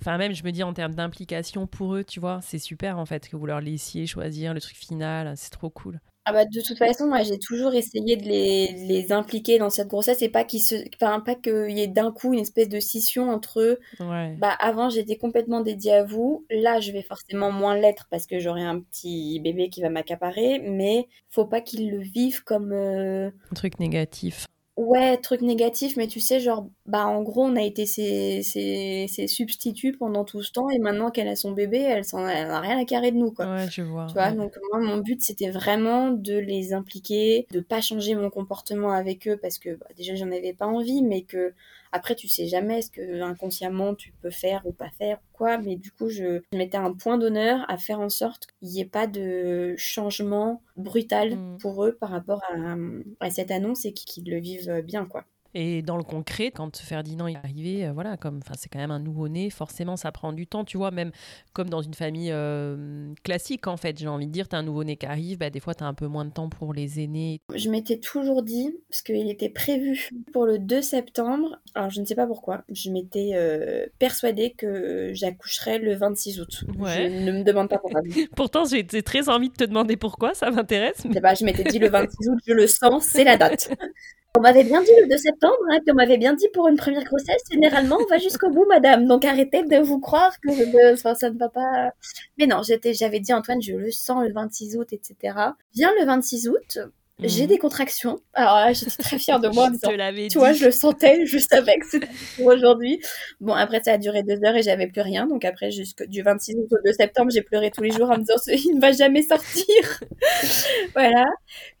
Enfin, 0.00 0.18
même, 0.18 0.34
je 0.34 0.44
me 0.44 0.50
dis 0.50 0.62
en 0.62 0.72
termes 0.72 0.94
d'implication 0.94 1.66
pour 1.66 1.94
eux, 1.94 2.04
tu 2.04 2.20
vois, 2.20 2.40
c'est 2.42 2.58
super 2.58 2.98
en 2.98 3.06
fait 3.06 3.28
que 3.28 3.36
vous 3.36 3.46
leur 3.46 3.60
laissiez 3.60 4.06
choisir 4.06 4.54
le 4.54 4.60
truc 4.60 4.76
final, 4.76 5.32
c'est 5.36 5.50
trop 5.50 5.70
cool. 5.70 6.00
Ah 6.24 6.32
bah 6.32 6.44
de 6.44 6.60
toute 6.60 6.78
façon, 6.78 7.08
moi 7.08 7.24
j'ai 7.24 7.38
toujours 7.38 7.74
essayé 7.74 8.16
de 8.16 8.22
les, 8.22 8.68
les, 8.86 9.10
impliquer 9.10 9.58
dans 9.58 9.70
cette 9.70 9.88
grossesse 9.88 10.22
et 10.22 10.28
pas 10.28 10.44
qu'ils 10.44 10.60
se, 10.60 10.76
enfin 10.94 11.18
pas 11.18 11.34
qu'il 11.34 11.70
y 11.70 11.80
ait 11.80 11.88
d'un 11.88 12.12
coup 12.12 12.32
une 12.32 12.38
espèce 12.38 12.68
de 12.68 12.78
scission 12.78 13.28
entre 13.28 13.60
eux. 13.60 13.80
Ouais. 13.98 14.36
Bah 14.38 14.54
avant 14.60 14.88
j'étais 14.88 15.16
complètement 15.16 15.62
dédiée 15.62 15.94
à 15.94 16.04
vous, 16.04 16.46
là 16.48 16.78
je 16.78 16.92
vais 16.92 17.02
forcément 17.02 17.50
moins 17.50 17.76
l'être 17.76 18.06
parce 18.08 18.26
que 18.26 18.38
j'aurai 18.38 18.62
un 18.62 18.78
petit 18.78 19.40
bébé 19.40 19.68
qui 19.68 19.82
va 19.82 19.88
m'accaparer, 19.88 20.60
mais 20.60 21.08
faut 21.28 21.46
pas 21.46 21.60
qu'ils 21.60 21.90
le 21.90 21.98
vivent 21.98 22.44
comme 22.44 22.72
euh, 22.72 23.30
un 23.50 23.54
truc 23.54 23.80
négatif. 23.80 24.46
Ouais, 24.76 25.18
truc 25.18 25.42
négatif, 25.42 25.96
mais 25.98 26.06
tu 26.06 26.18
sais, 26.18 26.40
genre, 26.40 26.66
bah 26.86 27.06
en 27.06 27.22
gros, 27.22 27.44
on 27.44 27.56
a 27.56 27.62
été 27.62 27.84
ses, 27.84 28.42
ses, 28.42 29.06
ses 29.06 29.26
substituts 29.26 29.92
pendant 29.98 30.24
tout 30.24 30.42
ce 30.42 30.50
temps, 30.50 30.70
et 30.70 30.78
maintenant 30.78 31.10
qu'elle 31.10 31.28
a 31.28 31.36
son 31.36 31.52
bébé, 31.52 31.76
elle 31.78 32.06
s'en 32.06 32.26
elle 32.26 32.50
a 32.50 32.58
rien 32.58 32.78
à 32.78 32.86
carrer 32.86 33.12
de 33.12 33.18
nous, 33.18 33.32
quoi. 33.32 33.46
Ouais, 33.48 33.68
je 33.70 33.82
vois. 33.82 34.06
Tu 34.06 34.14
vois, 34.14 34.32
donc 34.32 34.56
moi, 34.70 34.80
mon 34.80 34.96
but, 34.96 35.20
c'était 35.20 35.50
vraiment 35.50 36.10
de 36.10 36.38
les 36.38 36.72
impliquer, 36.72 37.46
de 37.50 37.60
pas 37.60 37.82
changer 37.82 38.14
mon 38.14 38.30
comportement 38.30 38.92
avec 38.92 39.28
eux, 39.28 39.36
parce 39.36 39.58
que 39.58 39.74
bah, 39.74 39.86
déjà, 39.94 40.14
j'en 40.14 40.30
avais 40.32 40.54
pas 40.54 40.66
envie, 40.66 41.02
mais 41.02 41.20
que 41.20 41.52
après, 41.92 42.14
tu 42.14 42.26
sais 42.26 42.46
jamais 42.46 42.82
ce 42.82 42.90
que 42.90 43.20
inconsciemment 43.20 43.94
tu 43.94 44.12
peux 44.22 44.30
faire 44.30 44.62
ou 44.66 44.72
pas 44.72 44.90
faire 44.90 45.18
ou 45.18 45.36
quoi, 45.36 45.58
mais 45.58 45.76
du 45.76 45.90
coup, 45.90 46.08
je, 46.08 46.42
mettais 46.52 46.78
un 46.78 46.92
point 46.92 47.18
d'honneur 47.18 47.64
à 47.68 47.76
faire 47.76 48.00
en 48.00 48.08
sorte 48.08 48.46
qu'il 48.46 48.68
n'y 48.68 48.80
ait 48.80 48.86
pas 48.86 49.06
de 49.06 49.74
changement 49.76 50.62
brutal 50.76 51.36
mm. 51.36 51.58
pour 51.58 51.84
eux 51.84 51.92
par 51.92 52.10
rapport 52.10 52.42
à, 52.52 52.76
à 53.20 53.30
cette 53.30 53.50
annonce 53.50 53.84
et 53.84 53.92
qu'ils 53.92 54.30
le 54.30 54.38
vivent 54.38 54.82
bien, 54.82 55.04
quoi. 55.04 55.24
Et 55.54 55.82
dans 55.82 55.96
le 55.96 56.02
concret, 56.02 56.50
quand 56.50 56.76
Ferdinand 56.78 57.26
est 57.26 57.36
arrivé, 57.36 57.86
euh, 57.86 57.92
voilà, 57.92 58.16
comme 58.16 58.40
c'est 58.56 58.70
quand 58.70 58.78
même 58.78 58.90
un 58.90 59.00
nouveau-né, 59.00 59.50
forcément 59.50 59.96
ça 59.96 60.10
prend 60.10 60.32
du 60.32 60.46
temps, 60.46 60.64
tu 60.64 60.78
vois, 60.78 60.90
même 60.90 61.10
comme 61.52 61.68
dans 61.68 61.82
une 61.82 61.92
famille 61.92 62.30
euh, 62.32 63.12
classique 63.22 63.66
en 63.66 63.76
fait, 63.76 63.98
j'ai 63.98 64.08
envie 64.08 64.26
de 64.26 64.32
dire, 64.32 64.48
tu 64.48 64.56
as 64.56 64.58
un 64.58 64.62
nouveau-né 64.62 64.96
qui 64.96 65.06
arrive, 65.06 65.38
bah, 65.38 65.50
des 65.50 65.60
fois 65.60 65.74
tu 65.74 65.84
as 65.84 65.86
un 65.86 65.94
peu 65.94 66.06
moins 66.06 66.24
de 66.24 66.30
temps 66.30 66.48
pour 66.48 66.72
les 66.72 67.00
aînés. 67.00 67.40
Je 67.54 67.68
m'étais 67.68 67.98
toujours 67.98 68.42
dit, 68.42 68.74
parce 68.88 69.02
qu'il 69.02 69.30
était 69.30 69.50
prévu 69.50 70.10
pour 70.32 70.46
le 70.46 70.58
2 70.58 70.80
septembre, 70.80 71.58
alors 71.74 71.90
je 71.90 72.00
ne 72.00 72.06
sais 72.06 72.14
pas 72.14 72.26
pourquoi, 72.26 72.64
je 72.70 72.90
m'étais 72.90 73.32
euh, 73.34 73.86
persuadée 73.98 74.54
que 74.56 75.10
j'accoucherais 75.12 75.78
le 75.78 75.94
26 75.94 76.40
août. 76.40 76.64
Ouais. 76.78 77.10
Je 77.10 77.24
ne 77.26 77.32
me 77.32 77.44
demande 77.44 77.68
pas 77.68 77.78
pourquoi. 77.78 78.00
Pourtant 78.36 78.64
j'ai 78.64 78.86
très 78.86 79.28
envie 79.28 79.50
de 79.50 79.54
te 79.54 79.64
demander 79.64 79.96
pourquoi, 79.96 80.32
ça 80.32 80.50
m'intéresse. 80.50 81.04
Mais... 81.04 81.20
je 81.34 81.44
m'étais 81.44 81.64
dit 81.64 81.78
le 81.78 81.90
26 81.90 82.28
août, 82.30 82.38
je 82.46 82.52
le 82.54 82.66
sens, 82.66 83.04
c'est 83.04 83.24
la 83.24 83.36
date. 83.36 83.70
On 84.38 84.40
m'avait 84.40 84.64
bien 84.64 84.82
dit 84.82 84.90
le 84.98 85.08
2 85.08 85.16
septembre, 85.18 85.58
hein, 85.70 85.78
puis 85.84 85.92
on 85.92 85.94
m'avait 85.94 86.16
bien 86.16 86.32
dit 86.32 86.48
pour 86.54 86.66
une 86.66 86.76
première 86.76 87.04
grossesse, 87.04 87.42
généralement 87.50 87.98
on 88.00 88.06
va 88.06 88.16
jusqu'au 88.16 88.48
bout, 88.48 88.64
madame. 88.66 89.06
Donc 89.06 89.26
arrêtez 89.26 89.62
de 89.62 89.76
vous 89.76 90.00
croire 90.00 90.32
que 90.40 90.96
ça 90.96 91.30
ne 91.30 91.38
va 91.38 91.50
pas. 91.50 91.90
Mais 92.38 92.46
non, 92.46 92.62
j'étais, 92.62 92.94
j'avais 92.94 93.20
dit 93.20 93.34
Antoine, 93.34 93.60
je 93.60 93.74
le 93.74 93.90
sens 93.90 94.24
le 94.26 94.32
26 94.32 94.78
août, 94.78 94.88
etc. 94.92 95.36
Viens 95.74 95.92
le 96.00 96.06
26 96.06 96.48
août, 96.48 96.78
j'ai 97.20 97.42
mhm. 97.42 97.48
des 97.48 97.58
contractions. 97.58 98.20
Alors 98.32 98.54
là, 98.56 98.72
j'étais 98.72 99.02
très 99.02 99.18
fière 99.18 99.38
de 99.38 99.48
moi. 99.54 99.70
tu 99.70 100.28
tu 100.28 100.38
vois, 100.38 100.52
je 100.52 100.64
le 100.64 100.70
sentais, 100.70 101.26
je 101.26 101.38
savais 101.38 101.76
que 101.76 101.86
c'était 101.86 102.08
pour 102.36 102.46
aujourd'hui. 102.46 103.00
Bon, 103.40 103.52
après, 103.52 103.82
ça 103.82 103.92
a 103.92 103.98
duré 103.98 104.22
deux 104.22 104.42
heures 104.44 104.56
et 104.56 104.62
j'avais 104.62 104.86
plus 104.86 105.02
rien. 105.02 105.26
Donc 105.26 105.44
après, 105.44 105.70
jusqu'au 105.70 106.06
du 106.06 106.22
26 106.22 106.56
août 106.56 106.68
au 106.72 106.82
2 106.84 106.92
septembre, 106.92 107.30
j'ai 107.32 107.42
pleuré 107.42 107.70
tous 107.70 107.82
les 107.82 107.90
jours 107.90 108.10
en 108.10 108.16
me 108.16 108.20
disant, 108.20 108.34
il 108.46 108.76
ne 108.76 108.80
va 108.80 108.92
jamais 108.92 109.22
sortir. 109.22 110.00
voilà. 110.94 111.26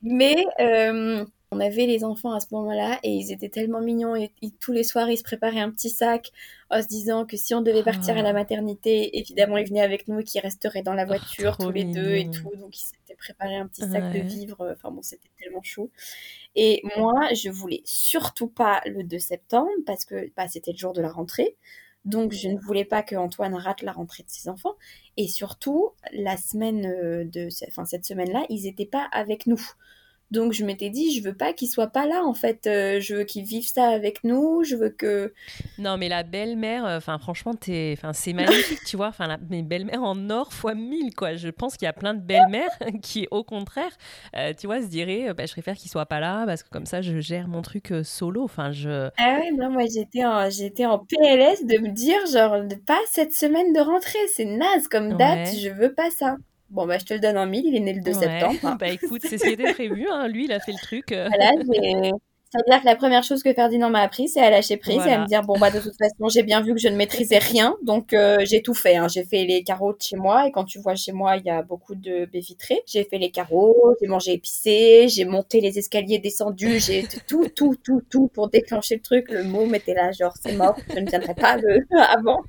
Mais, 0.02 0.44
euh, 0.60 1.24
on 1.52 1.60
avait 1.60 1.86
les 1.86 2.02
enfants 2.02 2.32
à 2.32 2.40
ce 2.40 2.46
moment-là 2.52 2.98
et 3.02 3.10
ils 3.10 3.30
étaient 3.30 3.50
tellement 3.50 3.80
mignons 3.80 4.16
et, 4.16 4.32
tous 4.58 4.72
les 4.72 4.82
soirs 4.82 5.10
ils 5.10 5.18
se 5.18 5.22
préparaient 5.22 5.60
un 5.60 5.70
petit 5.70 5.90
sac 5.90 6.32
en 6.70 6.82
se 6.82 6.88
disant 6.88 7.26
que 7.26 7.36
si 7.36 7.54
on 7.54 7.60
devait 7.60 7.82
partir 7.82 8.16
à 8.16 8.22
la 8.22 8.30
ah. 8.30 8.32
maternité, 8.32 9.18
évidemment 9.18 9.58
ils 9.58 9.68
venaient 9.68 9.82
avec 9.82 10.08
nous 10.08 10.20
et 10.20 10.24
qu'ils 10.24 10.40
resteraient 10.40 10.82
dans 10.82 10.94
la 10.94 11.04
voiture 11.04 11.58
tous 11.58 11.70
les 11.70 11.84
deux 11.84 12.14
et 12.14 12.30
tout. 12.30 12.50
Donc 12.56 12.76
ils 12.76 12.84
s'étaient 12.84 13.16
préparés 13.16 13.56
un 13.56 13.66
petit 13.66 13.82
sac 13.82 14.12
de 14.12 14.20
vivres. 14.20 14.72
Enfin 14.72 14.90
bon, 14.90 15.02
c'était 15.02 15.30
tellement 15.38 15.62
chaud. 15.62 15.90
Et 16.54 16.82
moi, 16.96 17.32
je 17.34 17.50
voulais 17.50 17.82
surtout 17.84 18.48
pas 18.48 18.80
le 18.86 19.04
2 19.04 19.18
septembre 19.18 19.70
parce 19.86 20.04
que 20.04 20.30
bah, 20.36 20.48
c'était 20.48 20.72
le 20.72 20.78
jour 20.78 20.92
de 20.92 21.02
la 21.02 21.10
rentrée. 21.10 21.56
Donc, 22.04 22.32
je 22.32 22.48
ne 22.48 22.58
voulais 22.58 22.84
pas 22.84 23.02
que 23.02 23.14
Antoine 23.14 23.54
rate 23.54 23.82
la 23.82 23.92
rentrée 23.92 24.24
de 24.24 24.28
ses 24.30 24.48
enfants. 24.48 24.74
Et 25.16 25.28
surtout, 25.28 25.90
la 26.12 26.36
semaine 26.36 26.84
euh, 26.86 27.24
de, 27.24 27.48
enfin, 27.68 27.84
cette 27.84 28.04
semaine-là, 28.04 28.44
ils 28.48 28.64
n'étaient 28.64 28.86
pas 28.86 29.08
avec 29.12 29.46
nous. 29.46 29.60
Donc 30.32 30.54
je 30.54 30.64
m'étais 30.64 30.88
dit, 30.88 31.14
je 31.14 31.22
veux 31.22 31.34
pas 31.34 31.52
qu'ils 31.52 31.68
soient 31.68 31.88
pas 31.88 32.06
là 32.06 32.22
en 32.24 32.32
fait. 32.32 32.66
Euh, 32.66 33.00
je 33.00 33.16
veux 33.16 33.24
qu'ils 33.24 33.44
vivent 33.44 33.68
ça 33.68 33.88
avec 33.88 34.24
nous. 34.24 34.64
Je 34.64 34.76
veux 34.76 34.88
que. 34.88 35.34
Non, 35.78 35.98
mais 35.98 36.08
la 36.08 36.22
belle-mère, 36.22 36.86
euh, 36.86 36.96
enfin 36.96 37.18
franchement, 37.18 37.52
es... 37.68 37.92
enfin 37.92 38.14
c'est 38.14 38.32
magnifique, 38.32 38.82
tu 38.86 38.96
vois. 38.96 39.08
Enfin, 39.08 39.26
la... 39.26 39.36
mes 39.50 39.62
belles-mères 39.62 40.02
en 40.02 40.30
or 40.30 40.54
fois 40.54 40.74
mille 40.74 41.14
quoi. 41.14 41.34
Je 41.34 41.50
pense 41.50 41.76
qu'il 41.76 41.84
y 41.84 41.88
a 41.88 41.92
plein 41.92 42.14
de 42.14 42.20
belles-mères 42.20 42.70
qui, 43.02 43.28
au 43.30 43.44
contraire, 43.44 43.90
euh, 44.34 44.54
tu 44.58 44.66
vois, 44.66 44.80
se 44.80 44.86
diraient, 44.86 45.34
bah, 45.34 45.44
je 45.44 45.52
préfère 45.52 45.76
qu'ils 45.76 45.90
soient 45.90 46.06
pas 46.06 46.20
là 46.20 46.46
parce 46.46 46.62
que 46.62 46.70
comme 46.70 46.86
ça, 46.86 47.02
je 47.02 47.20
gère 47.20 47.46
mon 47.46 47.60
truc 47.60 47.92
solo. 48.02 48.42
Enfin, 48.42 48.72
je. 48.72 49.10
Ah 49.18 49.38
ouais, 49.38 49.50
non, 49.52 49.68
moi 49.68 49.82
j'étais 49.92 50.24
en, 50.24 50.48
j'étais 50.48 50.86
en 50.86 50.98
PLS 50.98 51.66
de 51.66 51.78
me 51.78 51.90
dire 51.90 52.26
genre 52.32 52.56
pas 52.86 53.00
cette 53.10 53.34
semaine 53.34 53.74
de 53.74 53.80
rentrée, 53.80 54.18
c'est 54.34 54.46
naze 54.46 54.88
comme 54.88 55.18
date. 55.18 55.48
Je 55.54 55.68
veux 55.68 55.92
pas 55.92 56.10
ça. 56.10 56.36
Bon, 56.72 56.86
bah, 56.86 56.98
je 56.98 57.04
te 57.04 57.12
le 57.14 57.20
donne 57.20 57.36
en 57.36 57.46
mille, 57.46 57.66
il 57.66 57.76
est 57.76 57.80
né 57.80 57.92
le 57.92 58.00
2 58.00 58.12
septembre. 58.14 58.76
bah 58.80 58.88
écoute, 58.88 59.20
c'est 59.28 59.36
ce 59.36 59.44
qui 59.44 59.52
était 59.52 59.74
prévu, 59.74 60.06
hein. 60.10 60.26
lui, 60.26 60.46
il 60.46 60.52
a 60.52 60.58
fait 60.58 60.72
le 60.72 60.78
truc. 60.78 61.12
Euh. 61.12 61.28
Voilà, 61.28 61.50
c'est-à-dire 62.52 62.82
que 62.82 62.86
la 62.86 62.96
première 62.96 63.22
chose 63.22 63.42
que 63.42 63.54
Ferdinand 63.54 63.88
m'a 63.88 64.00
appris, 64.00 64.28
c'est 64.28 64.40
à 64.40 64.50
lâcher 64.50 64.76
prise 64.76 65.00
et 65.06 65.10
à 65.10 65.20
me 65.20 65.26
dire 65.26 65.42
bon 65.42 65.58
bah 65.58 65.70
de 65.70 65.80
toute 65.80 65.96
façon 65.96 66.28
j'ai 66.28 66.42
bien 66.42 66.60
vu 66.60 66.74
que 66.74 66.80
je 66.80 66.88
ne 66.88 66.96
maîtrisais 66.96 67.38
rien, 67.38 67.74
donc 67.82 68.12
euh, 68.12 68.44
j'ai 68.44 68.60
tout 68.60 68.74
fait. 68.74 68.96
Hein. 68.96 69.08
J'ai 69.08 69.24
fait 69.24 69.46
les 69.46 69.62
carreaux 69.64 69.94
de 69.94 70.02
chez 70.02 70.16
moi 70.16 70.46
et 70.46 70.52
quand 70.52 70.64
tu 70.64 70.78
vois 70.78 70.94
chez 70.94 71.12
moi 71.12 71.38
il 71.38 71.46
y 71.46 71.50
a 71.50 71.62
beaucoup 71.62 71.94
de 71.94 72.26
baies 72.26 72.40
vitrées. 72.40 72.82
J'ai 72.86 73.04
fait 73.04 73.16
les 73.16 73.30
carreaux, 73.30 73.96
j'ai 74.02 74.06
mangé 74.06 74.34
épicé, 74.34 75.08
j'ai 75.08 75.24
monté 75.24 75.62
les 75.62 75.78
escaliers 75.78 76.18
descendus, 76.18 76.78
j'ai 76.78 77.06
tout 77.26 77.48
tout 77.56 77.74
tout 77.82 78.02
tout 78.10 78.28
pour 78.28 78.50
déclencher 78.50 78.96
le 78.96 79.00
truc. 79.00 79.30
Le 79.30 79.44
mot 79.44 79.64
était 79.72 79.94
là 79.94 80.12
genre 80.12 80.34
c'est 80.38 80.52
mort, 80.52 80.76
je 80.94 81.00
ne 81.00 81.08
viendrai 81.08 81.34
pas 81.34 81.56
le 81.56 81.86
avant. 81.98 82.42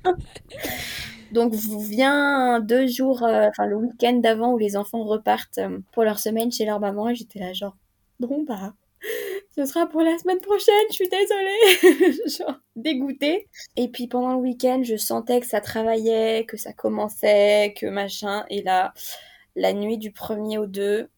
Donc, 1.34 1.52
vous 1.52 1.80
vient 1.80 2.60
deux 2.60 2.86
jours, 2.86 3.24
euh, 3.24 3.48
enfin 3.48 3.66
le 3.66 3.76
week-end 3.76 4.14
d'avant 4.14 4.52
où 4.52 4.58
les 4.58 4.76
enfants 4.76 5.02
repartent 5.02 5.58
euh, 5.58 5.80
pour 5.92 6.04
leur 6.04 6.20
semaine 6.20 6.52
chez 6.52 6.64
leur 6.64 6.78
maman 6.78 7.08
et 7.08 7.16
j'étais 7.16 7.40
là 7.40 7.52
genre 7.52 7.76
bon 8.20 8.44
bah 8.46 8.72
ce 9.56 9.66
sera 9.66 9.86
pour 9.86 10.00
la 10.00 10.16
semaine 10.18 10.40
prochaine, 10.40 10.74
je 10.88 10.94
suis 10.94 11.08
désolée. 11.08 12.22
Genre, 12.38 12.58
dégoûtée. 12.74 13.46
Et 13.76 13.88
puis 13.88 14.06
pendant 14.08 14.32
le 14.32 14.38
week-end, 14.38 14.80
je 14.82 14.96
sentais 14.96 15.40
que 15.40 15.46
ça 15.46 15.60
travaillait, 15.60 16.46
que 16.46 16.56
ça 16.56 16.72
commençait, 16.72 17.74
que 17.78 17.86
machin. 17.86 18.46
Et 18.48 18.62
là, 18.62 18.94
la 19.56 19.74
nuit 19.74 19.98
du 19.98 20.10
1er 20.10 20.58
au 20.58 20.66
2, 20.66 21.08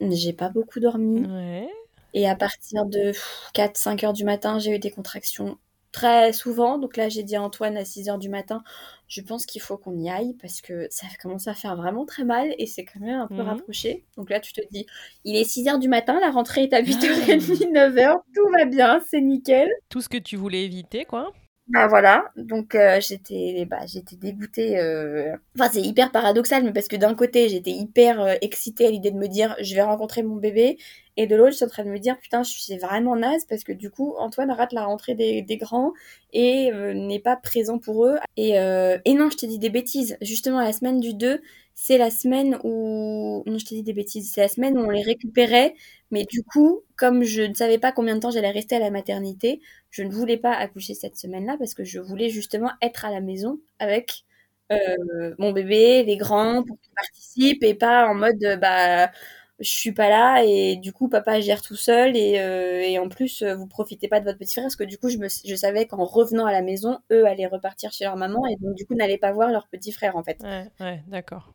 j'ai 0.00 0.32
pas 0.32 0.48
beaucoup 0.48 0.80
dormi. 0.80 1.26
Ouais. 1.26 1.68
Et 2.14 2.28
à 2.28 2.34
partir 2.34 2.86
de 2.86 3.12
4-5 3.54 4.06
heures 4.06 4.12
du 4.14 4.24
matin, 4.24 4.58
j'ai 4.58 4.70
eu 4.70 4.78
des 4.78 4.90
contractions 4.90 5.58
très 5.94 6.32
souvent. 6.34 6.78
Donc 6.78 6.96
là, 6.98 7.08
j'ai 7.08 7.22
dit 7.22 7.36
à 7.36 7.42
Antoine 7.42 7.76
à 7.78 7.84
6 7.86 8.08
heures 8.10 8.18
du 8.18 8.28
matin, 8.28 8.62
je 9.08 9.20
pense 9.22 9.46
qu'il 9.46 9.62
faut 9.62 9.78
qu'on 9.78 9.96
y 9.98 10.10
aille 10.10 10.34
parce 10.42 10.60
que 10.60 10.86
ça 10.90 11.06
commence 11.22 11.48
à 11.48 11.54
faire 11.54 11.76
vraiment 11.76 12.04
très 12.04 12.24
mal 12.24 12.54
et 12.58 12.66
c'est 12.66 12.84
quand 12.84 13.00
même 13.00 13.20
un 13.20 13.28
peu 13.28 13.42
Mhm. 13.42 13.48
rapproché. 13.48 14.04
Donc 14.16 14.28
là, 14.30 14.40
tu 14.40 14.52
te 14.52 14.60
dis, 14.70 14.86
il 15.24 15.36
est 15.36 15.44
6 15.44 15.66
heures 15.68 15.78
du 15.78 15.88
matin, 15.88 16.18
la 16.20 16.30
rentrée 16.30 16.64
est 16.64 16.72
à 16.74 16.80
8h30, 16.82 17.70
9h, 17.72 18.16
tout 18.34 18.48
va 18.50 18.64
bien, 18.66 19.00
c'est 19.08 19.20
nickel. 19.20 19.70
Tout 19.88 20.00
ce 20.02 20.08
que 20.08 20.18
tu 20.18 20.36
voulais 20.36 20.64
éviter, 20.64 21.04
quoi. 21.04 21.32
Bah 21.68 21.86
voilà, 21.86 22.26
donc 22.36 22.74
euh, 22.74 23.00
j'étais 23.00 23.64
bah, 23.64 23.86
j'étais 23.86 24.16
dégoûtée. 24.16 24.78
euh. 24.78 25.34
Enfin, 25.58 25.70
c'est 25.72 25.80
hyper 25.80 26.12
paradoxal, 26.12 26.62
mais 26.62 26.74
parce 26.74 26.88
que 26.88 26.96
d'un 26.96 27.14
côté, 27.14 27.48
j'étais 27.48 27.70
hyper 27.70 28.20
euh, 28.20 28.34
excitée 28.42 28.86
à 28.86 28.90
l'idée 28.90 29.10
de 29.10 29.16
me 29.16 29.28
dire 29.28 29.56
je 29.62 29.74
vais 29.74 29.80
rencontrer 29.80 30.22
mon 30.22 30.36
bébé, 30.36 30.76
et 31.16 31.26
de 31.26 31.36
l'autre, 31.36 31.52
je 31.52 31.56
suis 31.56 31.64
en 31.64 31.68
train 31.68 31.84
de 31.84 31.90
me 31.90 31.98
dire 31.98 32.18
putain, 32.18 32.42
je 32.42 32.50
suis 32.50 32.76
vraiment 32.78 33.16
naze 33.16 33.44
parce 33.48 33.62
que 33.62 33.72
du 33.72 33.90
coup, 33.90 34.14
Antoine 34.18 34.50
rate 34.50 34.72
la 34.72 34.84
rentrée 34.84 35.14
des, 35.14 35.56
grands 35.56 35.92
et 36.32 36.72
euh, 36.72 36.92
n'est 36.92 37.20
pas 37.20 37.36
présent 37.36 37.78
pour 37.78 38.06
eux. 38.06 38.16
Et, 38.36 38.58
euh, 38.58 38.98
et 39.04 39.14
non, 39.14 39.30
je 39.30 39.36
t'ai 39.36 39.46
dit 39.46 39.58
des 39.60 39.70
bêtises. 39.70 40.16
Justement, 40.20 40.60
la 40.60 40.72
semaine 40.72 41.00
du 41.00 41.14
2, 41.14 41.40
c'est 41.74 41.98
la 41.98 42.10
semaine 42.10 42.58
où. 42.64 43.42
Non, 43.46 43.58
je 43.58 43.64
t'ai 43.64 43.76
dit 43.76 43.82
des 43.84 43.92
bêtises. 43.92 44.32
C'est 44.32 44.40
la 44.40 44.48
semaine 44.48 44.76
où 44.76 44.82
on 44.82 44.90
les 44.90 45.02
récupérait, 45.02 45.74
mais 46.10 46.24
du 46.24 46.42
coup, 46.42 46.82
comme 46.96 47.22
je 47.22 47.42
ne 47.42 47.54
savais 47.54 47.78
pas 47.78 47.92
combien 47.92 48.16
de 48.16 48.20
temps 48.20 48.30
j'allais 48.30 48.50
rester 48.50 48.76
à 48.76 48.80
la 48.80 48.90
maternité, 48.90 49.60
je 49.90 50.02
ne 50.02 50.10
voulais 50.10 50.36
pas 50.38 50.52
accoucher 50.52 50.94
cette 50.94 51.16
semaine-là 51.16 51.56
parce 51.58 51.74
que 51.74 51.84
je 51.84 52.00
voulais 52.00 52.28
justement 52.28 52.70
être 52.82 53.04
à 53.04 53.10
la 53.10 53.20
maison 53.20 53.60
avec 53.78 54.24
euh, 54.72 55.34
mon 55.38 55.52
bébé, 55.52 56.02
les 56.04 56.16
grands, 56.16 56.62
pour 56.64 56.78
qu'ils 56.80 56.94
participent 56.94 57.62
et 57.62 57.74
pas 57.74 58.08
en 58.08 58.14
mode 58.14 58.58
bah 58.60 59.10
je 59.60 59.68
suis 59.70 59.92
pas 59.92 60.08
là 60.08 60.42
et 60.44 60.76
du 60.76 60.92
coup 60.92 61.08
papa 61.08 61.40
gère 61.40 61.62
tout 61.62 61.76
seul 61.76 62.16
et, 62.16 62.40
euh, 62.40 62.80
et 62.82 62.98
en 62.98 63.08
plus 63.08 63.42
euh, 63.42 63.54
vous 63.54 63.66
profitez 63.68 64.08
pas 64.08 64.18
de 64.20 64.24
votre 64.24 64.38
petit 64.38 64.52
frère 64.54 64.64
parce 64.64 64.76
que 64.76 64.84
du 64.84 64.98
coup 64.98 65.08
je, 65.08 65.18
me, 65.18 65.28
je 65.28 65.54
savais 65.54 65.86
qu'en 65.86 66.04
revenant 66.04 66.44
à 66.46 66.52
la 66.52 66.60
maison 66.62 66.98
eux 67.12 67.24
allaient 67.26 67.46
repartir 67.46 67.92
chez 67.92 68.04
leur 68.04 68.16
maman 68.16 68.44
et 68.46 68.56
donc 68.56 68.74
du 68.74 68.84
coup 68.84 68.94
n'allaient 68.94 69.16
pas 69.18 69.32
voir 69.32 69.50
leur 69.50 69.68
petit 69.68 69.92
frère 69.92 70.16
en 70.16 70.24
fait. 70.24 70.42
Ouais, 70.42 70.66
ouais, 70.80 71.02
d'accord. 71.06 71.52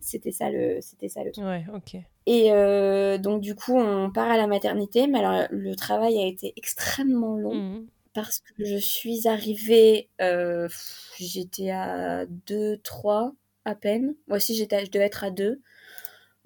C'était- 0.00 0.30
ça 0.30 0.50
le 0.50 0.78
c'était 0.82 1.08
ça 1.08 1.24
le 1.24 1.32
truc. 1.32 1.44
Ouais, 1.44 1.64
ok. 1.74 1.96
Et 2.26 2.52
euh, 2.52 3.16
donc 3.18 3.40
du 3.40 3.54
coup 3.54 3.76
on 3.78 4.10
part 4.10 4.30
à 4.30 4.36
la 4.36 4.46
maternité 4.46 5.06
mais 5.06 5.18
alors 5.20 5.46
le 5.50 5.74
travail 5.74 6.18
a 6.18 6.26
été 6.26 6.52
extrêmement 6.56 7.36
long 7.36 7.54
Mhm. 7.54 7.86
parce 8.14 8.40
que 8.40 8.64
je 8.64 8.76
suis 8.76 9.26
arrivée, 9.26 10.10
euh, 10.20 10.68
j'étais 11.18 11.70
à 11.70 12.26
2, 12.46 12.76
3 12.84 13.32
à 13.64 13.74
peine. 13.74 14.14
Moi 14.26 14.36
aussi, 14.38 14.54
j'étais, 14.54 14.84
je 14.84 14.90
devais 14.90 15.04
être 15.06 15.24
à 15.24 15.30
2. 15.30 15.60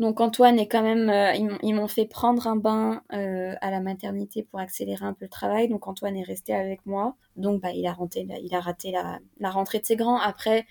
Donc 0.02 0.20
Antoine 0.20 0.58
est 0.58 0.68
quand 0.68 0.82
même, 0.82 1.08
euh, 1.10 1.32
ils 1.62 1.74
m'ont- 1.74 1.88
fait 1.88 2.06
prendre 2.06 2.46
un 2.48 2.56
bain 2.56 3.02
euh, 3.12 3.54
à 3.60 3.70
la 3.70 3.80
maternité 3.80 4.42
pour 4.44 4.58
accélérer 4.60 5.04
un 5.04 5.14
peu 5.14 5.26
le 5.26 5.30
travail. 5.30 5.68
Donc 5.68 5.86
Antoine 5.88 6.16
est 6.16 6.22
resté 6.24 6.54
avec 6.54 6.84
moi. 6.86 7.16
Donc 7.36 7.62
bah, 7.62 7.70
il 7.72 7.86
a 7.86 7.92
raté, 7.94 8.24
la- 8.24 8.38
il 8.38 8.54
a 8.54 8.60
raté 8.60 8.90
la, 8.92 9.20
la 9.40 9.50
rentrée 9.50 9.78
de 9.80 9.86
ses 9.86 9.96
grands. 9.96 10.18
Après, 10.18 10.66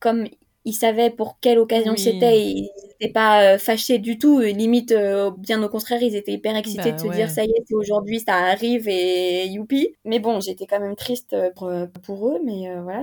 comme 0.00 0.26
il 0.64 0.74
savait 0.74 1.10
pour 1.10 1.38
quelle 1.40 1.58
occasion 1.58 1.92
Oui. 1.92 1.98
c'était, 1.98 2.42
ils 2.42 2.70
n'étaient 3.00 3.12
pas 3.12 3.54
euh, 3.54 3.58
fâchés 3.58 3.98
du 3.98 4.18
tout. 4.18 4.40
Limite, 4.40 4.92
euh, 4.92 5.30
bien 5.38 5.62
au 5.62 5.68
contraire, 5.70 6.02
ils 6.02 6.16
étaient 6.16 6.32
hyper 6.34 6.56
excités 6.56 6.92
Bah 6.92 6.94
de 6.94 7.00
se 7.00 7.08
ouais. 7.08 7.18
dire 7.18 7.30
ça 7.30 7.44
y 7.44 7.50
est, 7.50 7.64
c'est 7.68 7.74
aujourd'hui, 7.76 8.20
ça 8.20 8.34
arrive 8.36 8.88
et 8.88 9.46
youpi. 9.48 9.94
Mais 10.06 10.20
bon, 10.20 10.40
j'étais 10.40 10.66
quand 10.66 10.80
même 10.80 10.96
triste 10.96 11.36
pour, 11.56 11.72
pour 12.04 12.28
eux, 12.30 12.40
mais 12.44 12.74
voilà. 12.82 13.02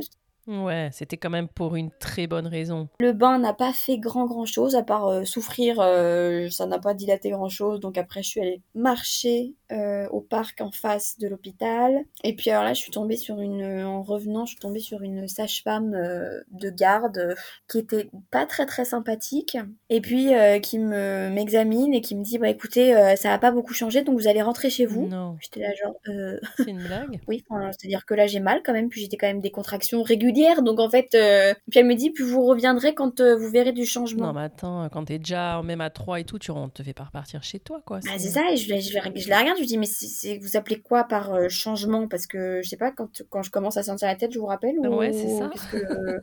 Ouais, 0.49 0.89
c'était 0.91 1.17
quand 1.17 1.29
même 1.29 1.47
pour 1.47 1.75
une 1.75 1.91
très 1.99 2.25
bonne 2.25 2.47
raison. 2.47 2.89
Le 2.99 3.13
bain 3.13 3.37
n'a 3.37 3.53
pas 3.53 3.71
fait 3.71 3.99
grand 3.99 4.25
grand 4.25 4.47
chose 4.47 4.75
à 4.75 4.81
part 4.81 5.05
euh, 5.05 5.23
souffrir, 5.23 5.79
euh, 5.79 6.49
ça 6.49 6.65
n'a 6.65 6.79
pas 6.79 6.95
dilaté 6.95 7.29
grand 7.29 7.49
chose. 7.49 7.79
Donc 7.79 7.99
après, 7.99 8.23
je 8.23 8.29
suis 8.29 8.41
allée 8.41 8.61
marcher 8.73 9.53
euh, 9.71 10.07
au 10.09 10.21
parc 10.21 10.61
en 10.61 10.71
face 10.71 11.17
de 11.19 11.27
l'hôpital. 11.27 12.03
Et 12.23 12.35
puis 12.35 12.49
alors 12.49 12.63
là, 12.63 12.73
je 12.73 12.79
suis 12.81 12.91
tombée 12.91 13.17
sur 13.17 13.39
une, 13.41 13.63
en 13.83 14.01
revenant, 14.01 14.45
je 14.45 14.51
suis 14.51 14.59
tombée 14.59 14.79
sur 14.79 15.01
une 15.01 15.27
sage-femme 15.27 15.93
euh, 15.93 16.41
de 16.51 16.69
garde 16.69 17.17
euh, 17.17 17.35
qui 17.67 17.79
était 17.79 18.09
pas 18.31 18.45
très 18.45 18.65
très 18.65 18.85
sympathique. 18.85 19.57
Et 19.89 20.01
puis 20.01 20.33
euh, 20.33 20.59
qui 20.59 20.79
me 20.79 21.29
m'examine 21.29 21.93
et 21.93 22.01
qui 22.01 22.15
me 22.15 22.23
dit 22.23 22.37
bah 22.37 22.49
écoutez, 22.49 22.95
euh, 22.95 23.15
ça 23.15 23.33
a 23.33 23.37
pas 23.37 23.51
beaucoup 23.51 23.73
changé, 23.73 24.03
donc 24.03 24.19
vous 24.19 24.27
allez 24.27 24.41
rentrer 24.41 24.69
chez 24.69 24.85
vous. 24.85 25.07
Non, 25.07 25.37
J'étais 25.41 25.59
là 25.61 25.69
genre 25.81 25.95
euh, 26.07 26.39
c'est 26.57 26.69
une 26.69 26.83
blague? 26.83 27.19
oui, 27.27 27.43
enfin, 27.49 27.71
c'est-à-dire 27.71 28.05
que 28.05 28.13
là 28.13 28.27
j'ai 28.27 28.39
mal 28.39 28.61
quand 28.63 28.73
même, 28.73 28.89
puis 28.89 29.01
j'étais 29.01 29.17
quand 29.17 29.27
même 29.27 29.41
des 29.41 29.51
contractions 29.51 30.01
régulières, 30.03 30.61
donc 30.63 30.79
en 30.79 30.89
fait, 30.89 31.13
euh, 31.15 31.53
puis 31.69 31.79
elle 31.79 31.85
me 31.85 31.95
dit, 31.95 32.11
puis 32.11 32.23
vous 32.23 32.45
reviendrez 32.45 32.93
quand 32.93 33.19
euh, 33.19 33.35
vous 33.35 33.49
verrez 33.49 33.71
du 33.71 33.85
changement. 33.85 34.27
Non, 34.27 34.33
mais 34.33 34.41
attends, 34.45 34.89
quand 34.89 35.05
t'es 35.05 35.19
déjà 35.19 35.61
même 35.63 35.81
à 35.81 35.89
3 35.89 36.19
et 36.19 36.23
tout, 36.23 36.39
tu 36.39 36.51
on 36.51 36.69
te 36.69 36.81
fait 36.83 36.93
pas 36.93 37.03
repartir 37.05 37.43
chez 37.43 37.59
toi, 37.59 37.81
quoi. 37.85 37.99
Bah, 38.03 38.11
c'est 38.17 38.29
ça, 38.29 38.51
et 38.51 38.57
je, 38.57 38.65
je, 38.67 38.95
la- 38.95 39.11
je 39.15 39.29
la 39.29 39.39
regarde, 39.39 39.58
je 39.59 39.61
lui 39.61 39.67
dis, 39.67 39.77
mais 39.77 39.85
c'est, 39.85 40.37
vous 40.39 40.57
appelez 40.57 40.81
quoi 40.81 41.03
par 41.05 41.33
euh, 41.33 41.49
changement? 41.49 42.07
Parce 42.07 42.27
que 42.27 42.61
je 42.63 42.69
sais 42.69 42.77
pas, 42.77 42.91
quand, 42.91 43.21
quand 43.29 43.43
je 43.43 43.51
commence 43.51 43.77
à 43.77 43.83
sentir 43.83 44.07
la 44.07 44.15
tête, 44.15 44.31
je 44.33 44.39
vous 44.39 44.45
rappelle 44.47 44.79
ou... 44.79 44.95
Ouais, 44.97 45.13
c'est 45.13 45.29
ça. 45.29 45.49
euh, 45.73 46.19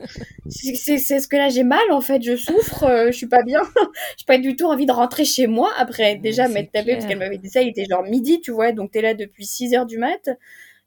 c'est, 0.49 1.21
ce 1.21 1.29
que 1.29 1.37
là 1.37 1.49
j'ai 1.49 1.65
mal 1.65 1.91
en 1.93 2.01
fait, 2.01 2.23
je 2.23 2.37
souffre, 2.37 2.85
euh, 2.85 3.07
je 3.11 3.17
suis 3.17 3.29
pas 3.29 3.43
bien, 3.43 3.61
j'ai 4.19 4.25
pas 4.27 4.39
du 4.39 4.57
tout 4.57 4.67
envie 4.67 4.87
de 4.87 4.93
rentrer 4.93 5.25
chez 5.25 5.47
moi 5.47 5.73
après 5.77 6.17
déjà 6.17 6.49
m'être 6.49 6.73
tapé 6.73 6.95
parce 6.95 7.07
qu'elle 7.07 7.19
m'avait 7.19 7.39
dit 7.39 7.51
ça, 7.51 7.63
il 7.63 7.69
était 7.69 7.85
genre 7.91 8.03
midi, 8.05 8.41
tu 8.41 8.51
vois, 8.53 8.73
donc 8.73 8.93
t'es 8.93 9.03
là 9.03 9.15
depuis 9.15 9.47
6 9.47 9.75
heures 9.75 9.87
du 9.87 9.99
mat. 9.99 10.31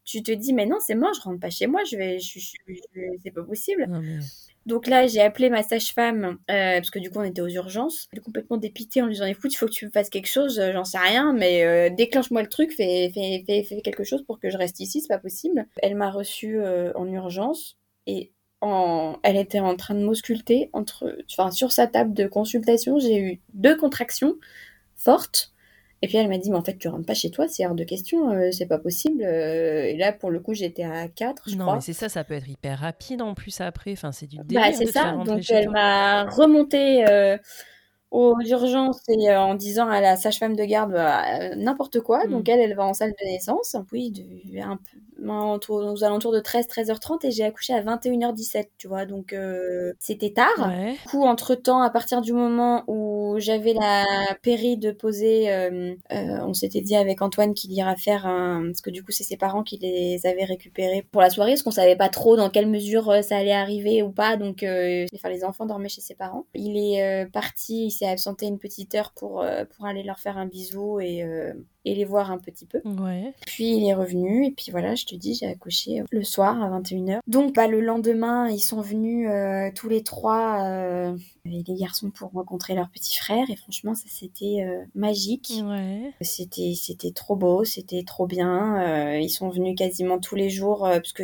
Tu 0.06 0.24
te 0.24 0.32
dis, 0.32 0.54
mais 0.54 0.66
non, 0.66 0.78
c'est 0.80 0.96
mort, 0.96 1.14
je 1.14 1.22
rentre 1.22 1.40
pas 1.40 1.52
chez 1.52 1.68
moi, 1.68 1.84
je 1.84 1.96
vais, 1.98 2.20
je, 2.20 2.40
je- 2.40 2.54
je- 2.68 3.02
c'est 3.24 3.32
pas 3.32 3.44
possible. 3.44 3.88
Non, 3.88 4.02
mais... 4.02 4.18
Donc 4.66 4.88
là, 4.88 5.08
j'ai 5.08 5.22
appelé 5.22 5.50
ma 5.50 5.64
sage-femme, 5.64 6.38
euh, 6.52 6.76
parce 6.76 6.92
que 6.92 7.00
du 7.00 7.10
coup, 7.10 7.20
on 7.20 7.24
était 7.24 7.42
aux 7.42 7.48
urgences. 7.48 8.08
Elle 8.12 8.20
est 8.20 8.22
complètement 8.22 8.58
dépitée 8.58 9.02
en 9.02 9.06
lui 9.06 9.14
disant, 9.14 9.26
écoute, 9.26 9.54
il 9.54 9.58
faut 9.58 9.66
que 9.66 9.72
tu 9.72 9.86
me 9.86 9.92
fasses 9.92 10.10
quelque 10.10 10.28
chose, 10.28 10.60
euh, 10.60 10.74
j'en 10.74 10.84
sais 10.84 11.00
rien, 11.00 11.34
mais 11.34 11.64
euh, 11.64 11.90
déclenche-moi 11.90 12.42
le 12.42 12.50
truc, 12.50 12.72
fais, 12.72 13.10
fais, 13.14 13.44
fais, 13.48 13.64
fais 13.64 13.82
quelque 13.82 14.04
chose 14.04 14.24
pour 14.24 14.40
que 14.40 14.50
je 14.50 14.58
reste 14.58 14.80
ici, 14.80 15.02
c'est 15.02 15.08
pas 15.08 15.18
possible. 15.18 15.66
Elle 15.78 15.96
m'a 15.96 16.12
reçue 16.12 16.60
euh, 16.60 16.92
en 16.96 17.08
urgence, 17.08 17.78
et 18.06 18.32
en... 18.62 19.18
elle 19.24 19.38
était 19.38 19.60
en 19.60 19.76
train 19.76 19.96
de 19.96 20.04
m'ausculter 20.04 20.70
entre... 20.74 21.18
Enfin, 21.32 21.52
sur 21.52 21.72
sa 21.72 21.88
table 21.88 22.14
de 22.14 22.28
consultation, 22.28 23.00
j'ai 23.00 23.20
eu 23.20 23.42
deux 23.54 23.78
contractions 23.78 24.36
fortes. 24.96 25.52
Et 26.02 26.08
puis 26.08 26.18
elle 26.18 26.30
m'a 26.30 26.38
dit, 26.38 26.50
mais 26.50 26.56
en 26.58 26.64
fait, 26.64 26.78
tu 26.78 26.88
rentres 26.88 27.06
pas 27.06 27.14
chez 27.14 27.30
toi, 27.30 27.48
c'est 27.50 27.66
hors 27.66 27.76
de 27.76 27.84
question, 27.84 28.32
euh, 28.32 28.52
c'est 28.52 28.68
pas 28.68 28.78
possible. 28.80 29.22
Euh, 29.24 29.84
et 29.84 29.98
là, 29.98 30.14
pour 30.14 30.30
le 30.32 30.40
coup, 30.40 30.54
j'étais 30.54 30.84
à 30.84 31.08
4, 31.10 31.50
je 31.50 31.56
non, 31.56 31.66
crois. 31.66 31.76
mais 31.76 31.82
c'est 31.82 31.94
ça, 31.94 32.08
ça 32.08 32.24
peut 32.24 32.36
être 32.36 32.48
hyper 32.48 32.80
rapide 32.80 33.22
en 33.22 33.34
plus 33.34 33.60
après. 33.60 33.92
Enfin, 33.92 34.12
c'est 34.14 34.28
du 34.28 34.38
Bah, 34.38 34.44
délire 34.46 34.76
c'est 34.78 34.86
te 34.86 34.92
faire 34.92 35.16
ça. 35.18 35.24
Donc, 35.26 35.44
elle 35.50 35.70
m'a 35.70 36.24
remonté 36.30 37.06
euh, 37.08 37.38
aux 38.12 38.36
urgences 38.42 39.02
et 39.08 39.30
euh, 39.30 39.40
en 39.40 39.56
disant 39.56 39.88
à 39.88 40.02
la 40.02 40.16
sage-femme 40.16 40.56
de 40.56 40.64
garde 40.66 40.92
bah, 40.94 41.24
euh, 41.42 41.56
n'importe 41.56 42.00
quoi. 42.02 42.26
Mm. 42.26 42.32
Donc, 42.32 42.50
elle, 42.50 42.60
elle 42.60 42.76
va 42.76 42.86
en 42.86 42.94
salle 42.94 43.12
de 43.20 43.26
naissance. 43.26 43.76
Oui, 43.92 44.12
de- 44.12 44.60
un 44.62 44.78
peu, 44.78 45.30
autour- 45.32 45.86
aux 45.94 46.04
alentours 46.04 46.32
de 46.32 46.40
13, 46.40 46.68
13h30 46.68 47.24
et 47.26 47.32
j'ai 47.32 47.44
accouché 47.44 47.74
à 47.74 47.82
21h17, 47.82 48.72
tu 48.78 48.88
vois. 48.88 49.06
Donc, 49.06 49.34
euh, 49.34 49.94
c'était 50.00 50.32
tard. 50.32 50.48
Ouais. 50.60 50.94
Du 50.94 51.00
coup, 51.10 51.24
entre-temps, 51.24 51.82
à 51.82 51.90
partir 51.90 52.22
du 52.22 52.34
moment 52.34 52.84
où 52.88 53.36
j'avais 53.40 53.74
la 53.74 54.04
péri 54.42 54.78
de 54.78 54.92
poser, 54.92 55.52
euh, 55.52 55.94
euh, 56.12 56.40
on 56.46 56.54
s'était 56.54 56.82
dit 56.82 56.96
avec 56.96 57.22
Antoine 57.22 57.54
qu'il 57.54 57.72
ira 57.74 57.96
faire 57.96 58.26
un... 58.26 58.64
Parce 58.68 58.82
que 58.82 58.90
du 58.90 59.04
coup, 59.04 59.12
c'est 59.12 59.24
ses 59.24 59.38
parents 59.38 59.64
qui 59.64 59.78
les 59.78 60.26
avaient 60.26 60.46
récupérés 60.46 61.06
pour 61.12 61.22
la 61.22 61.30
soirée, 61.30 61.52
parce 61.52 61.64
qu'on 61.64 61.72
savait 61.72 61.96
pas 61.96 62.10
trop 62.10 62.36
dans 62.36 62.50
quelle 62.50 62.68
mesure 62.68 63.10
euh, 63.10 63.22
ça 63.22 63.38
allait 63.38 63.52
arriver 63.52 64.02
ou 64.04 64.12
pas. 64.12 64.38
Donc, 64.38 64.64
euh, 64.64 65.06
enfin, 65.16 65.30
les 65.30 65.44
enfants 65.44 65.66
dormaient 65.66 65.90
chez 65.90 66.02
ses 66.02 66.16
parents. 66.16 66.46
Il 66.56 66.78
est 66.78 67.04
euh, 67.26 67.30
parti, 67.30 67.92
s'est 68.00 68.08
absenté 68.08 68.48
une 68.48 68.60
petite 68.60 68.96
heure 68.96 69.12
pour, 69.16 69.42
euh, 69.42 69.66
pour 69.66 69.86
aller 69.86 70.04
leur 70.04 70.20
faire 70.20 70.38
un 70.38 70.46
bisou 70.46 71.00
et, 71.00 71.24
euh, 71.24 71.54
et 71.86 71.96
les 71.96 72.06
voir 72.06 72.32
un 72.32 72.38
petit 72.38 72.66
peu. 72.66 72.82
Ouais. 72.86 73.34
Puis 73.46 73.78
il 73.78 73.88
est 73.88 73.94
revenu 73.94 74.46
et 74.46 74.52
puis 74.52 74.72
voilà, 74.72 74.96
je 74.96 75.06
te 75.06 75.16
dis, 75.16 75.36
j'ai 75.36 75.48
accouché 75.48 76.04
le 76.12 76.24
soir 76.24 76.62
à 76.62 76.80
21h. 76.80 77.20
Donc 77.28 77.56
bah, 77.56 77.68
le 77.68 77.82
lendemain, 77.82 78.50
ils 78.50 78.60
sont 78.60 78.82
venus 78.82 79.30
euh, 79.30 79.70
tous 79.74 79.90
les 79.90 80.04
trois, 80.04 80.64
euh, 80.66 81.18
les 81.46 81.64
garçons 81.64 82.12
pour 82.12 82.32
rencontrer 82.32 82.76
leur 82.76 82.90
petit 82.90 83.18
frère 83.18 83.50
et 83.50 83.56
franchement 83.56 83.96
ça 83.96 84.06
c'était 84.08 84.66
euh, 84.68 84.84
magique. 84.96 85.54
Ouais. 85.64 86.14
C'était 86.22 86.74
c'était 86.76 87.12
trop 87.12 87.36
beau, 87.36 87.64
c'était 87.64 88.04
trop 88.04 88.28
bien. 88.28 88.82
Euh, 88.82 89.20
ils 89.20 89.30
sont 89.30 89.50
venus 89.50 89.76
quasiment 89.78 90.20
tous 90.20 90.36
les 90.36 90.50
jours 90.50 90.86
euh, 90.86 90.96
parce 90.96 91.14
que 91.14 91.24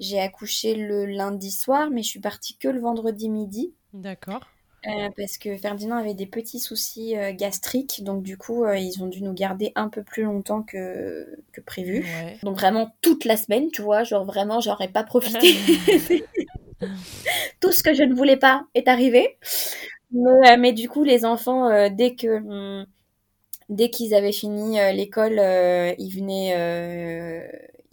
j'ai 0.00 0.20
accouché 0.20 0.74
le 0.74 1.06
lundi 1.06 1.50
soir, 1.50 1.90
mais 1.90 2.02
je 2.02 2.08
suis 2.08 2.20
partie 2.20 2.56
que 2.56 2.68
le 2.68 2.80
vendredi 2.80 3.28
midi. 3.28 3.74
D'accord. 3.92 4.40
Euh, 4.86 5.08
parce 5.16 5.38
que 5.38 5.56
Ferdinand 5.56 5.96
avait 5.96 6.14
des 6.14 6.26
petits 6.26 6.60
soucis 6.60 7.16
euh, 7.16 7.32
gastriques, 7.32 8.04
donc 8.04 8.22
du 8.22 8.36
coup 8.36 8.64
euh, 8.64 8.76
ils 8.76 9.02
ont 9.02 9.06
dû 9.06 9.22
nous 9.22 9.32
garder 9.32 9.72
un 9.76 9.88
peu 9.88 10.02
plus 10.02 10.24
longtemps 10.24 10.62
que, 10.62 11.26
que 11.52 11.60
prévu. 11.60 12.00
Ouais. 12.00 12.36
Donc 12.42 12.58
vraiment 12.58 12.94
toute 13.00 13.24
la 13.24 13.36
semaine, 13.36 13.70
tu 13.70 13.82
vois, 13.82 14.04
genre 14.04 14.24
vraiment 14.24 14.60
j'aurais 14.60 14.88
pas 14.88 15.02
profité. 15.02 15.54
Tout 17.60 17.72
ce 17.72 17.82
que 17.82 17.94
je 17.94 18.02
ne 18.02 18.14
voulais 18.14 18.36
pas 18.36 18.66
est 18.74 18.88
arrivé. 18.88 19.38
Mais, 20.10 20.56
mais 20.58 20.72
du 20.72 20.88
coup 20.88 21.02
les 21.02 21.24
enfants, 21.24 21.88
dès 21.88 22.14
que 22.14 22.36
hum, 22.36 22.86
dès 23.70 23.88
qu'ils 23.88 24.14
avaient 24.14 24.32
fini 24.32 24.76
l'école, 24.92 25.40
ils 25.98 26.10
venaient 26.10 26.52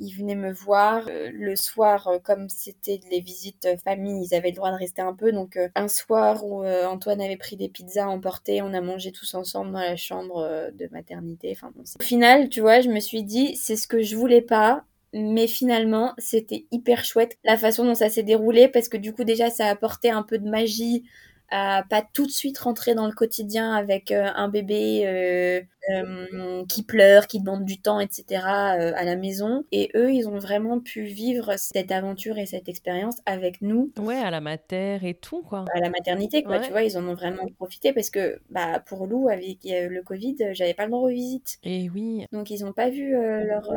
ils 0.01 0.11
venaient 0.11 0.35
me 0.35 0.51
voir. 0.51 1.07
le 1.07 1.55
soir, 1.55 2.09
comme 2.23 2.49
c'était 2.49 2.99
les 3.09 3.21
visites 3.21 3.67
famille, 3.83 4.25
ils 4.25 4.35
avaient 4.35 4.49
le 4.49 4.55
droit 4.55 4.71
de 4.71 4.77
rester 4.77 5.01
un 5.01 5.13
peu. 5.13 5.31
Donc 5.31 5.57
un 5.75 5.87
soir 5.87 6.45
où 6.45 6.65
Antoine 6.65 7.21
avait 7.21 7.37
pris 7.37 7.55
des 7.55 7.69
pizzas 7.69 8.07
emportées, 8.07 8.61
on 8.61 8.73
a 8.73 8.81
mangé 8.81 9.11
tous 9.11 9.33
ensemble 9.35 9.71
dans 9.71 9.79
la 9.79 9.95
chambre 9.95 10.71
de 10.73 10.89
maternité. 10.91 11.53
Enfin, 11.55 11.71
Au 11.99 12.03
final, 12.03 12.49
tu 12.49 12.61
vois, 12.61 12.81
je 12.81 12.89
me 12.89 12.99
suis 12.99 13.23
dit, 13.23 13.55
c'est 13.55 13.75
ce 13.75 13.87
que 13.87 14.01
je 14.01 14.15
voulais 14.15 14.41
pas 14.41 14.83
mais 15.13 15.47
finalement 15.47 16.13
c'était 16.17 16.65
hyper 16.71 17.03
chouette 17.03 17.37
la 17.43 17.57
façon 17.57 17.85
dont 17.85 17.95
ça 17.95 18.09
s'est 18.09 18.23
déroulé 18.23 18.67
parce 18.67 18.87
que 18.87 18.97
du 18.97 19.13
coup 19.13 19.23
déjà 19.23 19.49
ça 19.49 19.67
a 19.67 19.71
apporté 19.71 20.09
un 20.09 20.23
peu 20.23 20.37
de 20.37 20.49
magie 20.49 21.03
à 21.51 21.83
pas 21.89 22.01
tout 22.13 22.25
de 22.25 22.31
suite 22.31 22.57
rentrer 22.57 22.95
dans 22.95 23.05
le 23.05 23.13
quotidien 23.13 23.73
avec 23.73 24.11
euh, 24.11 24.29
un 24.35 24.47
bébé 24.47 25.03
euh, 25.05 25.61
euh, 25.89 26.63
qui 26.69 26.83
pleure, 26.83 27.27
qui 27.27 27.39
demande 27.39 27.65
du 27.65 27.81
temps, 27.81 27.99
etc. 27.99 28.43
À 28.45 29.03
la 29.03 29.15
maison. 29.15 29.65
Et 29.71 29.89
eux, 29.95 30.13
ils 30.13 30.27
ont 30.27 30.37
vraiment 30.37 30.79
pu 30.79 31.03
vivre 31.03 31.53
cette 31.57 31.91
aventure 31.91 32.37
et 32.37 32.45
cette 32.45 32.69
expérience 32.69 33.17
avec 33.25 33.61
nous. 33.61 33.91
Ouais, 33.99 34.17
à 34.17 34.31
la 34.31 34.41
mater 34.41 34.99
et 35.03 35.13
tout, 35.13 35.41
quoi. 35.41 35.65
À 35.73 35.79
la 35.79 35.89
maternité, 35.89 36.43
quoi. 36.43 36.59
Tu 36.59 36.71
vois, 36.71 36.83
ils 36.83 36.97
en 36.97 37.07
ont 37.07 37.15
vraiment 37.15 37.45
profité 37.57 37.93
parce 37.93 38.09
que, 38.09 38.39
bah, 38.49 38.79
pour 38.79 39.07
Lou, 39.07 39.27
avec 39.27 39.59
le 39.63 40.01
Covid, 40.01 40.37
j'avais 40.51 40.73
pas 40.73 40.85
le 40.85 40.91
droit 40.91 41.07
aux 41.07 41.13
visites. 41.13 41.57
Et 41.63 41.89
oui. 41.89 42.25
Donc, 42.31 42.49
ils 42.49 42.63
ont 42.63 42.73
pas 42.73 42.89
vu 42.89 43.15
euh, 43.15 43.43
leur, 43.43 43.73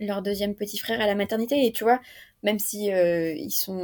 leur 0.00 0.22
deuxième 0.22 0.54
petit 0.54 0.78
frère 0.78 1.00
à 1.00 1.06
la 1.06 1.14
maternité. 1.14 1.64
Et 1.64 1.72
tu 1.72 1.84
vois, 1.84 2.00
même 2.46 2.58
si 2.58 2.86
ils 2.86 3.50
sont 3.50 3.82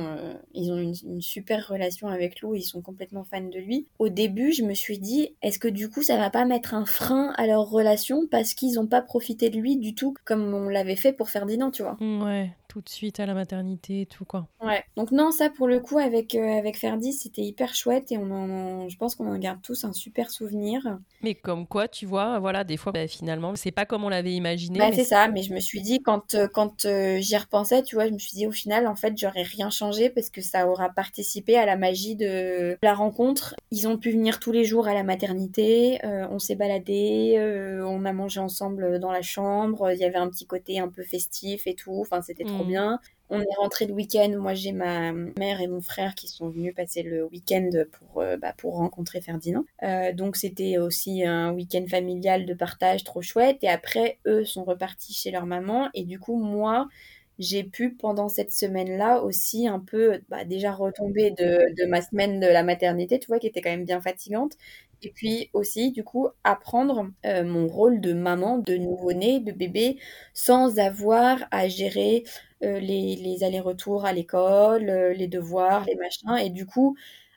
ils 0.55 0.71
ont 0.71 0.79
une, 0.79 1.21
super 1.21 1.69
relation 1.69 2.09
avec 2.09 2.41
Lou, 2.41 2.55
ils 2.55 2.63
sont 2.63 2.81
complètement 2.81 3.25
fans 3.25 3.41
de 3.41 3.59
lui. 3.59 3.87
Au 3.99 4.09
début, 4.09 4.53
je 4.53 4.63
me 4.63 4.73
suis 4.73 4.99
dit 4.99 5.35
est-ce 5.43 5.59
que 5.59 5.69
du 5.69 5.91
coup 5.91 6.03
ça 6.03 6.17
va 6.17 6.31
pas 6.31 6.45
mettre 6.45 6.73
un 6.73 6.87
frein 6.87 7.35
à 7.37 7.47
leur 7.47 7.69
relation 7.69 8.27
parce 8.31 8.55
qu'ils 8.55 8.75
n'ont 8.75 8.87
pas 8.87 9.03
profité 9.03 9.51
de 9.51 9.59
lui 9.59 9.77
du 9.77 9.95
tout 9.95 10.15
comme 10.25 10.55
on 10.55 10.69
l'avait 10.69 10.97
fait 10.97 11.13
pour 11.13 11.29
Ferdinand, 11.29 11.71
tu 11.71 11.83
vois? 11.83 11.99
Ouais, 12.01 12.51
tout 12.73 12.81
de 12.81 12.89
suite 12.89 13.21
à 13.21 13.27
la 13.27 13.35
maternité 13.35 14.01
et 14.01 14.07
tout 14.07 14.25
quoi. 14.25 14.47
Ouais. 14.63 14.83
Donc 14.97 15.11
non, 15.11 15.31
ça 15.31 15.51
pour 15.51 15.67
le 15.67 15.79
coup 15.79 15.99
avec 15.99 16.35
euh, 16.35 16.59
avec 16.59 16.79
Ferdi, 16.79 17.13
c'était 17.13 17.43
hyper 17.43 17.75
chouette 17.75 18.11
et 18.13 18.17
on 18.17 18.31
en, 18.31 18.89
je 18.89 18.97
pense 18.97 19.15
qu'on 19.15 19.31
en 19.31 19.37
garde 19.37 19.61
tous 19.61 19.85
un 19.85 19.93
super 19.93 20.31
souvenir. 20.31 20.99
Mais 21.23 21.35
comme 21.35 21.67
quoi, 21.67 21.87
tu 21.87 22.07
vois, 22.07 22.39
voilà, 22.39 22.65
des 22.65 22.79
fois 22.79 22.93
bah, 22.93 23.07
finalement, 23.07 23.55
c'est 23.57 23.73
pas 23.73 23.85
comme 23.85 24.05
on 24.05 24.09
l'avait 24.09 24.33
imaginé. 24.33 24.79
Bah, 24.79 24.89
c'est 24.91 25.05
ça, 25.05 25.29
mais 25.29 25.43
je 25.43 25.53
me 25.53 25.61
suis 25.61 25.83
dit 25.83 26.03
quand 26.03 26.35
euh, 26.35 26.49
quand 26.49 26.87
euh, 26.87 27.19
j'y 27.21 27.37
repensais, 27.37 27.83
tu 27.83 27.95
vois, 27.95 28.07
je 28.07 28.13
me 28.13 28.19
suis 28.19 28.33
dit 28.33 28.47
au 28.47 28.53
final 28.53 28.87
en 28.87 28.97
fait, 28.97 29.19
j'aurais 29.19 29.43
rien 29.43 29.69
changé 29.69 30.09
parce 30.09 30.31
que 30.31 30.41
ça 30.41 30.67
aura 30.67 30.89
participé 30.89 31.59
à 31.59 31.67
la 31.67 31.77
magie 31.77 32.17
de 32.17 32.79
la 32.83 32.95
rencontre. 32.95 33.55
Ils 33.71 33.87
ont 33.87 33.99
pu 33.99 34.13
venir 34.13 34.41
tous 34.41 34.53
les 34.53 34.65
jours 34.65 34.89
à 34.89 34.95
la 34.95 35.03
maternité, 35.03 35.99
on 36.05 36.39
s'est 36.39 36.55
baladé, 36.55 37.37
on 37.87 38.07
a 38.07 38.13
mangé 38.15 38.41
ensemble 38.41 38.99
dans 38.99 39.13
la 39.13 39.23
chambre, 39.23 39.93
il 39.93 39.99
y 39.99 40.05
avait 40.05 40.17
un 40.17 40.31
petit 40.31 40.47
côté 40.47 40.79
un 40.79 40.89
peu 40.89 41.03
festif 41.03 41.67
et 41.67 41.75
tout, 41.75 41.99
enfin 42.01 42.23
c'était 42.23 42.45
trop 42.45 42.62
On 43.35 43.41
est 43.41 43.57
rentré 43.57 43.87
le 43.87 43.95
week-end. 43.95 44.31
Moi, 44.39 44.53
j'ai 44.53 44.73
ma 44.73 45.13
mère 45.13 45.63
et 45.63 45.67
mon 45.67 45.81
frère 45.81 46.15
qui 46.15 46.29
sont 46.29 46.51
venus 46.51 46.75
passer 46.75 47.03
le 47.03 47.25
week-end 47.25 47.71
pour, 47.91 48.21
euh, 48.21 48.37
bah, 48.37 48.53
pour 48.59 48.75
rencontrer 48.75 49.23
Ferdinand. 49.23 49.65
Euh, 49.83 50.13
donc, 50.13 50.37
c'était 50.37 50.77
aussi 50.77 51.25
un 51.25 51.53
week-end 51.55 51.87
familial 51.89 52.45
de 52.45 52.53
partage 52.53 53.05
trop 53.05 53.23
chouette. 53.23 53.59
Et 53.63 53.71
après, 53.71 54.19
eux 54.27 54.45
sont 54.45 54.65
repartis 54.65 55.15
chez 55.15 55.31
leur 55.31 55.47
maman. 55.47 55.89
Et 55.95 56.05
du 56.05 56.21
coup, 56.21 56.37
moi, 56.37 56.89
j'ai 57.39 57.65
pu 57.65 57.95
pendant 57.95 58.29
cette 58.29 58.53
semaine-là 58.53 59.23
aussi 59.23 59.67
un 59.67 59.81
peu 59.81 60.21
bah, 60.29 60.45
déjà 60.45 60.73
retomber 60.73 61.31
de, 61.31 61.75
de, 61.75 61.87
ma 61.87 62.03
semaine 62.03 62.39
de 62.39 62.47
la 62.47 62.63
maternité, 62.63 63.19
tu 63.19 63.29
vois, 63.29 63.39
qui 63.39 63.47
était 63.47 63.63
quand 63.63 63.71
même 63.71 63.87
bien 63.87 64.03
fatigante. 64.03 64.53
Et 65.03 65.11
puis 65.11 65.51
aussi, 65.53 65.91
du 65.91 66.05
coup, 66.05 66.29
apprendre 66.45 67.09
euh, 67.27 67.45
mon 67.45 67.67
rôle 67.67 68.01
de 68.01 68.13
maman, 68.13 68.59
de 68.59 68.77
nouveau-né, 68.77 69.41
de 69.41 69.53
bébé, 69.53 69.99
sans 70.33 70.79
avoir 70.79 71.39
à 71.51 71.69
gérer 71.69 72.25
euh, 72.63 72.79
les, 72.79 73.43
allers-retours 73.43 74.05
à 74.05 74.13
l'école, 74.13 74.89
euh, 74.89 75.13
les 75.13 75.27
devoirs, 75.27 75.85
les 75.87 75.97
machins. 75.97 76.37
Et 76.37 76.51
du 76.51 76.67
coup, 76.67 76.97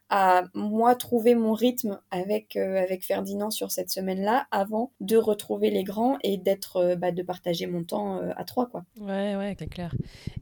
à 0.10 0.44
moi 0.54 0.94
trouver 0.94 1.34
mon 1.34 1.54
rythme 1.54 2.00
avec, 2.12 2.60
Ferdinand 3.02 3.50
sur 3.50 3.72
cette 3.72 3.90
semaine-là 3.90 4.46
avant 4.52 4.92
de 5.00 5.18
retrouver 5.18 5.72
les 5.72 5.84
grands 5.84 6.20
et 6.22 6.38
d'être 6.38 6.94
bah, 6.94 7.12
de 7.12 7.24
partager 7.24 7.66
mon 7.66 7.84
temps 7.84 8.22
à 8.38 8.44
trois 8.44 8.68
quoi. 8.68 8.86
Ouais 9.02 9.36
ouais 9.36 9.56
c'est 9.58 9.66
clair. 9.66 9.96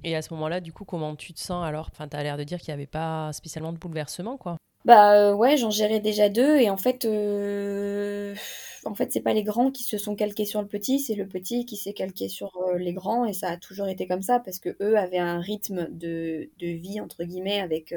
Et 0.04 0.18
à 0.18 0.22
ce 0.22 0.34
moment-là 0.34 0.60
du 0.60 0.74
coup 0.74 0.84
comment 0.84 1.16
tu 1.16 1.32
te 1.34 1.40
sens 1.40 1.66
alors? 1.66 1.90
Enfin 1.94 2.10
as 2.12 2.24
l'air 2.24 2.36
de 2.36 2.44
dire 2.44 2.60
qu'il 2.60 2.72
n'y 2.72 2.74
avait 2.74 2.88
pas 2.88 3.32
spécialement 3.32 3.72
de 3.72 3.78
bouleversement 3.78 4.36
quoi. 4.36 4.58
Bah 4.86 5.30
euh, 5.32 5.34
ouais, 5.34 5.56
j'en 5.58 5.70
gérais 5.70 6.02
déjà 6.02 6.28
deux 6.28 6.58
et 6.58 6.70
en 6.70 6.76
fait, 6.78 7.06
euh, 7.06 8.36
en 8.84 8.94
fait 8.96 9.14
c'est 9.14 9.22
pas 9.22 9.34
les 9.34 9.44
grands 9.44 9.72
qui 9.72 9.84
se 9.84 9.98
sont 9.98 10.14
calqués 10.16 10.46
sur 10.46 10.62
le 10.62 10.68
petit, 10.68 11.00
c'est 11.00 11.16
le 11.16 11.26
petit 11.26 11.66
qui 11.66 11.78
s'est 11.78 11.94
calqué 11.94 12.28
sur 12.28 12.52
euh, 12.58 12.78
les 12.78 12.92
grands 12.92 13.24
et 13.26 13.32
ça 13.32 13.50
a 13.50 13.58
toujours 13.58 13.88
été 13.88 14.08
comme 14.08 14.22
ça 14.22 14.40
parce 14.42 14.60
que 14.60 14.76
eux 14.82 14.98
avaient 14.98 15.20
un 15.20 15.40
rythme 15.40 15.88
de, 15.90 16.50
de 16.60 16.68
vie 16.68 17.00
entre 17.00 17.24
guillemets 17.24 17.62
avec 17.62 17.96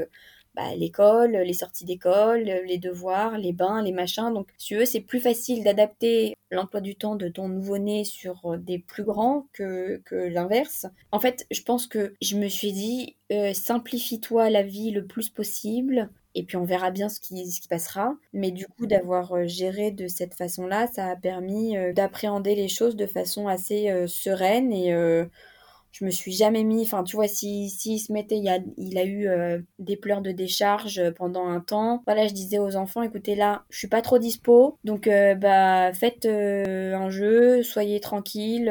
bah, 0.55 0.75
l'école, 0.77 1.33
les 1.33 1.53
sorties 1.55 1.85
d'école, 1.85 2.43
les 2.45 2.79
devoirs, 2.79 3.37
les 3.37 3.53
bains, 3.53 3.83
les 3.83 3.93
machins. 3.93 4.33
Donc 4.33 4.49
si 4.57 4.75
eux 4.77 4.87
c'est 4.87 5.01
plus 5.01 5.21
facile 5.21 5.65
d'adapter 5.65 6.35
l'emploi 6.53 6.81
du 6.81 6.95
temps 6.95 7.17
de 7.17 7.29
ton 7.29 7.49
nouveau-né 7.49 8.05
sur 8.05 8.57
des 8.59 8.79
plus 8.79 9.03
grands 9.03 9.49
que, 9.53 10.01
que 10.05 10.15
l'inverse. 10.15 10.87
En 11.11 11.19
fait, 11.19 11.47
je 11.51 11.63
pense 11.63 11.89
que 11.89 12.15
je 12.23 12.37
me 12.37 12.49
suis 12.49 12.73
dit 12.73 13.17
simplifie-toi 13.55 14.51
la 14.51 14.63
vie 14.63 14.93
le 14.93 15.05
plus 15.05 15.31
possible 15.31 16.11
et 16.37 16.43
puis 16.43 16.57
on 16.59 16.65
verra 16.65 16.91
bien 16.91 17.09
ce 17.09 17.19
qui, 17.19 17.61
passera. 17.69 18.15
Mais 18.33 18.51
du 18.51 18.67
coup, 18.67 18.87
d'avoir 18.87 19.33
euh, 19.33 19.47
géré 19.47 19.91
de 19.91 20.07
cette 20.07 20.35
façon-là, 20.35 20.87
ça 20.87 21.07
a 21.07 21.17
permis 21.17 21.77
euh, 21.77 21.93
d'appréhender 21.95 22.55
les 22.55 22.69
choses 22.69 22.95
de 22.95 23.07
façon 23.07 23.49
assez 23.49 23.91
euh, 23.91 24.07
sereine 24.07 24.73
et 24.73 24.95
je 25.93 26.05
me 26.05 26.11
suis 26.11 26.33
jamais 26.33 26.63
mis, 26.63 26.83
enfin 26.83 27.03
tu 27.05 27.17
vois, 27.17 27.27
si, 27.27 27.71
si 27.71 27.99
se 27.99 28.13
mettait, 28.13 28.37
il, 28.37 28.49
a, 28.99 29.07
eu 29.07 29.65
des 29.79 29.97
pleurs 29.97 30.21
de 30.21 30.31
décharge 30.31 31.11
pendant 31.13 31.47
un 31.47 31.61
temps. 31.61 32.03
Voilà, 32.05 32.27
je 32.27 32.35
disais 32.35 32.59
aux 32.59 32.77
enfants, 32.77 33.01
écoutez 33.01 33.35
là, 33.35 33.65
je 33.71 33.79
suis 33.79 33.89
pas 33.89 34.03
trop 34.03 34.19
dispo, 34.19 34.77
donc 34.85 35.09
bah 35.09 35.95
faites 35.95 36.27
un 36.27 37.09
jeu, 37.09 37.63
soyez 37.63 38.01
tranquille, 38.01 38.71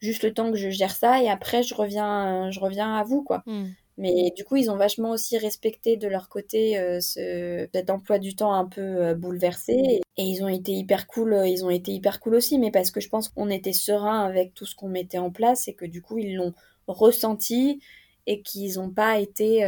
juste 0.00 0.24
le 0.24 0.34
temps 0.34 0.50
que 0.50 0.58
je 0.58 0.68
gère 0.68 0.94
ça 0.94 1.22
et 1.22 1.30
après 1.30 1.62
je 1.62 1.74
reviens, 1.74 2.50
je 2.50 2.60
reviens 2.60 2.94
à 2.96 3.02
vous 3.02 3.22
quoi. 3.22 3.42
Mmh. 3.46 3.68
Mais 3.98 4.32
du 4.36 4.44
coup, 4.44 4.54
ils 4.54 4.70
ont 4.70 4.76
vachement 4.76 5.10
aussi 5.10 5.36
respecté 5.38 5.96
de 5.96 6.06
leur 6.06 6.28
côté 6.28 6.78
euh, 6.78 7.00
ce, 7.00 7.68
cet 7.74 7.90
emploi 7.90 8.20
du 8.20 8.36
temps 8.36 8.54
un 8.54 8.64
peu 8.64 8.80
euh, 8.80 9.14
bouleversé. 9.14 10.00
Et 10.16 10.22
ils 10.22 10.42
ont 10.44 10.48
été 10.48 10.70
hyper 10.72 11.08
cool, 11.08 11.32
euh, 11.32 11.48
ils 11.48 11.64
ont 11.64 11.70
été 11.70 11.90
hyper 11.90 12.20
cool 12.20 12.36
aussi, 12.36 12.58
mais 12.60 12.70
parce 12.70 12.92
que 12.92 13.00
je 13.00 13.08
pense 13.08 13.28
qu'on 13.28 13.50
était 13.50 13.72
serein 13.72 14.24
avec 14.24 14.54
tout 14.54 14.66
ce 14.66 14.76
qu'on 14.76 14.88
mettait 14.88 15.18
en 15.18 15.32
place 15.32 15.66
et 15.66 15.74
que 15.74 15.84
du 15.84 16.00
coup, 16.00 16.18
ils 16.18 16.36
l'ont 16.36 16.54
ressenti 16.86 17.82
et 18.26 18.40
qu'ils 18.42 18.74
n'ont 18.74 18.90
pas 18.90 19.18
été 19.18 19.64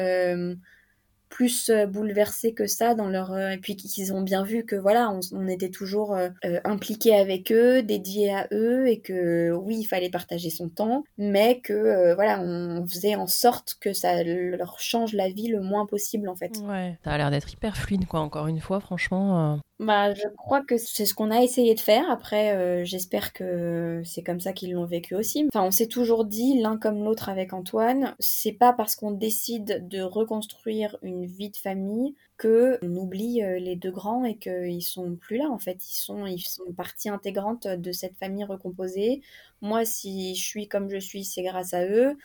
plus 1.31 1.71
euh, 1.71 1.87
bouleversés 1.87 2.53
que 2.53 2.67
ça 2.67 2.95
dans 2.95 3.09
leur 3.09 3.33
euh, 3.33 3.51
et 3.51 3.59
puis 3.59 3.77
qu'ils 3.77 4.13
ont 4.13 4.21
bien 4.21 4.43
vu 4.43 4.67
que 4.67 4.77
voilà 4.77 5.11
on, 5.33 5.49
était 5.49 5.71
toujours 5.71 6.15
euh, 6.15 6.29
impliqué 6.65 7.15
avec 7.15 7.51
eux 7.53 7.83
dédié 7.83 8.35
à 8.35 8.49
eux 8.53 8.89
et 8.89 9.01
que 9.01 9.53
oui 9.53 9.79
il 9.79 9.85
fallait 9.85 10.11
partager 10.11 10.51
son 10.51 10.69
temps 10.69 11.05
mais 11.17 11.61
que 11.61 12.15
voilà 12.15 12.41
on 12.41 12.87
faisait 12.87 13.15
en 13.15 13.27
sorte 13.27 13.77
que 13.81 13.93
ça 13.93 14.23
leur 14.23 14.79
change 14.81 15.15
la 15.15 15.31
vie 15.31 15.49
le 15.49 15.61
moins 15.61 15.87
possible 15.87 16.29
en 16.29 16.35
fait. 16.35 16.53
Ouais. 16.59 16.99
Ça 17.05 17.13
a 17.13 17.19
l'air 17.19 17.31
d'être 17.31 17.53
hyper 17.53 17.77
fluide 17.77 18.07
quoi 18.07 18.21
encore 18.21 18.49
une 18.49 18.61
fois 18.61 18.81
franchement 18.81 19.59
bah, 19.81 20.13
je 20.13 20.29
crois 20.37 20.63
que 20.63 20.77
c'est 20.77 21.07
ce 21.07 21.15
qu'on 21.15 21.31
a 21.31 21.43
essayé 21.43 21.75
de 21.75 21.81
faire. 21.81 22.11
Après, 22.11 22.55
euh, 22.55 22.85
j'espère 22.85 23.33
que 23.33 24.03
c'est 24.05 24.23
comme 24.23 24.39
ça 24.39 24.53
qu'ils 24.53 24.75
l'ont 24.75 24.85
vécu 24.85 25.15
aussi. 25.15 25.49
Enfin, 25.49 25.65
on 25.65 25.71
s'est 25.71 25.87
toujours 25.87 26.27
dit 26.27 26.61
l'un 26.61 26.77
comme 26.77 27.03
l'autre 27.03 27.31
avec 27.31 27.55
Antoine. 27.55 28.15
C'est 28.19 28.53
pas 28.53 28.75
parce 28.75 28.95
qu'on 28.95 29.11
décide 29.11 29.89
de 29.89 30.03
reconstruire 30.03 30.99
une 31.01 31.25
vie 31.25 31.49
de 31.49 31.57
famille 31.57 32.15
que 32.37 32.79
on 32.83 32.95
oublie 32.95 33.43
euh, 33.43 33.59
les 33.59 33.75
deux 33.75 33.91
grands 33.91 34.27
et 34.27 34.37
qu'ils 34.37 34.83
sont 34.83 35.17
plus 35.17 35.39
là. 35.39 35.49
En 35.49 35.59
fait, 35.59 35.79
ils 35.91 35.97
sont 35.97 36.27
ils 36.27 36.43
sont 36.43 36.71
partie 36.77 37.09
intégrante 37.09 37.67
de 37.67 37.91
cette 37.93 38.19
famille 38.19 38.45
recomposée. 38.45 39.23
Moi, 39.63 39.87
si 39.87 40.35
je 40.35 40.45
suis 40.45 40.69
comme 40.69 40.91
je 40.91 40.99
suis, 40.99 41.25
c'est 41.25 41.43
grâce 41.43 41.73
à 41.73 41.87
eux. 41.87 42.19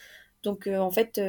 Donc, 0.44 0.68
euh, 0.68 0.78
en 0.80 0.92
fait 0.92 1.20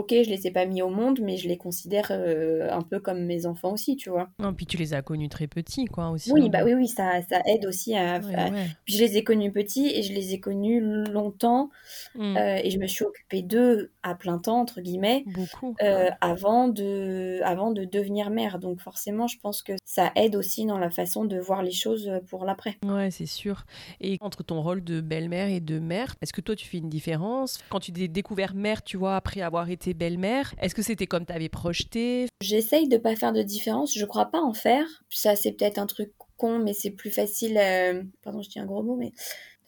ok, 0.00 0.10
je 0.10 0.30
les 0.30 0.46
ai 0.46 0.50
pas 0.50 0.64
mis 0.64 0.80
au 0.82 0.88
monde, 0.88 1.20
mais 1.22 1.36
je 1.36 1.46
les 1.46 1.58
considère 1.58 2.08
euh, 2.10 2.68
un 2.70 2.82
peu 2.82 3.00
comme 3.00 3.24
mes 3.24 3.44
enfants 3.44 3.72
aussi, 3.72 3.96
tu 3.96 4.08
vois. 4.08 4.30
Non, 4.38 4.54
puis 4.54 4.66
tu 4.66 4.76
les 4.76 4.94
as 4.94 5.02
connus 5.02 5.28
très 5.28 5.46
petits, 5.46 5.84
quoi, 5.84 6.10
aussi. 6.10 6.32
Oui, 6.32 6.46
hein. 6.46 6.48
bah 6.50 6.60
oui, 6.64 6.74
oui, 6.74 6.88
ça, 6.88 7.20
ça 7.28 7.40
aide 7.46 7.66
aussi 7.66 7.94
à. 7.94 8.20
je 8.20 8.98
les 8.98 9.18
ai 9.18 9.24
connus 9.24 9.52
petits 9.52 9.88
et 9.94 10.02
je 10.02 10.12
les 10.12 10.34
ai 10.34 10.40
connus 10.40 10.80
longtemps 10.80 11.70
mmh. 12.14 12.36
euh, 12.36 12.60
et 12.62 12.70
je 12.70 12.78
me 12.78 12.86
suis 12.86 13.04
occupée 13.04 13.42
d'eux 13.42 13.92
à 14.02 14.14
plein 14.14 14.38
temps, 14.38 14.60
entre 14.60 14.80
guillemets, 14.80 15.24
Beaucoup. 15.26 15.76
Euh, 15.82 16.08
avant, 16.20 16.68
de, 16.68 17.40
avant 17.44 17.70
de 17.70 17.84
devenir 17.84 18.30
mère. 18.30 18.58
Donc 18.58 18.80
forcément, 18.80 19.26
je 19.26 19.38
pense 19.38 19.62
que 19.62 19.74
ça 19.84 20.12
aide 20.16 20.34
aussi 20.34 20.64
dans 20.64 20.78
la 20.78 20.90
façon 20.90 21.24
de 21.24 21.38
voir 21.38 21.62
les 21.62 21.72
choses 21.72 22.10
pour 22.28 22.44
l'après. 22.44 22.78
Ouais, 22.82 23.10
c'est 23.10 23.26
sûr. 23.26 23.64
Et 24.00 24.16
entre 24.20 24.42
ton 24.42 24.62
rôle 24.62 24.82
de 24.82 25.00
belle-mère 25.00 25.48
et 25.48 25.60
de 25.60 25.78
mère, 25.78 26.16
est-ce 26.22 26.32
que 26.32 26.40
toi, 26.40 26.56
tu 26.56 26.66
fais 26.66 26.78
une 26.78 26.88
différence? 26.88 27.58
Quand 27.68 27.80
tu 27.80 27.92
t'es 27.92 28.08
découvert 28.08 28.54
mère, 28.54 28.82
tu 28.82 28.96
vois, 28.96 29.16
après 29.16 29.42
avoir 29.42 29.68
été 29.68 29.89
tes 29.90 29.94
belles-mères? 29.94 30.54
Est-ce 30.60 30.74
que 30.74 30.82
c'était 30.82 31.06
comme 31.06 31.26
tu 31.26 31.32
avais 31.32 31.48
projeté? 31.48 32.28
J'essaye 32.40 32.88
de 32.88 32.96
pas 32.96 33.16
faire 33.16 33.32
de 33.32 33.42
différence. 33.42 33.96
Je 33.96 34.04
crois 34.04 34.26
pas 34.26 34.40
en 34.40 34.52
faire. 34.52 34.86
Ça, 35.10 35.34
c'est 35.34 35.52
peut-être 35.52 35.78
un 35.78 35.86
truc 35.86 36.12
con, 36.36 36.60
mais 36.60 36.72
c'est 36.72 36.90
plus 36.90 37.10
facile. 37.10 37.58
Euh, 37.58 38.02
pardon, 38.22 38.40
je 38.42 38.48
dis 38.48 38.60
un 38.60 38.66
gros 38.66 38.82
mot, 38.82 38.96
mais 38.96 39.12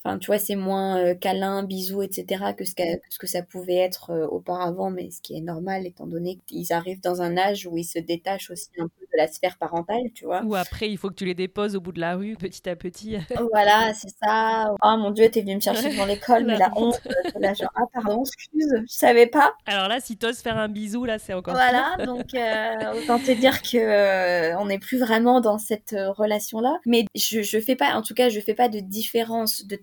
Enfin, 0.05 0.19
tu 0.19 0.27
vois, 0.27 0.39
c'est 0.39 0.57
moins 0.57 0.99
euh, 0.99 1.15
câlin, 1.15 1.62
bisous, 1.62 2.03
etc. 2.03 2.55
que 2.59 2.65
ce, 2.65 2.74
que, 2.74 2.83
ce 3.09 3.19
que 3.19 3.29
ça 3.29 3.43
pouvait 3.43 3.77
être 3.77 4.11
euh, 4.11 4.27
auparavant, 4.27 4.91
mais 4.91 5.11
ce 5.11 5.20
qui 5.20 5.37
est 5.37 5.41
normal 5.41 5.87
étant 5.87 6.09
donné 6.09 6.41
qu'ils 6.47 6.73
arrivent 6.73 7.01
dans 7.01 7.23
un 7.23 7.37
âge 7.37 7.69
où 7.70 7.79
ils 7.79 7.85
se 7.85 8.01
détachent 8.01 8.51
aussi 8.51 8.69
un 8.81 8.89
peu 8.89 9.07
de 9.12 9.16
la 9.16 9.29
sphère 9.29 9.57
parentale, 9.59 10.03
tu 10.12 10.24
vois. 10.24 10.43
Ou 10.43 10.57
après, 10.57 10.91
il 10.91 10.99
faut 10.99 11.09
que 11.09 11.15
tu 11.15 11.24
les 11.24 11.35
déposes 11.35 11.77
au 11.77 11.81
bout 11.81 11.93
de 11.93 12.01
la 12.01 12.16
rue, 12.16 12.35
petit 12.35 12.69
à 12.69 12.74
petit. 12.74 13.16
voilà, 13.53 13.93
c'est 13.95 14.12
ça. 14.20 14.74
Oh 14.83 14.97
mon 14.99 15.12
dieu, 15.12 15.31
t'es 15.31 15.43
venu 15.43 15.55
me 15.55 15.61
chercher 15.61 15.91
devant 15.91 16.07
l'école, 16.07 16.47
mais 16.47 16.59
la 16.59 16.73
honte. 16.74 17.01
Euh, 17.07 17.39
là, 17.39 17.55
genre, 17.55 17.70
ah 17.77 17.85
pardon, 17.93 18.24
excuse, 18.24 18.74
je 18.74 18.93
savais 18.93 19.29
pas. 19.29 19.55
Alors 19.66 19.87
là, 19.87 20.01
si 20.01 20.16
t'oses 20.16 20.41
faire 20.41 20.59
un 20.59 20.69
bisou, 20.69 21.05
là, 21.05 21.20
c'est 21.20 21.33
encore 21.33 21.55
Voilà, 21.55 21.95
donc 22.05 22.27
autant 22.97 23.20
te 23.20 23.31
dire 23.39 23.62
que 23.62 24.57
on 24.57 24.66
n'est 24.66 24.81
plus 24.81 24.99
vraiment 24.99 25.41
dans 25.41 25.59
cette 25.59 25.95
relation-là. 25.95 26.81
Mais 26.87 27.05
je, 27.15 27.43
je 27.43 27.61
fais 27.61 27.77
pas, 27.77 27.95
en 27.95 28.03
tout 28.03 28.15
cas, 28.15 28.31
je 28.31 28.41
fais 28.41 28.55
pas 28.55 28.69
de 28.69 28.81
différence 28.81 29.65
de 29.65 29.77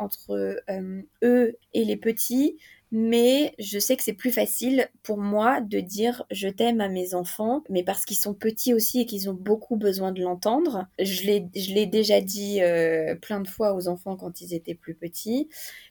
entre 0.00 0.60
euh, 0.68 1.02
eux 1.22 1.56
et 1.74 1.84
les 1.84 1.96
petits, 1.96 2.56
mais 2.92 3.54
je 3.58 3.78
sais 3.78 3.96
que 3.96 4.02
c'est 4.02 4.12
plus 4.12 4.32
facile 4.32 4.88
pour 5.04 5.18
moi 5.18 5.60
de 5.60 5.78
dire 5.78 6.24
je 6.30 6.48
t'aime 6.48 6.80
à 6.80 6.88
mes 6.88 7.14
enfants, 7.14 7.62
mais 7.68 7.84
parce 7.84 8.04
qu'ils 8.04 8.16
sont 8.16 8.34
petits 8.34 8.74
aussi 8.74 9.00
et 9.00 9.06
qu'ils 9.06 9.30
ont 9.30 9.34
beaucoup 9.34 9.76
besoin 9.76 10.10
de 10.10 10.22
l'entendre. 10.22 10.86
Je 11.00 11.24
l'ai 11.24 11.86
déjà 11.86 12.20
dit 12.20 12.60
euh, 12.62 13.14
plein 13.14 13.40
de 13.40 13.48
fois 13.48 13.74
aux 13.74 13.86
enfants 13.86 14.16
quand 14.16 14.40
ils 14.40 14.54
étaient 14.54 14.74
plus 14.74 14.94
petits, 14.94 15.48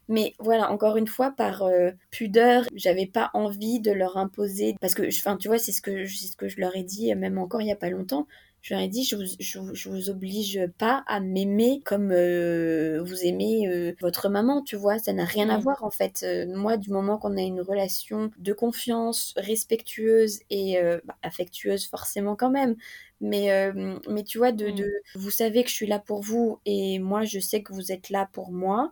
mais 0.09 0.33
voilà, 0.39 0.71
encore 0.71 0.97
une 0.97 1.07
fois, 1.07 1.31
par 1.31 1.63
euh, 1.63 1.91
pudeur, 2.11 2.65
j'avais 2.75 3.05
pas 3.05 3.29
envie 3.33 3.79
de 3.79 3.91
leur 3.91 4.17
imposer, 4.17 4.75
parce 4.81 4.93
que, 4.93 5.07
enfin, 5.07 5.37
tu 5.37 5.47
vois, 5.47 5.59
c'est 5.59 5.71
ce 5.71 5.81
que, 5.81 6.05
ce 6.05 6.35
que 6.35 6.49
je 6.49 6.59
leur 6.59 6.75
ai 6.75 6.83
dit, 6.83 7.13
même 7.15 7.37
encore 7.37 7.61
il 7.61 7.67
y 7.67 7.71
a 7.71 7.77
pas 7.77 7.89
longtemps 7.89 8.27
je 8.61 8.73
leur 8.73 8.83
ai 8.83 8.87
dit, 8.87 9.03
je 9.03 9.15
vous, 9.15 9.73
je, 9.73 9.89
vous 9.89 10.09
oblige 10.09 10.59
pas 10.77 11.03
à 11.07 11.19
m'aimer 11.19 11.81
comme 11.85 12.11
euh, 12.11 13.01
vous 13.03 13.23
aimez 13.23 13.67
euh, 13.67 13.93
votre 14.01 14.29
maman, 14.29 14.61
tu 14.61 14.75
vois, 14.75 14.99
ça 14.99 15.13
n'a 15.13 15.25
rien 15.25 15.49
à 15.49 15.57
mm. 15.57 15.61
voir 15.61 15.83
en 15.83 15.89
fait. 15.89 16.23
Euh, 16.23 16.45
moi, 16.47 16.77
du 16.77 16.89
moment 16.91 17.17
qu'on 17.17 17.37
a 17.37 17.41
une 17.41 17.61
relation 17.61 18.31
de 18.37 18.53
confiance, 18.53 19.33
respectueuse 19.37 20.39
et 20.49 20.77
bah, 21.05 21.15
affectueuse 21.23 21.85
forcément 21.85 22.35
quand 22.35 22.51
même, 22.51 22.75
mais, 23.21 23.71
mais 24.09 24.23
tu 24.23 24.37
vois, 24.37 24.51
de, 24.51 24.67
mm. 24.67 24.75
de, 24.75 24.91
vous 25.15 25.31
savez 25.31 25.63
que 25.63 25.69
je 25.69 25.75
suis 25.75 25.87
là 25.87 25.99
pour 25.99 26.21
vous 26.21 26.59
et 26.65 26.99
moi, 26.99 27.23
je 27.23 27.39
sais 27.39 27.63
que 27.63 27.73
vous 27.73 27.91
êtes 27.91 28.09
là 28.09 28.29
pour 28.31 28.51
moi 28.51 28.91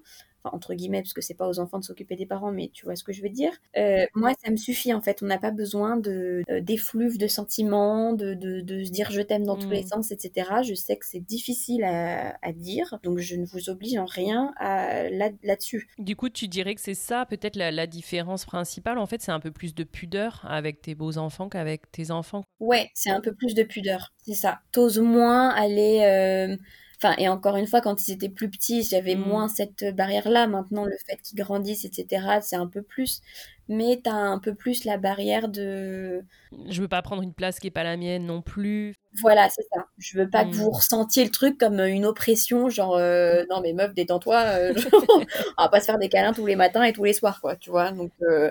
entre 0.53 0.74
guillemets, 0.74 1.02
parce 1.02 1.14
que 1.14 1.22
c'est 1.22 1.34
pas 1.34 1.48
aux 1.48 1.60
enfants 1.60 1.80
de 1.80 1.84
s'occuper 1.84 2.15
des 2.15 2.26
parents, 2.26 2.52
mais 2.52 2.69
tu 2.74 2.86
vois 2.86 2.95
ce 2.95 3.03
que 3.03 3.14
je 3.14 3.22
veux 3.22 3.30
dire. 3.30 3.52
Euh, 3.78 4.06
moi, 4.15 4.32
ça 4.44 4.52
me 4.52 4.57
suffit 4.57 4.94
en 4.94 5.02
fait. 5.02 5.22
On 5.22 5.26
n'a 5.26 5.38
pas 5.38 5.52
besoin 5.52 5.98
de 5.98 6.44
euh, 6.49 6.61
d'effluves 6.61 7.18
de 7.18 7.28
sentiments, 7.28 8.14
de, 8.14 8.34
de, 8.34 8.61
de, 8.61 8.84
se 8.84 8.91
dire 8.91 9.11
je 9.11 9.22
t'aime 9.22 9.45
dans 9.45 9.57
tous 9.57 9.69
les 9.69 9.84
mm. 9.84 9.88
sens, 9.88 10.11
etc. 10.11 10.49
Je 10.64 10.74
sais 10.74 10.98
que 10.98 11.06
c'est 11.06 11.19
difficile 11.19 11.84
à, 11.84 12.38
à, 12.41 12.52
dire, 12.53 12.99
donc 13.03 13.19
je 13.19 13.36
ne 13.36 13.45
vous 13.45 13.69
oblige 13.69 13.98
en 13.98 14.06
rien 14.06 14.53
à, 14.57 15.10
là, 15.10 15.30
là-dessus. 15.44 15.90
Du 15.98 16.15
coup, 16.15 16.30
tu 16.30 16.48
dirais 16.48 16.76
que 16.76 16.82
c'est 16.82 16.94
ça 16.94 17.26
peut-être 17.26 17.56
la, 17.56 17.72
la, 17.72 17.88
différence 17.88 18.45
principale. 18.45 18.98
En 18.98 19.06
fait, 19.06 19.22
c'est 19.22 19.32
un 19.32 19.40
peu 19.40 19.52
plus 19.52 19.74
de 19.74 19.84
pudeur 19.84 20.45
avec 20.48 20.82
tes 20.82 20.95
beaux 20.95 21.18
enfants 21.18 21.49
qu'avec 21.49 21.91
tes 21.91 22.11
enfants. 22.11 22.44
Ouais, 22.60 22.90
c'est 22.94 23.10
un 23.10 23.22
peu 23.22 23.34
plus 23.34 23.53
de 23.53 23.64
pudeur, 23.64 24.14
c'est 24.26 24.34
ça. 24.34 24.60
T'oses 24.72 24.99
moins 24.99 25.49
aller. 25.49 26.02
Euh, 26.03 26.57
Enfin, 26.99 27.15
et 27.19 27.30
encore 27.30 27.57
une 27.57 27.68
fois, 27.68 27.80
quand 27.80 28.07
ils 28.07 28.11
étaient 28.11 28.30
plus 28.30 28.49
petits, 28.49 28.84
j'avais 28.84 29.15
mm. 29.15 29.19
moins 29.19 29.48
cette 29.48 29.95
barrière-là. 29.95 30.48
Maintenant, 30.48 30.86
le 30.86 30.95
fait 31.07 31.18
qu'ils 31.22 31.38
grandissent, 31.38 31.86
etc., 31.86 32.40
c'est 32.41 32.56
un 32.56 32.65
peu 32.65 32.82
plus. 32.82 33.22
Mais 33.69 33.99
t'as 34.03 34.14
un 34.14 34.40
peu 34.40 34.56
plus 34.56 34.84
la 34.86 34.98
barrière 34.98 35.49
de. 35.49 36.24
Je 36.69 36.82
veux 36.82 36.88
pas 36.88 37.02
prendre 37.02 37.22
une 37.22 37.34
place 37.34 37.60
qui 37.60 37.68
est 37.68 37.72
pas 37.72 37.84
la 37.84 37.98
mienne 37.98 38.26
non 38.26 38.41
plus. 38.41 38.95
Voilà, 39.22 39.49
c'est 39.49 39.65
ça. 39.74 39.86
Je 39.98 40.18
veux 40.18 40.30
pas 40.30 40.45
que 40.45 40.49
mm. 40.49 40.53
vous 40.53 40.72
ressentiez 40.72 41.24
le 41.24 41.32
truc 41.32 41.57
comme 41.60 41.80
une 41.82 42.06
oppression, 42.06 42.69
genre 42.69 42.95
euh, 42.95 43.44
non 43.49 43.61
mais 43.61 43.74
meuf, 43.74 43.94
détends-toi. 43.94 44.38
Euh, 44.38 44.74
on 45.57 45.64
va 45.64 45.69
pas 45.69 45.80
se 45.82 45.86
faire 45.86 45.99
des 45.99 46.10
câlins 46.10 46.34
tous 46.34 46.45
les 46.45 46.56
matins 46.56 46.84
et 46.84 46.94
tous 46.94 47.03
les 47.03 47.14
soirs, 47.14 47.41
quoi. 47.41 47.56
Tu 47.57 47.69
vois. 47.69 47.91
Donc 47.91 48.11
euh, 48.24 48.49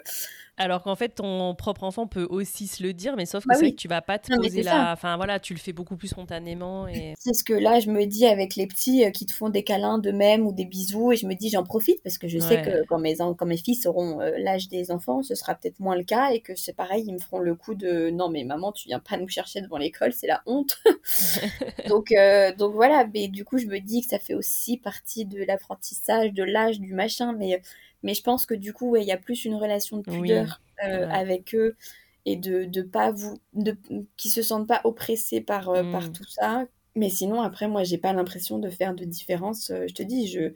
alors 0.58 0.82
qu'en 0.82 0.96
fait, 0.96 1.10
ton 1.10 1.54
propre 1.54 1.84
enfant 1.84 2.06
peut 2.06 2.26
aussi 2.30 2.66
se 2.66 2.82
le 2.82 2.94
dire, 2.94 3.14
mais 3.14 3.26
sauf 3.26 3.44
que 3.44 3.50
bah 3.50 3.56
c'est 3.56 3.72
que 3.72 3.76
tu 3.76 3.88
vas 3.88 4.00
pas 4.00 4.18
te 4.18 4.34
poser 4.34 4.62
la. 4.62 4.92
Enfin 4.92 5.16
voilà, 5.16 5.38
tu 5.38 5.52
le 5.52 5.58
fais 5.58 5.74
beaucoup 5.74 5.96
plus 5.96 6.08
spontanément. 6.08 6.88
Et... 6.88 7.12
C'est 7.18 7.34
ce 7.34 7.44
que 7.44 7.52
là, 7.52 7.78
je 7.78 7.90
me 7.90 8.06
dis 8.06 8.26
avec 8.26 8.56
les 8.56 8.66
petits 8.66 9.04
euh, 9.04 9.10
qui 9.10 9.26
te 9.26 9.32
font 9.32 9.50
des 9.50 9.64
câlins 9.64 9.98
d'eux-mêmes 9.98 10.46
ou 10.46 10.52
des 10.52 10.64
bisous, 10.64 11.12
et 11.12 11.16
je 11.16 11.26
me 11.26 11.34
dis, 11.34 11.50
j'en 11.50 11.62
profite 11.62 12.02
parce 12.02 12.16
que 12.16 12.26
je 12.26 12.38
sais 12.38 12.62
que 12.62 12.86
quand 12.86 12.98
mes, 12.98 13.16
quand 13.16 13.44
mes 13.44 13.58
fils 13.58 13.84
auront 13.84 14.20
euh, 14.20 14.32
l'âge 14.38 14.68
des 14.68 14.90
enfants, 14.90 15.22
ce 15.22 15.34
sera 15.34 15.54
peut-être 15.54 15.78
moins 15.78 15.96
le 15.96 16.04
cas 16.04 16.30
et 16.30 16.40
que 16.40 16.54
c'est 16.54 16.74
pareil, 16.74 17.04
ils 17.06 17.12
me 17.12 17.18
feront 17.18 17.38
le 17.38 17.54
coup 17.54 17.74
de 17.74 18.08
non, 18.08 18.30
mais 18.30 18.44
maman, 18.44 18.72
tu 18.72 18.88
viens 18.88 19.00
pas 19.00 19.18
nous 19.18 19.28
chercher 19.28 19.60
devant 19.60 19.76
l'école, 19.76 20.12
c'est 20.14 20.26
la 20.26 20.42
honte. 20.46 20.78
donc, 21.88 22.12
euh, 22.12 22.54
donc 22.54 22.72
voilà, 22.72 23.06
mais 23.12 23.28
du 23.28 23.44
coup, 23.44 23.58
je 23.58 23.66
me 23.66 23.78
dis 23.78 24.00
que 24.00 24.08
ça 24.08 24.18
fait 24.18 24.34
aussi 24.34 24.78
partie 24.78 25.26
de 25.26 25.44
l'apprentissage, 25.44 26.32
de 26.32 26.44
l'âge, 26.44 26.80
du 26.80 26.94
machin, 26.94 27.34
mais 27.34 27.60
mais 28.02 28.14
je 28.14 28.22
pense 28.22 28.46
que 28.46 28.54
du 28.54 28.72
coup, 28.72 28.96
il 28.96 29.04
y 29.04 29.12
a 29.12 29.16
plus 29.16 29.44
une 29.44 29.54
relation 29.54 29.98
de 29.98 30.02
pudeur 30.02 30.60
euh, 30.84 31.08
avec 31.08 31.54
eux 31.54 31.76
et 32.24 32.36
de, 32.36 32.64
de 32.64 32.82
pas 32.82 33.10
vous. 33.10 33.38
De, 33.52 33.76
qui 34.16 34.28
se 34.28 34.42
sentent 34.42 34.68
pas 34.68 34.80
oppressés 34.84 35.40
par, 35.40 35.68
euh, 35.70 35.82
par 35.90 36.08
mm. 36.08 36.12
tout 36.12 36.28
ça. 36.28 36.66
Mais 36.94 37.10
sinon, 37.10 37.42
après, 37.42 37.68
moi, 37.68 37.84
j'ai 37.84 37.98
pas 37.98 38.12
l'impression 38.12 38.58
de 38.58 38.70
faire 38.70 38.94
de 38.94 39.04
différence. 39.04 39.70
Euh, 39.70 39.84
je 39.88 39.94
te 39.94 40.02
dis, 40.02 40.28
je, 40.28 40.52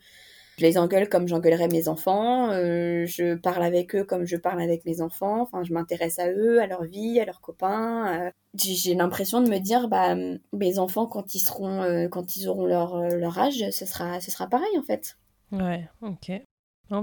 je 0.59 0.63
les 0.63 0.79
engueule 0.79 1.09
comme 1.09 1.29
j'engueulerais 1.29 1.69
mes 1.69 1.89
enfants. 1.89 2.51
je 2.53 3.35
parle 3.35 3.63
avec 3.63 3.95
eux 3.95 4.05
comme 4.05 4.27
je 4.27 4.37
parle 4.37 4.61
avec 4.61 4.85
mes 4.85 5.01
enfants. 5.01 5.41
Enfin, 5.41 5.63
je 5.65 5.73
m'intéresse 5.73 6.19
à 6.19 6.31
eux, 6.31 6.61
à 6.61 6.67
leur 6.67 6.85
vie, 6.85 7.19
à 7.19 7.25
leurs 7.25 7.41
copains. 7.41 8.31
j'ai 8.55 8.95
l'impression 8.95 9.41
de 9.41 9.49
me 9.49 9.59
dire, 9.59 9.89
bah, 9.89 10.15
mes 10.53 10.79
enfants, 10.79 11.07
quand 11.07 11.35
ils 11.35 11.41
seront, 11.41 12.09
quand 12.11 12.37
ils 12.37 12.47
auront 12.49 12.67
leur, 12.67 12.99
leur 13.09 13.39
âge, 13.39 13.71
ce 13.71 13.87
sera, 13.87 14.21
ce 14.21 14.31
sera 14.31 14.49
pareil 14.49 14.79
en 14.79 14.83
fait. 14.83 15.17
Ouais, 15.53 15.89
ok. 16.03 16.31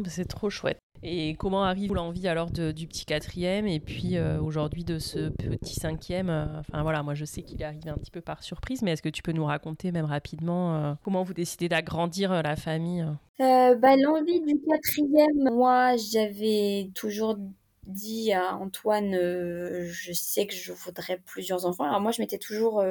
C'est 0.07 0.26
trop 0.26 0.49
chouette. 0.49 0.80
Et 1.03 1.35
comment 1.35 1.64
arrive 1.64 1.93
l'envie 1.93 2.27
alors 2.27 2.49
du 2.49 2.88
petit 2.88 3.05
quatrième 3.05 3.68
et 3.68 3.80
puis 3.80 4.18
euh, 4.18 4.41
aujourd'hui 4.41 4.84
de 4.84 4.97
ce 4.97 5.30
petit 5.30 5.76
cinquième 5.76 6.30
euh, 6.30 6.45
Enfin 6.59 6.81
voilà, 6.81 7.03
moi 7.03 7.14
je 7.14 7.26
sais 7.26 7.43
qu'il 7.43 7.61
est 7.61 7.65
arrivé 7.65 7.89
un 7.89 7.97
petit 7.97 8.11
peu 8.11 8.22
par 8.22 8.41
surprise, 8.41 8.81
mais 8.81 8.93
est-ce 8.93 9.01
que 9.01 9.09
tu 9.09 9.22
peux 9.22 9.31
nous 9.31 9.45
raconter 9.45 9.91
même 9.91 10.05
rapidement 10.05 10.76
euh, 10.76 10.93
comment 11.03 11.23
vous 11.23 11.34
décidez 11.34 11.69
d'agrandir 11.69 12.41
la 12.41 12.55
famille 12.55 13.05
bah, 13.39 13.95
L'envie 13.95 14.41
du 14.41 14.59
quatrième, 14.68 15.53
moi 15.53 15.95
j'avais 15.97 16.89
toujours 16.95 17.38
dit 17.85 18.34
à 18.34 18.55
Antoine, 18.57 19.14
je 19.14 20.11
sais 20.14 20.47
que 20.47 20.55
je 20.55 20.73
voudrais 20.73 21.22
plusieurs 21.26 21.65
enfants. 21.65 21.84
Alors 21.84 22.01
moi 22.01 22.11
je 22.11 22.22
m'étais 22.22 22.39
toujours 22.39 22.84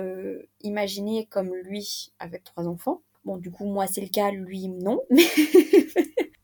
imaginé 0.62 1.26
comme 1.26 1.52
lui 1.54 2.12
avec 2.20 2.44
trois 2.44 2.68
enfants. 2.68 3.02
Bon, 3.26 3.38
du 3.38 3.50
coup, 3.50 3.64
moi, 3.64 3.88
c'est 3.88 4.02
le 4.02 4.06
cas, 4.06 4.30
lui, 4.30 4.68
non. 4.68 5.00
Mais 5.10 5.24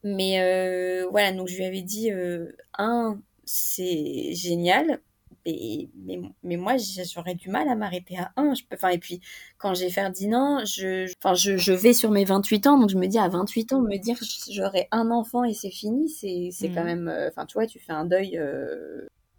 euh, 0.04 1.06
voilà, 1.10 1.32
donc 1.32 1.48
je 1.48 1.56
lui 1.56 1.64
avais 1.64 1.82
dit, 1.82 2.10
euh, 2.10 2.52
un, 2.76 3.20
c'est 3.44 4.32
génial, 4.34 5.00
mais, 5.46 5.88
mais, 5.96 6.20
mais 6.42 6.56
moi 6.56 6.76
j'aurais 6.76 7.34
du 7.34 7.50
mal 7.50 7.68
à 7.68 7.74
m'arrêter 7.74 8.16
à 8.18 8.32
un. 8.36 8.54
Je 8.54 8.62
peux, 8.68 8.76
et 8.92 8.98
puis 8.98 9.20
quand 9.58 9.74
j'ai 9.74 9.90
Ferdinand, 9.90 10.64
je, 10.64 11.06
je, 11.34 11.56
je, 11.56 11.72
vais 11.72 11.92
sur 11.92 12.10
mes 12.10 12.24
28 12.24 12.66
ans, 12.66 12.78
donc 12.78 12.90
je 12.90 12.98
me 12.98 13.06
dis 13.06 13.18
à 13.18 13.28
28 13.28 13.72
ans, 13.72 13.80
me 13.80 13.96
dire 13.96 14.16
j'aurai 14.50 14.88
un 14.90 15.10
enfant 15.10 15.44
et 15.44 15.54
c'est 15.54 15.70
fini, 15.70 16.08
c'est, 16.08 16.50
c'est 16.52 16.68
quand 16.68 16.82
mmh. 16.82 16.86
même. 16.86 17.08
Euh, 17.08 17.28
enfin, 17.28 17.46
tu 17.46 17.54
vois, 17.54 17.66
tu 17.66 17.78
fais 17.78 17.92
un 17.92 18.04
deuil. 18.04 18.40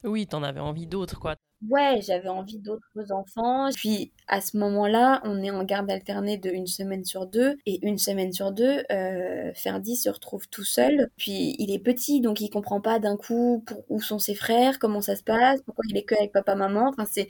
Oui, 0.03 0.27
t'en 0.27 0.43
avais 0.43 0.59
envie 0.59 0.87
d'autres, 0.87 1.19
quoi. 1.19 1.35
Ouais, 1.69 2.01
j'avais 2.01 2.27
envie 2.29 2.59
d'autres 2.59 3.11
enfants. 3.11 3.69
Puis 3.75 4.11
à 4.27 4.41
ce 4.41 4.57
moment-là, 4.57 5.21
on 5.23 5.41
est 5.41 5.49
en 5.51 5.63
garde 5.63 5.89
alternée 5.89 6.37
de 6.37 6.49
une 6.49 6.67
semaine 6.67 7.05
sur 7.05 7.25
deux. 7.25 7.57
Et 7.65 7.79
une 7.87 7.97
semaine 7.97 8.33
sur 8.33 8.51
deux, 8.51 8.83
euh, 8.91 9.51
Ferdi 9.55 9.95
se 9.95 10.09
retrouve 10.09 10.49
tout 10.49 10.65
seul. 10.65 11.09
Puis 11.17 11.55
il 11.59 11.71
est 11.71 11.79
petit, 11.79 12.19
donc 12.19 12.41
il 12.41 12.49
comprend 12.49 12.81
pas 12.81 12.99
d'un 12.99 13.15
coup 13.15 13.63
où 13.89 14.01
sont 14.01 14.19
ses 14.19 14.35
frères, 14.35 14.77
comment 14.77 14.99
ça 15.01 15.15
se 15.15 15.23
passe, 15.23 15.61
pourquoi 15.61 15.83
il 15.89 15.95
est 15.97 16.03
que 16.03 16.15
avec 16.15 16.33
papa-maman. 16.33 16.89
Enfin, 16.89 17.05
c'est 17.09 17.29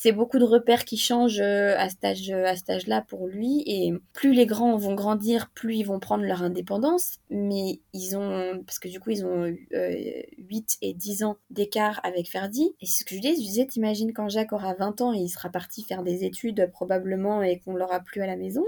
c'est 0.00 0.12
beaucoup 0.12 0.38
de 0.38 0.44
repères 0.44 0.84
qui 0.84 0.96
changent 0.96 1.40
euh, 1.40 1.74
à 1.76 1.88
cet 1.88 2.04
âge, 2.04 2.30
à 2.30 2.54
cet 2.54 2.70
âge-là 2.70 3.04
pour 3.08 3.26
lui. 3.26 3.64
Et 3.66 3.92
plus 4.12 4.32
les 4.32 4.46
grands 4.46 4.76
vont 4.76 4.94
grandir, 4.94 5.50
plus 5.50 5.74
ils 5.74 5.82
vont 5.82 5.98
prendre 5.98 6.22
leur 6.22 6.44
indépendance. 6.44 7.18
Mais 7.30 7.80
ils 7.92 8.16
ont, 8.16 8.62
parce 8.64 8.78
que 8.78 8.86
du 8.86 9.00
coup, 9.00 9.10
ils 9.10 9.26
ont 9.26 9.52
euh, 9.74 10.22
8 10.38 10.78
et 10.82 10.94
10 10.94 11.24
ans 11.24 11.36
d'écart 11.50 12.00
avec 12.04 12.30
Ferdi. 12.30 12.76
Et 12.80 12.86
c'est 12.86 13.00
ce 13.00 13.04
que 13.04 13.16
je 13.16 13.20
disais, 13.20 13.34
je 13.34 13.40
disais, 13.40 13.66
t'imagines 13.66 14.12
quand 14.12 14.28
Jacques 14.28 14.52
aura 14.52 14.72
20 14.74 15.00
ans 15.00 15.12
et 15.12 15.18
il 15.18 15.28
sera 15.28 15.48
parti 15.48 15.82
faire 15.82 16.04
des 16.04 16.24
études 16.24 16.70
probablement 16.70 17.42
et 17.42 17.58
qu'on 17.58 17.74
l'aura 17.74 17.98
plus 17.98 18.22
à 18.22 18.26
la 18.28 18.36
maison. 18.36 18.64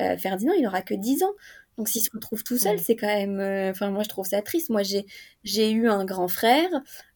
Euh, 0.00 0.16
Ferdinand, 0.16 0.54
il 0.58 0.66
aura 0.66 0.80
que 0.80 0.94
10 0.94 1.22
ans. 1.22 1.32
Donc 1.76 1.88
s'il 1.88 2.02
se 2.02 2.10
retrouve 2.12 2.42
tout 2.42 2.58
seul, 2.58 2.78
c'est 2.78 2.96
quand 2.96 3.06
même... 3.06 3.40
Euh, 3.40 3.70
enfin, 3.70 3.90
moi, 3.90 4.02
je 4.02 4.08
trouve 4.08 4.26
ça 4.26 4.42
triste. 4.42 4.70
Moi, 4.70 4.82
j'ai, 4.82 5.06
j'ai 5.44 5.70
eu 5.70 5.88
un 5.88 6.04
grand 6.04 6.28
frère. 6.28 6.70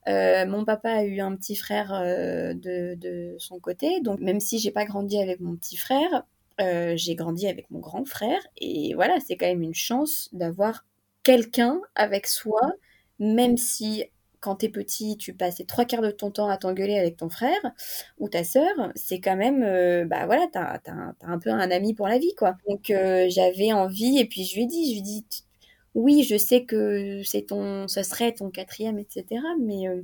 Euh, 0.08 0.46
mon 0.46 0.64
papa 0.64 0.90
a 0.90 1.04
eu 1.04 1.20
un 1.20 1.34
petit 1.36 1.56
frère 1.56 1.92
euh, 1.94 2.52
de, 2.54 2.94
de, 2.94 3.36
son 3.38 3.58
côté. 3.58 4.00
Donc 4.00 4.20
même 4.20 4.40
si 4.40 4.58
j'ai 4.58 4.70
pas 4.70 4.84
grandi 4.84 5.20
avec 5.20 5.40
mon 5.40 5.56
petit 5.56 5.76
frère, 5.76 6.24
j'ai 6.94 7.14
grandi 7.14 7.46
avec 7.46 7.70
mon 7.70 7.78
grand 7.78 8.04
frère. 8.04 8.40
Et 8.58 8.92
voilà, 8.94 9.18
c'est 9.20 9.36
quand 9.36 9.46
même 9.46 9.62
une 9.62 9.74
chance 9.74 10.28
d'avoir 10.32 10.84
quelqu'un 11.22 11.80
avec 11.94 12.26
soi, 12.26 12.60
même 13.18 13.56
si 13.56 14.04
quand 14.40 14.56
t'es 14.56 14.68
petit, 14.68 15.16
tu 15.16 15.34
passes 15.34 15.62
trois 15.68 15.84
quarts 15.84 16.02
de 16.02 16.10
ton 16.10 16.30
temps 16.30 16.48
à 16.48 16.56
t'engueuler 16.56 16.98
avec 16.98 17.16
ton 17.16 17.28
frère 17.28 17.60
ou 18.18 18.28
ta 18.28 18.44
sœur, 18.44 18.92
c'est 18.94 19.20
quand 19.20 19.36
même, 19.36 19.62
euh, 19.62 20.04
bah 20.06 20.26
voilà, 20.26 20.46
t'as, 20.52 20.80
un 21.22 21.38
peu 21.38 21.50
un 21.50 21.70
ami 21.70 21.94
pour 21.94 22.08
la 22.08 22.18
vie, 22.18 22.34
quoi. 22.36 22.56
Donc 22.68 22.90
euh, 22.90 23.26
j'avais 23.28 23.72
envie, 23.72 24.18
et 24.18 24.24
puis 24.26 24.44
je 24.44 24.56
lui 24.56 24.62
ai 24.62 24.66
dit, 24.66 24.86
je 24.86 24.90
lui 24.92 24.98
ai 24.98 25.02
dit, 25.02 25.24
oui, 25.94 26.22
je 26.24 26.36
sais 26.36 26.64
que 26.64 27.22
c'est 27.24 27.42
ton, 27.48 27.88
ce 27.88 28.02
serait 28.02 28.32
ton 28.32 28.50
quatrième, 28.50 28.98
etc. 28.98 29.42
Mais, 29.60 29.88
euh, 29.88 30.02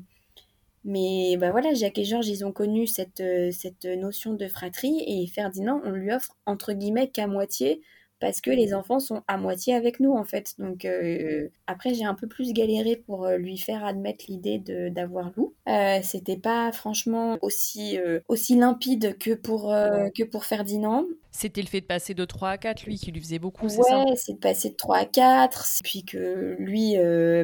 mais 0.84 1.36
bah 1.38 1.50
voilà, 1.50 1.74
Jacques 1.74 1.98
et 1.98 2.04
Georges, 2.04 2.28
ils 2.28 2.44
ont 2.44 2.52
connu 2.52 2.86
cette, 2.86 3.22
cette 3.52 3.84
notion 3.84 4.34
de 4.34 4.48
fratrie, 4.48 5.02
et 5.06 5.26
Ferdinand, 5.28 5.80
on 5.84 5.90
lui 5.90 6.12
offre 6.12 6.36
entre 6.46 6.72
guillemets 6.72 7.08
qu'à 7.08 7.26
moitié 7.26 7.80
parce 8.20 8.40
que 8.40 8.50
les 8.50 8.74
enfants 8.74 9.00
sont 9.00 9.22
à 9.28 9.36
moitié 9.36 9.74
avec 9.74 10.00
nous 10.00 10.12
en 10.12 10.24
fait. 10.24 10.54
Donc 10.58 10.84
euh, 10.84 11.48
après 11.66 11.94
j'ai 11.94 12.04
un 12.04 12.14
peu 12.14 12.26
plus 12.26 12.52
galéré 12.52 12.96
pour 12.96 13.26
euh, 13.26 13.36
lui 13.36 13.58
faire 13.58 13.84
admettre 13.84 14.24
l'idée 14.28 14.58
d'avoir 14.90 15.32
Lou. 15.36 15.54
Euh, 15.68 15.98
C'était 16.02 16.36
pas 16.36 16.72
franchement 16.72 17.38
aussi 17.42 17.98
euh, 17.98 18.20
aussi 18.28 18.56
limpide 18.56 19.18
que 19.18 19.34
pour 19.34 19.72
que 20.14 20.24
pour 20.24 20.44
Ferdinand. 20.44 21.04
C'était 21.30 21.60
le 21.60 21.66
fait 21.66 21.82
de 21.82 21.86
passer 21.86 22.14
de 22.14 22.24
3 22.24 22.50
à 22.50 22.58
4 22.58 22.84
lui 22.84 22.96
qui 22.96 23.12
lui 23.12 23.20
faisait 23.20 23.38
beaucoup, 23.38 23.68
c'est 23.68 23.82
ça? 23.82 24.04
Ouais, 24.04 24.16
c'est 24.16 24.32
de 24.34 24.38
passer 24.38 24.70
de 24.70 24.74
3 24.76 24.96
à 24.96 25.04
4 25.04 25.66
puis 25.84 26.04
que 26.04 26.56
lui 26.58 26.94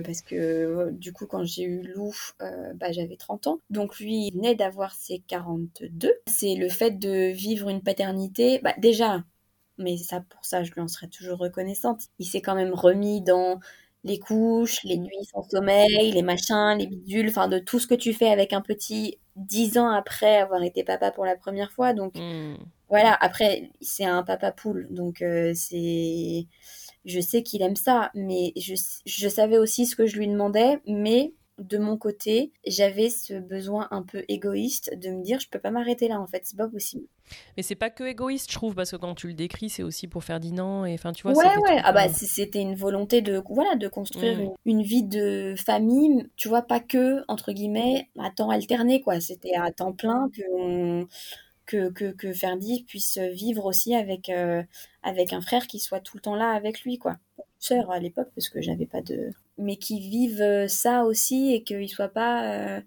parce 0.03 0.23
que 0.23 0.90
du 0.93 1.12
coup 1.12 1.27
quand 1.27 1.44
j'ai 1.44 1.65
eu 1.65 1.82
Lou 1.94 2.12
bah, 2.40 2.90
j'avais 2.90 3.16
30 3.16 3.47
ans. 3.49 3.59
Donc 3.70 3.99
lui 3.99 4.28
il 4.28 4.35
venait 4.35 4.55
d'avoir 4.55 4.94
ses 4.94 5.19
42. 5.27 6.12
C'est 6.27 6.55
le 6.55 6.69
fait 6.69 6.99
de 6.99 7.31
vivre 7.32 7.69
une 7.69 7.82
paternité 7.82 8.61
bah 8.62 8.74
déjà 8.78 9.23
mais 9.83 9.97
ça, 9.99 10.21
pour 10.21 10.45
ça, 10.45 10.65
je 10.65 10.73
lui 10.73 10.81
en 10.81 10.89
serais 10.89 11.09
toujours 11.09 11.39
reconnaissante. 11.39 12.03
Il 12.19 12.27
s'est 12.27 12.41
quand 12.43 12.55
même 12.55 12.73
remis 12.75 13.23
dans 13.23 13.61
les 14.05 14.19
couches, 14.19 14.81
les 14.85 14.99
nuits 14.99 15.25
sans 15.33 15.43
sommeil, 15.45 16.11
les 16.13 16.23
machins, 16.23 16.77
les 16.79 16.87
bidules, 16.89 17.29
enfin 17.29 17.49
de 17.49 17.59
tout 17.59 17.79
ce 17.79 17.87
que 17.87 17.95
tu 17.95 18.13
fais 18.15 18.31
avec 18.31 18.53
un 18.53 18.61
petit 18.63 19.19
dix 19.37 19.79
ans 19.79 19.89
après 19.91 20.39
avoir 20.39 20.63
été 20.63 20.85
papa 20.85 21.13
pour 21.13 21.25
la 21.25 21.37
première 21.37 21.73
fois. 21.73 21.93
Donc 21.95 22.15
Hmm. 22.15 22.73
voilà, 22.89 23.15
après 23.15 23.71
c'est 23.81 24.05
un 24.05 24.23
papa 24.23 24.53
poule, 24.53 24.87
donc 24.91 25.23
euh, 25.23 25.53
c'est, 25.55 26.47
je 27.05 27.21
sais 27.21 27.43
qu'il 27.43 27.63
aime 27.63 27.77
ça, 27.77 28.11
mais 28.15 28.53
je, 28.57 28.75
je 29.07 29.29
savais 29.29 29.59
aussi 29.59 29.87
ce 29.87 29.97
que 29.97 30.07
je 30.07 30.19
lui 30.19 30.29
demandais, 30.29 30.81
mais 30.87 31.33
de 31.59 31.79
mon 31.79 31.97
côté, 31.97 32.53
j'avais 32.66 33.11
ce 33.11 33.35
besoin 33.35 33.89
un 33.91 34.03
peu 34.03 34.24
égoïste 34.29 34.97
de 34.99 35.11
me 35.11 35.23
dire 35.23 35.41
je 35.41 35.49
peux 35.49 35.59
pas 35.61 35.70
m'arrêter 35.70 36.09
là 36.09 36.20
en 36.20 36.27
fait, 36.27 36.43
c'est 36.45 36.57
pas 36.57 36.69
possible. 36.69 37.07
Mais 37.57 37.62
c'est 37.62 37.74
pas 37.74 37.91
que 37.91 38.05
égoïste, 38.05 38.51
je 38.51 38.57
trouve, 38.57 38.74
parce 38.74 38.91
que 38.91 38.97
quand 38.97 39.15
tu 39.15 39.29
le 39.29 39.35
décris, 39.35 39.70
c'est 39.70 39.83
aussi 39.83 40.09
pour 40.09 40.24
Ferdinand 40.24 40.85
et 40.85 40.95
enfin 40.95 41.12
tu 41.12 41.23
vois. 41.23 41.33
Ouais 41.33 41.45
ouais, 41.47 41.81
ah 41.85 41.93
bah 41.93 42.09
c'était 42.09 42.61
une 42.61 42.74
volonté 42.74 43.23
de 43.23 43.41
voilà 43.49 43.77
de 43.77 43.87
construire 43.89 44.41
une, 44.41 44.55
une 44.66 44.83
vie 44.83 45.05
de 45.05 45.55
famille, 45.57 46.29
tu 46.37 46.49
vois 46.49 46.62
pas 46.62 46.81
que 46.81 47.23
entre 47.29 47.53
guillemets 47.53 48.09
à 48.19 48.31
temps 48.31 48.51
alterné 48.51 49.01
quoi, 49.03 49.20
c'était 49.20 49.55
à 49.55 49.70
temps 49.70 49.93
plein 49.93 50.29
que 50.35 50.43
on- 50.59 51.07
que, 51.66 51.91
que, 51.91 52.12
que 52.12 52.33
Ferdi 52.33 52.85
puisse 52.85 53.19
vivre 53.19 53.65
aussi 53.66 53.95
avec, 53.95 54.29
euh, 54.29 54.62
avec 55.03 55.33
un 55.33 55.41
frère 55.41 55.66
qui 55.69 55.79
soit 55.79 56.01
tout 56.01 56.16
le 56.16 56.20
temps 56.23 56.35
là 56.35 56.51
avec 56.51 56.83
lui, 56.83 56.99
quoi. 56.99 57.16
Sœur 57.62 57.93
à 57.93 58.01
l'époque, 58.01 58.28
parce 58.34 58.48
que 58.48 58.60
j'avais 58.60 58.86
pas 58.86 59.02
de. 59.02 59.30
Mais 59.56 59.76
qui 59.76 60.01
vivent 60.01 60.43
euh, 60.43 60.66
ça 60.66 61.05
aussi 61.05 61.55
et 61.55 61.62
qu'ils 61.62 61.89
soient 61.89 62.09
pas 62.09 62.82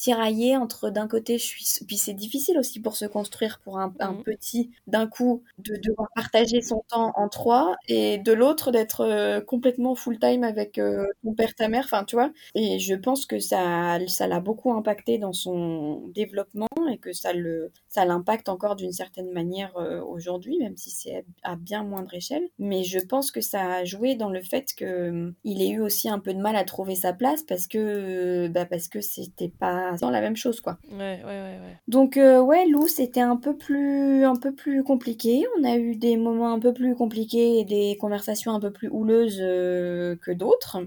tiraillés 0.00 0.56
entre 0.56 0.88
d'un 0.90 1.06
côté, 1.06 1.36
je 1.38 1.44
suis. 1.44 1.64
Puis 1.86 1.98
c'est 1.98 2.14
difficile 2.14 2.58
aussi 2.58 2.80
pour 2.80 2.96
se 2.96 3.04
construire 3.04 3.60
pour 3.62 3.78
un, 3.78 3.94
un 4.00 4.14
Mhm. 4.14 4.22
petit, 4.24 4.70
d'un 4.86 5.06
coup, 5.06 5.42
de 5.58 5.76
devoir 5.76 6.08
partager 6.14 6.62
son 6.62 6.82
temps 6.88 7.12
en 7.16 7.28
trois 7.28 7.76
et 7.86 8.16
de 8.18 8.32
l'autre 8.32 8.70
d'être 8.72 9.02
euh, 9.02 9.40
complètement 9.42 9.94
full-time 9.94 10.42
avec 10.44 10.78
euh, 10.78 11.04
ton 11.22 11.34
père, 11.34 11.54
ta 11.54 11.68
mère, 11.68 11.84
enfin, 11.84 12.04
tu 12.04 12.16
vois. 12.16 12.32
Et 12.54 12.78
je 12.78 12.94
pense 12.94 13.26
que 13.26 13.38
ça, 13.38 13.98
ça 14.08 14.26
l'a 14.26 14.40
beaucoup 14.40 14.72
impacté 14.72 15.18
dans 15.18 15.34
son 15.34 16.06
développement 16.08 16.66
et 16.90 16.96
que 16.98 17.12
ça 17.12 17.32
le, 17.34 17.70
ça 17.88 18.04
l'impacte 18.06 18.48
encore 18.48 18.76
d'une 18.76 18.92
certaine 18.92 19.30
manière 19.32 19.76
euh, 19.76 20.00
aujourd'hui, 20.02 20.58
même 20.58 20.76
si 20.78 20.90
c'est 20.90 21.24
à 21.42 21.56
bien 21.56 21.84
moindre 21.84 22.14
échelle. 22.14 22.48
Mais 22.58 22.84
je 22.84 22.98
pense 23.00 23.30
que 23.30 23.40
ça 23.42 23.74
a 23.74 23.84
joué 23.84 24.14
dans 24.14 24.30
le 24.30 24.42
fait 24.42 24.72
que 24.76 25.32
il 25.44 25.62
ait 25.62 25.68
eu 25.70 25.80
aussi 25.80 26.08
un 26.08 26.18
peu 26.18 26.32
de 26.34 26.40
mal 26.40 26.56
à 26.56 26.64
trouver 26.64 26.94
sa 26.94 27.12
place 27.12 27.42
parce 27.42 27.66
que, 27.66 28.48
bah 28.48 28.64
parce 28.66 28.88
que 28.88 29.00
c'était 29.00 29.48
pas 29.48 29.89
dans 29.98 30.10
la 30.10 30.20
même 30.20 30.36
chose, 30.36 30.60
quoi. 30.60 30.78
Ouais, 30.90 30.96
ouais, 30.98 31.24
ouais, 31.24 31.58
ouais. 31.60 31.76
Donc 31.88 32.16
euh, 32.16 32.40
ouais, 32.40 32.66
Lou, 32.66 32.88
c'était 32.88 33.20
un 33.20 33.36
peu 33.36 33.56
plus 33.56 34.24
un 34.24 34.36
peu 34.36 34.54
plus 34.54 34.82
compliqué. 34.84 35.44
On 35.58 35.64
a 35.64 35.76
eu 35.76 35.96
des 35.96 36.16
moments 36.16 36.52
un 36.52 36.60
peu 36.60 36.72
plus 36.72 36.94
compliqués 36.94 37.58
et 37.58 37.64
des 37.64 37.96
conversations 38.00 38.52
un 38.52 38.60
peu 38.60 38.70
plus 38.70 38.88
houleuses 38.88 39.38
euh, 39.40 40.16
que 40.16 40.30
d'autres. 40.30 40.78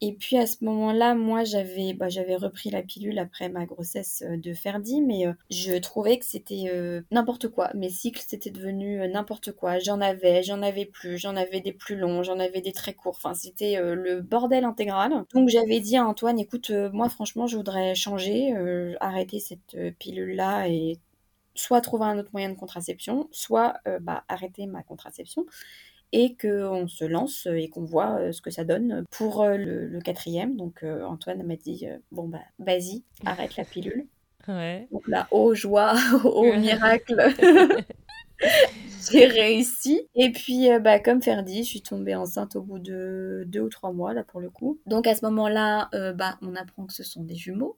Et 0.00 0.12
puis 0.12 0.36
à 0.36 0.46
ce 0.46 0.64
moment-là, 0.64 1.14
moi 1.14 1.42
j'avais 1.42 1.94
bah, 1.94 2.08
j'avais 2.08 2.36
repris 2.36 2.70
la 2.70 2.82
pilule 2.82 3.18
après 3.18 3.48
ma 3.48 3.66
grossesse 3.66 4.22
euh, 4.24 4.36
de 4.36 4.54
Ferdi, 4.54 5.02
mais 5.02 5.26
euh, 5.26 5.32
je 5.50 5.74
trouvais 5.78 6.18
que 6.18 6.24
c'était 6.24 6.66
euh, 6.72 7.02
n'importe 7.10 7.48
quoi. 7.48 7.70
Mes 7.74 7.88
cycles 7.90 8.22
c'était 8.26 8.50
devenu 8.50 8.98
n'importe 9.08 9.52
quoi. 9.52 9.78
J'en 9.80 10.00
avais, 10.00 10.42
j'en 10.44 10.62
avais 10.62 10.86
plus, 10.86 11.18
j'en 11.18 11.34
avais 11.34 11.60
des 11.60 11.72
plus 11.72 11.96
longs, 11.96 12.22
j'en 12.22 12.38
avais 12.38 12.60
des 12.60 12.72
très 12.72 12.94
courts. 12.94 13.16
Enfin 13.16 13.34
c'était 13.34 13.80
le 13.80 14.20
bordel 14.20 14.64
intégral. 14.64 15.24
Donc 15.34 15.48
j'avais 15.48 15.80
dit 15.80 15.96
à 15.96 16.06
Antoine, 16.06 16.38
écoute, 16.38 16.70
moi 16.92 17.08
franchement 17.08 17.46
je 17.46 17.56
voudrais 17.56 17.94
changer, 17.94 18.54
arrêter 19.00 19.40
cette 19.40 19.74
euh, 19.74 19.90
pilule-là 19.98 20.68
et 20.68 20.98
soit 21.54 21.80
trouver 21.80 22.04
un 22.04 22.18
autre 22.18 22.30
moyen 22.32 22.50
de 22.50 22.54
contraception, 22.54 23.28
soit 23.32 23.80
bah, 24.02 24.24
arrêter 24.28 24.66
ma 24.66 24.82
contraception 24.82 25.46
et 26.12 26.36
qu'on 26.36 26.88
se 26.88 27.04
lance 27.04 27.46
et 27.46 27.68
qu'on 27.68 27.84
voit 27.84 28.18
euh, 28.18 28.32
ce 28.32 28.40
que 28.40 28.50
ça 28.50 28.64
donne 28.64 29.04
pour 29.10 29.42
euh, 29.42 29.56
le, 29.56 29.86
le 29.86 30.00
quatrième. 30.00 30.56
Donc 30.56 30.82
euh, 30.82 31.04
Antoine 31.04 31.42
m'a 31.42 31.56
dit 31.56 31.86
euh, 31.86 31.98
bon 32.12 32.28
bah 32.28 32.42
vas-y, 32.58 33.02
arrête 33.24 33.56
la 33.56 33.64
pilule. 33.64 34.06
Ouais. 34.48 34.86
Donc 34.92 35.08
là, 35.08 35.26
oh 35.32 35.54
joie, 35.54 35.94
oh 36.24 36.52
miracle, 36.56 37.16
j'ai 39.10 39.26
réussi. 39.26 40.08
Et 40.14 40.30
puis 40.30 40.70
euh, 40.70 40.78
bah 40.78 41.00
comme 41.00 41.20
Ferdi, 41.20 41.64
je 41.64 41.68
suis 41.68 41.82
tombée 41.82 42.14
enceinte 42.14 42.54
au 42.54 42.62
bout 42.62 42.78
de 42.78 43.42
deux 43.48 43.60
ou 43.60 43.68
trois 43.68 43.92
mois 43.92 44.14
là 44.14 44.22
pour 44.22 44.40
le 44.40 44.48
coup. 44.48 44.78
Donc 44.86 45.08
à 45.08 45.16
ce 45.16 45.24
moment-là, 45.24 45.88
euh, 45.94 46.12
bah 46.12 46.38
on 46.42 46.54
apprend 46.54 46.86
que 46.86 46.92
ce 46.92 47.02
sont 47.02 47.24
des 47.24 47.34
jumeaux 47.34 47.76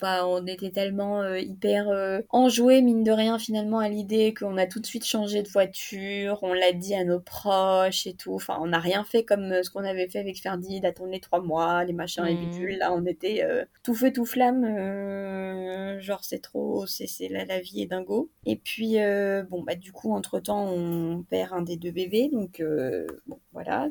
bah, 0.00 0.26
on 0.26 0.46
était 0.46 0.70
tellement 0.70 1.22
euh, 1.22 1.38
hyper 1.40 1.88
euh, 1.88 2.20
enjoués, 2.30 2.82
mine 2.82 3.02
de 3.04 3.10
rien, 3.10 3.38
finalement, 3.38 3.78
à 3.78 3.88
l'idée 3.88 4.32
qu'on 4.34 4.56
a 4.56 4.66
tout 4.66 4.80
de 4.80 4.86
suite 4.86 5.04
changé 5.04 5.42
de 5.42 5.48
voiture, 5.48 6.38
on 6.42 6.52
l'a 6.52 6.72
dit 6.72 6.94
à 6.94 7.04
nos 7.04 7.20
proches 7.20 8.06
et 8.06 8.14
tout. 8.14 8.34
Enfin, 8.34 8.58
on 8.60 8.66
n'a 8.66 8.78
rien 8.78 9.04
fait 9.04 9.24
comme 9.24 9.52
euh, 9.52 9.62
ce 9.62 9.70
qu'on 9.70 9.84
avait 9.84 10.08
fait 10.08 10.18
avec 10.20 10.40
Ferdi, 10.40 10.80
d'attendre 10.80 11.10
les 11.10 11.20
trois 11.20 11.40
mois, 11.40 11.84
les 11.84 11.92
machins, 11.92 12.24
les 12.24 12.34
Mhm. 12.34 12.40
bidules. 12.40 12.78
Là, 12.78 12.92
on 12.92 13.04
était 13.06 13.42
euh, 13.44 13.64
tout 13.82 13.94
feu, 13.94 14.12
tout 14.12 14.24
flamme. 14.26 14.64
genre, 16.00 16.24
c'est 16.24 16.40
trop, 16.40 16.86
c'est 16.86 17.06
la, 17.28 17.44
la 17.44 17.60
vie 17.60 17.82
est 17.82 17.86
dingo. 17.86 18.30
Et 18.46 18.56
puis, 18.56 18.96
bon, 19.50 19.62
bah, 19.62 19.74
du 19.74 19.92
coup, 19.92 20.12
entre-temps, 20.14 20.68
on 20.68 21.22
perd 21.22 21.52
un 21.52 21.62
des 21.62 21.76
deux 21.76 21.90
bébés. 21.90 22.28
Donc, 22.32 22.62
bon, 23.26 23.38
voilà. 23.52 23.88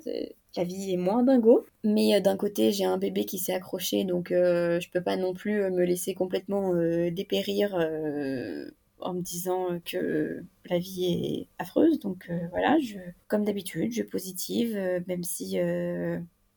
La 0.56 0.64
vie 0.64 0.94
est 0.94 0.98
moins 0.98 1.24
dingo. 1.24 1.66
Mais 1.84 2.16
euh, 2.16 2.20
d'un 2.20 2.38
côté, 2.38 2.72
j'ai 2.72 2.86
un 2.86 2.98
bébé 2.98 3.26
qui 3.26 3.40
s'est 3.40 3.54
accroché, 3.54 4.04
donc 4.04 4.32
euh, 4.32 4.80
je 4.80 4.90
peux 4.90 5.02
pas 5.02 5.18
non 5.18 5.34
plus 5.34 5.62
euh, 5.62 5.70
me 5.70 5.84
laisser 5.84 6.14
complètement 6.14 6.74
euh, 6.74 7.12
dépérir 7.12 7.76
euh, 7.76 8.70
en 9.00 9.14
me 9.14 9.22
disant 9.22 9.80
que 9.84 10.44
la 10.70 10.80
vie 10.80 11.06
est 11.06 11.48
affreuse. 11.58 12.00
Donc 12.00 12.30
voilà, 12.52 12.78
je, 12.80 12.98
comme 13.28 13.44
d'habitude, 13.44 13.92
je 13.92 14.04
positive, 14.04 14.76
euh, 14.78 15.00
même 15.08 15.24
si 15.24 15.58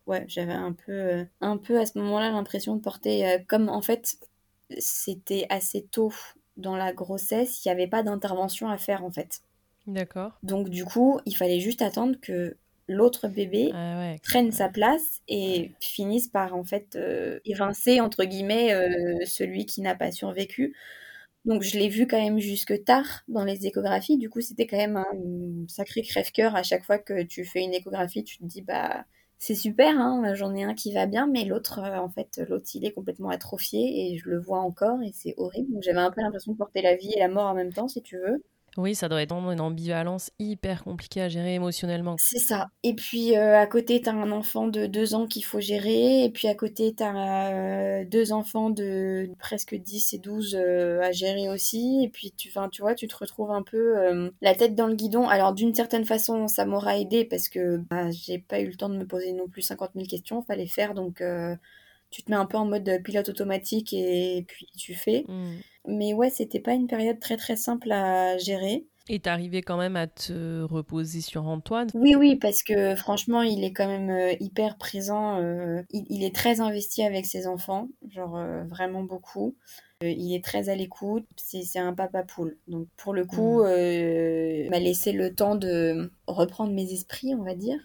ouais, 0.06 0.24
j'avais 0.28 0.52
un 0.52 0.72
peu, 0.72 1.26
un 1.40 1.56
peu 1.56 1.80
à 1.80 1.86
ce 1.86 1.98
moment-là 1.98 2.30
l'impression 2.30 2.76
de 2.76 2.80
porter, 2.80 3.44
comme 3.48 3.68
en 3.68 3.82
fait 3.82 4.16
c'était 4.78 5.46
assez 5.48 5.82
tôt 5.82 6.12
dans 6.56 6.76
la 6.76 6.92
grossesse, 6.92 7.64
il 7.64 7.68
n'y 7.68 7.72
avait 7.72 7.88
pas 7.88 8.02
d'intervention 8.02 8.68
à 8.68 8.78
faire 8.78 9.04
en 9.04 9.10
fait. 9.10 9.40
D'accord. 9.86 10.38
Donc 10.42 10.68
du 10.68 10.84
coup, 10.84 11.20
il 11.26 11.36
fallait 11.36 11.60
juste 11.60 11.82
attendre 11.82 12.16
que 12.20 12.56
l'autre 12.88 13.28
bébé 13.28 13.70
Ah 13.72 13.98
ouais. 13.98 14.16
prenne 14.22 14.52
sa 14.52 14.68
place 14.68 15.20
et 15.28 15.72
finisse 15.80 16.28
par 16.28 16.54
en 16.54 16.64
fait 16.64 16.96
euh, 16.96 17.40
évincer 17.44 18.00
entre 18.00 18.24
guillemets 18.24 18.72
euh, 18.74 19.16
celui 19.26 19.66
qui 19.66 19.80
n'a 19.82 19.94
pas 19.94 20.12
survécu. 20.12 20.74
Donc 21.44 21.62
je 21.62 21.78
l'ai 21.78 21.88
vu 21.88 22.06
quand 22.06 22.20
même 22.20 22.38
jusque 22.40 22.84
tard 22.84 23.22
dans 23.28 23.44
les 23.44 23.66
échographies. 23.66 24.18
Du 24.18 24.28
coup, 24.30 24.40
c'était 24.40 24.66
quand 24.66 24.76
même 24.76 24.96
un 24.96 25.66
sacré 25.68 26.02
crève-cœur 26.02 26.56
à 26.56 26.62
chaque 26.64 26.84
fois 26.84 26.98
que 26.98 27.22
tu 27.22 27.44
fais 27.44 27.62
une 27.62 27.74
échographie. 27.74 28.24
Tu 28.24 28.38
te 28.38 28.44
dis 28.44 28.62
bah 28.62 29.04
c'est 29.38 29.54
super, 29.54 29.98
hein, 30.00 30.34
j'en 30.34 30.54
ai 30.54 30.64
un 30.64 30.74
qui 30.74 30.92
va 30.92 31.06
bien, 31.06 31.26
mais 31.26 31.44
l'autre 31.44 31.78
euh, 31.80 31.98
en 31.98 32.08
fait 32.08 32.40
l'autre 32.48 32.66
il 32.74 32.84
est 32.86 32.92
complètement 32.92 33.28
atrophié 33.30 34.12
et 34.12 34.18
je 34.18 34.28
le 34.30 34.38
vois 34.40 34.60
encore 34.60 35.02
et 35.02 35.12
c'est 35.12 35.34
horrible. 35.36 35.72
Donc 35.72 35.82
j'avais 35.82 36.00
un 36.00 36.10
peu 36.10 36.20
l'impression 36.22 36.52
de 36.52 36.56
porter 36.58 36.82
la 36.82 36.96
vie 36.96 37.12
et 37.14 37.18
la 37.20 37.28
mort 37.28 37.46
en 37.46 37.54
même 37.54 37.72
temps, 37.72 37.88
si 37.88 38.02
tu 38.02 38.18
veux. 38.18 38.42
Oui, 38.78 38.94
ça 38.94 39.08
doit 39.08 39.22
être 39.22 39.32
une 39.34 39.60
ambivalence 39.60 40.30
hyper 40.38 40.84
compliquée 40.84 41.22
à 41.22 41.28
gérer 41.28 41.54
émotionnellement. 41.54 42.16
C'est 42.18 42.38
ça. 42.38 42.68
Et 42.82 42.94
puis 42.94 43.36
euh, 43.36 43.58
à 43.58 43.66
côté, 43.66 44.00
t'as 44.00 44.12
un 44.12 44.30
enfant 44.32 44.66
de 44.66 44.86
deux 44.86 45.14
ans 45.14 45.26
qu'il 45.26 45.44
faut 45.44 45.60
gérer. 45.60 46.24
Et 46.24 46.30
puis 46.30 46.48
à 46.48 46.54
côté, 46.54 46.94
t'as 46.94 47.52
euh, 47.52 48.04
deux 48.04 48.32
enfants 48.32 48.70
de 48.70 49.30
presque 49.38 49.74
10 49.74 50.14
et 50.14 50.18
12 50.18 50.54
euh, 50.54 51.00
à 51.02 51.12
gérer 51.12 51.48
aussi. 51.48 52.04
Et 52.04 52.08
puis 52.08 52.32
tu, 52.36 52.52
tu 52.72 52.82
vois, 52.82 52.94
tu 52.94 53.08
te 53.08 53.16
retrouves 53.16 53.50
un 53.50 53.62
peu 53.62 54.30
la 54.40 54.54
tête 54.54 54.74
dans 54.74 54.86
le 54.86 54.94
guidon. 54.94 55.28
Alors 55.28 55.54
d'une 55.54 55.74
certaine 55.74 56.04
façon, 56.04 56.48
ça 56.48 56.64
m'aura 56.66 56.98
aidé 56.98 57.24
parce 57.24 57.48
que 57.48 57.78
bah, 57.78 58.10
j'ai 58.10 58.38
pas 58.38 58.60
eu 58.60 58.66
le 58.66 58.76
temps 58.76 58.88
de 58.88 58.96
me 58.96 59.06
poser 59.06 59.32
non 59.32 59.48
plus 59.48 59.62
50 59.62 59.92
000 59.94 60.06
questions. 60.06 60.42
Fallait 60.42 60.66
faire 60.66 60.94
donc. 60.94 61.22
tu 62.10 62.22
te 62.22 62.30
mets 62.30 62.36
un 62.36 62.46
peu 62.46 62.56
en 62.58 62.66
mode 62.66 62.90
pilote 63.04 63.28
automatique 63.28 63.92
et 63.92 64.44
puis 64.46 64.66
tu 64.76 64.94
fais. 64.94 65.24
Mm. 65.28 65.56
Mais 65.86 66.14
ouais, 66.14 66.30
c'était 66.30 66.60
pas 66.60 66.72
une 66.74 66.86
période 66.86 67.20
très 67.20 67.36
très 67.36 67.56
simple 67.56 67.90
à 67.92 68.36
gérer. 68.38 68.86
Et 69.08 69.20
t'arrivais 69.20 69.62
quand 69.62 69.76
même 69.76 69.94
à 69.94 70.08
te 70.08 70.62
reposer 70.62 71.20
sur 71.20 71.46
Antoine? 71.46 71.88
Oui, 71.94 72.16
oui, 72.16 72.34
parce 72.34 72.64
que 72.64 72.96
franchement, 72.96 73.42
il 73.42 73.62
est 73.62 73.72
quand 73.72 73.86
même 73.86 74.10
euh, 74.10 74.34
hyper 74.40 74.76
présent. 74.78 75.40
euh, 75.40 75.80
il, 75.90 76.04
il 76.10 76.24
est 76.24 76.34
très 76.34 76.60
investi 76.60 77.04
avec 77.04 77.24
ses 77.24 77.46
enfants, 77.46 77.88
genre 78.10 78.36
euh, 78.36 78.64
vraiment 78.64 79.04
beaucoup. 79.04 79.54
Euh, 80.02 80.08
il 80.10 80.34
est 80.34 80.44
très 80.44 80.68
à 80.70 80.74
l'écoute. 80.74 81.24
C'est 81.36 81.78
un 81.78 81.94
papa 81.94 82.24
poule. 82.24 82.56
Donc 82.66 82.88
pour 82.96 83.14
le 83.14 83.24
coup, 83.24 83.62
Mm. 83.62 83.68
il 84.64 84.70
m'a 84.70 84.80
laissé 84.80 85.12
le 85.12 85.32
temps 85.32 85.54
de 85.54 86.10
reprendre 86.26 86.72
mes 86.72 86.92
esprits, 86.92 87.32
on 87.34 87.44
va 87.44 87.54
dire. 87.54 87.78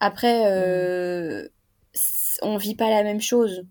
Après, 0.00 0.44
c- 1.92 2.38
on 2.42 2.56
vit 2.56 2.74
pas 2.74 2.90
la 2.90 3.02
même 3.02 3.20
chose. 3.20 3.66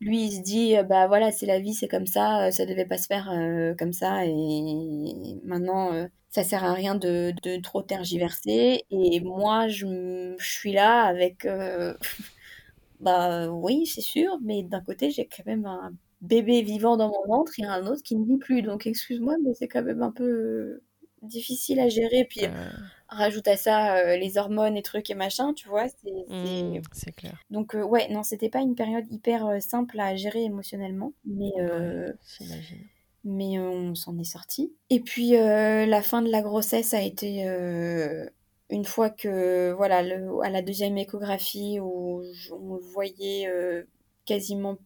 Lui, 0.00 0.26
il 0.26 0.32
se 0.32 0.42
dit, 0.42 0.76
euh, 0.76 0.82
bah 0.82 1.06
voilà, 1.08 1.32
c'est 1.32 1.46
la 1.46 1.58
vie, 1.58 1.72
c'est 1.74 1.88
comme 1.88 2.06
ça, 2.06 2.46
euh, 2.48 2.50
ça 2.50 2.66
devait 2.66 2.84
pas 2.84 2.98
se 2.98 3.06
faire 3.06 3.30
euh, 3.30 3.74
comme 3.78 3.92
ça, 3.94 4.26
et 4.26 5.40
maintenant, 5.44 6.06
ça 6.28 6.44
sert 6.44 6.64
à 6.64 6.74
rien 6.74 6.94
de, 6.96 7.32
de 7.42 7.60
trop 7.62 7.82
tergiverser. 7.82 8.84
Et 8.90 9.20
moi, 9.20 9.68
je, 9.68 10.34
je 10.38 10.46
suis 10.50 10.72
là 10.72 11.04
avec, 11.04 11.46
bah 13.00 13.48
oui, 13.50 13.86
c'est 13.86 14.00
sûr, 14.00 14.38
mais 14.42 14.62
d'un 14.62 14.80
côté, 14.80 15.10
j'ai 15.10 15.26
quand 15.28 15.44
même 15.46 15.66
un 15.66 15.92
bébé 16.20 16.62
vivant 16.62 16.96
dans 16.96 17.08
mon 17.08 17.26
ventre 17.36 17.52
et 17.58 17.64
un 17.64 17.86
autre 17.86 18.02
qui 18.02 18.16
ne 18.16 18.24
vit 18.26 18.38
plus. 18.38 18.62
Donc, 18.62 18.86
excuse-moi, 18.86 19.36
mais 19.44 19.54
c'est 19.54 19.68
quand 19.68 19.82
même 19.82 20.02
un 20.02 20.12
peu 20.12 20.80
difficile 21.26 21.80
à 21.80 21.88
gérer. 21.88 22.24
Puis, 22.24 22.44
Euh, 22.44 22.70
rajoute 23.08 23.46
à 23.48 23.56
ça 23.56 23.96
euh, 23.98 24.16
les 24.16 24.36
hormones 24.38 24.76
et 24.76 24.82
trucs 24.82 25.10
et 25.10 25.14
machin, 25.14 25.54
tu 25.54 25.68
vois, 25.68 25.86
c'est, 25.88 26.10
mm, 26.28 26.80
C'est 26.92 27.12
clair. 27.12 27.40
donc 27.50 27.74
euh, 27.76 27.82
ouais, 27.84 28.08
non, 28.08 28.22
c'était 28.24 28.48
pas 28.48 28.60
une 28.60 28.74
période 28.74 29.04
hyper 29.12 29.62
simple 29.62 30.00
à 30.00 30.16
gérer 30.16 30.42
émotionnellement, 30.44 31.12
mais, 31.24 31.52
Ouais, 31.56 32.12
j'imagine. 32.38 32.84
mais 33.24 33.58
on 33.60 33.94
s'en 33.94 34.18
est 34.18 34.24
sorti. 34.24 34.72
Et 34.90 35.00
puis 35.00 35.36
euh, 35.36 35.86
la 35.86 36.02
fin 36.02 36.22
de 36.22 36.30
la 36.30 36.42
grossesse 36.42 36.94
a 36.94 37.02
été 37.02 37.46
euh, 37.48 38.28
une 38.70 38.84
fois 38.84 39.10
que 39.10 39.72
voilà, 39.72 40.02
le- 40.02 40.40
à 40.42 40.50
la 40.50 40.62
deuxième 40.62 40.98
échographie 40.98 41.78
où 41.80 42.22
on 42.52 42.76
voyait 42.92 43.46
euh, 43.48 43.84
quasiment 44.24 44.78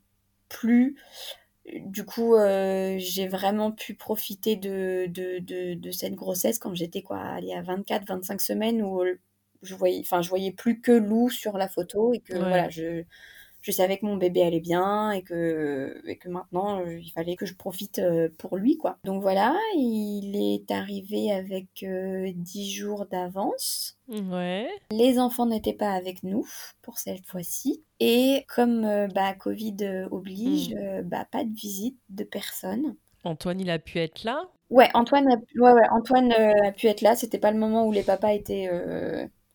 plus. 0.51 0.97
Du 1.67 2.05
coup, 2.05 2.35
euh, 2.37 2.97
j'ai 2.99 3.29
vraiment 3.29 3.71
pu 3.71 3.95
profiter 3.95 4.57
de, 4.57 5.07
de, 5.09 5.39
de, 5.41 5.75
de 5.75 5.91
cette 5.91 6.15
grossesse 6.15 6.59
quand 6.59 6.75
j'étais 6.75 7.03
quoi, 7.03 7.19
allez, 7.21 7.53
à 7.53 7.63
24-25 7.63 8.41
semaines 8.41 8.83
où 8.83 9.03
je 9.63 9.75
voyais, 9.75 10.01
enfin, 10.01 10.23
je 10.23 10.29
voyais 10.31 10.53
plus 10.53 10.81
que 10.81 10.91
Lou 10.93 11.29
sur 11.29 11.59
la 11.59 11.69
photo 11.69 12.15
et 12.15 12.21
que 12.21 12.35
Ouais. 12.35 12.41
voilà, 12.49 12.71
je, 12.71 13.05
je 13.61 13.73
savais 13.73 13.99
que 13.99 14.07
mon 14.07 14.17
bébé 14.17 14.43
allait 14.43 14.61
bien 14.61 15.11
et 15.11 15.23
que, 15.23 16.01
et 16.07 16.17
que 16.17 16.29
maintenant 16.29 16.81
euh, 16.81 16.99
il 16.99 17.11
fallait 17.11 17.37
que 17.37 17.47
je 17.47 17.55
profite 17.55 17.99
euh, 17.99 18.29
pour 18.39 18.57
lui 18.57 18.77
quoi. 18.77 18.99
Donc 19.05 19.23
voilà, 19.23 19.57
il 19.75 20.37
est 20.37 20.71
arrivé 20.71 21.33
avec 21.33 21.83
euh, 21.83 22.31
10 22.35 22.73
jours 22.73 23.07
d'avance. 23.07 23.99
Ouais. 24.09 24.69
Les 24.91 25.19
enfants 25.19 25.47
n'étaient 25.47 25.73
pas 25.73 25.93
avec 25.93 26.23
nous 26.23 26.47
pour 26.83 26.99
cette 26.99 27.27
fois-ci. 27.27 27.85
Et 28.01 28.45
comme 28.55 28.85
euh, 28.85 29.07
bah, 29.09 29.35
Covid 29.35 30.07
oblige, 30.11 30.75
euh, 30.75 31.03
bah, 31.03 31.27
pas 31.31 31.45
de 31.45 31.55
visite 31.55 31.99
de 32.09 32.25
personne. 32.25 32.97
Antoine, 33.25 33.61
il 33.61 33.71
a 33.71 33.79
pu 33.79 33.99
être 33.99 34.25
là? 34.25 34.49
Ouais, 34.71 34.89
Antoine 34.95 35.31
a, 35.31 35.37
ouais, 35.61 35.73
ouais, 35.73 35.89
Antoine 35.91 36.33
a 36.33 36.73
pu 36.73 36.87
être 36.87 37.03
là. 37.03 37.15
C'était 37.15 37.39
pas 37.39 37.51
le 37.51 37.59
moment 37.59 37.87
où 37.87 37.93
les 37.93 38.03
papas 38.03 38.33
étaient, 38.33 38.71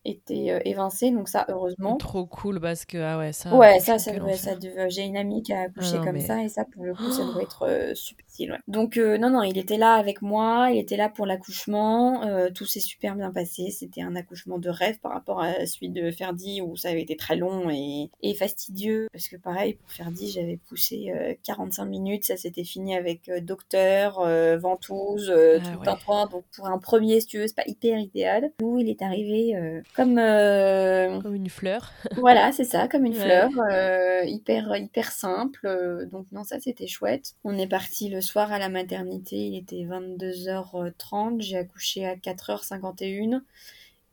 euh, 0.06 0.10
étaient 0.10 0.50
euh, 0.50 0.60
évincés, 0.64 1.10
donc 1.10 1.28
ça, 1.28 1.44
heureusement. 1.48 1.96
Trop 1.96 2.26
cool 2.26 2.60
parce 2.60 2.84
que, 2.84 2.98
ah 2.98 3.18
ouais, 3.18 3.32
ça. 3.32 3.54
Ouais, 3.54 3.80
ça, 3.80 3.98
ça 3.98 4.12
enfer. 4.12 4.36
ça 4.36 4.56
devait- 4.56 4.90
J'ai 4.90 5.02
une 5.02 5.16
amie 5.16 5.42
qui 5.42 5.52
a 5.52 5.62
accouché 5.62 5.98
non, 5.98 6.04
comme 6.04 6.12
mais- 6.14 6.20
ça, 6.20 6.42
et 6.42 6.48
ça, 6.48 6.64
pour 6.64 6.84
le 6.84 6.94
coup, 6.94 7.10
ça 7.10 7.24
doit 7.24 7.42
être 7.42 7.62
euh, 7.66 7.94
super 7.94 8.25
ouais. 8.40 8.58
Donc, 8.68 8.96
euh, 8.96 9.18
non, 9.18 9.30
non, 9.30 9.42
il 9.42 9.58
était 9.58 9.76
là 9.78 9.94
avec 9.94 10.22
moi, 10.22 10.68
il 10.72 10.78
était 10.78 10.96
là 10.96 11.08
pour 11.08 11.26
l'accouchement, 11.26 12.22
euh, 12.24 12.50
tout 12.50 12.66
s'est 12.66 12.80
super 12.80 13.14
bien 13.16 13.30
passé. 13.32 13.70
C'était 13.70 14.02
un 14.02 14.14
accouchement 14.16 14.58
de 14.58 14.68
rêve 14.68 14.98
par 15.00 15.12
rapport 15.12 15.40
à 15.42 15.66
celui 15.66 15.88
de 15.90 16.10
Ferdi, 16.10 16.60
où 16.60 16.76
ça 16.76 16.90
avait 16.90 17.02
été 17.02 17.16
très 17.16 17.36
long 17.36 17.70
et, 17.70 18.10
et 18.22 18.34
fastidieux. 18.34 19.08
Parce 19.12 19.28
que, 19.28 19.36
pareil, 19.36 19.74
pour 19.74 19.90
Ferdi, 19.90 20.30
j'avais 20.30 20.58
poussé 20.68 21.12
euh, 21.14 21.34
45 21.44 21.84
minutes, 21.86 22.24
ça 22.24 22.36
s'était 22.36 22.64
fini 22.64 22.96
avec 22.96 23.28
euh, 23.28 23.40
docteur, 23.40 24.20
euh, 24.20 24.56
ventouse, 24.58 25.30
euh, 25.30 25.58
Ah 25.62 25.72
tout 25.72 25.80
ouais. 25.80 25.88
un 25.88 25.96
point. 25.96 26.26
Donc, 26.26 26.44
pour 26.54 26.66
un 26.66 26.78
premier, 26.78 27.20
si 27.20 27.26
tu 27.26 27.38
veux, 27.38 27.46
c'est 27.46 27.56
pas 27.56 27.62
hyper 27.66 27.98
idéal. 27.98 28.50
Nous, 28.60 28.78
il 28.78 28.88
est 28.88 29.02
arrivé 29.02 29.56
euh, 29.56 29.80
comme. 29.94 30.18
euh, 30.18 31.20
Comme 31.20 31.34
une 31.34 31.48
fleur. 31.50 31.92
voilà, 32.16 32.52
c'est 32.52 32.64
ça, 32.64 32.88
comme 32.88 33.04
une 33.04 33.16
Ouais. 33.16 33.22
fleur, 33.24 33.50
euh, 33.70 34.24
hyper 34.24 34.76
hyper 34.76 35.10
simple. 35.10 35.60
euh, 35.66 36.04
donc 36.06 36.26
non, 36.32 36.44
ça 36.44 36.58
c'était 36.60 36.86
chouette. 36.86 37.32
On 37.44 37.56
est 37.56 37.66
parti 37.68 38.08
le 38.10 38.20
soir 38.26 38.52
à 38.52 38.58
la 38.58 38.68
maternité, 38.68 39.36
il 39.36 39.56
était 39.56 39.84
22h30, 39.84 41.40
j'ai 41.40 41.56
accouché 41.56 42.04
à 42.04 42.16
4h51 42.16 43.40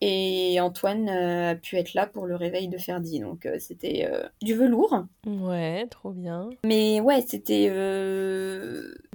et 0.05 0.59
Antoine 0.59 1.07
euh, 1.09 1.51
a 1.51 1.55
pu 1.55 1.77
être 1.77 1.93
là 1.93 2.07
pour 2.07 2.25
le 2.25 2.35
réveil 2.35 2.67
de 2.67 2.77
Ferdi. 2.77 3.19
Donc 3.19 3.45
euh, 3.45 3.57
c'était 3.59 4.07
euh, 4.11 4.23
du 4.41 4.53
velours. 4.53 5.05
Ouais, 5.25 5.87
trop 5.89 6.11
bien. 6.11 6.49
Mais 6.65 6.99
ouais, 6.99 7.21
c'était 7.21 7.69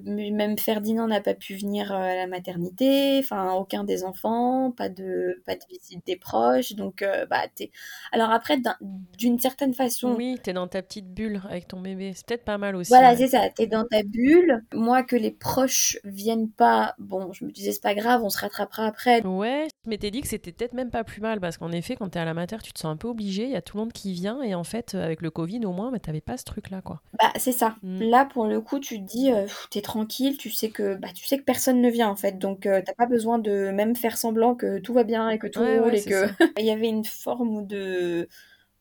même 0.05 0.59
Ferdinand 0.59 1.07
n'a 1.09 1.21
pas 1.21 1.35
pu 1.35 1.57
venir 1.57 1.93
à 1.93 2.15
la 2.15 2.27
maternité, 2.27 3.19
enfin 3.19 3.53
aucun 3.53 3.85
des 3.85 4.05
enfants, 4.05 4.71
pas 4.71 4.89
de 4.89 5.43
pas 5.45 5.55
de 5.55 5.61
visite 5.71 6.07
des 6.07 6.17
proches. 6.17 6.75
Donc 6.75 7.05
bah 7.29 7.43
t'es 7.55 7.71
alors 8.13 8.31
après 8.31 8.59
d'un- 8.59 8.77
d'une 9.19 9.39
certaine 9.39 9.75
façon 9.75 10.15
Oui, 10.15 10.39
t'es 10.43 10.53
dans 10.53 10.69
ta 10.69 10.83
petite 10.83 11.13
bulle 11.13 11.43
avec 11.49 11.69
ton 11.69 11.81
bébé. 11.81 12.13
C'est 12.15 12.27
peut-être 12.27 12.45
pas 12.45 12.59
mal 12.59 12.77
aussi. 12.77 12.89
Voilà, 12.89 13.11
ouais. 13.11 13.17
c'est 13.17 13.29
ça, 13.29 13.49
t'es 13.55 13.67
dans 13.67 13.85
ta 13.85 14.03
bulle. 14.03 14.65
Moi, 14.73 15.03
que 15.03 15.17
les 15.17 15.31
proches 15.31 15.99
viennent 16.05 16.51
pas, 16.51 16.95
bon, 16.99 17.33
je 17.33 17.45
me 17.45 17.51
disais, 17.51 17.73
c'est 17.73 17.83
pas 17.83 17.95
grave, 17.95 18.23
on 18.23 18.31
se 18.31 18.39
rattrapera 18.39 18.87
après. 18.87 19.25
Ouais, 19.27 19.67
je 19.85 19.91
m'étais 19.91 20.11
dit 20.11 20.21
que 20.21 20.29
c'était 20.29 20.53
peut-être 20.53 20.73
même 20.79 20.91
pas 20.91 21.05
plus 21.05 21.21
mal 21.21 21.41
parce 21.41 21.57
qu'en 21.59 21.73
effet, 21.73 21.97
quand 21.97 22.09
t'es 22.11 22.19
à 22.19 22.25
la 22.25 22.35
mater, 22.35 22.57
tu 22.63 22.73
te 22.73 22.79
sens 22.79 22.93
un 22.93 22.97
peu 22.97 23.09
obligé. 23.09 23.45
Il 23.45 23.51
y 23.51 23.57
a 23.57 23.63
tout 23.63 23.77
le 23.77 23.83
monde 23.85 23.93
qui 23.93 24.13
vient 24.13 24.43
et 24.43 24.55
en 24.55 24.65
fait, 24.65 24.95
euh, 24.95 25.05
avec 25.05 25.23
le 25.23 25.31
Covid 25.31 25.65
au 25.67 25.73
moins, 25.73 25.91
bah, 25.93 25.99
t'avais 26.01 26.21
pas 26.23 26.37
ce 26.37 26.45
truc-là, 26.45 26.81
quoi. 26.83 27.03
Bah, 27.19 27.33
c'est 27.37 27.53
ça. 27.53 27.77
Mm. 27.83 28.11
Là, 28.11 28.25
pour 28.27 28.47
le 28.47 28.61
coup, 28.61 28.79
tu 28.79 29.01
te 29.01 29.05
dis, 29.07 29.33
euh, 29.33 29.47
t'es 29.71 29.81
tranquille, 29.83 30.37
tu 30.37 30.51
sais 30.51 30.71
que, 30.71 30.95
bah, 30.95 31.09
tu 31.15 31.25
sais 31.27 31.39
que 31.39 31.43
personne 31.43 31.81
ne 31.81 31.89
vient, 31.91 32.09
en 32.09 32.17
fait. 32.17 32.39
Donc, 32.39 32.67
euh, 32.67 32.83
t'as 32.85 32.93
pas 32.95 33.07
besoin 33.07 33.39
de 33.39 33.71
même 33.71 33.97
faire 33.97 34.17
semblant 34.19 34.55
que 34.55 34.79
tout 34.79 34.93
va 34.93 35.05
bien 35.05 35.31
et 35.31 35.39
que 35.39 35.47
tout 35.47 35.61
Ouais, 35.61 35.79
roule 35.79 35.93
ouais, 35.93 35.99
et 36.01 36.05
que. 36.05 36.27
Il 36.59 36.65
y 36.67 36.71
avait 36.71 36.89
une 36.89 37.05
forme 37.05 37.67
de. 37.67 38.29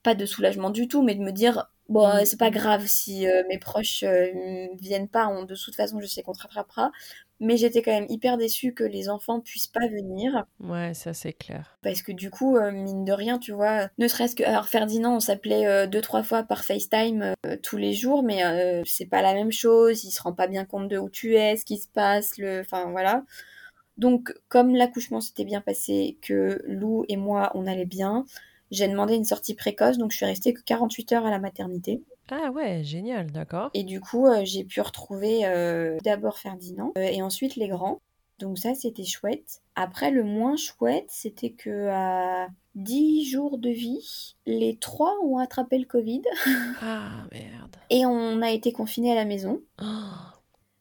Pas 0.04 0.16
de 0.16 0.26
soulagement 0.26 0.70
du 0.72 0.88
tout, 0.88 1.04
mais 1.04 1.16
de 1.16 1.22
me 1.22 1.32
dire, 1.32 1.70
bon, 1.90 2.08
Mm. 2.08 2.26
c'est 2.26 2.38
pas 2.40 2.52
grave 2.52 2.86
si 2.88 3.28
euh, 3.28 3.44
mes 3.50 3.58
proches 3.60 4.04
euh, 4.04 4.68
viennent 4.80 5.10
pas, 5.10 5.28
on, 5.28 5.44
de 5.46 5.56
toute 5.56 5.76
façon, 5.76 6.00
je 6.02 6.06
sais 6.08 6.24
qu'on 6.24 6.34
se 6.34 6.42
rattrapera. 6.44 6.92
Mais 7.40 7.58
j'étais 7.58 7.82
quand 7.82 7.92
même 7.92 8.08
hyper 8.10 8.38
déçue 8.38 8.74
que 8.74 8.84
les 8.84 9.10
enfants 9.10 9.40
puissent 9.40 9.68
pas 9.68 9.88
venir. 9.88 10.46
Ouais, 10.60 10.94
ça 10.94 11.14
c'est 11.14 11.34
clair. 11.34 11.78
Parce 11.84 12.02
que 12.02 12.12
du 12.12 12.32
coup, 12.32 12.58
euh, 12.58 12.72
mine 12.72 13.06
de 13.06 13.14
rien, 13.14 13.38
tu 13.38 13.52
vois, 13.52 13.90
ne 14.00 14.08
serait-ce 14.08 14.36
que. 14.36 14.44
Alors, 14.44 14.68
Ferdinand, 14.68 15.16
on 15.16 15.20
s'appelait 15.20 15.68
euh, 15.68 15.86
deux, 15.86 16.02
trois 16.02 16.24
fois 16.24 16.44
par 16.44 16.64
FaceTime 16.64 17.34
euh, 17.46 17.56
tous 17.62 17.78
les 17.78 17.94
jours, 17.94 18.24
mais 18.24 18.44
euh, 18.44 18.82
c'est 18.86 19.06
pas 19.06 19.22
la 19.22 19.34
même 19.34 19.52
chose. 19.52 20.04
Il 20.04 20.12
se 20.12 20.22
rend 20.22 20.34
pas 20.34 20.48
bien 20.48 20.66
compte 20.66 20.88
de 20.88 20.98
où 20.98 21.10
tu 21.10 21.36
es, 21.36 21.58
ce 21.58 21.66
qui 21.66 21.78
se 21.78 21.88
passe, 21.88 22.38
le. 22.38 22.62
Enfin, 22.62 22.90
voilà. 22.92 23.24
Donc, 23.98 24.34
comme 24.48 24.76
l'accouchement 24.76 25.22
s'était 25.22 25.46
bien 25.46 25.62
passé, 25.62 26.18
que 26.22 26.62
Lou 26.68 27.06
et 27.10 27.18
moi, 27.18 27.52
on 27.56 27.66
allait 27.68 27.86
bien, 27.86 28.26
j'ai 28.72 28.88
demandé 28.88 29.16
une 29.16 29.26
sortie 29.26 29.56
précoce, 29.56 29.98
donc 29.98 30.12
je 30.12 30.18
suis 30.18 30.26
restée 30.26 30.54
que 30.54 30.62
48 30.62 31.14
heures 31.14 31.26
à 31.26 31.32
la 31.32 31.40
maternité. 31.40 32.02
Ah 32.30 32.52
ouais, 32.52 32.84
génial, 32.84 33.32
d'accord. 33.32 33.70
Et 33.74 33.84
du 33.84 34.02
coup, 34.02 34.26
euh, 34.28 34.42
j'ai 34.44 34.64
pu 34.64 34.82
retrouver 34.82 35.46
euh, 35.46 35.98
d'abord 36.04 36.38
Ferdinand 36.38 36.92
euh, 36.98 37.02
et 37.02 37.22
ensuite 37.22 37.56
les 37.56 37.68
grands. 37.68 38.00
Donc 38.40 38.58
ça, 38.60 38.76
c'était 38.76 39.04
chouette. 39.06 39.62
Après, 39.76 40.12
le 40.12 40.24
moins 40.24 40.56
chouette, 40.58 41.08
c'était 41.10 41.52
que 41.52 41.88
à 41.90 42.48
10 42.76 43.26
jours 43.26 43.58
de 43.58 43.70
vie, 43.70 44.36
les 44.46 44.78
trois 44.78 45.16
ont 45.24 45.38
attrapé 45.38 45.78
le 45.80 45.86
Covid 45.86 46.22
Ah 46.82 47.26
merde. 47.32 47.78
et 47.90 48.06
on 48.06 48.42
a 48.42 48.52
été 48.52 48.72
confinés 48.72 49.12
à 49.12 49.16
la 49.16 49.26
maison. 49.26 49.62
Oh, 49.82 49.86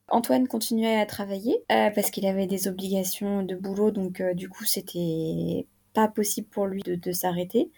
Antoine 0.09 0.49
continuait 0.49 1.01
à 1.01 1.07
travailler 1.07 1.65
parce 1.69 2.11
qu'il 2.11 2.27
avait 2.27 2.47
des 2.47 2.69
obligations 2.69 3.43
de 3.43 3.55
boulot, 3.55 3.91
donc 3.91 4.23
du 4.35 4.49
coup, 4.51 4.65
c'était 4.65 5.67
pas 5.95 6.09
possible 6.09 6.49
pour 6.49 6.67
lui 6.67 6.83
de, 6.83 6.95
de 6.95 7.13
s'arrêter. 7.13 7.71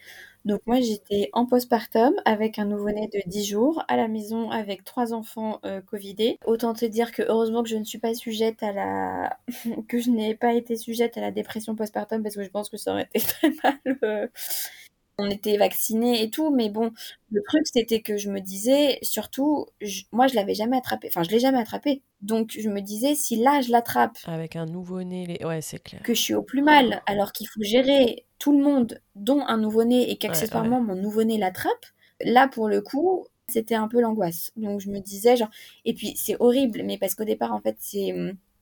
Donc 0.45 0.61
moi, 0.67 0.81
j'étais 0.81 1.29
en 1.33 1.47
postpartum 1.47 2.15
avec 2.25 2.59
un 2.59 2.65
nouveau-né 2.65 3.09
de 3.13 3.21
10 3.27 3.45
jours 3.45 3.85
à 3.89 3.97
la 3.97 4.09
maison 4.09 4.51
avec 4.51 4.85
trois 4.85 5.13
enfants 5.13 5.61
euh, 5.65 5.81
covidés. 5.81 6.39
Autant 6.47 6.73
te 6.75 6.85
dire 6.87 7.13
que 7.13 7.23
heureusement 7.23 7.63
que 7.63 7.69
je 7.69 7.77
ne 7.77 7.85
suis 7.85 7.99
pas 7.99 8.15
sujette 8.15 8.63
à 8.63 8.73
la... 8.73 9.39
que 9.89 9.99
je 9.99 10.11
n'ai 10.11 10.35
pas 10.35 10.55
été 10.55 10.77
sujette 10.77 11.19
à 11.19 11.21
la 11.21 11.31
dépression 11.31 11.75
postpartum 11.75 12.23
parce 12.23 12.37
que 12.37 12.43
je 12.45 12.51
pense 12.51 12.71
que 12.71 12.77
ça 12.77 12.93
aurait 12.93 13.09
été 13.15 13.21
très 13.27 13.51
mal. 13.63 13.99
euh, 14.05 14.27
On 15.21 15.29
était 15.29 15.57
vaccinés 15.57 16.23
et 16.23 16.31
tout, 16.31 16.51
mais 16.55 16.71
bon, 16.71 16.93
le 17.33 17.43
truc 17.49 17.63
c'était 17.67 18.01
que 18.03 18.17
je 18.17 18.31
me 18.31 18.41
disais, 18.41 18.99
surtout, 19.03 19.67
je- 19.81 20.03
moi 20.13 20.29
je 20.29 20.37
l'avais 20.37 20.55
jamais 20.55 20.77
attrapé, 20.77 21.09
enfin 21.09 21.25
je 21.25 21.31
l'ai 21.31 21.41
jamais 21.41 21.59
attrapé. 21.59 22.03
Donc 22.21 22.53
je 22.57 22.69
me 22.69 22.81
disais, 22.81 23.15
si 23.17 23.35
là 23.37 23.61
je 23.61 23.73
l'attrape, 23.73 24.17
Avec 24.27 24.55
un 24.55 24.67
nouveau-né, 24.67 25.27
les... 25.27 25.45
ouais, 25.45 25.61
c'est 25.61 25.83
clair. 25.83 26.03
que 26.05 26.15
je 26.15 26.21
suis 26.21 26.35
au 26.35 26.43
plus 26.43 26.63
mal, 26.63 27.03
alors 27.07 27.33
qu'il 27.33 27.49
faut 27.49 27.63
gérer 27.63 28.27
tout 28.39 28.57
le 28.57 28.63
monde, 28.63 29.01
dont 29.17 29.41
un 29.47 29.57
nouveau-né, 29.57 30.09
et 30.11 30.17
qu'accessoirement 30.19 30.81
mon 30.81 30.95
nouveau-né 30.95 31.37
l'attrape, 31.37 31.87
là 32.21 32.47
pour 32.49 32.69
le 32.69 32.81
coup, 32.81 33.27
C'était 33.51 33.75
un 33.77 33.89
peu 33.89 34.01
l'angoisse. 34.03 34.53
Donc 34.57 34.79
je 34.81 34.91
me 34.91 34.99
disais, 35.01 35.35
genre, 35.37 35.49
et 35.87 35.95
puis 35.95 36.15
c'est 36.17 36.37
horrible, 36.39 36.83
mais 36.85 36.99
parce 36.99 37.15
qu'au 37.15 37.25
départ, 37.25 37.53
en 37.55 37.61
fait, 37.63 37.77
c'est, 37.81 38.13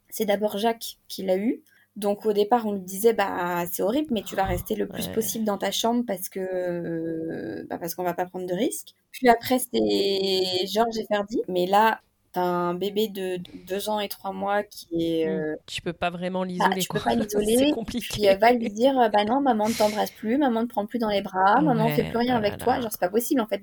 c'est 0.09 0.27
d'abord 0.27 0.59
Jacques 0.59 0.99
qui 1.09 1.25
l'a 1.25 1.37
eu. 1.37 1.61
Donc 1.97 2.27
au 2.27 2.35
départ, 2.35 2.67
on 2.67 2.73
lui 2.73 2.81
disait 2.81 3.15
bah 3.15 3.65
c'est 3.71 3.83
horrible, 3.83 4.09
mais 4.11 4.23
tu 4.23 4.37
vas 4.37 4.45
rester 4.45 4.75
le 4.75 4.87
plus 4.87 5.09
possible 5.09 5.45
dans 5.45 5.57
ta 5.57 5.71
chambre 5.71 6.05
parce 6.07 6.29
que 6.29 7.67
bah, 7.69 7.79
parce 7.79 7.95
qu'on 7.95 8.05
va 8.05 8.13
pas 8.13 8.27
prendre 8.27 8.47
de 8.47 8.55
risques. 8.55 8.95
Puis 9.13 9.29
après 9.29 9.59
c'était 9.59 10.67
Georges 10.67 10.99
et 10.99 11.07
Ferdi, 11.07 11.41
mais 11.49 11.67
là 11.67 12.01
t'as 12.33 12.43
un 12.43 12.75
bébé 12.75 13.09
de 13.09 13.39
deux 13.67 13.89
ans 13.89 13.99
et 13.99 14.09
trois 14.09 14.33
mois 14.33 14.63
qui 14.63 14.89
est 15.01 15.27
mmh. 15.27 15.31
euh... 15.31 15.57
tu 15.65 15.81
peux 15.81 15.95
pas 15.95 16.11
vraiment 16.11 16.41
bah, 16.41 16.47
l'isoler. 16.49 16.81
tu 16.83 16.89
peux 16.89 17.01
pas 17.01 17.15
l'isoler. 17.15 17.57
c'est 17.57 17.71
compliqué. 17.71 18.09
Puis 18.13 18.25
elle 18.27 18.39
va 18.39 18.53
lui 18.53 18.69
dire 18.69 18.95
bah 19.11 19.25
non 19.25 19.41
maman 19.41 19.69
ne 19.69 19.75
t'embrasse 19.75 20.11
plus, 20.11 20.37
maman 20.37 20.63
ne 20.63 20.67
prend 20.67 20.85
plus 20.85 20.99
dans 20.99 21.09
les 21.09 21.23
bras, 21.23 21.63
maman 21.63 21.89
ne 21.89 21.95
fait 21.95 22.05
plus 22.05 22.19
rien 22.19 22.35
ah 22.35 22.39
avec 22.39 22.59
toi. 22.59 22.79
Genre 22.79 22.91
c'est 22.91 23.01
pas 23.01 23.09
possible 23.09 23.41
en 23.41 23.47
fait. 23.47 23.63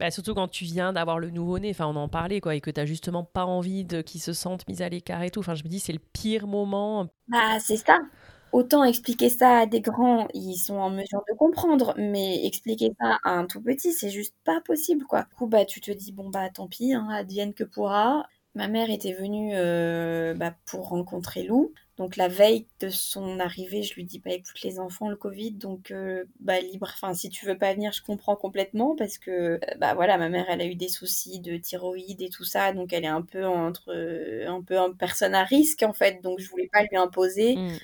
Bah, 0.00 0.10
surtout 0.10 0.34
quand 0.34 0.48
tu 0.48 0.64
viens 0.64 0.92
d'avoir 0.92 1.20
le 1.20 1.30
nouveau-né, 1.30 1.70
enfin 1.70 1.86
on 1.86 1.94
en 1.94 2.08
parlait 2.08 2.40
quoi, 2.40 2.56
et 2.56 2.60
que 2.60 2.70
tu 2.70 2.80
n'as 2.80 2.86
justement 2.86 3.22
pas 3.22 3.44
envie 3.46 3.84
de 3.84 4.02
qu'ils 4.02 4.20
se 4.20 4.32
sentent 4.32 4.66
mis 4.66 4.82
à 4.82 4.88
l'écart 4.88 5.22
et 5.22 5.30
tout. 5.30 5.38
Enfin 5.40 5.54
je 5.54 5.62
me 5.62 5.68
dis 5.68 5.78
c'est 5.78 5.92
le 5.92 6.00
pire 6.00 6.48
moment. 6.48 7.08
Bah 7.28 7.58
c'est 7.60 7.76
ça. 7.76 8.00
Autant 8.52 8.84
expliquer 8.84 9.28
ça 9.30 9.58
à 9.60 9.66
des 9.66 9.80
grands, 9.80 10.28
ils 10.34 10.56
sont 10.56 10.76
en 10.76 10.90
mesure 10.90 11.22
de 11.28 11.34
comprendre, 11.36 11.94
mais 11.96 12.44
expliquer 12.46 12.92
ça 13.00 13.18
à 13.24 13.30
un 13.30 13.46
tout 13.46 13.60
petit, 13.62 13.92
c'est 13.92 14.10
juste 14.10 14.34
pas 14.44 14.60
possible 14.60 15.06
quoi. 15.06 15.22
Du 15.22 15.34
coup 15.36 15.46
bah 15.46 15.64
tu 15.64 15.80
te 15.80 15.90
dis 15.90 16.12
bon 16.12 16.28
bah 16.28 16.50
tant 16.50 16.68
pis, 16.68 16.92
hein, 16.92 17.08
advienne 17.10 17.54
que 17.54 17.64
pourra. 17.64 18.26
Ma 18.54 18.68
mère 18.68 18.90
était 18.90 19.12
venue 19.14 19.50
euh, 19.54 20.34
bah, 20.34 20.54
pour 20.66 20.88
rencontrer 20.88 21.42
Lou. 21.44 21.72
Donc 21.96 22.16
la 22.16 22.28
veille 22.28 22.66
de 22.80 22.88
son 22.88 23.38
arrivée, 23.38 23.82
je 23.82 23.94
lui 23.94 24.04
dis 24.04 24.18
bah 24.18 24.32
écoute 24.32 24.60
les 24.62 24.80
enfants 24.80 25.08
le 25.08 25.16
Covid 25.16 25.52
donc 25.52 25.90
euh, 25.90 26.24
bah 26.40 26.60
libre 26.60 26.90
enfin 26.92 27.14
si 27.14 27.28
tu 27.30 27.46
veux 27.46 27.56
pas 27.56 27.72
venir, 27.74 27.92
je 27.92 28.02
comprends 28.02 28.36
complètement 28.36 28.96
parce 28.96 29.18
que 29.18 29.30
euh, 29.30 29.58
bah 29.78 29.94
voilà, 29.94 30.18
ma 30.18 30.28
mère 30.28 30.46
elle 30.48 30.60
a 30.60 30.66
eu 30.66 30.74
des 30.74 30.88
soucis 30.88 31.40
de 31.40 31.56
thyroïde 31.56 32.20
et 32.20 32.30
tout 32.30 32.44
ça 32.44 32.72
donc 32.72 32.92
elle 32.92 33.04
est 33.04 33.08
un 33.08 33.22
peu 33.22 33.46
entre 33.46 33.92
un 34.46 34.62
peu 34.62 34.76
une 34.76 34.96
personne 34.96 35.34
à 35.34 35.44
risque 35.44 35.82
en 35.82 35.92
fait 35.92 36.20
donc 36.22 36.40
je 36.40 36.48
voulais 36.50 36.68
pas 36.72 36.82
lui 36.82 36.96
imposer. 36.96 37.56
Mm 37.56 37.78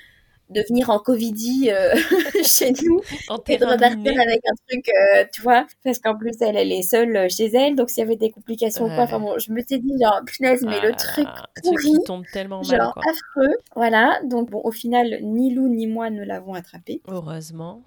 de 0.51 0.63
venir 0.69 0.91
en 0.91 0.99
Covidie 0.99 1.71
euh, 1.71 1.95
chez 2.45 2.73
nous 2.73 3.01
et 3.49 3.57
de 3.57 3.65
repartir 3.65 4.21
avec 4.21 4.41
un 4.45 4.55
truc, 4.69 4.89
euh, 4.89 5.25
tu 5.33 5.43
vois, 5.43 5.67
parce 5.85 5.99
qu'en 5.99 6.17
plus 6.17 6.33
elle, 6.41 6.57
elle 6.57 6.73
est 6.73 6.83
seule 6.83 7.17
euh, 7.17 7.29
chez 7.29 7.47
elle, 7.47 7.77
donc 7.77 7.91
s'il 7.91 8.03
y 8.03 8.07
avait 8.07 8.17
des 8.17 8.31
complications 8.31 8.87
ou 8.87 8.89
quoi, 8.89 9.05
enfin 9.05 9.21
bon, 9.21 9.39
je 9.39 9.53
me 9.53 9.61
suis 9.61 9.79
dit 9.81 9.95
genre 10.01 10.21
punaise, 10.27 10.63
mais 10.63 10.81
le 10.81 10.93
ah, 10.93 10.97
truc 10.97 11.29
pourri, 11.63 11.93
tombe 12.05 12.25
tellement 12.33 12.63
mal, 12.63 12.81
genre 12.81 12.99
affreux, 12.99 13.55
voilà. 13.77 14.21
Donc 14.25 14.51
bon, 14.51 14.61
au 14.65 14.73
final, 14.73 15.21
ni 15.23 15.55
Lou 15.55 15.69
ni 15.69 15.87
moi 15.87 16.11
ne 16.11 16.25
l'avons 16.25 16.55
attrapé. 16.55 17.01
Heureusement. 17.09 17.83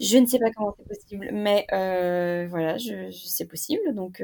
Je 0.00 0.16
ne 0.18 0.26
sais 0.26 0.38
pas 0.38 0.50
comment 0.54 0.76
c'est 0.78 0.88
possible, 0.88 1.30
mais 1.32 1.66
voilà, 1.70 2.78
je, 2.78 3.10
je 3.10 3.26
c'est 3.26 3.46
possible. 3.46 3.94
Donc 3.94 4.22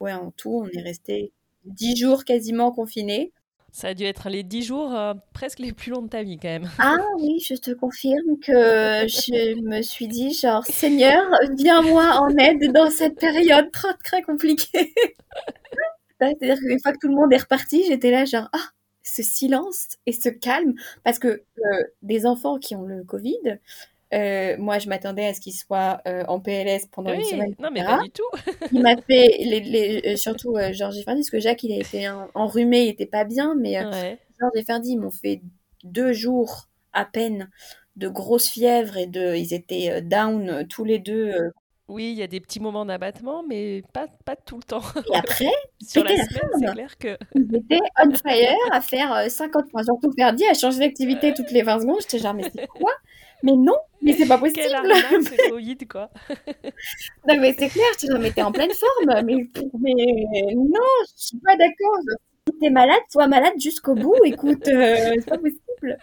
ouais, 0.00 0.12
en 0.12 0.30
tout, 0.30 0.62
on 0.64 0.66
est 0.66 0.82
resté 0.82 1.32
dix 1.64 1.96
jours 1.96 2.24
quasiment 2.24 2.72
confinés. 2.72 3.32
Ça 3.70 3.88
a 3.88 3.94
dû 3.94 4.04
être 4.04 4.28
les 4.28 4.42
dix 4.42 4.62
jours 4.62 4.94
euh, 4.94 5.14
presque 5.34 5.58
les 5.58 5.72
plus 5.72 5.90
longs 5.90 6.02
de 6.02 6.08
ta 6.08 6.22
vie 6.22 6.38
quand 6.38 6.48
même. 6.48 6.70
Ah 6.78 6.96
oui, 7.18 7.38
je 7.46 7.54
te 7.54 7.70
confirme 7.70 8.38
que 8.40 8.52
je 8.52 9.60
me 9.60 9.82
suis 9.82 10.08
dit 10.08 10.32
genre 10.32 10.64
Seigneur, 10.64 11.24
viens-moi 11.56 12.18
en 12.18 12.34
aide 12.36 12.72
dans 12.72 12.90
cette 12.90 13.18
période 13.18 13.70
très 13.70 13.94
très 14.02 14.22
compliquée. 14.22 14.94
C'est-à-dire 16.20 16.58
qu'une 16.58 16.80
fois 16.80 16.92
que 16.92 16.98
tout 16.98 17.08
le 17.08 17.14
monde 17.14 17.32
est 17.32 17.38
reparti, 17.38 17.84
j'étais 17.86 18.10
là 18.10 18.24
genre 18.24 18.48
ah 18.52 18.70
ce 19.02 19.22
silence 19.22 19.96
et 20.06 20.12
ce 20.12 20.28
calme 20.28 20.74
parce 21.04 21.18
que 21.18 21.28
euh, 21.28 21.82
des 22.02 22.26
enfants 22.26 22.58
qui 22.58 22.74
ont 22.74 22.84
le 22.84 23.04
Covid, 23.04 23.58
euh, 24.14 24.56
moi, 24.58 24.78
je 24.78 24.88
m'attendais 24.88 25.26
à 25.26 25.34
ce 25.34 25.40
qu'il 25.40 25.52
soit 25.52 26.00
euh, 26.06 26.24
en 26.28 26.40
PLS 26.40 26.86
pendant 26.90 27.12
une 27.12 27.24
semaine. 27.24 27.54
Non, 27.58 27.70
mais 27.72 27.84
pas 27.84 28.02
du 28.02 28.10
tout. 28.10 28.22
il 28.72 28.80
m'a 28.80 28.96
fait, 28.96 29.36
les, 29.40 29.60
les, 29.60 30.02
euh, 30.06 30.16
surtout 30.16 30.56
euh, 30.56 30.72
Georges 30.72 31.02
Ferdi, 31.04 31.20
parce 31.20 31.30
que 31.30 31.40
Jacques, 31.40 31.62
il 31.62 31.72
a 31.72 31.76
été 31.76 32.08
enrhumé, 32.34 32.84
il 32.84 32.88
était 32.88 33.06
pas 33.06 33.24
bien, 33.24 33.54
mais 33.54 33.84
ouais. 33.84 34.18
Georges 34.40 34.52
et 34.56 34.64
Ferdi, 34.64 34.92
ils 34.92 34.98
m'ont 34.98 35.10
fait 35.10 35.42
deux 35.84 36.12
jours 36.12 36.68
à 36.92 37.04
peine 37.04 37.50
de 37.96 38.08
grosses 38.08 38.48
fièvres 38.48 38.96
et 38.96 39.06
de, 39.06 39.34
ils 39.34 39.52
étaient 39.52 40.00
down 40.02 40.66
tous 40.68 40.84
les 40.84 40.98
deux. 40.98 41.32
Oui, 41.88 42.12
il 42.12 42.18
y 42.18 42.22
a 42.22 42.26
des 42.26 42.40
petits 42.40 42.60
moments 42.60 42.84
d'abattement, 42.84 43.42
mais 43.42 43.82
pas, 43.94 44.06
pas 44.26 44.36
tout 44.36 44.56
le 44.56 44.62
temps. 44.62 44.82
Et 45.12 45.16
après, 45.16 45.48
sur 45.80 46.04
la 46.04 46.10
semaine, 46.10 46.50
c'est 46.58 46.72
clair 46.72 46.98
que. 46.98 47.16
Étaient 47.34 47.80
on 48.04 48.10
fire 48.14 48.56
à 48.70 48.80
faire 48.82 49.30
50 49.30 49.70
points. 49.70 49.82
Surtout 49.82 50.12
Ferdi, 50.12 50.44
à 50.46 50.54
changer 50.54 50.80
d'activité 50.80 51.32
toutes 51.32 51.50
les 51.50 51.62
20 51.62 51.80
secondes. 51.80 51.96
J'étais 52.00 52.18
genre, 52.18 52.34
mais 52.34 52.50
c'est 52.54 52.66
quoi? 52.66 52.92
Mais 53.42 53.52
non, 53.52 53.76
mais 54.02 54.12
c'est 54.12 54.26
pas 54.26 54.36
possible. 54.36 54.60
Quelle 54.60 55.24
c'est 55.24 55.48
Covid, 55.48 55.78
quoi. 55.88 56.10
non, 57.26 57.40
mais 57.40 57.54
c'est 57.58 57.68
clair, 57.68 57.86
tu 57.98 58.06
dois 58.06 58.18
mettre 58.18 58.42
en 58.42 58.52
pleine 58.52 58.72
forme. 58.72 59.24
Mais, 59.24 59.48
mais 59.80 60.54
non, 60.54 60.88
je 61.06 61.24
suis 61.26 61.38
pas 61.38 61.56
d'accord. 61.56 61.98
T'es 62.60 62.70
malade, 62.70 63.00
sois 63.10 63.26
malade 63.26 63.52
jusqu'au 63.58 63.94
bout. 63.94 64.14
Écoute, 64.24 64.66
euh, 64.68 65.12
c'est 65.14 65.28
pas 65.28 65.38
possible. 65.38 65.98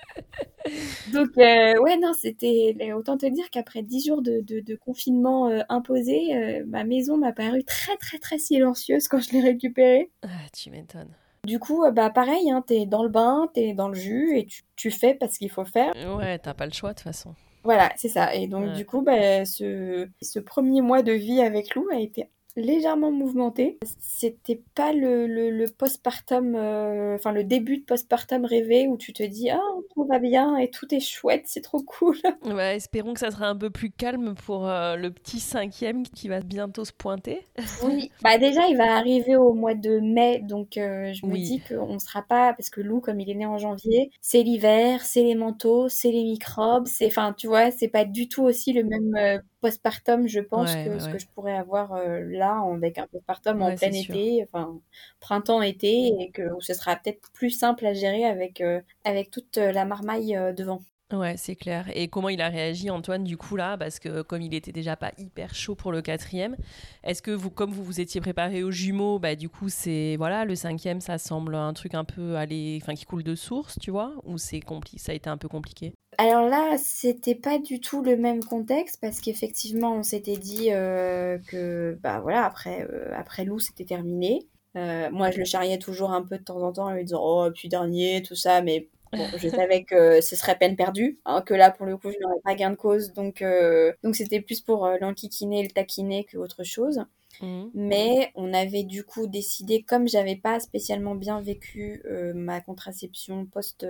Donc, 1.14 1.38
euh, 1.38 1.78
ouais, 1.80 1.98
non, 1.98 2.14
c'était. 2.14 2.76
Autant 2.96 3.18
te 3.18 3.26
dire 3.26 3.50
qu'après 3.50 3.82
dix 3.82 4.06
jours 4.06 4.22
de, 4.22 4.42
de, 4.42 4.60
de 4.62 4.76
confinement 4.76 5.50
euh, 5.50 5.62
imposé, 5.70 6.64
ma 6.66 6.84
maison 6.84 7.18
m'a 7.18 7.34
paru 7.34 7.64
très, 7.64 7.98
très, 7.98 8.20
très 8.20 8.38
silencieuse 8.38 9.08
quand 9.08 9.20
je 9.20 9.32
l'ai 9.32 9.42
récupérée. 9.42 10.12
Ah, 10.24 10.28
tu 10.54 10.70
m'étonnes. 10.70 11.14
Du 11.46 11.60
coup, 11.60 11.84
bah 11.92 12.10
pareil, 12.10 12.50
hein, 12.50 12.64
t'es 12.66 12.86
dans 12.86 13.04
le 13.04 13.10
bain, 13.10 13.50
t'es 13.54 13.74
dans 13.74 13.90
le 13.90 13.94
jus 13.94 14.38
et 14.38 14.46
tu, 14.46 14.64
tu 14.76 14.90
fais 14.90 15.14
parce 15.14 15.38
qu'il 15.38 15.52
faut 15.52 15.66
faire. 15.66 15.94
Ouais, 16.18 16.40
t'as 16.40 16.54
pas 16.54 16.66
le 16.66 16.74
choix 16.74 16.90
de 16.92 16.96
toute 16.96 17.04
façon. 17.04 17.36
Voilà, 17.64 17.92
c'est 17.98 18.10
ça. 18.10 18.34
Et 18.34 18.48
donc, 18.48 18.74
du 18.74 18.86
coup, 18.86 19.02
bah, 19.02 19.44
ce, 19.46 20.08
ce 20.22 20.40
premier 20.40 20.82
mois 20.82 21.02
de 21.02 21.12
vie 21.12 21.42
avec 21.42 21.76
Lou 21.76 21.88
a 21.92 22.00
été 22.00 22.30
légèrement 22.56 23.12
mouvementé. 23.12 23.78
C'était 24.00 24.62
pas 24.76 24.94
le, 24.94 25.28
le, 25.28 25.50
le 25.50 25.66
postpartum, 25.68 26.56
euh, 26.56 27.16
enfin 27.16 27.32
le 27.32 27.44
début 27.44 27.78
de 27.80 27.84
postpartum 27.84 28.46
rêvé 28.46 28.88
où 28.88 28.98
tu 28.98 29.14
te 29.14 29.24
dis 29.24 29.50
ah 29.50 29.60
tout 29.94 30.06
va 30.06 30.20
bien 30.20 30.58
et 30.58 30.70
tout 30.70 30.94
est 30.94 31.00
chouette, 31.00 31.44
c'est 31.46 31.62
trop 31.62 31.82
cool. 31.82 32.18
Ouais, 32.46 32.76
espérons 32.78 33.14
que 33.14 33.20
ça 33.20 33.32
sera 33.32 33.48
un 33.48 33.56
peu 33.56 33.70
plus 33.70 33.92
calme 33.92 34.36
pour 34.46 34.68
euh, 34.68 34.96
le 34.96 35.12
petit 35.12 35.40
cinquième 35.40 36.04
qui 36.04 36.28
va 36.28 36.40
bientôt 36.42 36.86
se 36.86 36.94
pointer. 36.94 37.42
oui, 37.84 38.12
bah 38.22 38.38
déjà 38.38 38.68
il 38.68 38.78
va 38.78 38.96
arriver 38.96 39.36
au 39.36 39.54
mois 39.54 39.74
de 39.74 40.00
mai, 40.00 40.40
donc 40.40 40.78
euh, 40.78 41.12
je 41.14 41.26
me 41.26 41.36
dis 41.36 41.62
qu'on 41.68 42.00
sera 42.00 42.22
pas 42.22 42.54
parce 42.54 42.70
que 42.70 42.82
Lou 42.82 43.02
comme 43.02 43.20
il 43.20 43.30
est 43.30 43.36
né 43.36 43.46
en 43.46 43.58
janvier, 43.58 44.12
c'est 44.22 44.44
l'hiver, 44.44 45.04
c'est 45.04 45.24
les 45.24 45.36
manteaux, 45.36 45.90
c'est 45.90 46.12
les 46.12 46.24
microbes, 46.24 46.88
c'est 46.88 47.08
enfin 47.08 47.34
tu 47.34 47.48
vois 47.48 47.72
c'est 47.72 47.88
pas 47.88 48.06
du 48.06 48.28
tout 48.30 48.44
aussi 48.44 48.74
le 48.74 48.84
même 48.84 49.42
postpartum, 49.66 50.28
je 50.28 50.40
pense, 50.40 50.74
que 50.76 51.00
ce 51.00 51.10
que 51.10 51.18
je 51.18 51.26
pourrais 51.34 51.56
avoir 51.56 51.94
euh, 51.94 52.20
là 52.22 52.62
avec 52.72 53.00
un 53.00 53.08
postpartum 53.08 53.62
en 53.62 53.76
plein 53.76 53.92
été, 53.92 54.44
enfin 54.44 54.80
printemps-été, 55.20 56.14
et 56.20 56.32
que 56.32 56.44
ce 56.60 56.74
sera 56.74 56.96
peut-être 56.96 57.32
plus 57.34 57.50
simple 57.50 57.86
à 57.86 57.94
gérer 57.94 58.26
avec, 58.26 58.62
euh, 58.62 58.82
avec 59.04 59.32
toute 59.32 59.58
euh, 59.58 59.72
la 59.72 59.86
marmaille 59.86 60.38
devant. 60.56 60.82
Ouais, 61.14 61.36
c'est 61.38 61.56
clair. 61.56 61.86
Et 61.96 62.08
comment 62.08 62.30
il 62.30 62.42
a 62.42 62.50
réagi, 62.50 62.90
Antoine, 62.90 63.24
du 63.24 63.38
coup, 63.38 63.56
là? 63.56 63.78
Parce 63.78 64.00
que 64.00 64.24
comme 64.24 64.42
il 64.42 64.54
était 64.56 64.72
déjà 64.72 64.96
pas 64.96 65.12
hyper 65.20 65.54
chaud 65.54 65.76
pour 65.76 65.92
le 65.92 66.02
quatrième, 66.02 66.56
est-ce 67.04 67.22
que 67.22 67.32
vous, 67.32 67.52
comme 67.52 67.72
vous 67.72 67.84
vous 67.84 68.02
étiez 68.02 68.22
préparé 68.22 68.64
aux 68.64 68.72
jumeaux, 68.72 69.20
bah, 69.20 69.36
du 69.36 69.48
coup, 69.48 69.70
c'est. 69.70 70.16
Voilà, 70.18 70.46
le 70.46 70.56
cinquième, 70.56 71.02
ça 71.02 71.20
semble 71.20 71.56
un 71.56 71.74
truc 71.74 71.94
un 71.94 72.06
peu 72.06 72.38
aller. 72.38 72.80
Enfin, 72.82 72.96
qui 72.96 73.06
coule 73.06 73.24
de 73.24 73.36
source, 73.36 73.78
tu 73.80 73.92
vois? 73.92 74.14
Ou 74.24 74.40
c'est 74.40 74.62
compli 74.62 74.98
ça 74.98 75.12
a 75.12 75.16
été 75.16 75.30
un 75.30 75.38
peu 75.38 75.48
compliqué? 75.48 75.94
Alors 76.18 76.48
là, 76.48 76.78
c'était 76.78 77.36
pas 77.36 77.60
du 77.60 77.80
tout 77.80 78.02
le 78.04 78.16
même 78.18 78.44
contexte, 78.44 79.00
parce 79.02 79.22
qu'effectivement, 79.22 79.94
on 79.96 80.04
s'était 80.04 80.38
dit 80.38 80.72
euh, 80.72 81.38
que, 81.48 81.98
bah 82.02 82.20
voilà, 82.22 82.46
après, 82.46 82.88
euh, 82.90 83.12
après 83.16 83.44
Lou, 83.46 83.60
c'était 83.60 83.86
terminé. 83.86 84.48
Euh, 84.78 85.10
moi, 85.12 85.32
je 85.32 85.40
le 85.40 85.46
charriais 85.46 85.78
toujours 85.80 86.12
un 86.12 86.22
peu 86.22 86.38
de 86.38 86.44
temps 86.44 86.62
en 86.62 86.72
temps, 86.74 86.86
en 86.86 86.92
lui 86.92 87.04
disant, 87.04 87.22
oh, 87.24 87.50
puis 87.54 87.70
dernier, 87.70 88.22
tout 88.24 88.36
ça, 88.36 88.62
mais 88.62 88.90
je 89.38 89.50
savais 89.50 89.84
que 89.84 90.22
ce 90.22 90.36
serait 90.36 90.58
peine 90.58 90.76
perdue, 90.76 91.20
hein, 91.26 91.42
que 91.42 91.54
là, 91.54 91.72
pour 91.72 91.86
le 91.86 91.98
coup, 91.98 92.12
je 92.12 92.18
n'aurais 92.22 92.42
pas 92.44 92.56
gain 92.56 92.72
de 92.72 92.76
cause. 92.76 93.14
Donc, 93.14 93.42
euh, 93.42 93.94
donc 94.04 94.16
c'était 94.16 94.42
plus 94.42 94.62
pour 94.62 94.88
l'enquiquiner 95.02 95.62
et 95.62 95.64
le 95.64 95.72
taquiner 95.72 96.26
qu'autre 96.26 96.64
chose. 96.64 97.04
Mmh. 97.42 97.66
Mais 97.74 98.32
on 98.36 98.54
avait 98.54 98.84
du 98.84 99.04
coup 99.04 99.28
décidé, 99.28 99.82
comme 99.82 100.08
j'avais 100.08 100.36
pas 100.36 100.60
spécialement 100.60 101.16
bien 101.16 101.42
vécu 101.42 102.02
euh, 102.06 102.34
ma 102.34 102.62
contraception 102.62 103.46
post, 103.46 103.86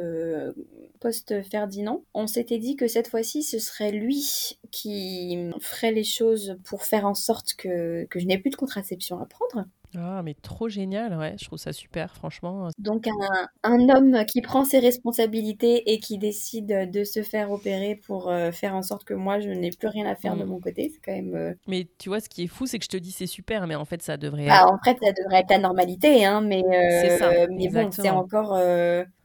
post 1.00 1.42
Ferdinand, 1.44 2.04
on 2.14 2.28
s'était 2.28 2.60
dit 2.60 2.76
que 2.76 2.88
cette 2.88 3.08
fois-ci 3.08 3.44
ce 3.44 3.60
serait 3.60 3.92
lui 3.92 4.58
qui 4.72 5.38
ferait 5.62 5.92
les 5.92 6.04
choses 6.04 6.58
pour 6.66 6.84
faire 6.84 7.06
en 7.06 7.16
sorte 7.16 7.54
que, 7.56 8.06
que 8.06 8.20
je 8.20 8.26
n'ai 8.26 8.38
plus 8.38 8.50
de 8.50 8.56
contraception 8.56 9.20
à 9.20 9.26
prendre. 9.26 9.66
Ah, 9.98 10.22
mais 10.24 10.34
trop 10.34 10.70
génial, 10.70 11.18
ouais, 11.18 11.36
je 11.40 11.46
trouve 11.46 11.60
ça 11.60 11.74
super, 11.74 12.16
franchement. 12.16 12.70
Donc, 12.80 13.08
un, 13.08 13.48
un, 13.64 13.90
homme 13.90 14.26
qui 14.26 14.42
prend 14.42 14.66
ses 14.66 14.80
responsabilités 14.80 15.92
et 15.92 16.00
qui 16.00 16.18
décide 16.18 16.92
de 16.92 17.04
se 17.04 17.24
faire 17.24 17.52
opérer 17.52 17.96
pour 18.08 18.30
euh, 18.30 18.52
faire 18.52 18.76
en 18.76 18.82
sorte 18.82 19.04
que 19.04 19.14
moi, 19.14 19.40
je 19.40 19.50
n'ai 19.50 19.70
plus 19.70 19.88
rien 19.88 20.06
à 20.06 20.16
faire 20.16 20.36
de 20.36 20.44
mm. 20.44 20.48
mon 20.48 20.60
côté, 20.60 20.92
c'est 20.94 21.02
quand 21.04 21.16
même. 21.16 21.36
Euh, 21.36 21.54
mais 21.68 21.88
tu 21.98 22.10
vois, 22.10 22.20
ce 22.20 22.30
qui 22.30 22.44
est 22.44 22.48
fou, 22.48 22.66
c'est 22.66 22.80
que 22.80 22.86
je 22.86 22.90
te 22.90 22.98
dis 22.98 23.12
c'est 23.12 23.28
super, 23.28 23.68
mais 23.68 23.76
en 23.76 23.86
fait, 23.86 24.02
ça 24.02 24.18
devrait. 24.18 24.48
Bah, 24.48 24.68
en 24.68 24.78
fait, 24.84 24.98
ça 25.02 25.12
devrait 25.12 25.40
être 25.42 25.50
la 25.50 25.60
normalité, 25.60 26.26
hein, 26.26 26.42
mais. 26.42 26.64
Euh, 26.64 27.02
c'est 27.02 27.18
ça. 27.18 27.32
Mais 27.50 27.70
bon, 27.70 27.92
c'est 27.92 28.10
encore. 28.10 28.60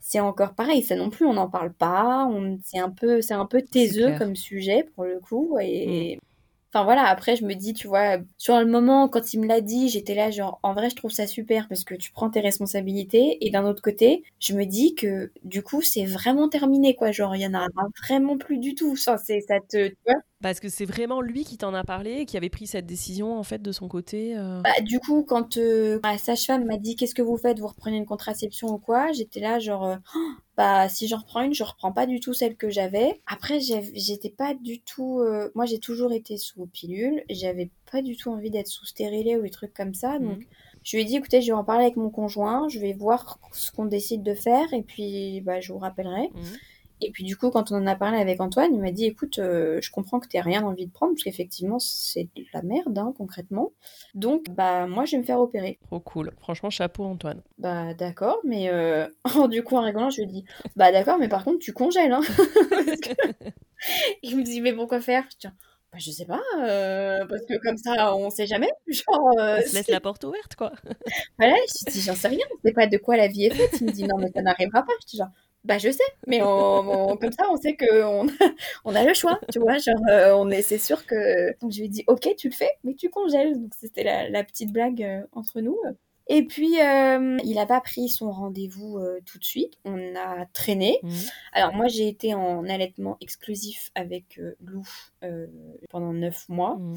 C'est 0.03 0.21
encore 0.21 0.55
pareil, 0.55 0.83
ça 0.83 0.97
non 0.97 1.11
plus, 1.11 1.27
on 1.27 1.35
n'en 1.35 1.51
parle 1.51 1.75
pas. 1.75 2.27
On... 2.27 2.59
C'est 2.65 2.79
un 2.79 2.89
peu, 2.89 3.21
c'est 3.21 3.35
un 3.35 3.45
peu 3.45 3.61
taiseux 3.61 4.17
comme 4.17 4.35
sujet 4.35 4.87
pour 4.95 5.05
le 5.05 5.21
coup, 5.21 5.59
et. 5.61 6.19
Enfin 6.73 6.85
voilà, 6.85 7.05
après 7.09 7.35
je 7.35 7.45
me 7.45 7.55
dis, 7.55 7.73
tu 7.75 7.89
vois, 7.89 8.19
sur 8.39 8.57
le 8.59 8.65
moment, 8.67 9.09
quand 9.09 9.35
il 9.35 9.41
me 9.41 9.47
l'a 9.49 9.61
dit, 9.61 9.89
j'étais 9.89 10.15
là 10.15 10.31
genre, 10.31 10.61
en 10.63 10.73
vrai, 10.73 10.89
je 10.89 10.95
trouve 10.97 11.11
ça 11.11 11.27
super 11.27 11.67
parce 11.69 11.83
que 11.85 11.95
tu 11.97 12.13
prends 12.13 12.31
tes 12.31 12.41
responsabilités. 12.41 13.45
Et 13.45 13.51
d'un 13.51 13.65
autre 13.65 13.83
côté, 13.83 14.23
je 14.39 14.55
me 14.55 14.65
dis 14.67 14.95
que 14.95 15.33
du 15.43 15.63
coup, 15.65 15.83
c'est 15.83 16.05
vraiment 16.05 16.49
terminé, 16.49 16.95
quoi. 16.95 17.11
Genre, 17.11 17.35
il 17.35 17.43
y 17.43 17.47
en 17.47 17.55
a 17.55 17.67
vraiment 18.07 18.39
plus 18.39 18.59
du 18.59 18.75
tout. 18.77 18.95
Ça, 18.97 19.19
ça 19.19 19.35
te, 19.69 19.89
tu 19.89 19.97
vois? 20.07 20.15
Parce 20.43 20.61
que 20.61 20.69
c'est 20.69 20.85
vraiment 20.85 21.21
lui 21.21 21.45
qui 21.45 21.59
t'en 21.59 21.75
a 21.75 21.85
parlé, 21.85 22.25
qui 22.25 22.37
avait 22.37 22.49
pris 22.49 22.67
cette 22.67 22.87
décision 22.87 23.39
en 23.39 23.43
fait 23.43 23.61
de 23.61 23.73
son 23.73 23.89
côté. 23.89 24.37
Euh. 24.37 24.61
Bah, 24.62 24.81
du 24.83 24.99
coup, 24.99 25.23
quand 25.23 25.59
euh, 25.59 26.01
la 26.03 26.19
sage-femme 26.19 26.65
m'a 26.65 26.79
dit 26.79 26.97
qu'est-ce 26.97 27.15
que 27.15 27.23
vous 27.23 27.37
faites, 27.37 27.59
vous 27.59 27.67
reprenez 27.67 27.99
une 27.99 28.07
contraception 28.07 28.69
ou 28.69 28.79
quoi, 28.79 29.12
j'étais 29.12 29.41
là 29.41 29.59
genre 29.59 29.87
euh, 29.87 29.97
oh, 30.17 30.31
bah 30.57 30.89
si 30.89 31.09
j'en 31.09 31.19
reprends 31.19 31.43
une, 31.43 31.55
je 31.55 31.62
reprends 31.62 31.93
pas 31.93 32.07
du 32.07 32.21
tout 32.21 32.33
celle 32.33 32.57
que 32.57 32.71
j'avais. 32.71 33.21
Après, 33.27 33.61
j'étais 33.61 34.31
pas 34.31 34.55
du 34.55 34.81
tout, 34.81 35.23
moi 35.55 35.67
j'ai 35.67 35.79
toujours 35.79 36.12
été 36.12 36.37
sous 36.37 36.67
pilule, 36.67 37.23
j'avais 37.31 37.71
pas 37.91 38.03
du 38.03 38.17
tout 38.17 38.31
envie 38.31 38.51
d'être 38.51 38.69
sous 38.69 38.87
stérilet 38.87 39.37
ou 39.37 39.43
des 39.43 39.51
trucs 39.51 39.75
comme 39.75 39.95
ça, 39.95 40.19
donc. 40.19 40.39
Mmh. 40.39 40.45
Je 40.83 40.97
lui 40.97 41.03
ai 41.03 41.05
dit, 41.05 41.17
écoutez, 41.17 41.43
je 41.43 41.49
vais 41.49 41.53
en 41.53 41.62
parler 41.62 41.85
avec 41.85 41.97
mon 41.97 42.09
conjoint, 42.09 42.67
je 42.71 42.79
vais 42.79 42.95
voir 42.95 43.39
ce 43.53 43.71
qu'on 43.71 43.85
décide 43.85 44.23
de 44.23 44.33
faire 44.33 44.73
et 44.73 44.83
puis 44.83 45.43
bah, 45.43 45.61
je 45.61 45.75
vous 45.75 45.79
rappellerai. 45.79 46.29
Mmh. 46.29 46.41
Et 47.01 47.10
puis 47.10 47.24
du 47.24 47.36
coup, 47.36 47.51
quand 47.51 47.72
on 47.72 47.77
en 47.77 47.86
a 47.86 47.97
parlé 47.97 48.18
avec 48.18 48.40
Antoine, 48.40 48.74
il 48.74 48.81
m'a 48.81 48.90
dit 48.90 49.06
écoute, 49.06 49.39
euh, 49.39 49.78
je 49.81 49.90
comprends 49.90 50.20
que 50.20 50.28
tu 50.28 50.39
rien 50.39 50.62
envie 50.64 50.86
de 50.86 50.93
prendre, 50.93 51.14
parce 51.14 51.24
qu'effectivement, 51.24 51.78
c'est 51.78 52.28
de 52.36 52.44
la 52.52 52.62
merde, 52.62 52.97
hein, 52.98 53.14
concrètement. 53.16 53.72
Donc, 54.14 54.47
bah, 54.51 54.86
moi, 54.86 55.05
je 55.05 55.12
vais 55.12 55.18
me 55.18 55.24
faire 55.24 55.40
opérer. 55.40 55.78
Trop 55.86 56.01
cool. 56.01 56.32
Franchement, 56.40 56.70
chapeau, 56.70 57.05
Antoine. 57.05 57.43
Bah, 57.59 57.94
d'accord, 57.94 58.39
mais 58.44 58.68
euh... 58.70 59.06
du 59.51 59.62
coup, 59.62 59.77
en 59.77 59.82
rigolant, 59.82 60.10
je 60.10 60.22
lui 60.22 60.28
dit 60.28 60.44
bah, 60.77 60.93
d'accord, 60.93 61.18
mais 61.18 61.28
par 61.28 61.44
contre, 61.44 61.59
tu 61.59 61.72
congèles. 61.72 62.12
Hein 62.12 62.22
il 64.22 64.36
me 64.36 64.43
dit 64.43 64.60
mais 64.60 64.72
pourquoi 64.72 65.01
faire? 65.01 65.24
Je 65.31 65.48
dis, 65.48 65.55
bah, 65.93 65.98
je 65.98 66.10
sais 66.12 66.24
pas, 66.24 66.43
euh, 66.59 67.27
parce 67.27 67.43
que 67.47 67.59
comme 67.59 67.77
ça, 67.77 68.14
on 68.14 68.31
sait 68.31 68.47
jamais. 68.47 68.70
Genre, 68.86 69.31
euh, 69.39 69.59
on 69.59 69.68
se 69.68 69.74
laisse 69.74 69.89
la 69.89 70.01
porte 70.01 70.22
ouverte, 70.24 70.55
quoi. 70.55 70.72
voilà, 71.39 71.55
je 71.66 71.90
dis, 71.90 72.01
j'en 72.01 72.14
sais 72.14 72.28
rien, 72.28 72.47
on 72.55 72.68
sait 72.68 72.72
pas 72.72 72.86
de 72.86 72.97
quoi 72.97 73.16
la 73.16 73.27
vie 73.27 73.47
est 73.47 73.55
faite. 73.55 73.81
Il 73.81 73.89
me 73.89 73.93
dit, 73.93 74.05
non, 74.05 74.16
mais 74.18 74.31
ça 74.32 74.43
n'arrivera 74.43 74.82
pas. 74.82 74.93
Je 75.02 75.06
dis, 75.09 75.16
genre, 75.16 75.31
bah 75.65 75.77
je 75.77 75.91
sais, 75.91 76.05
mais 76.27 76.41
on, 76.43 77.16
comme 77.16 77.32
ça 77.32 77.45
on 77.51 77.57
sait 77.57 77.77
qu'on 77.77 78.27
on 78.85 78.95
a 78.95 79.05
le 79.05 79.12
choix, 79.12 79.39
tu 79.53 79.59
vois, 79.59 79.77
genre 79.77 80.01
euh, 80.11 80.32
on 80.32 80.51
est, 80.51 80.62
c'est 80.62 80.78
sûr 80.78 81.05
que 81.05 81.59
donc 81.61 81.73
je 81.73 81.81
lui 81.81 81.87
ai 81.87 81.89
dit 81.89 82.05
ok 82.07 82.35
tu 82.39 82.49
le 82.49 82.55
fais, 82.55 82.70
mais 82.82 82.95
tu 82.95 83.11
congèles, 83.11 83.61
donc 83.61 83.73
c'était 83.78 84.03
la, 84.31 84.45
petite 84.45 84.73
blague 84.73 85.03
euh, 85.03 85.23
entre 85.32 85.61
nous. 85.61 85.78
Et 86.28 86.45
puis 86.45 86.81
euh, 86.81 87.37
il 87.45 87.59
a 87.59 87.66
pas 87.66 87.81
pris 87.81 88.09
son 88.09 88.31
rendez-vous 88.31 89.01
tout 89.27 89.39
de 89.39 89.45
suite, 89.45 89.74
on 89.85 90.15
a 90.16 90.47
traîné. 90.47 90.99
Mmh. 91.03 91.11
Alors 91.53 91.74
moi 91.74 91.89
j'ai 91.89 92.09
été 92.09 92.35
en 92.35 92.66
allaitement 92.66 93.19
exclusif 93.20 93.91
avec 93.95 94.41
Lou 94.65 94.87
pendant 95.91 96.12
neuf 96.15 96.49
mois, 96.49 96.77
mmh. 96.77 96.95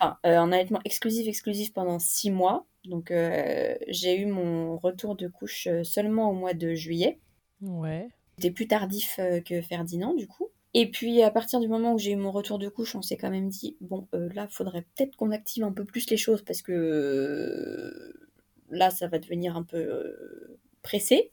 enfin 0.00 0.18
en 0.24 0.52
allaitement 0.52 0.80
exclusif 0.86 1.28
exclusif 1.28 1.74
pendant 1.74 1.98
six 1.98 2.30
mois. 2.30 2.64
Donc 2.84 3.12
j'ai 3.88 4.18
eu 4.18 4.26
mon 4.26 4.78
retour 4.78 5.14
de 5.14 5.28
couche 5.28 5.68
seulement 5.82 6.30
au 6.30 6.32
mois 6.32 6.54
de 6.54 6.74
juillet. 6.74 7.18
Ouais. 7.62 8.08
C'était 8.36 8.50
plus 8.50 8.68
tardif 8.68 9.16
euh, 9.18 9.40
que 9.40 9.60
Ferdinand, 9.60 10.14
du 10.14 10.26
coup. 10.26 10.48
Et 10.74 10.90
puis, 10.90 11.22
à 11.22 11.30
partir 11.30 11.60
du 11.60 11.68
moment 11.68 11.94
où 11.94 11.98
j'ai 11.98 12.12
eu 12.12 12.16
mon 12.16 12.30
retour 12.30 12.58
de 12.58 12.68
couche, 12.68 12.94
on 12.94 13.02
s'est 13.02 13.16
quand 13.16 13.30
même 13.30 13.48
dit, 13.48 13.76
bon, 13.80 14.06
euh, 14.14 14.28
là, 14.34 14.46
faudrait 14.48 14.82
peut-être 14.82 15.16
qu'on 15.16 15.32
active 15.32 15.64
un 15.64 15.72
peu 15.72 15.84
plus 15.84 16.08
les 16.10 16.16
choses 16.16 16.42
parce 16.42 16.62
que 16.62 16.72
euh, 16.72 18.28
là, 18.70 18.90
ça 18.90 19.08
va 19.08 19.18
devenir 19.18 19.56
un 19.56 19.62
peu 19.62 20.14
pressé. 20.82 21.32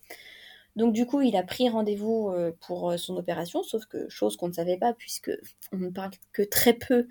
Donc 0.76 0.94
du 0.94 1.06
coup, 1.06 1.22
il 1.22 1.38
a 1.38 1.44
pris 1.44 1.70
rendez-vous 1.70 2.30
euh, 2.30 2.52
pour 2.68 2.92
euh, 2.92 2.98
son 2.98 3.16
opération, 3.16 3.64
sauf 3.64 3.86
que 3.86 4.10
chose 4.10 4.36
qu'on 4.36 4.50
ne 4.50 4.54
savait 4.54 4.78
pas, 4.78 4.94
puisque 4.94 5.32
on 5.72 5.78
ne 5.78 5.90
parle 5.90 6.12
que 6.34 6.42
très 6.42 6.74
peu 6.74 7.08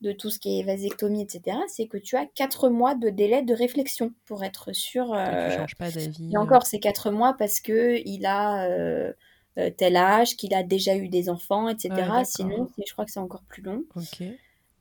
de 0.00 0.12
tout 0.12 0.30
ce 0.30 0.38
qui 0.38 0.58
est 0.58 0.62
vasectomie, 0.62 1.22
etc., 1.22 1.58
c'est 1.68 1.86
que 1.86 1.98
tu 1.98 2.16
as 2.16 2.26
quatre 2.26 2.70
mois 2.70 2.94
de 2.94 3.10
délai 3.10 3.42
de 3.42 3.54
réflexion 3.54 4.12
pour 4.24 4.44
être 4.44 4.72
sûr. 4.72 5.12
Euh, 5.12 5.50
tu 5.50 5.56
changes 5.58 5.76
pas 5.76 5.90
d'avis. 5.90 6.30
Et 6.32 6.38
encore, 6.38 6.64
c'est 6.64 6.80
quatre 6.80 7.10
mois 7.10 7.34
parce 7.38 7.60
que 7.60 8.00
il 8.06 8.24
a 8.24 8.66
tel 9.76 9.96
âge, 9.96 10.36
qu'il 10.36 10.54
a 10.54 10.62
déjà 10.62 10.96
eu 10.96 11.08
des 11.08 11.28
enfants, 11.28 11.68
etc. 11.68 11.92
Sinon, 12.24 12.70
je 12.84 12.92
crois 12.92 13.04
que 13.04 13.10
c'est 13.10 13.20
encore 13.20 13.42
plus 13.42 13.62
long. 13.62 13.84
Ok. 13.94 14.22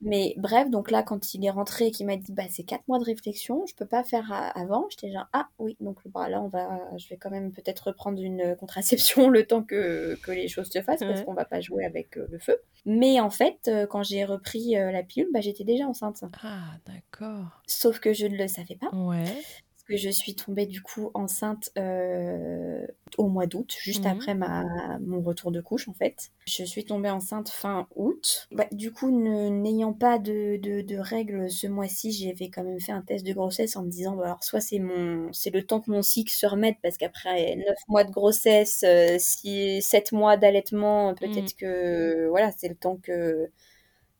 Mais 0.02 0.34
bref, 0.38 0.69
donc 0.69 0.90
là, 0.90 1.03
quand 1.03 1.34
il 1.34 1.45
est 1.45 1.49
rentré 1.49 1.88
et 1.88 1.91
qu'il 1.91 2.06
m'a 2.06 2.18
dit, 2.18 2.32
bah, 2.32 2.44
c'est 2.49 2.64
quatre 2.64 2.88
mois 2.88 2.99
de 2.99 3.03
réflexion, 3.03 3.65
je 3.68 3.76
peux 3.76 3.86
pas 3.86 4.03
faire 4.03 4.32
avant, 4.56 4.88
j'étais 4.90 5.11
genre, 5.11 5.28
ah 5.34 5.48
oui, 5.60 5.78
donc 5.80 5.99
bah, 6.07 6.28
là, 6.30 6.41
on 6.41 6.48
va, 6.48 6.80
je 6.98 7.07
vais 7.10 7.18
quand 7.18 7.30
même 7.30 7.52
peut-être 7.52 7.88
reprendre 7.88 8.22
une 8.22 8.56
contraception 8.56 9.30
le 9.30 9.45
temps 9.45 9.64
que, 9.64 10.18
que 10.23 10.32
les 10.32 10.48
choses 10.48 10.69
se 10.69 10.82
fassent, 10.82 11.02
parce 11.02 11.22
qu'on 11.22 11.34
va 11.34 11.45
pas 11.45 11.61
jouer 11.61 11.86
avec 11.86 12.18
euh, 12.18 12.28
le 12.32 12.40
feu. 12.40 12.57
Mais 12.86 13.19
en 13.19 13.30
fait, 13.30 13.68
euh, 13.68 13.86
quand 13.86 14.03
j'ai 14.03 14.26
repris 14.26 14.76
euh, 14.76 14.91
la 14.91 15.03
pilule, 15.03 15.30
bah, 15.32 15.41
j'étais 15.41 15.64
déjà 15.64 15.88
enceinte. 15.88 16.23
Ah, 16.44 16.72
d'accord. 16.86 17.61
Sauf 17.68 17.99
que 17.99 18.14
je 18.14 18.26
ne 18.26 18.38
le 18.38 18.48
savais 18.48 18.76
pas. 18.76 18.90
Ouais 18.95 19.44
que 19.82 19.98
je 19.98 20.10
suis 20.10 20.36
tombée 20.36 20.66
du 20.66 20.82
coup 20.82 21.12
enceinte 21.14 21.72
euh, 21.78 22.86
au 23.18 23.28
mois 23.28 23.45
d'août, 23.45 23.76
juste 23.80 24.06
mhm. 24.06 24.12
après 24.12 24.36
ma, 24.36 24.64
mon 24.99 25.22
retour 25.22 25.52
de 25.52 25.62
couche 25.62 25.88
en 25.88 25.94
fait. 25.94 26.30
Je 26.48 26.64
suis 26.64 26.86
tombée 26.86 27.10
enceinte 27.10 27.49
fin 27.49 27.88
août. 27.95 28.48
Bah, 28.52 28.66
du 28.72 28.91
coup, 28.91 29.12
n'ayant 29.12 29.94
pas 29.94 30.20
de, 30.20 30.58
de, 30.58 30.98
règles 30.98 31.49
ce 31.49 31.68
mois-ci, 31.68 32.12
j'avais 32.12 32.49
quand 32.49 32.64
même 32.64 32.80
fait 32.80 32.91
un 32.91 33.02
test 33.02 33.26
de 33.26 33.34
grossesse 33.34 33.76
en 33.76 33.84
me 33.84 33.90
disant, 33.90 34.16
bah, 34.16 34.26
alors 34.26 34.44
soit 34.44 34.62
c'est 34.62 34.80
mon 34.80 35.32
c'est 35.34 35.49
le 35.49 35.64
temps 35.66 35.82
que 35.82 35.91
mon 35.91 36.02
cycle 36.02 36.32
se 36.32 36.45
remette, 36.45 36.78
parce 36.82 36.98
qu'après 36.98 37.56
9 37.56 37.66
mois 37.88 38.03
de 38.03 38.12
grossesse, 38.12 38.84
euh, 38.86 39.18
si 39.20 39.82
7 39.82 40.12
mois 40.12 40.38
d'allaitement, 40.38 41.14
peut-être 41.16 41.53
mhm. 41.53 41.60
que 41.60 42.28
voilà, 42.30 42.52
c'est 42.58 42.70
le 42.70 42.76
temps 42.76 42.98
que 42.98 43.49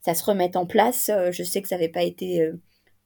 ça 0.02 0.14
se 0.14 0.24
remette 0.24 0.56
en 0.56 0.66
place. 0.66 1.10
Euh, 1.10 1.32
je 1.32 1.44
sais 1.44 1.62
que 1.62 1.68
ça 1.68 1.76
n'avait 1.76 1.90
pas 1.90 2.04
été 2.04 2.52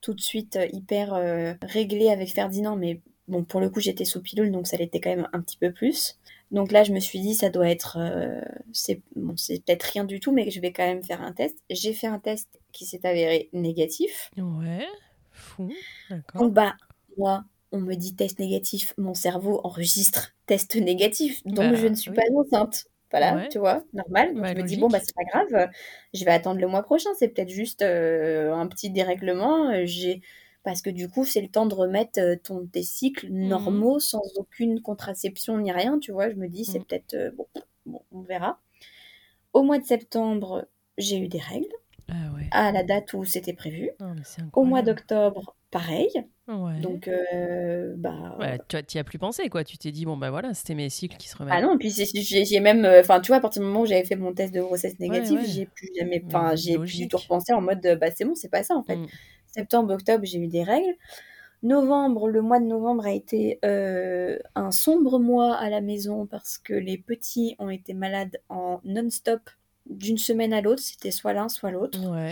tout 0.06 0.14
de 0.14 0.22
suite 0.22 0.56
euh, 0.56 0.68
hyper 0.72 1.16
euh, 1.16 1.56
réglé 1.64 2.10
avec 2.10 2.32
Ferdinand, 2.32 2.76
mais 2.76 3.02
bon, 3.28 3.44
pour 3.44 3.60
le 3.60 3.72
coup, 3.72 3.80
j'étais 3.80 4.06
sous 4.06 4.22
pilule, 4.22 4.52
donc 4.52 4.68
ça 4.68 4.78
l'était 4.78 5.00
quand 5.00 5.10
même 5.10 5.28
un 5.34 5.42
petit 5.42 5.58
peu 5.58 5.72
plus. 5.72 6.20
Donc 6.52 6.72
là, 6.72 6.84
je 6.84 6.94
me 6.94 7.00
suis 7.00 7.20
dit, 7.20 7.34
ça 7.34 7.50
doit 7.50 7.68
être. 7.68 7.98
Euh, 8.00 8.40
c'est 8.72 9.02
bon, 9.16 9.34
peut-être 9.34 9.84
rien 9.84 10.04
du 10.04 10.20
tout, 10.20 10.32
mais 10.32 10.52
je 10.52 10.62
vais 10.62 10.72
quand 10.72 10.86
même 10.86 11.02
faire 11.02 11.24
un 11.24 11.34
test. 11.34 11.58
J'ai 11.72 11.92
fait 11.92 12.06
un 12.06 12.20
test 12.20 12.48
qui 12.72 12.86
s'est 12.86 13.04
avéré 13.04 13.50
négatif. 13.52 14.30
Ouais, 14.38 14.86
fou, 15.32 15.74
d'accord. 16.12 16.42
Donc, 16.42 16.54
bah, 16.54 16.76
moi, 17.18 17.44
on 17.72 17.80
me 17.80 17.96
dit 17.96 18.16
test 18.16 18.38
négatif, 18.38 18.94
mon 19.00 19.16
cerveau 19.16 19.60
enregistre 19.64 20.36
test 20.46 20.76
négatif, 20.76 21.44
donc 21.46 21.72
bah 21.72 21.76
je 21.76 21.88
ne 21.88 21.96
suis 21.96 22.12
pas 22.12 22.22
enceinte. 22.36 22.86
Voilà, 23.12 23.48
tu 23.48 23.60
vois, 23.60 23.84
normal. 23.94 24.32
je 24.34 24.62
me 24.62 24.64
dis, 24.64 24.78
bon, 24.78 24.88
bah, 24.88 25.00
c'est 25.00 25.16
pas 25.16 25.24
grave, 25.24 25.70
je 26.14 26.26
vais 26.26 26.32
attendre 26.32 26.60
le 26.60 26.68
mois 26.68 26.84
prochain, 26.84 27.10
c'est 27.18 27.30
peut-être 27.30 27.50
juste 27.50 27.82
euh, 27.82 28.54
un 28.54 28.68
petit 28.68 28.90
dérèglement. 28.90 29.70
Euh, 29.70 29.84
j'ai 29.86 30.22
Parce 30.64 30.82
que 30.82 30.90
du 30.90 31.08
coup, 31.08 31.24
c'est 31.24 31.42
le 31.42 31.48
temps 31.48 31.66
de 31.66 31.76
remettre 31.76 32.20
euh, 32.20 32.36
ton, 32.36 32.66
tes 32.66 32.84
cycles 32.84 33.32
mmh 33.32 33.48
normaux 33.48 34.00
sans 34.00 34.24
aucune 34.36 34.82
contraception 34.82 35.58
ni 35.60 35.72
rien, 35.72 36.00
tu 36.00 36.12
vois. 36.12 36.30
Je 36.30 36.36
me 36.36 36.48
dis, 36.48 36.66
c'est 36.66 36.80
mmh. 36.80 36.86
peut-être. 36.86 37.36
bon, 37.38 37.48
bon, 37.86 38.02
on 38.12 38.22
verra. 38.22 38.60
Au 39.54 39.64
mois 39.64 39.80
de 39.80 39.86
septembre, 39.86 40.68
j'ai 40.98 41.18
eu 41.18 41.28
des 41.28 41.40
règles. 41.40 41.68
Ah 42.10 42.14
à 42.52 42.72
la 42.72 42.84
date 42.84 43.14
où 43.14 43.26
c'était 43.26 43.54
prévu. 43.54 43.90
Au 44.54 44.64
mois 44.64 44.82
d'octobre, 44.82 45.56
pareil. 45.76 46.10
Donc, 46.82 47.10
euh, 47.10 47.96
bah. 47.98 48.38
Ouais, 48.40 48.58
tu 48.70 48.78
n'y 48.78 49.00
as 49.00 49.04
plus 49.04 49.18
pensé, 49.18 49.50
quoi. 49.50 49.66
Tu 49.66 49.78
t'es 49.78 49.92
dit, 49.92 50.06
bon, 50.06 50.16
bah 50.16 50.30
voilà, 50.30 50.54
c'était 50.54 50.74
mes 50.74 50.90
cycles 50.90 51.18
qui 51.18 51.28
se 51.28 51.36
remettent. 51.36 51.54
Ah 51.58 51.62
non, 51.62 51.78
puis 51.78 51.92
j'ai 51.92 52.60
même. 52.62 52.86
Euh, 52.86 53.02
enfin, 53.02 53.20
tu 53.20 53.28
vois, 53.28 53.38
à 53.38 53.40
partir 53.42 53.62
du 53.62 53.68
moment 53.68 53.82
où 53.82 53.86
j'avais 53.86 54.06
fait 54.06 54.16
mon 54.16 54.34
test 54.34 54.54
de 54.54 54.62
grossesse 54.62 54.98
négative, 55.00 55.42
j'ai 55.46 55.66
plus 55.66 55.90
jamais. 55.98 56.24
Enfin, 56.28 56.56
j'ai 56.56 56.78
plus 56.78 56.96
du 56.96 57.08
tout 57.10 57.18
repensé 57.18 57.52
en 57.52 57.62
mode, 57.62 57.82
bah 58.00 58.10
c'est 58.16 58.24
bon, 58.24 58.36
c'est 58.36 58.50
pas 58.50 58.64
ça, 58.64 58.76
en 58.76 58.84
fait. 58.84 58.96
Mm. 58.96 59.08
Septembre, 59.48 59.94
octobre, 59.94 60.24
j'ai 60.24 60.38
eu 60.38 60.48
des 60.48 60.64
règles. 60.64 60.96
Novembre, 61.64 62.30
le 62.30 62.42
mois 62.42 62.60
de 62.60 62.66
novembre 62.66 63.06
a 63.06 63.12
été 63.12 63.60
euh, 63.66 64.38
un 64.54 64.72
sombre 64.72 65.20
mois 65.20 65.56
à 65.56 65.70
la 65.70 65.82
maison 65.82 66.28
parce 66.28 66.58
que 66.58 66.74
les 66.74 66.98
petits 66.98 67.56
ont 67.60 67.70
été 67.70 67.94
malades 67.94 68.38
en 68.50 68.82
non-stop 68.84 69.42
d'une 69.90 70.18
semaine 70.18 70.54
à 70.54 70.62
l'autre. 70.62 70.82
C'était 70.82 71.12
soit 71.12 71.34
l'un, 71.34 71.50
soit 71.50 71.72
l'autre. 71.72 72.00
Ouais 72.12 72.32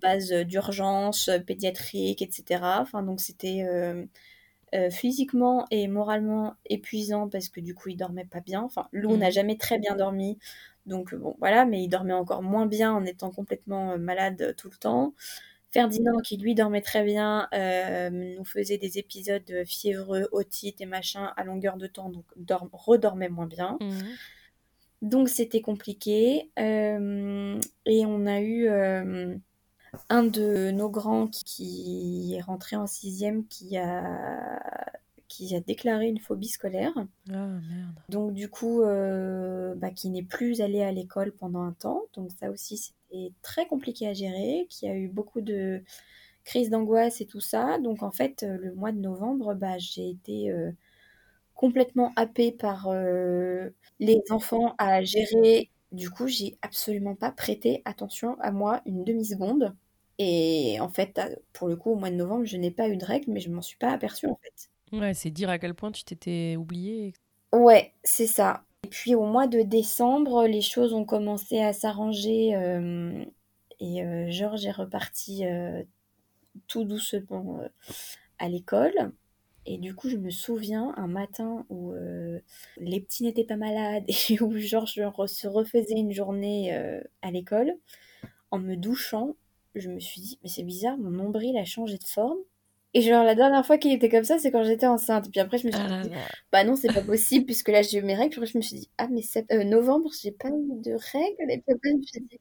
base 0.00 0.32
euh, 0.32 0.44
d'urgence 0.44 1.28
euh, 1.28 1.38
pédiatrique, 1.38 2.22
etc. 2.22 2.60
Enfin, 2.80 3.02
donc 3.02 3.20
c'était 3.20 3.64
euh, 3.64 4.90
physiquement 4.90 5.66
et 5.70 5.86
moralement 5.86 6.54
épuisant 6.66 7.28
parce 7.28 7.48
que 7.48 7.60
du 7.60 7.74
coup, 7.74 7.90
il 7.90 7.96
dormait 7.96 8.24
pas 8.24 8.40
bien. 8.40 8.62
Enfin, 8.62 8.88
Lou 8.92 9.16
n'a 9.16 9.28
mmh. 9.28 9.32
jamais 9.32 9.56
très 9.56 9.78
bien 9.78 9.94
dormi. 9.96 10.38
Donc 10.86 11.14
bon, 11.14 11.36
voilà, 11.38 11.64
mais 11.64 11.82
il 11.82 11.88
dormait 11.88 12.12
encore 12.12 12.42
moins 12.42 12.66
bien 12.66 12.92
en 12.92 13.04
étant 13.04 13.30
complètement 13.30 13.96
malade 13.98 14.54
tout 14.56 14.68
le 14.68 14.76
temps. 14.76 15.14
Ferdinand, 15.70 16.18
qui 16.18 16.36
lui 16.36 16.54
dormait 16.54 16.82
très 16.82 17.02
bien, 17.04 17.48
nous 18.12 18.44
faisait 18.44 18.78
des 18.78 18.98
épisodes 18.98 19.64
fiévreux, 19.64 20.28
otites 20.30 20.80
et 20.80 20.86
machin 20.86 21.32
à 21.36 21.42
longueur 21.42 21.76
de 21.76 21.88
temps, 21.88 22.10
donc 22.36 22.70
redormait 22.72 23.28
moins 23.28 23.46
bien. 23.46 23.76
Mmh. 23.80 23.98
Donc 25.02 25.28
c'était 25.28 25.60
compliqué. 25.60 26.50
et 26.56 28.06
on 28.06 28.26
a 28.26 28.40
eu 28.40 28.68
un 30.08 30.24
de 30.24 30.70
nos 30.70 30.88
grands 30.90 31.28
qui 31.28 32.34
est 32.36 32.40
rentré 32.40 32.76
en 32.76 32.86
sixième 32.86 33.46
qui 33.46 33.76
a 33.76 34.60
qui 35.28 35.54
a 35.56 35.60
déclaré 35.60 36.06
une 36.08 36.20
phobie 36.20 36.48
scolaire. 36.48 36.92
Ah 37.32 37.48
Donc 38.08 38.34
du 38.34 38.48
coup, 38.48 38.82
euh, 38.82 39.74
bah, 39.74 39.90
qui 39.90 40.10
n'est 40.10 40.22
plus 40.22 40.60
allé 40.60 40.82
à 40.82 40.92
l'école 40.92 41.32
pendant 41.32 41.62
un 41.62 41.72
temps. 41.72 42.02
Donc 42.14 42.30
ça 42.38 42.50
aussi, 42.50 42.76
c'était 42.76 43.32
très 43.42 43.66
compliqué 43.66 44.06
à 44.06 44.12
gérer, 44.12 44.66
qui 44.70 44.86
a 44.86 44.94
eu 44.96 45.08
beaucoup 45.08 45.40
de 45.40 45.82
crises 46.44 46.70
d'angoisse 46.70 47.20
et 47.20 47.26
tout 47.26 47.40
ça. 47.40 47.78
Donc 47.78 48.02
en 48.02 48.12
fait, 48.12 48.44
le 48.48 48.74
mois 48.74 48.92
de 48.92 48.98
novembre, 48.98 49.54
bah, 49.54 49.78
j'ai 49.78 50.10
été 50.10 50.54
complètement 51.54 52.12
happée 52.16 52.52
par 52.52 52.92
les 53.98 54.22
enfants 54.30 54.74
à 54.78 55.02
gérer. 55.02 55.70
Du 55.90 56.10
coup, 56.10 56.26
j'ai 56.26 56.58
absolument 56.62 57.14
pas 57.14 57.30
prêté 57.32 57.82
attention 57.84 58.36
à 58.40 58.50
moi 58.52 58.82
une 58.86 59.04
demi-seconde. 59.04 59.74
Et 60.18 60.78
en 60.80 60.88
fait, 60.88 61.20
pour 61.52 61.68
le 61.68 61.76
coup, 61.76 61.90
au 61.90 61.96
mois 61.96 62.10
de 62.10 62.14
novembre, 62.16 62.44
je 62.44 62.56
n'ai 62.56 62.70
pas 62.70 62.88
eu 62.88 62.96
de 62.96 63.04
règles, 63.04 63.32
mais 63.32 63.40
je 63.40 63.50
m'en 63.50 63.62
suis 63.62 63.76
pas 63.76 63.90
aperçue 63.90 64.26
en 64.26 64.38
fait. 64.42 64.70
Ouais, 64.96 65.14
c'est 65.14 65.30
dire 65.30 65.50
à 65.50 65.58
quel 65.58 65.74
point 65.74 65.90
tu 65.90 66.04
t'étais 66.04 66.56
oubliée. 66.56 67.14
Ouais, 67.52 67.92
c'est 68.04 68.26
ça. 68.26 68.64
Et 68.84 68.88
puis 68.88 69.14
au 69.14 69.24
mois 69.24 69.46
de 69.46 69.62
décembre, 69.62 70.46
les 70.46 70.60
choses 70.60 70.92
ont 70.92 71.04
commencé 71.04 71.60
à 71.60 71.72
s'arranger 71.72 72.54
euh, 72.54 73.24
et 73.80 74.04
euh, 74.04 74.30
Georges 74.30 74.66
est 74.66 74.72
reparti 74.72 75.46
euh, 75.46 75.82
tout 76.68 76.84
doucement 76.84 77.60
à 78.38 78.48
l'école. 78.48 79.12
Et 79.66 79.78
du 79.78 79.94
coup, 79.94 80.10
je 80.10 80.18
me 80.18 80.28
souviens 80.30 80.92
un 80.98 81.06
matin 81.06 81.64
où 81.70 81.94
les 82.76 83.00
petits 83.00 83.22
n'étaient 83.22 83.44
pas 83.44 83.56
malades 83.56 84.04
et 84.28 84.40
où 84.42 84.56
Georges 84.58 85.00
se 85.26 85.46
refaisait 85.46 85.94
une 85.94 86.12
journée 86.12 86.72
à 87.22 87.30
l'école. 87.30 87.72
En 88.50 88.58
me 88.58 88.76
douchant, 88.76 89.34
je 89.74 89.90
me 89.90 90.00
suis 90.00 90.20
dit, 90.20 90.38
mais 90.42 90.48
c'est 90.48 90.62
bizarre, 90.62 90.96
mon 90.98 91.10
nombril 91.10 91.56
a 91.56 91.64
changé 91.64 91.98
de 91.98 92.04
forme. 92.04 92.38
Et 92.96 93.02
genre, 93.02 93.24
la 93.24 93.34
dernière 93.34 93.66
fois 93.66 93.76
qu'il 93.76 93.92
était 93.92 94.08
comme 94.08 94.22
ça, 94.22 94.38
c'est 94.38 94.52
quand 94.52 94.62
j'étais 94.62 94.86
enceinte. 94.86 95.28
Puis 95.30 95.40
après, 95.40 95.58
je 95.58 95.66
me 95.66 95.72
suis 95.72 95.80
ah 95.84 96.02
dit, 96.02 96.10
bah 96.52 96.62
non, 96.62 96.76
c'est 96.76 96.92
pas 96.92 97.02
possible, 97.02 97.44
puisque 97.44 97.68
là, 97.68 97.82
j'ai 97.82 97.98
eu 97.98 98.02
mes 98.02 98.14
règles. 98.14 98.30
Puis 98.30 98.38
après, 98.38 98.52
je 98.52 98.56
me 98.56 98.62
suis 98.62 98.76
dit, 98.76 98.90
ah, 98.98 99.08
mais 99.10 99.22
c'est 99.22 99.50
euh, 99.52 99.64
novembre, 99.64 100.10
j'ai 100.22 100.30
pas 100.30 100.48
eu 100.48 100.80
de 100.80 100.92
règles. 100.92 101.50
Et 101.50 101.58
puis 101.58 101.74
après, 101.74 101.90
je 101.90 101.96
me 101.96 102.02
suis 102.02 102.20
dit, 102.20 102.38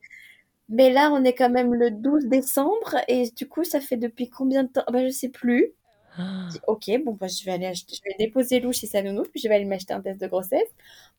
mais 0.70 0.94
là, 0.94 1.12
on 1.12 1.24
est 1.24 1.34
quand 1.34 1.50
même 1.50 1.74
le 1.74 1.90
12 1.90 2.28
décembre. 2.28 2.98
Et 3.08 3.32
du 3.36 3.48
coup, 3.48 3.64
ça 3.64 3.82
fait 3.82 3.98
depuis 3.98 4.30
combien 4.30 4.64
de 4.64 4.70
temps? 4.70 4.84
Bah, 4.92 5.04
je 5.04 5.12
sais 5.12 5.30
plus. 5.30 5.74
Ah. 6.20 6.48
ok, 6.68 6.92
bon, 7.04 7.18
bah, 7.20 7.28
je 7.28 7.44
vais 7.44 7.52
aller 7.52 7.66
acheter, 7.66 7.96
je 7.96 8.02
vais 8.06 8.16
déposer 8.24 8.60
Lou 8.60 8.72
chez 8.72 8.86
sa 8.86 9.02
nounou, 9.02 9.24
puis 9.24 9.42
je 9.42 9.48
vais 9.48 9.56
aller 9.56 9.66
m'acheter 9.66 9.94
un 9.94 10.02
test 10.02 10.22
de 10.22 10.28
grossesse. 10.28 10.70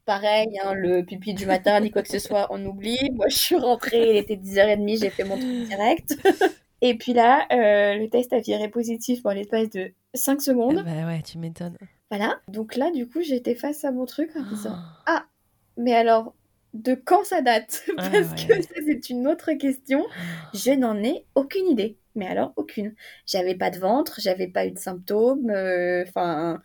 Pareil, 0.05 0.49
hein, 0.62 0.75
le 0.75 1.03
pipi 1.03 1.35
du 1.35 1.47
matin, 1.47 1.81
ni 1.81 1.91
quoi 1.91 2.03
que 2.03 2.11
ce 2.11 2.19
soit, 2.19 2.47
on 2.51 2.65
oublie. 2.65 3.11
Moi, 3.15 3.27
je 3.29 3.37
suis 3.37 3.57
rentrée, 3.57 4.11
il 4.11 4.16
était 4.16 4.37
10h30, 4.37 5.01
j'ai 5.01 5.11
fait 5.11 5.25
mon 5.25 5.37
truc 5.37 5.69
direct. 5.69 6.16
Et 6.81 6.97
puis 6.99 7.15
là, 7.15 7.47
euh, 7.51 7.97
le 7.97 8.09
test 8.11 8.33
a 8.35 8.41
viré 8.41 8.69
positif 8.69 9.23
pour 9.23 9.31
l'espace 9.31 9.71
de 9.71 9.93
5 10.12 10.43
secondes. 10.43 10.85
Bah 10.85 11.07
ouais, 11.07 11.23
tu 11.23 11.39
m'étonnes. 11.39 11.79
Voilà. 12.11 12.39
Donc 12.49 12.77
là, 12.77 12.91
du 12.91 13.09
coup, 13.09 13.23
j'étais 13.23 13.55
face 13.55 13.85
à 13.85 13.91
mon 13.91 14.05
truc 14.05 14.31
en 14.37 14.43
disant 14.43 14.77
Ah, 15.07 15.25
mais 15.79 15.95
alors, 15.95 16.35
de 16.75 16.95
quand 16.95 17.25
ça 17.25 17.41
date? 17.41 17.85
Parce 17.97 18.45
que 18.45 18.61
ça, 18.63 18.75
c'est 18.87 19.11
une 19.11 19.27
autre 19.27 19.53
question. 19.55 20.05
Je 20.53 20.73
n'en 20.73 21.03
ai 21.03 21.25
aucune 21.35 21.69
idée. 21.69 21.97
Mais 22.15 22.27
alors, 22.27 22.53
aucune. 22.57 22.95
J'avais 23.27 23.57
pas 23.57 23.71
de 23.71 23.79
ventre, 23.79 24.21
j'avais 24.21 24.47
pas 24.47 24.67
eu 24.67 24.71
de 24.71 24.79
symptômes. 24.79 25.51
Euh, 25.51 26.05
enfin, 26.07 26.61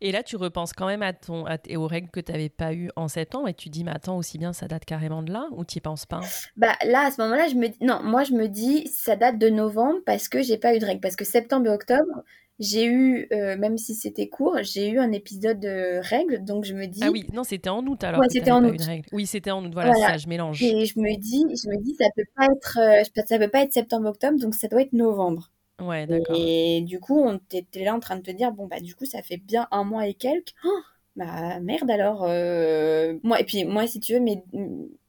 et 0.00 0.12
là, 0.12 0.22
tu 0.22 0.36
repenses 0.36 0.72
quand 0.72 0.86
même 0.86 1.02
à 1.02 1.12
ton, 1.12 1.44
aux 1.44 1.86
règles 1.86 2.10
que 2.10 2.20
tu 2.20 2.32
n'avais 2.32 2.48
pas 2.48 2.74
eues 2.74 2.90
en 2.96 3.06
ans 3.06 3.46
et 3.46 3.54
tu 3.54 3.68
dis, 3.68 3.84
mais 3.84 3.92
attends, 3.92 4.16
aussi 4.16 4.38
bien 4.38 4.52
ça 4.52 4.68
date 4.68 4.84
carrément 4.84 5.22
de 5.22 5.32
là 5.32 5.48
ou 5.52 5.64
tu 5.64 5.76
n'y 5.76 5.80
penses 5.80 6.06
pas? 6.06 6.20
Bah 6.56 6.76
là, 6.84 7.06
à 7.06 7.10
ce 7.10 7.20
moment-là, 7.22 7.48
je 7.48 7.54
me 7.54 7.68
dis, 7.68 7.78
non, 7.80 8.02
moi 8.02 8.24
je 8.24 8.32
me 8.32 8.48
dis, 8.48 8.86
ça 8.88 9.16
date 9.16 9.38
de 9.38 9.48
novembre 9.48 10.00
parce 10.04 10.28
que 10.28 10.42
j'ai 10.42 10.58
pas 10.58 10.74
eu 10.74 10.78
de 10.78 10.86
règles. 10.86 11.00
Parce 11.00 11.16
que 11.16 11.24
septembre 11.24 11.66
et 11.66 11.70
octobre, 11.70 12.22
j'ai 12.58 12.84
eu, 12.84 13.26
euh, 13.32 13.56
même 13.56 13.78
si 13.78 13.94
c'était 13.94 14.28
court, 14.28 14.58
j'ai 14.62 14.88
eu 14.90 14.98
un 14.98 15.10
épisode 15.12 15.58
de 15.58 16.00
règles, 16.00 16.44
donc 16.44 16.64
je 16.64 16.74
me 16.74 16.86
dis. 16.86 17.00
Ah 17.02 17.10
oui, 17.10 17.26
non, 17.32 17.44
c'était 17.44 17.70
en 17.70 17.84
août 17.86 18.04
alors. 18.04 18.20
Ouais, 18.20 18.28
c'était 18.30 18.50
en 18.50 18.64
août. 18.64 18.80
Oui, 19.12 19.26
c'était 19.26 19.50
en 19.50 19.64
août. 19.64 19.70
Voilà, 19.72 19.94
ça, 19.94 20.16
je 20.16 20.28
mélange. 20.28 20.62
Et 20.62 20.86
je 20.86 20.98
me 20.98 21.18
dis, 21.18 21.44
je 21.50 21.68
me 21.68 21.82
dis, 21.82 21.94
ça 21.98 22.06
peut 22.14 22.24
pas 22.36 22.46
être, 22.46 22.78
euh, 22.78 23.22
ça 23.26 23.38
peut 23.38 23.48
pas 23.48 23.62
être 23.62 23.72
septembre-octobre, 23.72 24.38
donc 24.38 24.54
ça 24.54 24.68
doit 24.68 24.82
être 24.82 24.92
novembre. 24.92 25.50
Ouais, 25.80 26.06
d'accord. 26.06 26.36
Et 26.38 26.82
du 26.82 27.00
coup, 27.00 27.18
on 27.18 27.40
était 27.50 27.84
là 27.84 27.94
en 27.94 28.00
train 28.00 28.16
de 28.16 28.22
te 28.22 28.30
dire, 28.30 28.52
bon, 28.52 28.66
bah, 28.66 28.80
du 28.80 28.94
coup, 28.94 29.06
ça 29.06 29.22
fait 29.22 29.38
bien 29.38 29.66
un 29.70 29.84
mois 29.84 30.06
et 30.06 30.14
quelques. 30.14 30.54
Oh, 30.64 30.80
bah, 31.16 31.58
merde 31.60 31.90
alors. 31.90 32.24
Euh, 32.24 33.18
moi, 33.22 33.40
et 33.40 33.44
puis, 33.44 33.64
moi, 33.64 33.86
si 33.86 33.98
tu 33.98 34.12
veux, 34.12 34.20
mes, 34.20 34.44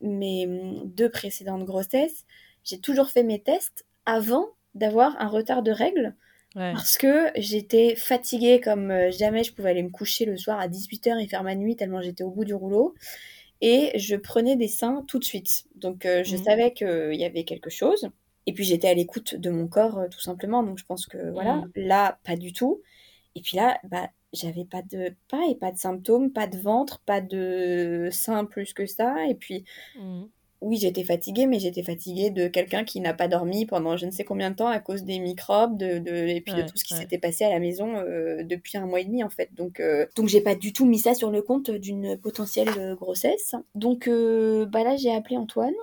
mes 0.02 0.82
deux 0.86 1.10
précédentes 1.10 1.66
grossesses, 1.66 2.26
j'ai 2.64 2.80
toujours 2.80 3.10
fait 3.10 3.24
mes 3.24 3.40
tests 3.40 3.86
avant 4.06 4.48
d'avoir 4.74 5.16
un 5.22 5.28
retard 5.28 5.62
de 5.62 5.72
règles. 5.72 6.16
Parce 6.56 6.98
que 6.98 7.32
j'étais 7.36 7.96
fatiguée 7.96 8.60
comme 8.60 8.92
euh, 8.92 9.12
jamais. 9.12 9.44
Je 9.44 9.54
pouvais 9.54 9.72
aller 9.72 9.84
me 9.84 9.90
coucher 9.90 10.26
le 10.26 10.38
soir 10.38 10.60
à 10.60 10.68
18h 10.68 11.20
et 11.24 11.28
faire 11.28 11.44
ma 11.44 11.56
nuit 11.56 11.76
tellement 11.76 12.02
j'étais 12.02 12.24
au 12.24 12.30
bout 12.30 12.46
du 12.46 12.54
rouleau. 12.54 12.94
Et 13.62 13.92
je 13.98 14.16
prenais 14.16 14.56
des 14.56 14.68
seins 14.68 15.04
tout 15.08 15.20
de 15.20 15.24
suite. 15.24 15.66
Donc, 15.76 16.06
euh, 16.06 16.24
je 16.24 16.36
mmh. 16.36 16.44
savais 16.44 16.74
qu'il 16.74 17.16
y 17.16 17.24
avait 17.24 17.44
quelque 17.44 17.70
chose. 17.70 18.12
Et 18.46 18.54
puis 18.54 18.64
j'étais 18.64 18.90
à 18.90 18.94
l'écoute 18.94 19.36
de 19.36 19.50
mon 19.50 19.68
corps 19.68 20.00
euh, 20.00 20.08
tout 20.10 20.20
simplement. 20.20 20.64
Donc 20.64 20.78
je 20.78 20.86
pense 20.86 21.06
que 21.06 21.32
voilà, 21.32 21.58
mm. 21.58 21.72
là, 21.76 22.20
pas 22.24 22.36
du 22.36 22.54
tout. 22.54 22.82
Et 23.36 23.42
puis 23.42 23.58
là, 23.58 23.80
bah, 23.84 24.10
j'avais 24.34 24.66
pas 24.66 24.82
de 24.82 25.16
pas 25.30 25.42
et 25.50 25.56
pas 25.56 25.72
de 25.72 25.78
symptômes, 25.78 26.32
pas 26.32 26.48
de 26.48 26.58
ventre, 26.58 27.00
pas 27.06 27.22
de 27.22 28.10
sein 28.12 28.46
plus 28.46 28.74
que 28.74 28.86
ça. 28.86 29.26
Et 29.28 29.36
puis 29.36 29.64
mm. 29.98 30.24
Oui, 30.64 30.78
j'étais 30.78 31.04
fatiguée, 31.04 31.46
mais 31.46 31.60
j'étais 31.60 31.84
fatiguée 31.84 32.30
de 32.30 32.48
quelqu'un 32.48 32.84
qui 32.84 33.02
n'a 33.02 33.14
pas 33.14 33.28
dormi 33.28 33.66
pendant 33.66 33.98
je 33.98 34.06
ne 34.06 34.12
sais 34.12 34.24
combien 34.24 34.50
de 34.50 34.56
temps 34.56 34.68
à 34.68 34.80
cause 34.80 35.04
des 35.04 35.20
microbes, 35.20 35.78
de, 35.78 36.00
de 36.00 36.12
et 36.12 36.42
puis 36.42 36.54
de 36.54 36.62
tout 36.62 36.76
ce 36.76 36.84
qui 36.84 36.96
s'était 36.96 37.18
passé 37.18 37.44
à 37.44 37.50
la 37.50 37.60
maison 37.60 37.98
euh, 37.98 38.44
depuis 38.44 38.78
un 38.78 38.86
mois 38.86 39.02
et 39.02 39.06
demi 39.06 39.24
en 39.24 39.30
fait. 39.30 39.54
Donc 39.54 39.80
euh, 39.80 40.06
donc 40.16 40.28
j'ai 40.28 40.42
pas 40.42 40.56
du 40.56 40.74
tout 40.74 40.86
mis 40.86 41.00
ça 41.00 41.14
sur 41.14 41.32
le 41.32 41.42
compte 41.42 41.70
d'une 41.70 42.18
potentielle 42.18 42.96
grossesse. 42.96 43.56
Donc 43.76 44.08
bah 44.08 44.84
là 44.84 44.96
j'ai 44.96 45.14
appelé 45.14 45.38
Antoine 45.38 45.74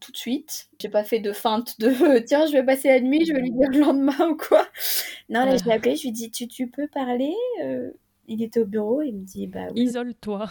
tout 0.00 0.12
de 0.12 0.16
suite. 0.16 0.68
J'ai 0.80 0.88
pas 0.88 1.04
fait 1.04 1.20
de 1.20 1.32
feinte 1.32 1.78
de 1.80 2.18
tiens, 2.18 2.46
je 2.46 2.52
vais 2.52 2.64
passer 2.64 2.88
la 2.88 3.00
nuit, 3.00 3.24
je 3.24 3.32
vais 3.32 3.40
lui 3.40 3.52
dire 3.52 3.68
le 3.70 3.80
lendemain 3.80 4.28
ou 4.30 4.36
quoi. 4.36 4.66
Non, 5.28 5.44
là, 5.44 5.56
je 5.56 5.64
l'ai 5.64 5.72
appelé, 5.72 5.96
je 5.96 6.02
lui 6.02 6.12
dis 6.12 6.30
tu, 6.30 6.48
tu 6.48 6.68
peux 6.68 6.88
parler 6.88 7.32
euh, 7.62 7.90
Il 8.26 8.42
était 8.42 8.60
au 8.60 8.66
bureau, 8.66 9.02
il 9.02 9.14
me 9.14 9.24
dit 9.24 9.46
bah 9.46 9.68
oui. 9.74 9.82
Isole-toi. 9.82 10.50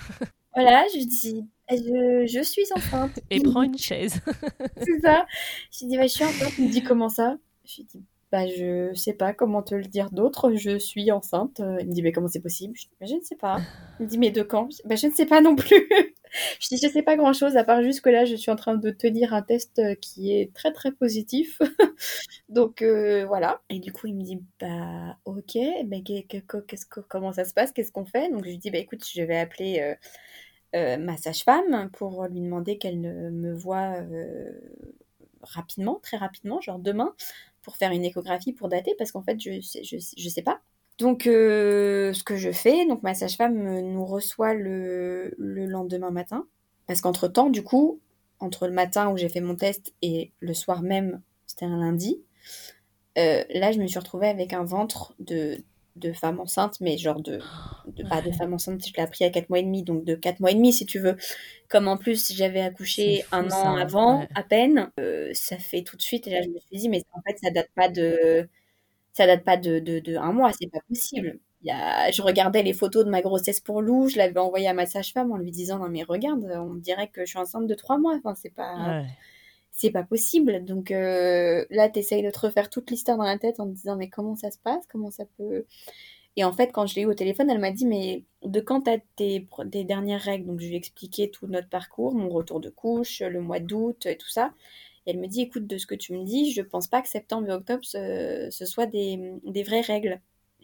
Voilà, 0.56 0.86
je 0.92 0.98
lui 0.98 1.06
dis 1.06 1.46
je, 1.70 2.26
je 2.28 2.44
suis 2.44 2.66
enceinte. 2.76 3.20
Et 3.30 3.42
prends 3.42 3.64
une 3.64 3.78
chaise. 3.78 4.20
C'est 4.78 5.00
ça. 5.02 5.26
Je 5.72 5.80
lui 5.82 5.88
dis 5.88 5.98
bah, 5.98 6.04
je 6.04 6.14
suis 6.14 6.24
enceinte. 6.24 6.54
Il 6.58 6.66
me 6.66 6.72
dit 6.72 6.84
comment 6.84 7.10
ça? 7.10 7.38
Je 7.66 7.78
lui 7.78 7.84
dis 7.86 8.04
bah, 8.34 8.48
je 8.48 8.92
sais 8.96 9.14
pas 9.14 9.32
comment 9.32 9.62
te 9.62 9.76
le 9.76 9.84
dire 9.84 10.10
d'autre, 10.10 10.56
je 10.56 10.80
suis 10.80 11.12
enceinte. 11.12 11.60
Il 11.60 11.88
me 11.88 11.94
dit, 11.94 12.02
mais 12.02 12.12
comment 12.12 12.28
c'est 12.28 12.40
possible? 12.42 12.74
Je, 12.76 12.86
dis, 12.86 12.90
bah, 13.00 13.06
je 13.08 13.14
ne 13.14 13.22
sais 13.22 13.36
pas. 13.36 13.60
Il 14.00 14.06
me 14.06 14.10
dit, 14.10 14.18
mais 14.18 14.32
de 14.32 14.42
quand? 14.42 14.70
Bah, 14.86 14.96
Je 14.96 15.06
ne 15.06 15.12
sais 15.12 15.28
pas 15.28 15.40
non 15.40 15.56
plus. 15.56 15.88
je 16.60 16.68
dis, 16.68 16.80
je 16.82 16.88
sais 16.88 17.04
pas 17.04 17.16
grand 17.16 17.34
chose, 17.34 17.56
à 17.58 17.64
part 17.64 17.84
juste 17.84 18.02
que 18.02 18.10
là, 18.10 18.26
je 18.26 18.36
suis 18.36 18.50
en 18.50 18.56
train 18.56 18.76
de 18.76 18.90
tenir 18.90 19.36
un 19.36 19.44
test 19.44 19.80
qui 20.02 20.34
est 20.34 20.52
très 20.52 20.74
très 20.74 20.92
positif. 20.92 21.62
Donc 22.50 22.82
euh, 22.82 23.24
voilà. 23.28 23.62
Et 23.70 23.78
du 23.78 23.94
coup, 23.94 24.08
il 24.08 24.16
me 24.16 24.24
dit, 24.24 24.40
bah 24.60 25.16
ok, 25.26 25.56
mais 25.86 26.02
qu'est-ce 26.02 26.88
que, 26.88 27.02
comment 27.02 27.34
ça 27.34 27.46
se 27.46 27.54
passe? 27.54 27.72
Qu'est-ce 27.72 27.92
qu'on 27.92 28.06
fait? 28.06 28.32
Donc 28.32 28.46
je 28.46 28.50
lui 28.50 28.58
dis, 28.58 28.72
bah 28.72 28.80
écoute, 28.80 29.06
je 29.08 29.22
vais 29.22 29.38
appeler. 29.38 29.80
Euh, 29.80 29.94
euh, 30.76 30.98
ma 30.98 31.18
sage-femme 31.18 31.90
pour 31.94 32.26
lui 32.26 32.42
demander 32.42 32.78
qu'elle 32.78 33.00
me 33.00 33.54
voit 33.54 33.96
rapidement, 35.42 36.00
très 36.02 36.18
rapidement, 36.18 36.62
genre 36.62 36.80
demain, 36.80 37.14
pour 37.62 37.78
faire 37.78 37.92
une 37.92 38.06
échographie, 38.06 38.54
pour 38.54 38.70
dater, 38.70 38.96
parce 38.98 39.12
qu'en 39.12 39.24
fait, 39.24 39.40
je 39.40 39.62
sais, 39.62 39.84
je, 39.84 39.98
je 39.98 40.30
sais 40.30 40.42
pas. 40.42 40.62
Donc, 41.00 41.28
euh, 41.28 42.14
ce 42.14 42.24
que 42.24 42.36
je 42.36 42.52
fais, 42.52 42.86
donc 42.86 43.02
ma 43.04 43.14
sage-femme 43.14 43.82
nous 43.82 44.06
reçoit 44.06 44.54
le, 44.54 45.34
le 45.38 45.66
lendemain 45.66 46.12
matin, 46.12 46.46
parce 46.88 47.02
qu'entre-temps, 47.02 47.50
du 47.50 47.64
coup, 47.64 48.00
entre 48.40 48.68
le 48.68 48.74
matin 48.74 49.10
où 49.10 49.18
j'ai 49.18 49.30
fait 49.30 49.42
mon 49.42 49.56
test 49.56 49.94
et 50.02 50.32
le 50.40 50.54
soir 50.54 50.82
même, 50.82 51.22
c'était 51.48 51.66
un 51.66 51.78
lundi, 51.80 52.22
euh, 53.18 53.44
là, 53.50 53.72
je 53.72 53.80
me 53.80 53.88
suis 53.88 54.00
retrouvée 54.00 54.28
avec 54.28 54.54
un 54.54 54.64
ventre 54.64 55.16
de 55.20 55.64
de 55.96 56.14
femme 56.14 56.40
enceinte, 56.40 56.80
mais 56.82 56.98
genre 56.98 57.22
de, 57.22 57.40
de 57.88 58.04
pas 58.04 58.22
de 58.22 58.32
femme 58.32 58.54
enceinte, 58.54 58.86
je 58.88 58.94
l'ai 58.94 59.04
appris 59.04 59.26
à 59.26 59.30
4 59.30 59.50
mois 59.50 59.60
et 59.60 59.64
demi, 59.64 59.84
donc 59.84 60.04
de 60.06 60.16
4 60.16 60.40
mois 60.40 60.52
et 60.52 60.56
demi 60.56 60.74
si 60.74 60.86
tu 60.86 61.00
veux. 61.00 61.18
Comme 61.70 61.88
en 61.88 61.98
plus 61.98 62.34
j'avais 62.34 62.62
accouché 62.62 63.26
un 63.32 63.50
an 63.52 63.76
avant, 63.76 64.28
à 64.36 64.44
peine, 64.44 64.92
euh, 65.00 65.32
ça 65.34 65.58
fait 65.58 65.84
tout 65.84 65.98
de 65.98 66.02
suite, 66.02 66.28
et 66.28 66.32
là 66.32 66.42
je 66.44 66.50
me 66.50 66.60
suis 66.60 66.78
dit, 66.78 66.90
mais 66.90 67.04
en 67.14 67.22
fait 67.22 67.38
ça 67.44 67.52
date 67.52 67.70
pas 67.76 67.90
de 67.90 68.48
ça 69.14 69.28
date 69.28 69.44
pas 69.44 69.58
de, 69.58 69.80
de, 69.80 70.00
de 70.00 70.16
un 70.18 70.34
mois, 70.34 70.52
c'est 70.60 70.70
pas 70.72 70.80
possible. 70.88 71.40
Il 71.62 71.68
y 71.68 71.72
a, 71.72 72.12
je 72.12 72.22
regardais 72.22 72.64
les 72.64 72.74
photos 72.74 73.06
de 73.06 73.10
ma 73.10 73.22
grossesse 73.22 73.60
pour 73.62 73.82
Lou, 73.82 74.10
je 74.10 74.18
l'avais 74.18 74.40
envoyé 74.40 74.68
à 74.68 74.74
ma 74.74 74.86
sage-femme 74.86 75.32
en 75.32 75.38
lui 75.38 75.52
disant, 75.52 75.80
non 75.80 75.90
mais 75.90 76.04
regarde, 76.04 76.44
on 76.46 76.76
dirait 76.76 77.08
que 77.10 77.22
je 77.26 77.32
suis 77.32 77.40
enceinte 77.40 77.68
de 77.68 77.74
3 77.76 77.98
mois, 78.00 78.16
enfin 78.18 78.36
c'est 78.36 78.54
pas 78.54 78.96
c'est 79.74 79.92
pas 79.92 80.04
possible. 80.04 80.64
Donc 80.66 80.92
euh, 80.92 81.66
là, 81.70 81.90
tu 81.90 82.00
essayes 82.00 82.24
de 82.24 82.32
te 82.32 82.40
refaire 82.40 82.70
toute 82.70 82.90
l'histoire 82.92 83.18
dans 83.18 83.24
la 83.26 83.38
tête 83.38 83.60
en 83.60 83.68
te 83.68 83.74
disant 83.74 83.96
mais 83.98 84.10
comment 84.10 84.36
ça 84.36 84.52
se 84.52 84.58
passe? 84.60 84.86
Comment 84.90 85.12
ça 85.12 85.26
peut... 85.38 85.66
Et 86.36 86.44
en 86.46 86.54
fait, 86.54 86.72
quand 86.72 86.88
je 86.88 86.96
l'ai 86.96 87.02
eu 87.04 87.06
au 87.06 87.14
téléphone, 87.14 87.50
elle 87.50 87.60
m'a 87.60 87.72
dit 87.72 87.86
mais 87.86 88.24
de 88.44 88.60
quand 88.62 88.82
t'as 88.82 89.00
tes, 89.16 89.48
tes 89.72 89.84
dernières 89.84 90.22
règles? 90.22 90.48
Donc 90.48 90.62
je 90.62 90.68
lui 90.68 90.76
ai 90.76 90.78
expliqué 90.78 91.30
tout 91.32 91.48
notre 91.48 91.70
parcours, 91.70 92.14
mon 92.16 92.30
retour 92.30 92.60
de 92.60 92.70
couche, 92.70 93.22
le 93.22 93.42
mois 93.42 93.60
d'août 93.60 94.06
et 94.06 94.18
tout 94.18 94.30
ça. 94.30 94.54
Et 95.06 95.12
elle 95.12 95.20
me 95.20 95.28
dit 95.28 95.42
écoute, 95.42 95.68
de 95.68 95.78
ce 95.78 95.86
que 95.86 95.96
tu 95.96 96.14
me 96.14 96.24
dis, 96.24 96.52
je 96.54 96.62
pense 96.62 96.88
pas 96.88 97.02
que 97.02 97.10
septembre 97.10 97.50
et 97.50 97.54
octobre 97.54 97.84
ce, 97.84 98.48
ce 98.52 98.66
soit 98.66 98.86
des, 98.88 99.20
des 99.46 99.64
vraies 99.64 99.82
règles 99.82 100.22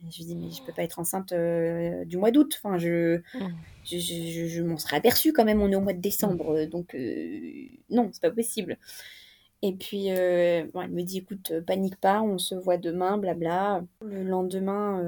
je 0.09 0.17
lui 0.17 0.25
dis, 0.25 0.35
mais 0.35 0.51
je 0.51 0.63
peux 0.63 0.73
pas 0.73 0.83
être 0.83 0.99
enceinte 0.99 1.31
euh, 1.31 2.05
du 2.05 2.17
mois 2.17 2.31
d'août. 2.31 2.59
Enfin, 2.63 2.77
je, 2.77 3.21
je, 3.83 3.97
je, 3.97 4.61
m'en 4.61 4.77
serais 4.77 4.97
aperçue 4.97 5.33
quand 5.33 5.45
même. 5.45 5.61
On 5.61 5.71
est 5.71 5.75
au 5.75 5.81
mois 5.81 5.93
de 5.93 6.01
décembre. 6.01 6.61
Mmh. 6.61 6.65
Donc, 6.67 6.95
euh, 6.95 7.67
non, 7.89 8.09
c'est 8.13 8.21
pas 8.21 8.31
possible. 8.31 8.77
Et 9.61 9.73
puis, 9.73 10.07
elle 10.07 10.71
me 10.73 11.01
dit, 11.01 11.17
écoute, 11.17 11.51
panique 11.67 11.97
pas, 11.97 12.21
on 12.21 12.37
se 12.37 12.55
voit 12.55 12.77
demain, 12.77 13.17
blabla. 13.17 13.83
Le 14.01 14.23
lendemain, 14.23 15.01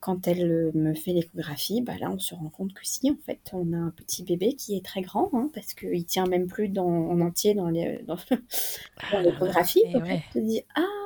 quand 0.00 0.26
elle 0.26 0.70
me 0.74 0.94
fait 0.94 1.12
l'échographie, 1.12 1.82
bah 1.82 1.92
là, 2.00 2.10
on 2.10 2.18
se 2.18 2.34
rend 2.34 2.48
compte 2.48 2.72
que 2.72 2.86
si, 2.86 3.10
en 3.10 3.16
fait, 3.26 3.50
on 3.52 3.72
a 3.74 3.76
un 3.76 3.90
petit 3.90 4.24
bébé 4.24 4.54
qui 4.54 4.74
est 4.74 4.84
très 4.84 5.02
grand, 5.02 5.30
hein, 5.34 5.50
parce 5.54 5.74
qu'il 5.74 6.06
tient 6.06 6.26
même 6.26 6.46
plus 6.46 6.68
dans, 6.68 6.88
en 6.88 7.20
entier 7.20 7.54
dans 7.54 7.66
ah, 7.68 9.22
l'échographie. 9.22 9.82
on 9.94 10.00
te 10.00 10.38
dit, 10.38 10.62
ah, 10.74 10.99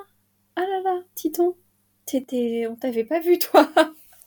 ah 0.57 0.63
là 0.63 0.81
là, 0.83 1.03
Titon, 1.15 1.57
t'étais, 2.07 2.67
on 2.69 2.77
t'avait 2.77 3.05
pas 3.05 3.21
vu, 3.21 3.39
toi. 3.39 3.69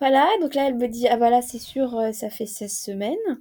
voilà, 0.00 0.28
donc 0.40 0.54
là, 0.54 0.68
elle 0.68 0.76
me 0.76 0.88
dit, 0.88 1.08
ah 1.08 1.16
bah 1.16 1.30
là, 1.30 1.42
c'est 1.42 1.58
sûr, 1.58 2.00
ça 2.12 2.30
fait 2.30 2.46
16 2.46 2.72
semaines. 2.72 3.38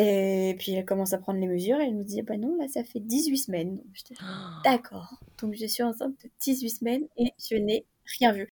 Et 0.00 0.54
puis 0.60 0.72
elle 0.72 0.84
commence 0.84 1.12
à 1.12 1.18
prendre 1.18 1.40
les 1.40 1.48
mesures 1.48 1.80
et 1.80 1.86
elle 1.86 1.96
nous 1.96 2.04
dit 2.04 2.22
bah 2.22 2.36
non 2.36 2.56
là 2.56 2.68
ça 2.68 2.84
fait 2.84 3.00
18 3.00 3.36
semaines. 3.36 3.76
Donc 3.78 4.18
d'accord. 4.64 5.18
Donc 5.42 5.54
je 5.54 5.66
suis 5.66 5.82
enceinte 5.82 6.14
de 6.22 6.30
18 6.40 6.70
semaines 6.70 7.08
et 7.16 7.32
je 7.36 7.56
n'ai 7.56 7.84
rien 8.18 8.32
vu. 8.32 8.52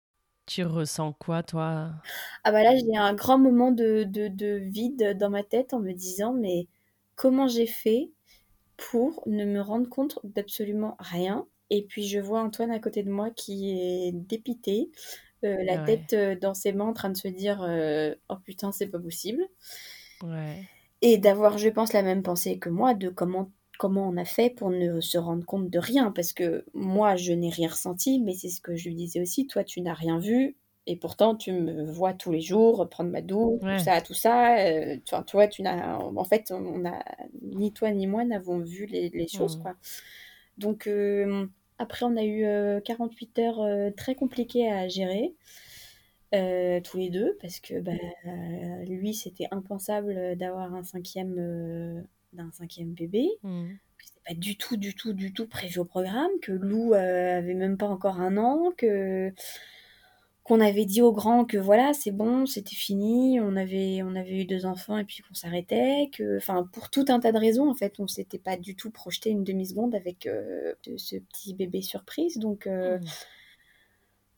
Tu 0.46 0.64
ressens 0.64 1.12
quoi 1.12 1.44
toi? 1.44 1.92
Ah 2.42 2.50
bah 2.50 2.64
là 2.64 2.74
j'ai 2.76 2.96
un 2.96 3.14
grand 3.14 3.38
moment 3.38 3.70
de, 3.70 4.02
de, 4.02 4.56
vide 4.56 5.16
dans 5.16 5.30
ma 5.30 5.44
tête 5.44 5.74
en 5.74 5.78
me 5.78 5.92
disant 5.92 6.32
mais 6.32 6.66
comment 7.14 7.46
j'ai 7.46 7.68
fait 7.68 8.10
pour 8.76 9.22
ne 9.26 9.44
me 9.44 9.60
rendre 9.60 9.88
compte 9.88 10.18
d'absolument 10.24 10.96
rien? 10.98 11.46
Et 11.70 11.82
puis 11.82 12.06
je 12.06 12.18
vois 12.18 12.40
Antoine 12.40 12.70
à 12.70 12.78
côté 12.78 13.02
de 13.02 13.10
moi 13.10 13.30
qui 13.30 13.70
est 13.70 14.12
dépité, 14.12 14.90
euh, 15.44 15.62
la 15.64 15.78
tête 15.78 16.14
euh, 16.14 16.34
dans 16.34 16.54
ses 16.54 16.72
mains 16.72 16.86
en 16.86 16.92
train 16.92 17.10
de 17.10 17.16
se 17.16 17.28
dire 17.28 17.62
euh, 17.62 18.14
oh 18.28 18.36
putain 18.44 18.72
c'est 18.72 18.88
pas 18.88 18.98
possible. 18.98 19.42
Ouais. 20.22 20.64
Et 21.00 21.18
d'avoir, 21.18 21.58
je 21.58 21.68
pense, 21.68 21.92
la 21.92 22.02
même 22.02 22.24
pensée 22.24 22.58
que 22.58 22.68
moi 22.68 22.94
de 22.94 23.08
comment 23.08 23.50
comment 23.78 24.08
on 24.08 24.16
a 24.16 24.24
fait 24.24 24.50
pour 24.50 24.70
ne 24.70 25.00
se 25.00 25.16
rendre 25.18 25.46
compte 25.46 25.70
de 25.70 25.78
rien. 25.78 26.10
Parce 26.10 26.32
que 26.32 26.64
moi 26.74 27.16
je 27.16 27.32
n'ai 27.32 27.50
rien 27.50 27.68
ressenti 27.68 28.20
mais 28.20 28.34
c'est 28.34 28.48
ce 28.48 28.60
que 28.60 28.76
je 28.76 28.88
lui 28.88 28.96
disais 28.96 29.20
aussi 29.20 29.46
toi 29.46 29.64
tu 29.64 29.80
n'as 29.80 29.94
rien 29.94 30.18
vu. 30.18 30.56
Et 30.86 30.96
pourtant 30.96 31.36
tu 31.36 31.52
me 31.52 31.84
vois 31.84 32.14
tous 32.14 32.32
les 32.32 32.40
jours 32.40 32.88
prendre 32.88 33.10
ma 33.10 33.20
douche 33.20 33.60
tout 33.60 33.84
ça 33.84 34.00
tout 34.00 34.14
ça 34.14 34.58
euh, 34.58 34.96
toi 35.26 35.46
tu 35.46 35.60
n'as 35.62 35.98
en 35.98 36.24
fait 36.24 36.50
on 36.50 36.86
a 36.86 36.98
ni 37.42 37.74
toi 37.74 37.90
ni 37.90 38.06
moi 38.06 38.24
n'avons 38.24 38.58
vu 38.60 38.86
les, 38.86 39.28
choses 39.28 39.58
mmh. 39.58 39.62
quoi. 39.62 39.74
Donc 40.56 40.86
euh, 40.86 41.46
après 41.78 42.04
on 42.04 42.16
a 42.16 42.24
eu 42.24 42.44
48 42.82 43.38
euh, 43.38 43.42
heures 43.42 43.94
très 43.96 44.14
compliquées 44.14 44.70
à 44.70 44.88
gérer 44.88 45.34
euh, 46.34 46.80
tous 46.82 46.98
les 46.98 47.08
deux, 47.08 47.38
parce 47.40 47.58
que 47.58 47.80
bah, 47.80 47.92
lui, 48.86 49.14
c'était 49.14 49.48
impensable 49.50 50.36
d'avoir 50.36 50.74
un 50.74 50.84
cinquième, 50.84 51.36
euh, 51.38 52.02
d'un 52.34 52.50
cinquième 52.52 52.92
bébé. 52.92 53.30
Mmh. 53.42 53.68
C'était 54.04 54.20
pas 54.26 54.34
du 54.34 54.56
tout, 54.56 54.76
du 54.76 54.94
tout, 54.94 55.14
du 55.14 55.32
tout 55.32 55.46
prévu 55.46 55.78
au 55.78 55.86
programme, 55.86 56.30
que 56.42 56.52
Lou 56.52 56.92
euh, 56.92 57.38
avait 57.38 57.54
même 57.54 57.78
pas 57.78 57.88
encore 57.88 58.20
un 58.20 58.36
an, 58.36 58.72
que 58.76 59.32
qu'on 60.48 60.60
avait 60.60 60.86
dit 60.86 61.02
aux 61.02 61.12
grands 61.12 61.44
que 61.44 61.58
voilà, 61.58 61.92
c'est 61.92 62.10
bon, 62.10 62.46
c'était 62.46 62.74
fini, 62.74 63.38
on 63.40 63.54
avait, 63.54 64.02
on 64.02 64.16
avait 64.16 64.40
eu 64.40 64.44
deux 64.44 64.66
enfants 64.66 64.98
et 64.98 65.04
puis 65.04 65.22
qu'on 65.22 65.34
s'arrêtait, 65.34 66.10
que, 66.12 66.38
enfin, 66.38 66.68
pour 66.72 66.90
tout 66.90 67.04
un 67.08 67.20
tas 67.20 67.32
de 67.32 67.38
raisons, 67.38 67.70
en 67.70 67.74
fait, 67.74 67.94
on 68.00 68.08
s'était 68.08 68.38
pas 68.38 68.56
du 68.56 68.74
tout 68.74 68.90
projeté 68.90 69.30
une 69.30 69.44
demi-seconde 69.44 69.94
avec 69.94 70.28
ce 70.96 71.16
petit 71.16 71.54
bébé 71.54 71.82
surprise, 71.82 72.38
donc. 72.38 72.66
Mmh. 72.66 72.98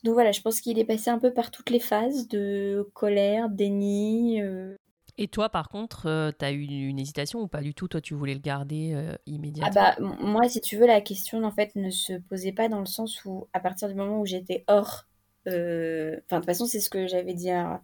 Donc 0.02 0.14
voilà, 0.14 0.32
je 0.32 0.40
pense 0.40 0.60
qu'il 0.60 0.78
est 0.78 0.84
passé 0.84 1.10
un 1.10 1.18
peu 1.18 1.32
par 1.32 1.50
toutes 1.50 1.70
les 1.70 1.80
phases 1.80 2.26
de 2.28 2.88
colère, 2.94 3.50
déni. 3.50 4.40
Euh. 4.40 4.74
Et 5.18 5.28
toi, 5.28 5.50
par 5.50 5.68
contre, 5.68 6.06
euh, 6.06 6.30
tu 6.38 6.44
as 6.44 6.52
eu 6.52 6.62
une 6.62 6.98
hésitation 6.98 7.40
ou 7.40 7.48
pas 7.48 7.60
du 7.60 7.74
tout? 7.74 7.86
Toi, 7.88 8.00
tu 8.00 8.14
voulais 8.14 8.32
le 8.32 8.40
garder 8.40 8.92
euh, 8.94 9.14
immédiatement? 9.26 9.82
Ah 9.82 9.96
bah, 9.98 10.16
moi, 10.20 10.48
si 10.48 10.62
tu 10.62 10.78
veux, 10.78 10.86
la 10.86 11.02
question, 11.02 11.44
en 11.44 11.50
fait, 11.50 11.76
ne 11.76 11.90
se 11.90 12.14
posait 12.14 12.52
pas 12.52 12.68
dans 12.68 12.80
le 12.80 12.86
sens 12.86 13.22
où, 13.26 13.46
à 13.52 13.60
partir 13.60 13.88
du 13.88 13.94
moment 13.94 14.20
où 14.20 14.26
j'étais 14.26 14.64
hors... 14.68 15.04
Enfin, 15.51 16.36
de 16.36 16.40
toute 16.40 16.47
façon, 16.47 16.66
c'est 16.66 16.81
ce 16.81 16.90
que 16.90 17.06
j'avais 17.06 17.35
dit 17.35 17.51
à, 17.51 17.82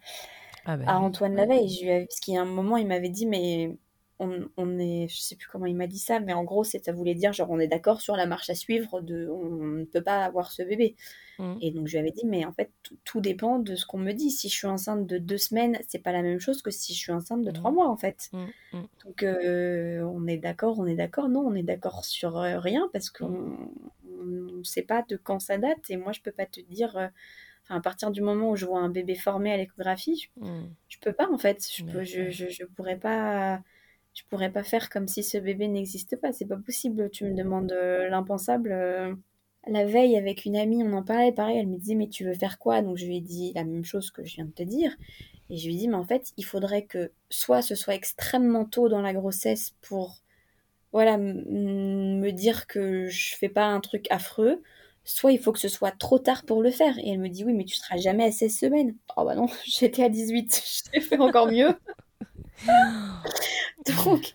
ah 0.64 0.76
bah 0.76 0.98
Antoine 0.98 1.34
Laveille. 1.34 2.06
Parce 2.06 2.20
qu'il 2.20 2.34
y 2.34 2.36
a 2.36 2.43
un 2.43 2.47
moment, 2.47 2.76
il 2.76 2.86
m'avait 2.86 3.09
dit, 3.09 3.26
mais 3.26 3.76
on, 4.18 4.78
est, 4.78 5.09
je 5.09 5.20
sais 5.20 5.36
plus 5.36 5.48
comment 5.48 5.66
il 5.66 5.76
m'a 5.76 5.86
dit 5.86 5.98
ça, 5.98 6.20
mais 6.20 6.32
en 6.32 6.44
gros, 6.44 6.64
ça 6.64 6.93
voulait 6.93 7.14
dire 7.14 7.32
genre 7.32 7.51
on 7.51 7.59
est 7.59 7.68
d'accord 7.68 8.01
sur 8.01 8.16
la 8.16 8.26
marche 8.26 8.48
à 8.48 8.55
suivre, 8.55 9.01
de, 9.01 9.28
on 9.28 9.48
ne 9.48 9.84
peut 9.84 10.02
pas 10.02 10.24
avoir 10.24 10.51
ce 10.51 10.62
bébé. 10.62 10.97
Mmh. 11.38 11.55
Et 11.60 11.70
donc 11.70 11.86
je 11.86 11.93
lui 11.93 11.98
avais 11.98 12.12
dit, 12.12 12.24
mais 12.24 12.44
en 12.47 12.52
fait, 12.52 12.70
tout 13.05 13.20
dépend 13.20 13.59
de 13.59 13.74
ce 13.74 13.84
qu'on 13.84 13.98
me 13.98 14.12
dit. 14.12 14.30
Si 14.30 14.48
je 14.48 14.55
suis 14.55 14.66
enceinte 14.66 15.06
de 15.06 15.18
deux 15.18 15.36
semaines, 15.36 15.78
c'est 15.86 15.98
pas 15.98 16.12
la 16.12 16.22
même 16.22 16.38
chose 16.38 16.62
que 16.62 16.70
si 16.70 16.94
je 16.94 16.98
suis 16.98 17.12
enceinte 17.12 17.43
de 17.43 17.51
trois 17.51 17.70
mmh. 17.70 17.74
mois 17.74 17.88
en 17.88 17.97
fait. 17.97 18.30
Mmh, 18.32 18.82
donc 19.05 19.22
euh, 19.22 20.01
on 20.02 20.26
est 20.26 20.38
d'accord, 20.38 20.78
on 20.78 20.86
est 20.86 20.97
d'accord. 20.97 21.28
Non, 21.28 21.40
on 21.40 21.55
est 21.55 21.62
d'accord 21.62 22.05
sur 22.05 22.38
euh, 22.38 22.59
rien 22.59 22.88
parce 22.93 23.10
qu'on 23.10 23.59
ne 24.24 24.62
sait 24.64 24.82
pas 24.82 25.05
de 25.09 25.16
quand 25.16 25.40
ça 25.40 25.59
date. 25.59 25.90
Et 25.90 25.97
moi, 25.97 26.12
je 26.12 26.20
peux 26.20 26.32
pas 26.32 26.47
te 26.47 26.60
dire. 26.60 26.97
Euh, 26.97 27.09
à 27.68 27.80
partir 27.80 28.10
du 28.10 28.22
moment 28.22 28.51
où 28.51 28.56
je 28.56 28.66
vois 28.66 28.80
un 28.80 28.88
bébé 28.88 29.14
formé 29.14 29.52
à 29.52 29.56
l'échographie, 29.56 30.28
je, 30.40 30.51
je 30.88 30.98
peux 31.01 31.12
pas 31.12 31.28
en 31.30 31.38
fait. 31.38 31.66
Je, 31.74 31.84
peux, 31.84 32.05
je, 32.05 32.30
je, 32.30 32.48
je 32.48 32.64
pourrais 32.64 32.97
pas 32.97 33.60
je 34.16 34.22
pourrais 34.30 34.51
pas 34.51 34.64
faire 34.64 34.88
comme 34.88 35.06
si 35.06 35.22
ce 35.22 35.36
bébé 35.36 35.68
n'existe 35.68 36.16
pas. 36.16 36.32
C'est 36.32 36.47
pas 36.47 36.56
possible. 36.56 37.10
Tu 37.10 37.24
me 37.24 37.34
demandes 37.34 37.72
euh, 37.72 38.09
l'impensable. 38.09 38.72
Euh. 38.72 39.14
La 39.68 39.84
veille, 39.84 40.16
avec 40.16 40.44
une 40.44 40.56
amie, 40.56 40.82
on 40.82 40.93
en 40.93 41.02
parlait. 41.02 41.32
Pareil, 41.32 41.59
elle 41.59 41.66
me 41.66 41.76
disait 41.76 41.97
Mais 41.97 42.09
tu 42.09 42.24
veux 42.24 42.34
faire 42.34 42.59
quoi? 42.59 42.80
Donc 42.82 42.97
je 42.97 43.05
lui 43.05 43.18
ai 43.18 43.20
dit 43.20 43.52
la 43.55 43.64
même 43.64 43.84
chose 43.84 44.10
que 44.10 44.24
je 44.24 44.36
viens 44.36 44.47
de 44.47 44.52
te 44.52 44.62
dire. 44.62 44.97
Et 45.51 45.59
je 45.59 45.66
lui 45.66 45.74
ai 45.74 45.78
dit 45.78 45.88
Mais 45.88 45.97
en 45.97 46.05
fait, 46.05 46.32
il 46.38 46.44
faudrait 46.44 46.84
que 46.84 47.10
soit 47.28 47.60
ce 47.60 47.74
soit 47.74 47.94
extrêmement 47.94 48.64
tôt 48.64 48.88
dans 48.88 49.02
la 49.02 49.12
grossesse 49.12 49.74
pour 49.82 50.22
voilà, 50.93 51.18
me 51.18 52.30
dire 52.30 52.66
que 52.66 53.06
je 53.09 53.36
fais 53.36 53.51
pas 53.51 53.66
un 53.66 53.80
truc 53.80 54.06
affreux, 54.09 54.62
soit 55.06 55.32
il 55.32 55.38
faut 55.38 55.52
que 55.52 55.58
ce 55.58 55.68
soit 55.68 55.92
trop 55.92 56.18
tard 56.18 56.44
pour 56.44 56.62
le 56.62 56.70
faire. 56.70 56.98
Et 56.98 57.10
elle 57.10 57.20
me 57.20 57.28
dit 57.28 57.44
Oui, 57.44 57.54
mais 57.54 57.64
tu 57.64 57.76
seras 57.76 57.96
jamais 57.96 58.24
à 58.24 58.32
16 58.32 58.58
semaines. 58.58 58.94
Oh 59.16 59.24
bah 59.24 59.34
non, 59.34 59.46
j'étais 59.64 60.04
à 60.04 60.10
18, 60.10 60.90
j'ai 60.92 61.00
fait 61.00 61.18
encore 61.18 61.50
mieux. 61.50 61.74
donc, 64.04 64.34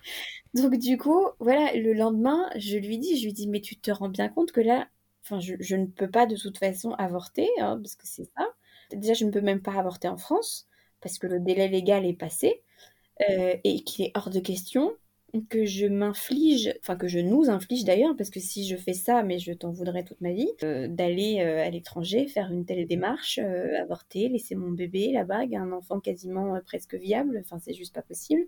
donc, 0.53 0.77
du 0.77 0.97
coup, 0.97 1.27
voilà, 1.39 1.73
le 1.73 1.93
lendemain, 1.93 2.49
je 2.55 2.77
lui 2.77 2.97
dis, 2.97 3.17
je 3.17 3.25
lui 3.25 3.33
dis, 3.33 3.47
mais 3.47 3.61
tu 3.61 3.77
te 3.79 3.91
rends 3.91 4.09
bien 4.09 4.29
compte 4.29 4.51
que 4.51 4.61
là, 4.61 4.87
enfin, 5.23 5.39
je, 5.39 5.75
ne 5.75 5.85
peux 5.85 6.09
pas 6.09 6.25
de 6.25 6.35
toute 6.35 6.57
façon 6.57 6.91
avorter, 6.93 7.47
hein, 7.59 7.79
parce 7.81 7.95
que 7.95 8.07
c'est 8.07 8.25
ça. 8.37 8.47
Déjà, 8.91 9.13
je 9.13 9.25
ne 9.25 9.31
peux 9.31 9.41
même 9.41 9.61
pas 9.61 9.73
avorter 9.73 10.07
en 10.07 10.17
France, 10.17 10.67
parce 11.01 11.17
que 11.19 11.27
le 11.27 11.39
délai 11.39 11.67
légal 11.67 12.05
est 12.05 12.13
passé, 12.13 12.63
euh, 13.29 13.55
et 13.63 13.83
qu'il 13.83 14.05
est 14.05 14.11
hors 14.15 14.29
de 14.29 14.39
question 14.39 14.93
que 15.49 15.65
je 15.65 15.85
m'inflige, 15.85 16.73
enfin 16.79 16.95
que 16.95 17.07
je 17.07 17.19
nous 17.19 17.49
inflige 17.49 17.85
d'ailleurs, 17.85 18.15
parce 18.17 18.29
que 18.29 18.39
si 18.39 18.67
je 18.67 18.75
fais 18.75 18.93
ça, 18.93 19.23
mais 19.23 19.39
je 19.39 19.53
t'en 19.53 19.71
voudrais 19.71 20.03
toute 20.03 20.19
ma 20.21 20.33
vie, 20.33 20.49
euh, 20.63 20.87
d'aller 20.87 21.39
euh, 21.39 21.65
à 21.65 21.69
l'étranger, 21.69 22.27
faire 22.27 22.51
une 22.51 22.65
telle 22.65 22.85
démarche, 22.85 23.39
euh, 23.41 23.81
avorter, 23.81 24.29
laisser 24.29 24.55
mon 24.55 24.71
bébé, 24.71 25.11
la 25.13 25.23
bague, 25.23 25.55
un 25.55 25.71
enfant 25.71 25.99
quasiment 25.99 26.59
presque 26.65 26.95
viable, 26.95 27.41
enfin 27.43 27.59
c'est 27.59 27.73
juste 27.73 27.93
pas 27.93 28.01
possible. 28.01 28.45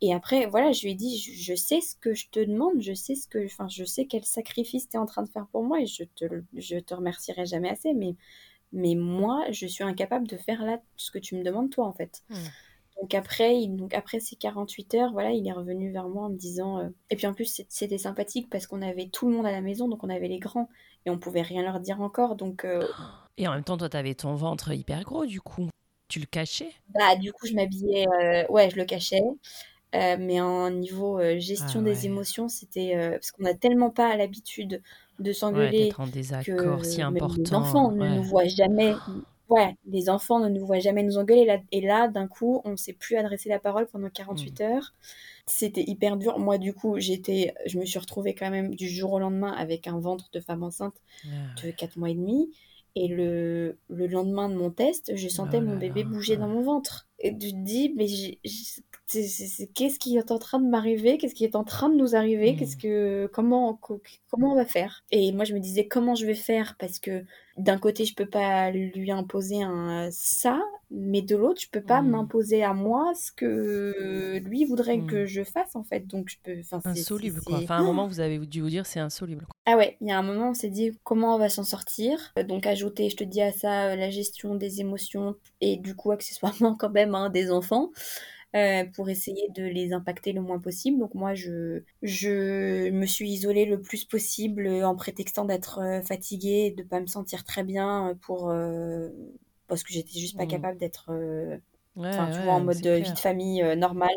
Et 0.00 0.12
après, 0.12 0.46
voilà, 0.46 0.72
je 0.72 0.82
lui 0.82 0.92
ai 0.92 0.94
dit, 0.96 1.16
je, 1.16 1.54
sais 1.54 1.80
ce 1.80 1.94
que 1.94 2.12
je 2.12 2.28
te 2.28 2.40
demande, 2.40 2.80
je 2.80 2.92
sais 2.92 3.14
ce 3.14 3.28
que, 3.28 3.44
enfin, 3.44 3.68
je 3.68 3.84
sais 3.84 4.06
quel 4.06 4.24
sacrifice 4.24 4.88
tu 4.88 4.96
es 4.96 4.98
en 4.98 5.06
train 5.06 5.22
de 5.22 5.28
faire 5.28 5.46
pour 5.52 5.62
moi 5.62 5.80
et 5.80 5.86
je 5.86 6.02
te, 6.02 6.24
je 6.56 6.78
te 6.78 6.92
remercierai 6.92 7.46
jamais 7.46 7.68
assez, 7.68 7.94
mais, 7.94 8.16
mais 8.72 8.96
moi, 8.96 9.44
je 9.52 9.64
suis 9.64 9.84
incapable 9.84 10.26
de 10.26 10.36
faire 10.36 10.64
là 10.64 10.82
ce 10.96 11.12
que 11.12 11.20
tu 11.20 11.36
me 11.36 11.44
demandes 11.44 11.70
toi, 11.70 11.86
en 11.86 11.92
fait. 11.92 12.24
Mmh. 12.30 12.34
Donc 13.02 13.14
après, 13.14 13.66
donc 13.66 13.94
après 13.94 14.20
ces 14.20 14.36
48 14.36 14.94
heures, 14.94 15.12
voilà, 15.12 15.32
il 15.32 15.44
est 15.44 15.52
revenu 15.52 15.90
vers 15.90 16.08
moi 16.08 16.26
en 16.26 16.30
me 16.30 16.36
disant. 16.36 16.78
Euh, 16.78 16.88
et 17.10 17.16
puis 17.16 17.26
en 17.26 17.34
plus, 17.34 17.60
c'était 17.68 17.98
sympathique 17.98 18.48
parce 18.48 18.68
qu'on 18.68 18.80
avait 18.80 19.08
tout 19.08 19.28
le 19.28 19.34
monde 19.34 19.44
à 19.44 19.50
la 19.50 19.60
maison, 19.60 19.88
donc 19.88 20.04
on 20.04 20.08
avait 20.08 20.28
les 20.28 20.38
grands 20.38 20.68
et 21.04 21.10
on 21.10 21.18
pouvait 21.18 21.42
rien 21.42 21.64
leur 21.64 21.80
dire 21.80 22.00
encore. 22.00 22.36
Donc. 22.36 22.64
Euh, 22.64 22.86
et 23.38 23.48
en 23.48 23.54
même 23.54 23.64
temps, 23.64 23.76
toi, 23.76 23.88
t'avais 23.88 24.14
ton 24.14 24.36
ventre 24.36 24.72
hyper 24.72 25.02
gros, 25.02 25.26
du 25.26 25.40
coup. 25.40 25.68
Tu 26.06 26.20
le 26.20 26.26
cachais? 26.26 26.70
Bah, 26.94 27.16
du 27.16 27.32
coup, 27.32 27.48
je 27.48 27.54
m'habillais. 27.54 28.06
Euh, 28.06 28.46
ouais, 28.50 28.70
je 28.70 28.76
le 28.76 28.84
cachais. 28.84 29.22
mais 29.92 30.40
en 30.40 30.70
niveau 30.70 31.20
gestion 31.40 31.80
ah 31.80 31.82
des 31.82 32.06
émotions, 32.06 32.48
c'était 32.48 32.96
parce 33.10 33.32
qu'on 33.32 33.42
n'a 33.42 33.54
tellement 33.54 33.90
pas 33.90 34.14
l'habitude 34.14 34.80
de 35.18 35.32
s'engueuler 35.32 35.86
ouais, 35.86 35.94
en 36.00 36.06
désaccord 36.06 36.84
si 36.84 37.02
important. 37.02 37.42
Les 37.42 37.52
enfants 37.52 37.90
ne 37.90 38.14
nous 38.14 38.22
voient 38.22 38.46
jamais 38.46 38.94
ouais, 39.52 39.76
les 39.86 40.08
enfants 40.08 40.40
ne 40.40 40.48
nous 40.48 40.64
voient 40.64 40.78
jamais 40.78 41.02
nous 41.02 41.18
engueuler. 41.18 41.60
et 41.70 41.80
là, 41.80 42.08
d'un 42.08 42.26
coup, 42.26 42.60
on 42.64 42.70
ne 42.70 42.76
s'est 42.76 42.92
plus 42.92 43.16
adressé 43.16 43.48
la 43.48 43.58
parole 43.58 43.86
pendant 43.86 44.08
48 44.08 44.60
mmh. 44.60 44.62
heures. 44.64 44.94
C'était 45.46 45.84
hyper 45.86 46.16
dur. 46.16 46.38
Moi, 46.38 46.58
du 46.58 46.72
coup, 46.72 46.98
j'étais, 46.98 47.54
je 47.66 47.78
me 47.78 47.84
suis 47.84 47.98
retrouvée 47.98 48.34
quand 48.34 48.50
même 48.50 48.74
du 48.74 48.88
jour 48.88 49.12
au 49.12 49.18
lendemain 49.18 49.52
avec 49.52 49.86
un 49.86 49.98
ventre 49.98 50.30
de 50.32 50.40
femme 50.40 50.62
enceinte 50.62 50.94
ah 51.26 51.28
de 51.62 51.70
4 51.70 51.96
mois 51.96 52.10
et 52.10 52.14
demi. 52.14 52.50
Et 52.94 53.08
le, 53.08 53.78
le 53.88 54.06
lendemain 54.06 54.50
de 54.50 54.54
mon 54.54 54.70
test, 54.70 55.16
je 55.16 55.28
sentais 55.28 55.56
oh 55.58 55.62
mon 55.62 55.76
bébé 55.76 56.04
bouger 56.04 56.36
dans 56.36 56.48
mon 56.48 56.60
ventre. 56.60 57.08
Et 57.18 57.30
tu 57.36 57.52
te 57.52 57.56
dis, 57.56 57.92
mais 57.96 58.06
qu'est-ce 59.74 59.98
qui 59.98 60.16
est 60.16 60.30
en 60.30 60.38
train 60.38 60.60
de 60.60 60.68
m'arriver? 60.68 61.16
Qu'est-ce 61.16 61.34
qui 61.34 61.44
est 61.44 61.56
en 61.56 61.64
train 61.64 61.88
de 61.88 61.96
nous 61.96 62.14
arriver? 62.14 62.52
Mmh. 62.52 62.56
Qu'est-ce 62.56 62.76
que 62.76 63.30
comment 63.32 63.80
comment 64.30 64.52
on 64.52 64.56
va 64.56 64.66
faire? 64.66 65.04
Et 65.10 65.32
moi, 65.32 65.44
je 65.44 65.54
me 65.54 65.60
disais 65.60 65.88
comment 65.88 66.14
je 66.14 66.26
vais 66.26 66.34
faire? 66.34 66.76
Parce 66.78 66.98
que 66.98 67.24
d'un 67.58 67.78
côté, 67.78 68.04
je 68.04 68.14
peux 68.14 68.26
pas 68.28 68.70
lui 68.70 69.10
imposer 69.10 69.62
un 69.62 70.08
ça, 70.10 70.60
mais 70.90 71.22
de 71.22 71.36
l'autre, 71.36 71.60
je 71.60 71.68
peux 71.70 71.82
pas 71.82 72.02
Hmm. 72.02 72.10
m'imposer 72.10 72.62
à 72.64 72.72
moi 72.74 73.12
ce 73.14 73.30
que 73.32 74.38
lui 74.44 74.64
voudrait 74.64 74.98
Hmm. 74.98 75.06
que 75.06 75.26
je 75.26 75.42
fasse 75.44 75.74
en 75.76 75.84
fait. 75.84 76.06
Donc 76.06 76.28
je 76.28 76.36
peux. 76.42 76.58
Enfin, 76.60 76.80
Insoluble, 76.84 77.40
quoi. 77.42 77.58
Enfin, 77.58 77.76
à 77.76 77.78
un 77.80 77.84
moment, 77.84 78.06
vous 78.06 78.20
avez 78.20 78.38
dû 78.38 78.60
vous 78.62 78.70
dire 78.70 78.86
c'est 78.86 79.00
insoluble. 79.00 79.44
quoi. 79.46 79.54
Ah 79.66 79.76
ouais, 79.76 79.96
il 80.00 80.08
y 80.08 80.12
a 80.12 80.18
un 80.18 80.22
moment, 80.22 80.50
on 80.50 80.54
s'est 80.54 80.70
dit 80.70 80.92
comment 81.04 81.34
on 81.34 81.38
va 81.38 81.48
s'en 81.48 81.64
sortir? 81.64 82.32
Euh, 82.38 82.42
Donc 82.42 82.66
ajouter, 82.66 83.08
je 83.10 83.16
te 83.16 83.24
dis 83.24 83.42
à 83.42 83.52
ça, 83.52 83.90
euh, 83.90 83.96
la 83.96 84.10
gestion 84.10 84.54
des 84.54 84.80
émotions 84.80 85.36
et 85.60 85.76
du 85.76 85.94
coup 85.94 86.10
accessoirement 86.12 86.74
quand 86.78 86.90
même 86.90 87.14
hein, 87.14 87.30
des 87.30 87.50
enfants. 87.50 87.90
Euh, 88.56 88.84
pour 88.94 89.08
essayer 89.10 89.48
de 89.50 89.64
les 89.64 89.92
impacter 89.92 90.32
le 90.32 90.40
moins 90.42 90.58
possible. 90.60 90.98
Donc 90.98 91.14
moi, 91.14 91.34
je, 91.34 91.82
je 92.02 92.90
me 92.90 93.06
suis 93.06 93.30
isolée 93.30 93.64
le 93.66 93.80
plus 93.80 94.04
possible 94.04 94.66
euh, 94.66 94.86
en 94.86 94.94
prétextant 94.96 95.44
d'être 95.44 95.78
euh, 95.80 96.02
fatiguée 96.02 96.66
et 96.66 96.70
de 96.72 96.82
pas 96.82 97.00
me 97.00 97.06
sentir 97.06 97.44
très 97.44 97.64
bien 97.64 98.16
pour 98.22 98.50
euh, 98.50 99.08
parce 99.68 99.82
que 99.82 99.92
j'étais 99.92 100.18
juste 100.18 100.36
pas 100.36 100.46
Hmm. 100.46 100.46
capable 100.46 100.78
d'être 100.78 101.10
euh, 101.10 101.58
Ouais, 101.96 102.04
Enfin, 102.14 102.28
tu 102.28 102.42
ouais, 102.42 102.44
vois, 102.44 102.52
en 102.54 102.60
mode 102.60 102.80
de 102.82 102.90
vie 102.90 103.14
de 103.14 103.18
famille 103.18 103.62
normale, 103.76 104.10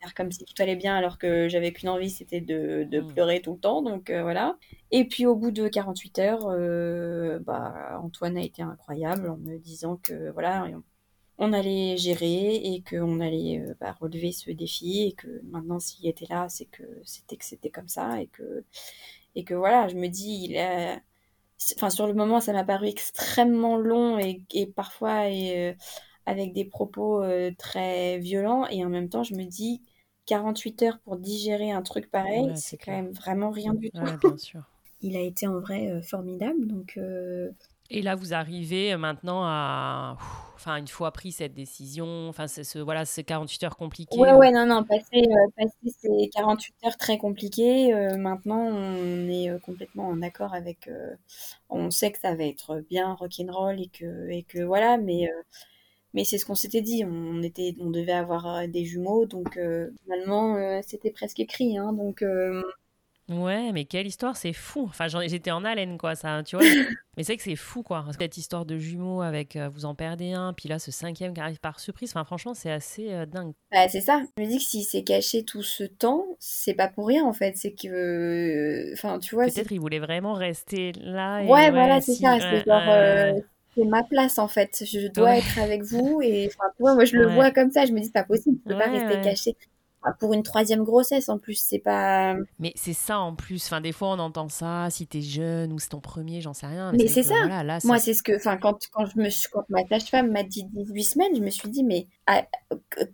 faire 0.00 0.14
comme 0.14 0.30
si 0.30 0.44
tout 0.44 0.54
allait 0.62 0.76
bien 0.76 0.94
alors 0.96 1.18
que 1.18 1.48
j'avais 1.48 1.72
qu'une 1.72 1.88
envie, 1.88 2.08
c'était 2.10 2.40
de, 2.40 2.84
de 2.88 3.00
Mm. 3.00 3.00
pleurer 3.00 3.42
tout 3.42 3.54
le 3.54 3.58
temps. 3.58 3.82
Donc 3.82 4.10
voilà. 4.10 4.56
Et 4.92 5.04
puis 5.08 5.26
au 5.26 5.34
bout 5.36 5.50
de 5.50 5.66
48 5.68 6.18
heures, 6.20 6.46
bah, 7.40 7.98
Antoine 8.02 8.36
a 8.36 8.42
été 8.42 8.62
incroyable 8.62 9.28
en 9.30 9.36
me 9.36 9.58
disant 9.58 9.96
que 9.96 10.30
voilà, 10.30 10.64
on 10.72 10.82
allait 11.52 11.96
gérer 11.96 12.56
et 12.56 12.82
qu'on 12.82 13.20
allait 13.20 13.60
euh, 13.60 13.74
bah, 13.80 13.96
relever 14.00 14.32
ce 14.32 14.50
défi 14.50 15.02
et 15.08 15.12
que 15.14 15.40
maintenant 15.44 15.78
s'il 15.80 16.06
était 16.08 16.26
là, 16.28 16.48
c'est 16.48 16.66
que 16.66 16.82
c'était 17.04 17.36
que 17.36 17.44
c'était 17.44 17.70
comme 17.70 17.88
ça 17.88 18.20
et 18.22 18.26
que 18.28 18.64
et 19.34 19.44
que 19.44 19.54
voilà, 19.54 19.88
je 19.88 19.96
me 19.96 20.08
dis, 20.08 20.46
il 20.50 20.58
a... 20.58 21.00
Enfin, 21.76 21.90
sur 21.90 22.06
le 22.06 22.14
moment, 22.14 22.40
ça 22.40 22.52
m'a 22.52 22.64
paru 22.64 22.88
extrêmement 22.88 23.76
long 23.78 24.18
et, 24.18 24.44
et 24.54 24.66
parfois 24.66 25.28
et, 25.28 25.70
euh, 25.72 25.74
avec 26.26 26.52
des 26.54 26.64
propos 26.64 27.22
euh, 27.22 27.50
très 27.58 28.18
violents. 28.18 28.66
Et 28.68 28.84
en 28.84 28.88
même 28.88 29.08
temps, 29.10 29.22
je 29.24 29.34
me 29.34 29.44
dis, 29.44 29.82
48 30.26 30.82
heures 30.82 31.00
pour 31.00 31.16
digérer 31.18 31.70
un 31.72 31.82
truc 31.82 32.10
pareil, 32.10 32.52
Ouais, 32.52 32.56
c'est 32.56 32.78
quand 32.84 32.92
clair. 32.92 32.96
même 32.96 33.12
vraiment 33.12 33.50
rien 33.50 33.74
du 33.74 33.90
tout. 33.92 34.04
Ouais, 34.04 34.16
bien 34.18 34.36
sûr. 34.38 34.64
Il 35.02 35.16
a 35.16 35.20
été 35.20 35.46
en 35.46 35.60
vrai 35.60 35.88
euh, 35.90 36.02
formidable. 36.02 36.66
Donc, 36.66 36.94
euh, 36.96 37.50
Et 37.90 38.02
là, 38.02 38.14
vous 38.14 38.34
arrivez 38.34 38.92
euh, 38.92 38.98
maintenant 38.98 39.42
à. 39.44 40.16
Enfin, 40.54 40.76
une 40.76 40.88
fois 40.88 41.10
pris 41.10 41.32
cette 41.32 41.54
décision, 41.54 42.28
enfin, 42.28 42.46
c'est 42.46 42.64
ce, 42.64 42.78
voilà, 42.78 43.06
ces 43.06 43.24
48 43.24 43.62
heures 43.64 43.76
compliquées. 43.78 44.18
Ouais, 44.18 44.30
ouais, 44.34 44.50
non, 44.52 44.66
non, 44.66 44.84
passer, 44.84 45.22
euh, 45.24 45.50
passer 45.56 45.72
ces 45.98 46.28
48 46.34 46.74
heures 46.84 46.96
très 46.98 47.16
compliquées, 47.16 47.94
euh, 47.94 48.18
maintenant 48.18 48.60
on 48.66 49.26
est 49.30 49.48
complètement 49.62 50.08
en 50.08 50.20
accord 50.20 50.52
avec. 50.52 50.86
euh, 50.88 51.14
on 51.70 51.90
sait 51.90 52.12
que 52.12 52.18
ça 52.18 52.34
va 52.34 52.44
être 52.44 52.84
bien 52.90 53.14
rock'n'roll 53.14 53.80
et 53.80 53.88
que, 53.88 54.28
et 54.28 54.42
que 54.42 54.58
voilà, 54.62 54.98
mais, 54.98 55.30
mais 56.12 56.24
c'est 56.24 56.36
ce 56.38 56.44
qu'on 56.44 56.54
s'était 56.54 56.82
dit. 56.82 57.04
On, 57.06 57.42
était, 57.42 57.74
on 57.80 57.90
devait 57.90 58.12
avoir 58.12 58.68
des 58.68 58.84
jumeaux, 58.84 59.24
donc 59.26 59.58
finalement 60.04 60.82
c'était 60.82 61.10
presque 61.10 61.40
écrit. 61.40 61.78
Hein, 61.78 61.94
donc, 61.94 62.22
Ouais, 63.30 63.70
mais 63.72 63.84
quelle 63.84 64.06
histoire, 64.08 64.36
c'est 64.36 64.52
fou. 64.52 64.84
Enfin, 64.88 65.06
j'étais 65.08 65.52
en 65.52 65.64
haleine, 65.64 65.98
quoi, 65.98 66.16
ça, 66.16 66.42
tu 66.42 66.56
vois. 66.56 66.64
mais 67.16 67.22
c'est 67.22 67.36
que 67.36 67.42
c'est 67.44 67.54
fou, 67.56 67.82
quoi. 67.84 68.04
Cette 68.18 68.36
histoire 68.36 68.66
de 68.66 68.76
jumeaux 68.78 69.22
avec 69.22 69.54
euh, 69.56 69.68
vous 69.68 69.84
en 69.84 69.94
perdez 69.94 70.32
un, 70.32 70.52
puis 70.52 70.68
là, 70.68 70.78
ce 70.80 70.90
cinquième 70.90 71.32
qui 71.32 71.40
arrive 71.40 71.60
par 71.60 71.78
surprise. 71.78 72.10
Enfin, 72.10 72.24
franchement, 72.24 72.54
c'est 72.54 72.72
assez 72.72 73.12
euh, 73.12 73.26
dingue. 73.26 73.54
bah, 73.70 73.88
c'est 73.88 74.00
ça. 74.00 74.22
Je 74.36 74.42
me 74.42 74.48
dis 74.48 74.58
que 74.58 74.64
s'il 74.64 74.84
s'est 74.84 75.04
caché 75.04 75.44
tout 75.44 75.62
ce 75.62 75.84
temps, 75.84 76.26
c'est 76.40 76.74
pas 76.74 76.88
pour 76.88 77.06
rien 77.06 77.24
en 77.24 77.32
fait. 77.32 77.56
C'est 77.56 77.72
que. 77.74 77.88
euh, 77.88 78.92
Enfin, 78.94 79.18
tu 79.18 79.34
vois, 79.34 79.46
Peut-être 79.46 79.70
il 79.72 79.80
voulait 79.80 79.98
vraiment 79.98 80.32
rester 80.34 80.92
là. 80.92 81.42
Et 81.42 81.46
Ouais, 81.46 81.70
voilà, 81.70 82.00
c'est 82.00 82.14
si, 82.14 82.22
ça. 82.22 82.38
C'est 82.48 82.62
genre, 82.66 82.88
euh, 82.88 83.32
c'est 83.76 83.84
ma 83.84 84.02
place 84.04 84.38
en 84.38 84.48
fait. 84.48 84.84
Je 84.84 85.08
dois 85.08 85.32
Ouais. 85.32 85.38
être 85.38 85.58
avec 85.58 85.82
vous. 85.82 86.20
Et 86.22 86.48
enfin, 86.48 86.70
moi 86.78 87.04
je 87.04 87.16
le 87.16 87.26
Ouais. 87.26 87.34
vois 87.34 87.50
comme 87.50 87.70
ça. 87.70 87.86
Je 87.86 87.92
me 87.92 87.98
dis, 88.00 88.06
c'est 88.06 88.12
pas 88.12 88.24
possible. 88.24 88.58
Je 88.60 88.68
peux 88.68 88.76
pas 88.76 88.88
Ouais, 88.88 88.90
rester 88.90 89.18
ouais. 89.18 89.36
Enfin, 90.02 90.14
pour 90.18 90.32
une 90.32 90.42
troisième 90.42 90.82
grossesse 90.82 91.28
en 91.28 91.38
plus, 91.38 91.54
c'est 91.54 91.78
pas. 91.78 92.34
Mais 92.58 92.72
c'est 92.74 92.94
ça 92.94 93.18
en 93.18 93.34
plus. 93.34 93.64
Enfin, 93.66 93.80
des 93.80 93.92
fois, 93.92 94.08
on 94.08 94.18
entend 94.18 94.48
ça 94.48 94.88
si 94.90 95.06
t'es 95.06 95.20
jeune 95.20 95.72
ou 95.72 95.78
c'est 95.78 95.90
ton 95.90 96.00
premier, 96.00 96.40
j'en 96.40 96.54
sais 96.54 96.66
rien. 96.66 96.92
Mais 96.92 97.06
c'est 97.06 97.22
ça. 97.22 97.34
Voilà, 97.36 97.62
là, 97.62 97.78
Moi, 97.84 97.98
c'est 97.98 98.14
ce 98.14 98.22
que. 98.22 98.36
Enfin, 98.36 98.56
quand, 98.56 98.78
quand, 98.92 99.06
je 99.06 99.18
me 99.18 99.28
suis, 99.28 99.48
quand 99.50 99.64
ma 99.68 99.86
sage-femme 99.86 100.30
m'a 100.30 100.42
dit 100.42 100.64
18 100.64 101.02
semaines, 101.04 101.36
je 101.36 101.40
me 101.42 101.50
suis 101.50 101.68
dit, 101.68 101.84
mais 101.84 102.06
ah, 102.26 102.44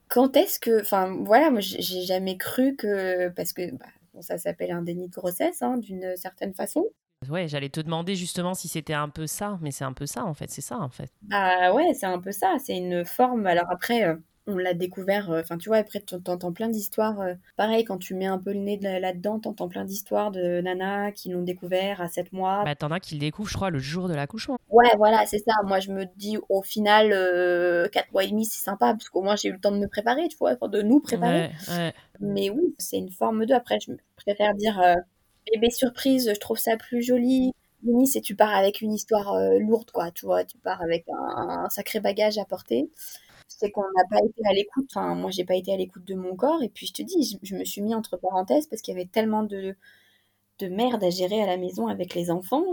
quand 0.09 0.37
est-ce 0.37 0.61
que. 0.61 0.81
Enfin, 0.81 1.17
voilà, 1.25 1.51
moi 1.51 1.61
j'ai 1.61 2.03
jamais 2.03 2.37
cru 2.37 2.77
que. 2.77 3.31
Parce 3.31 3.53
que 3.53 3.73
bah, 3.73 3.87
bon, 4.15 4.23
ça 4.23 4.39
s'appelle 4.39 4.71
un 4.71 4.83
déni 4.83 5.09
de 5.09 5.15
grossesse, 5.15 5.63
hein, 5.63 5.79
d'une 5.79 6.17
certaine 6.17 6.55
façon. 6.55 6.85
Ouais, 7.31 7.49
j'allais 7.49 7.71
te 7.71 7.81
demander 7.81 8.15
justement 8.15 8.55
si 8.55 8.69
c'était 8.69 8.93
un 8.93 9.09
peu 9.09 9.27
ça, 9.27 9.59
mais 9.63 9.71
c'est 9.71 9.85
un 9.85 9.95
peu 9.95 10.07
ça 10.07 10.25
en 10.25 10.35
fait, 10.35 10.51
c'est 10.51 10.61
ça 10.61 10.79
en 10.79 10.91
fait. 10.91 11.11
Bah 11.23 11.73
ouais, 11.73 11.95
c'est 11.95 12.07
un 12.07 12.21
peu 12.21 12.31
ça, 12.31 12.57
c'est 12.63 12.77
une 12.77 13.05
forme. 13.05 13.47
Alors 13.47 13.67
après, 13.71 14.05
euh, 14.05 14.17
on 14.47 14.57
l'a 14.57 14.75
découvert, 14.75 15.31
euh, 15.31 15.41
enfin 15.41 15.59
tu 15.59 15.69
vois, 15.69 15.79
après 15.79 16.01
tu 16.01 16.21
t'entends 16.21 16.53
plein 16.53 16.69
d'histoires. 16.69 17.21
euh, 17.21 17.35
pareil, 17.57 17.85
quand 17.85 17.99
tu 17.99 18.15
mets 18.15 18.27
un 18.27 18.39
peu 18.39 18.53
le 18.53 18.61
nez 18.61 18.79
là-dedans, 18.79 19.41
t'entends 19.41 19.69
plein 19.69 19.85
d'histoires 19.85 20.31
de 20.31 20.61
nanas 20.61 21.13
qui 21.13 21.31
l'ont 21.31 21.43
découvert 21.43 22.01
à 22.01 22.09
7 22.09 22.33
mois. 22.33 22.63
Bah, 22.65 22.75
t'en 22.75 22.91
as 22.91 23.01
qui 23.01 23.15
le 23.15 23.21
découvrent, 23.21 23.51
je 23.51 23.55
crois, 23.57 23.71
le 23.71 23.79
jour 23.79 24.09
de 24.09 24.15
l'accouchement. 24.15 24.59
Ouais, 24.71 24.91
voilà, 24.97 25.27
c'est 25.27 25.39
ça. 25.39 25.53
Moi, 25.65 25.81
je 25.81 25.91
me 25.91 26.05
dis, 26.17 26.39
au 26.49 26.63
final, 26.63 27.13
euh, 27.13 27.89
4 27.89 28.13
mois 28.13 28.25
et 28.25 28.29
demi, 28.29 28.45
c'est 28.45 28.63
sympa, 28.63 28.93
parce 28.93 29.09
qu'au 29.09 29.23
moins 29.23 29.37
j'ai 29.37 29.49
eu 29.49 29.53
le 29.53 29.61
temps 29.61 29.73
de 29.73 29.79
me 29.79 29.89
préparer, 29.89 30.29
tu 30.29 30.37
vois, 30.39 30.55
de 30.55 30.83
nous 30.83 31.01
préparer. 31.01 31.51
Ouais, 31.69 31.77
ouais. 31.77 31.95
Mais 32.21 32.51
oui, 32.51 32.75
c'est 32.79 32.99
une 32.99 33.11
forme 33.11 33.47
de. 33.47 33.55
Après, 33.55 33.79
je 33.81 33.93
préfère 34.17 34.55
dire 34.55 34.81
euh, 34.81 34.95
bébé 35.53 35.71
surprise, 35.71 36.31
je 36.33 36.39
trouve 36.39 36.59
ça 36.59 36.77
plus 36.77 37.03
joli. 37.03 37.53
Limite, 37.83 38.09
c'est 38.09 38.21
tu 38.21 38.35
pars 38.35 38.55
avec 38.55 38.81
une 38.81 38.93
histoire 38.93 39.35
euh, 39.35 39.59
lourde, 39.59 39.91
quoi, 39.93 40.11
tu 40.11 40.27
vois, 40.27 40.45
tu 40.45 40.57
pars 40.59 40.81
avec 40.83 41.05
un, 41.09 41.65
un 41.65 41.69
sacré 41.69 42.01
bagage 42.01 42.39
à 42.39 42.45
porter. 42.45 42.91
C'est 43.49 43.71
qu'on 43.71 43.83
n'a 43.83 44.05
pas 44.11 44.19
été 44.25 44.43
à 44.49 44.53
l'écoute, 44.53 44.87
enfin, 44.91 45.15
moi, 45.15 45.31
j'ai 45.31 45.45
pas 45.45 45.55
été 45.57 45.73
à 45.73 45.77
l'écoute 45.77 46.05
de 46.05 46.15
mon 46.15 46.37
corps, 46.37 46.63
et 46.63 46.69
puis 46.69 46.87
je 46.87 46.93
te 46.93 47.03
dis, 47.03 47.39
je, 47.43 47.55
me 47.57 47.65
suis 47.65 47.81
mis 47.83 47.95
entre 47.95 48.17
parenthèses 48.17 48.67
parce 48.67 48.83
qu'il 48.83 48.95
y 48.95 48.97
avait 48.97 49.09
tellement 49.09 49.45
de, 49.45 49.77
de 50.61 50.69
merde 50.69 51.05
à 51.05 51.11
gérer 51.11 51.43
à 51.43 51.47
la 51.47 51.57
maison 51.57 51.89
avec 51.89 52.15
les 52.15 52.31
enfants, 52.31 52.65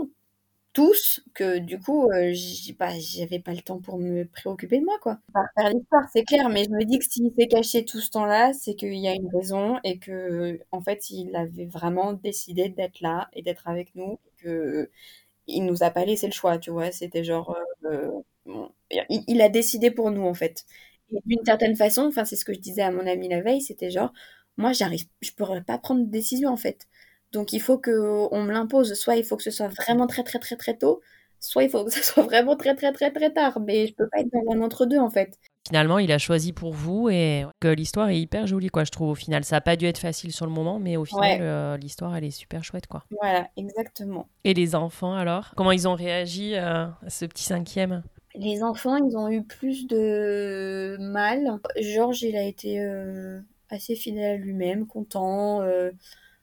tous, 0.74 1.22
que 1.34 1.58
du 1.58 1.78
coup, 1.80 2.10
euh, 2.10 2.32
j'avais 2.34 3.38
pas 3.38 3.54
le 3.54 3.60
temps 3.62 3.80
pour 3.80 3.98
me 3.98 4.24
préoccuper 4.26 4.80
de 4.80 4.84
moi, 4.84 4.98
quoi. 5.00 5.18
Pas 5.32 5.44
faire 5.56 5.70
l'histoire, 5.70 6.04
c'est 6.12 6.24
clair, 6.24 6.48
mais 6.48 6.64
je 6.64 6.70
me 6.70 6.84
dis 6.84 6.98
que 6.98 7.04
s'il 7.04 7.32
s'est 7.38 7.46
caché 7.46 7.84
tout 7.84 8.00
ce 8.00 8.10
temps-là, 8.10 8.52
c'est 8.52 8.74
qu'il 8.74 8.94
y 8.96 9.06
a 9.08 9.14
une 9.14 9.28
raison 9.32 9.78
et 9.84 9.98
que, 9.98 10.58
en 10.72 10.80
fait, 10.82 11.10
il 11.10 11.34
avait 11.36 11.66
vraiment 11.66 12.12
décidé 12.14 12.68
d'être 12.68 13.00
là 13.00 13.28
et 13.34 13.42
d'être 13.42 13.68
avec 13.68 13.94
nous, 13.94 14.18
et 14.26 14.42
que 14.42 14.90
il 15.46 15.64
nous 15.66 15.82
a 15.84 15.90
pas 15.90 16.04
laissé 16.04 16.26
le 16.26 16.32
choix, 16.32 16.58
tu 16.58 16.70
vois. 16.70 16.90
C'était 16.92 17.24
genre, 17.24 17.56
euh, 17.84 18.10
bon, 18.46 18.70
il, 18.90 19.24
il 19.28 19.40
a 19.42 19.48
décidé 19.48 19.90
pour 19.90 20.10
nous, 20.10 20.22
en 20.26 20.34
fait. 20.34 20.64
Et 21.12 21.18
d'une 21.26 21.44
certaine 21.44 21.76
façon, 21.76 22.02
enfin, 22.06 22.24
c'est 22.24 22.36
ce 22.36 22.44
que 22.44 22.52
je 22.54 22.60
disais 22.60 22.82
à 22.82 22.90
mon 22.90 23.06
ami 23.06 23.28
la 23.28 23.40
veille, 23.42 23.60
c'était 23.60 23.90
genre, 23.90 24.12
moi, 24.56 24.72
j'arrive, 24.72 25.04
je 25.20 25.30
pourrais 25.32 25.62
pas 25.62 25.78
prendre 25.78 26.04
de 26.04 26.10
décision, 26.10 26.50
en 26.50 26.56
fait. 26.56 26.86
Donc 27.32 27.52
il 27.52 27.60
faut 27.60 27.78
que 27.78 27.90
on 28.32 28.42
me 28.44 28.52
l'impose. 28.52 28.94
Soit 28.94 29.16
il 29.16 29.24
faut 29.24 29.36
que 29.36 29.42
ce 29.42 29.50
soit 29.50 29.68
vraiment 29.68 30.06
très 30.06 30.22
très 30.22 30.38
très 30.38 30.56
très 30.56 30.76
tôt, 30.76 31.00
soit 31.40 31.64
il 31.64 31.70
faut 31.70 31.84
que 31.84 31.90
ce 31.92 32.02
soit 32.04 32.22
vraiment 32.22 32.56
très 32.56 32.74
très 32.76 32.92
très 32.92 33.10
très 33.12 33.32
tard. 33.32 33.58
Mais 33.60 33.88
je 33.88 33.94
peux 33.94 34.08
pas 34.08 34.20
être 34.20 34.28
dans 34.32 34.52
un 34.54 34.62
entre 34.62 34.86
deux 34.86 34.98
en 35.00 35.10
fait. 35.10 35.36
Finalement, 35.66 35.98
il 35.98 36.12
a 36.12 36.18
choisi 36.18 36.52
pour 36.52 36.72
vous 36.74 37.08
et 37.08 37.44
que 37.60 37.68
l'histoire 37.68 38.10
est 38.10 38.20
hyper 38.20 38.46
jolie, 38.46 38.68
quoi, 38.68 38.84
je 38.84 38.90
trouve, 38.90 39.08
au 39.08 39.14
final. 39.14 39.44
Ça 39.44 39.56
a 39.56 39.60
pas 39.62 39.76
dû 39.76 39.86
être 39.86 39.96
facile 39.98 40.30
sur 40.30 40.44
le 40.44 40.52
moment, 40.52 40.78
mais 40.78 40.96
au 40.98 41.06
final, 41.06 41.22
Ouais. 41.22 41.38
euh, 41.40 41.76
l'histoire, 41.78 42.14
elle 42.14 42.24
est 42.24 42.30
super 42.30 42.62
chouette, 42.62 42.86
quoi. 42.86 43.04
Voilà, 43.18 43.48
exactement. 43.56 44.28
Et 44.44 44.52
les 44.52 44.74
enfants, 44.74 45.14
alors? 45.14 45.54
Comment 45.56 45.72
ils 45.72 45.88
ont 45.88 45.94
réagi 45.94 46.54
euh, 46.54 46.84
à 47.04 47.08
ce 47.10 47.24
petit 47.24 47.44
cinquième? 47.44 48.02
Les 48.34 48.62
enfants, 48.62 48.96
ils 48.96 49.16
ont 49.16 49.28
eu 49.28 49.44
plus 49.44 49.86
de 49.86 50.96
mal. 51.00 51.60
Georges, 51.80 52.22
il 52.22 52.36
a 52.36 52.42
été 52.44 52.80
euh, 52.80 53.40
assez 53.70 53.94
fidèle 53.94 54.34
à 54.34 54.36
lui-même, 54.36 54.86
content. 54.86 55.62
euh, 55.62 55.90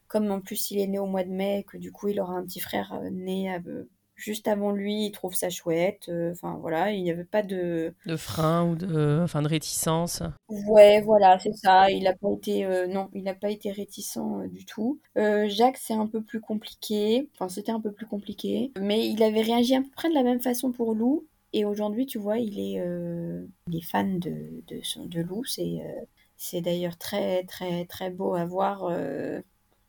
comme 0.08 0.30
en 0.30 0.40
plus 0.40 0.70
il 0.70 0.78
est 0.80 0.86
né 0.86 0.98
au 1.00 1.06
mois 1.06 1.24
de 1.24 1.30
mai, 1.30 1.60
et 1.60 1.64
que 1.64 1.78
du 1.78 1.92
coup 1.92 2.08
il 2.08 2.20
aura 2.20 2.34
un 2.34 2.44
petit 2.44 2.60
frère 2.60 2.92
euh, 2.94 3.10
né 3.10 3.52
euh, 3.66 3.84
juste 4.14 4.48
avant 4.48 4.72
lui, 4.72 5.06
il 5.06 5.12
trouve 5.12 5.34
ça 5.34 5.50
chouette. 5.50 6.08
euh, 6.10 6.32
Enfin 6.32 6.58
voilà, 6.60 6.92
il 6.92 7.02
n'y 7.02 7.10
avait 7.10 7.24
pas 7.24 7.42
de 7.42 7.94
De 8.06 8.16
frein 8.16 8.64
ou 8.70 8.76
de, 8.76 9.20
enfin, 9.24 9.42
de 9.42 9.48
réticence 9.48 10.22
Ouais, 10.48 11.00
voilà, 11.00 11.38
c'est 11.38 11.52
ça. 11.54 11.90
Il 11.90 12.04
n'a 12.04 12.14
pas 12.14 12.30
été, 12.30 12.64
euh, 12.66 12.86
non, 12.86 13.08
il 13.14 13.22
n'a 13.24 13.34
pas 13.34 13.50
été 13.50 13.70
réticent 13.72 14.18
euh, 14.18 14.46
du 14.48 14.66
tout. 14.66 15.00
Jacques, 15.16 15.78
c'est 15.78 15.94
un 15.94 16.06
peu 16.06 16.22
plus 16.22 16.40
compliqué. 16.40 17.28
Enfin, 17.34 17.48
c'était 17.48 17.72
un 17.72 17.80
peu 17.80 17.90
plus 17.92 18.06
compliqué. 18.06 18.70
Mais 18.78 19.08
il 19.08 19.22
avait 19.22 19.40
réagi 19.42 19.74
à 19.74 19.80
peu 19.80 19.88
près 19.96 20.10
de 20.10 20.14
la 20.14 20.22
même 20.22 20.40
façon 20.42 20.72
pour 20.72 20.94
Lou. 20.94 21.26
Et 21.52 21.64
aujourd'hui, 21.64 22.06
tu 22.06 22.18
vois, 22.18 22.38
il 22.38 22.58
est, 22.58 22.80
euh, 22.80 23.46
il 23.70 23.84
fan 23.84 24.18
de, 24.18 24.62
de, 24.68 24.80
son- 24.82 25.06
de 25.06 25.20
Lou. 25.20 25.44
C'est, 25.44 25.80
euh, 25.84 26.04
c'est 26.36 26.60
d'ailleurs 26.62 26.96
très, 26.98 27.44
très, 27.44 27.84
très 27.86 28.10
beau 28.10 28.34
à 28.34 28.44
voir 28.46 28.84
euh, 28.84 29.40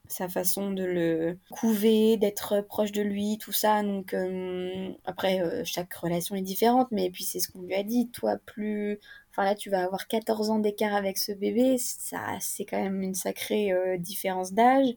sa 0.08 0.30
façon 0.30 0.72
de 0.72 0.84
le 0.86 1.40
couver, 1.52 2.18
d'être 2.18 2.62
proche 2.62 2.92
de 2.92 3.02
lui, 3.02 3.38
tout 3.40 3.52
ça. 3.54 3.84
Donc, 3.84 4.14
euh, 4.14 4.92
après, 5.06 5.42
chaque 5.66 5.94
relation 5.96 6.36
est 6.36 6.42
différente. 6.42 6.90
Mais 6.92 7.10
puis, 7.12 7.24
c'est 7.24 7.40
ce 7.40 7.50
qu'on 7.50 7.62
lui 7.64 7.76
a 7.76 7.84
dit. 7.84 8.10
Toi, 8.12 8.38
plus 8.46 9.00
Enfin 9.32 9.46
là, 9.46 9.56
tu 9.56 9.70
vas 9.72 9.84
avoir 9.84 10.08
14 10.08 10.50
ans 10.52 10.60
d'écart 10.60 10.94
avec 10.96 11.18
ce 11.18 11.32
bébé, 11.32 11.78
ça, 11.80 12.20
c'est 12.40 12.66
quand 12.66 12.82
même 12.82 13.02
une 13.02 13.16
sacrée 13.16 13.72
différence 14.00 14.54
d'âge. 14.54 14.90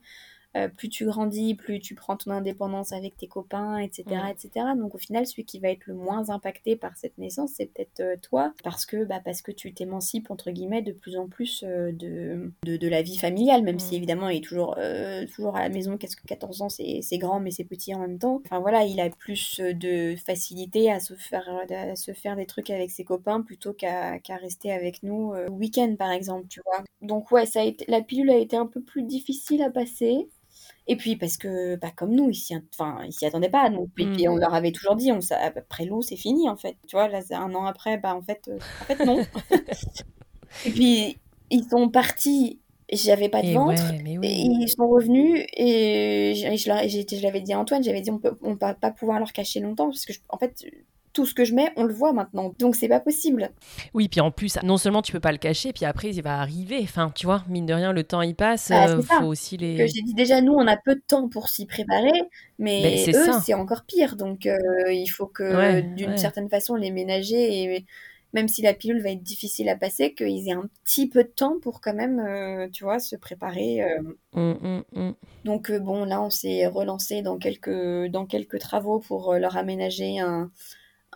Euh, 0.56 0.68
plus 0.68 0.88
tu 0.88 1.04
grandis, 1.04 1.54
plus 1.54 1.80
tu 1.80 1.94
prends 1.94 2.16
ton 2.16 2.30
indépendance 2.30 2.92
avec 2.92 3.16
tes 3.16 3.26
copains, 3.26 3.78
etc., 3.78 4.04
etc. 4.30 4.66
Donc 4.76 4.94
au 4.94 4.98
final, 4.98 5.26
celui 5.26 5.44
qui 5.44 5.58
va 5.58 5.68
être 5.68 5.86
le 5.86 5.94
moins 5.94 6.30
impacté 6.30 6.76
par 6.76 6.96
cette 6.96 7.18
naissance, 7.18 7.52
c'est 7.56 7.66
peut-être 7.66 8.00
euh, 8.00 8.16
toi, 8.22 8.54
parce 8.64 8.86
que 8.86 9.04
bah, 9.04 9.20
parce 9.24 9.42
que 9.42 9.52
tu 9.52 9.74
t'émancipes 9.74 10.30
entre 10.30 10.50
guillemets 10.50 10.82
de 10.82 10.92
plus 10.92 11.16
en 11.16 11.28
plus 11.28 11.64
euh, 11.66 11.92
de, 11.92 12.50
de, 12.64 12.88
la 12.88 13.02
vie 13.02 13.18
familiale, 13.18 13.62
même 13.62 13.78
si 13.78 13.94
mm. 13.94 13.96
évidemment 13.96 14.28
il 14.28 14.38
est 14.38 14.44
toujours 14.44 14.76
toujours 15.34 15.56
à 15.56 15.60
la 15.60 15.68
maison. 15.68 15.96
Qu'est-ce 15.96 16.16
que 16.16 16.26
14 16.26 16.62
ans, 16.62 16.68
c'est 16.68 17.18
grand, 17.18 17.40
mais 17.40 17.50
c'est 17.50 17.64
petit 17.64 17.94
en 17.94 17.98
même 17.98 18.18
temps. 18.18 18.40
Enfin 18.44 18.60
voilà, 18.60 18.84
il 18.84 19.00
a 19.00 19.10
plus 19.10 19.60
de 19.60 20.16
facilité 20.16 20.90
à 20.90 21.00
se 21.00 21.14
faire 21.14 21.48
à 21.70 21.96
se 21.96 22.12
faire 22.12 22.36
des 22.36 22.46
trucs 22.46 22.70
avec 22.70 22.90
ses 22.90 23.04
copains 23.04 23.42
plutôt 23.42 23.72
qu'à 23.72 24.18
rester 24.40 24.72
avec 24.72 25.02
nous 25.02 25.34
le 25.34 25.50
week-end 25.50 25.94
par 25.98 26.10
exemple, 26.10 26.46
tu 26.48 26.60
vois. 26.64 26.84
Donc 27.02 27.30
ouais, 27.30 27.46
ça 27.46 27.60
a 27.60 27.64
été, 27.64 27.84
la 27.88 28.00
pilule 28.02 28.30
a 28.30 28.36
été 28.36 28.56
un 28.56 28.66
peu 28.66 28.80
plus 28.80 29.02
difficile 29.02 29.62
à 29.62 29.70
passer. 29.70 30.28
Et 30.88 30.96
puis 30.96 31.16
parce 31.16 31.36
que, 31.36 31.76
bah, 31.76 31.90
comme 31.94 32.14
nous, 32.14 32.30
ils 32.30 32.34
s'y 32.34 32.54
enfin, 32.54 32.98
attendaient 33.22 33.48
pas. 33.48 33.70
Donc, 33.70 33.88
et 33.98 34.06
puis 34.06 34.28
on 34.28 34.36
mmh. 34.36 34.40
leur 34.40 34.54
avait 34.54 34.72
toujours 34.72 34.94
dit, 34.94 35.10
on, 35.10 35.20
ça, 35.20 35.38
après 35.38 35.84
l'eau, 35.84 36.02
c'est 36.02 36.16
fini 36.16 36.48
en 36.48 36.56
fait. 36.56 36.76
Tu 36.86 36.96
vois, 36.96 37.08
là, 37.08 37.20
un 37.32 37.54
an 37.54 37.64
après, 37.64 37.98
bah, 37.98 38.14
en 38.14 38.22
fait, 38.22 38.48
euh, 38.48 38.58
en 38.82 38.84
fait 38.84 39.04
non. 39.04 39.20
et 40.66 40.70
puis 40.70 41.18
ils 41.50 41.64
sont 41.64 41.88
partis 41.88 42.60
j'avais 42.92 43.28
pas 43.28 43.42
de 43.42 43.52
ventre 43.52 43.82
et 44.22 44.42
ils 44.42 44.68
sont 44.68 44.88
revenus 44.88 45.44
et 45.56 46.34
je, 46.36 46.56
je, 46.56 47.22
l'avais 47.22 47.40
dit 47.40 47.52
à 47.52 47.58
Antoine 47.58 47.82
j'avais 47.82 48.00
dit 48.00 48.10
on 48.10 48.18
peut 48.18 48.38
on 48.42 48.54
va 48.54 48.74
pas 48.74 48.92
pouvoir 48.92 49.18
leur 49.18 49.32
cacher 49.32 49.58
longtemps 49.58 49.86
parce 49.86 50.06
que 50.06 50.12
en 50.28 50.38
fait 50.38 50.64
tout 51.16 51.24
ce 51.24 51.32
que 51.32 51.46
je 51.46 51.54
mets, 51.54 51.72
on 51.76 51.84
le 51.84 51.94
voit 51.94 52.12
maintenant. 52.12 52.52
Donc 52.58 52.76
c'est 52.76 52.88
pas 52.88 53.00
possible. 53.00 53.50
Oui, 53.94 54.06
puis 54.06 54.20
en 54.20 54.30
plus, 54.30 54.58
non 54.62 54.76
seulement 54.76 55.00
tu 55.00 55.12
peux 55.12 55.20
pas 55.20 55.32
le 55.32 55.38
cacher, 55.38 55.72
puis 55.72 55.86
après 55.86 56.10
il 56.10 56.20
va 56.20 56.40
arriver. 56.40 56.80
Enfin, 56.82 57.10
tu 57.14 57.24
vois, 57.24 57.42
mine 57.48 57.64
de 57.64 57.72
rien, 57.72 57.94
le 57.94 58.04
temps 58.04 58.20
il 58.20 58.34
passe. 58.34 58.68
Bah, 58.68 58.90
euh, 58.90 59.00
faut 59.00 59.24
aussi 59.24 59.56
les. 59.56 59.88
J'ai 59.88 60.02
dit 60.02 60.12
déjà, 60.12 60.42
nous 60.42 60.52
on 60.52 60.66
a 60.66 60.76
peu 60.76 60.94
de 60.94 61.00
temps 61.00 61.30
pour 61.30 61.48
s'y 61.48 61.64
préparer, 61.64 62.12
mais 62.58 63.06
eux 63.08 63.30
c'est 63.42 63.54
encore 63.54 63.84
pire. 63.86 64.16
Donc 64.16 64.44
euh, 64.44 64.58
il 64.92 65.06
faut 65.06 65.26
que 65.26 65.80
d'une 65.80 66.18
certaine 66.18 66.50
façon 66.50 66.74
les 66.74 66.90
ménager 66.90 67.62
et 67.62 67.86
même 68.34 68.48
si 68.48 68.60
la 68.60 68.74
pilule 68.74 69.00
va 69.00 69.12
être 69.12 69.22
difficile 69.22 69.70
à 69.70 69.76
passer, 69.76 70.12
qu'ils 70.12 70.46
aient 70.50 70.52
un 70.52 70.68
petit 70.84 71.08
peu 71.08 71.22
de 71.22 71.28
temps 71.28 71.58
pour 71.62 71.80
quand 71.80 71.94
même, 71.94 72.20
euh, 72.20 72.68
tu 72.70 72.84
vois, 72.84 72.98
se 72.98 73.16
préparer. 73.16 73.80
Mmh, 74.34 74.40
mmh, 74.40 74.82
mmh. 74.92 75.12
Donc 75.46 75.72
bon, 75.72 76.04
là, 76.04 76.20
on 76.20 76.28
s'est 76.28 76.66
relancé 76.66 77.22
dans 77.22 77.38
quelques, 77.38 78.10
dans 78.10 78.26
quelques 78.26 78.58
travaux 78.58 78.98
pour 78.98 79.32
leur 79.36 79.56
aménager 79.56 80.18
un, 80.18 80.50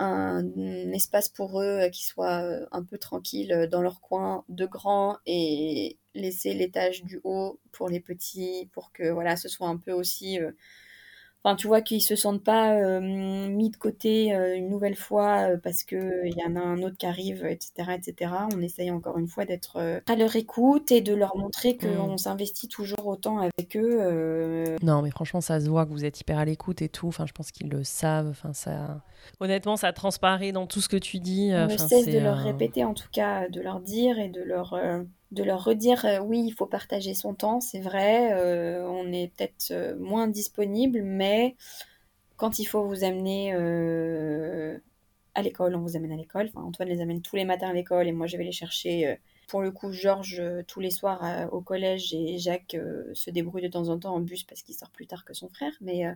un, 0.00 0.92
espace 0.92 1.28
pour 1.28 1.60
eux 1.60 1.82
euh, 1.82 1.88
qui 1.90 2.04
soit 2.04 2.42
euh, 2.42 2.66
un 2.72 2.82
peu 2.82 2.98
tranquille 2.98 3.52
euh, 3.52 3.66
dans 3.66 3.82
leur 3.82 4.00
coin 4.00 4.44
de 4.48 4.66
grand 4.66 5.18
et 5.26 5.98
laisser 6.14 6.54
l'étage 6.54 7.04
du 7.04 7.20
haut 7.22 7.60
pour 7.72 7.88
les 7.88 8.00
petits 8.00 8.68
pour 8.72 8.92
que 8.92 9.10
voilà 9.10 9.36
ce 9.36 9.48
soit 9.48 9.68
un 9.68 9.76
peu 9.76 9.92
aussi 9.92 10.38
Enfin, 11.42 11.56
tu 11.56 11.68
vois 11.68 11.80
qu'ils 11.80 12.02
se 12.02 12.16
sentent 12.16 12.44
pas 12.44 12.74
euh, 12.74 13.00
mis 13.00 13.70
de 13.70 13.76
côté 13.76 14.34
euh, 14.34 14.54
une 14.54 14.68
nouvelle 14.68 14.94
fois 14.94 15.52
euh, 15.52 15.56
parce 15.56 15.84
que 15.84 16.26
il 16.26 16.36
y 16.36 16.44
en 16.44 16.54
a 16.54 16.60
un 16.60 16.82
autre 16.82 16.98
qui 16.98 17.06
arrive, 17.06 17.46
etc., 17.46 17.92
etc. 17.96 18.32
On 18.54 18.60
essaye 18.60 18.90
encore 18.90 19.16
une 19.16 19.26
fois 19.26 19.46
d'être 19.46 20.02
à 20.06 20.16
leur 20.16 20.36
écoute 20.36 20.92
et 20.92 21.00
de 21.00 21.14
leur 21.14 21.38
montrer 21.38 21.78
qu'on 21.78 22.12
mmh. 22.12 22.18
s'investit 22.18 22.68
toujours 22.68 23.06
autant 23.06 23.38
avec 23.38 23.74
eux. 23.74 24.76
Non, 24.82 25.00
mais 25.00 25.10
franchement, 25.10 25.40
ça 25.40 25.60
se 25.60 25.68
voit 25.70 25.86
que 25.86 25.92
vous 25.92 26.04
êtes 26.04 26.20
hyper 26.20 26.38
à 26.38 26.44
l'écoute 26.44 26.82
et 26.82 26.90
tout. 26.90 27.08
Enfin, 27.08 27.24
je 27.24 27.32
pense 27.32 27.52
qu'ils 27.52 27.70
le 27.70 27.84
savent. 27.84 28.28
Enfin, 28.28 28.52
ça, 28.52 29.02
honnêtement, 29.40 29.76
ça 29.76 29.94
transparaît 29.94 30.52
dans 30.52 30.66
tout 30.66 30.82
ce 30.82 30.90
que 30.90 30.98
tu 30.98 31.20
dis. 31.20 31.52
On 31.54 31.68
ne 31.68 31.76
cesse 31.78 32.06
de 32.06 32.18
leur 32.18 32.36
répéter, 32.36 32.84
en 32.84 32.92
tout 32.92 33.08
cas, 33.12 33.48
de 33.48 33.62
leur 33.62 33.80
dire 33.80 34.18
et 34.18 34.28
de 34.28 34.42
leur 34.42 34.74
de 35.30 35.42
leur 35.42 35.64
redire 35.64 36.04
euh, 36.04 36.18
oui, 36.20 36.42
il 36.46 36.52
faut 36.52 36.66
partager 36.66 37.14
son 37.14 37.34
temps, 37.34 37.60
c'est 37.60 37.80
vrai, 37.80 38.32
euh, 38.32 38.86
on 38.88 39.12
est 39.12 39.32
peut-être 39.36 39.70
euh, 39.70 39.96
moins 39.98 40.26
disponible, 40.26 41.02
mais 41.02 41.56
quand 42.36 42.58
il 42.58 42.64
faut 42.64 42.84
vous 42.84 43.04
amener 43.04 43.52
à 45.34 45.42
l'école, 45.42 45.76
on 45.76 45.80
vous 45.80 45.96
amène 45.96 46.12
à 46.12 46.16
l'école. 46.16 46.48
Enfin, 46.48 46.66
Antoine 46.66 46.88
les 46.88 47.02
amène 47.02 47.20
tous 47.20 47.36
les 47.36 47.44
matins 47.44 47.68
à 47.68 47.72
l'école 47.74 48.08
et 48.08 48.12
moi 48.12 48.26
je 48.26 48.38
vais 48.38 48.44
les 48.44 48.52
chercher. 48.52 49.18
pour 49.46 49.60
le 49.60 49.70
coup, 49.70 49.92
Georges 49.92 50.42
tous 50.66 50.80
les 50.80 50.90
soirs 50.90 51.22
au 51.52 51.60
collège 51.60 52.14
et 52.14 52.38
Jacques 52.38 52.78
se 53.12 53.30
débrouille 53.30 53.60
de 53.60 53.68
temps 53.68 53.88
en 53.88 53.98
temps 53.98 54.14
en 54.14 54.20
bus 54.20 54.44
parce 54.44 54.62
qu'il 54.62 54.74
sort 54.74 54.90
plus 54.90 55.06
tard 55.06 55.26
que 55.26 55.34
son 55.34 55.50
frère. 55.50 55.74
Mais 55.82 56.06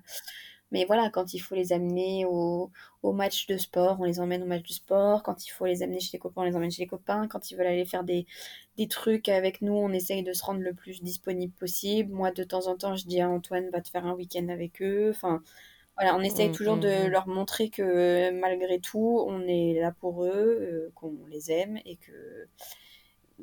mais 0.74 0.84
voilà, 0.86 1.08
quand 1.08 1.34
il 1.34 1.38
faut 1.38 1.54
les 1.54 1.72
amener 1.72 2.24
au, 2.24 2.72
au, 3.04 3.12
match 3.12 3.46
de 3.46 3.56
sport, 3.56 3.98
on 4.00 4.04
les 4.04 4.18
emmène 4.18 4.42
au 4.42 4.46
match 4.46 4.64
de 4.64 4.72
sport. 4.72 5.22
Quand 5.22 5.46
il 5.46 5.50
faut 5.50 5.66
les 5.66 5.84
amener 5.84 6.00
chez 6.00 6.10
les 6.14 6.18
copains, 6.18 6.42
on 6.42 6.44
les 6.44 6.56
emmène 6.56 6.72
chez 6.72 6.82
les 6.82 6.88
copains. 6.88 7.28
Quand 7.28 7.48
ils 7.48 7.54
veulent 7.56 7.68
aller 7.68 7.84
faire 7.84 8.02
des, 8.02 8.26
des 8.76 8.88
trucs 8.88 9.28
avec 9.28 9.62
nous, 9.62 9.72
on 9.72 9.92
essaye 9.92 10.24
de 10.24 10.32
se 10.32 10.44
rendre 10.44 10.62
le 10.62 10.74
plus 10.74 11.00
disponible 11.00 11.52
possible. 11.52 12.12
Moi, 12.12 12.32
de 12.32 12.42
temps 12.42 12.66
en 12.66 12.76
temps, 12.76 12.96
je 12.96 13.06
dis 13.06 13.20
à 13.20 13.30
Antoine, 13.30 13.70
va 13.70 13.80
te 13.82 13.88
faire 13.88 14.04
un 14.04 14.14
week-end 14.14 14.48
avec 14.48 14.82
eux. 14.82 15.10
Enfin, 15.10 15.44
voilà, 15.96 16.16
on 16.16 16.22
essaye 16.22 16.48
mm, 16.48 16.54
toujours 16.54 16.76
de 16.76 16.88
mm, 16.88 17.06
mm. 17.06 17.08
leur 17.08 17.28
montrer 17.28 17.70
que 17.70 18.32
malgré 18.32 18.80
tout, 18.80 19.24
on 19.28 19.42
est 19.46 19.74
là 19.80 19.92
pour 19.92 20.24
eux, 20.24 20.58
euh, 20.60 20.90
qu'on 20.96 21.14
les 21.30 21.52
aime 21.52 21.78
et 21.84 21.98
que 21.98 22.48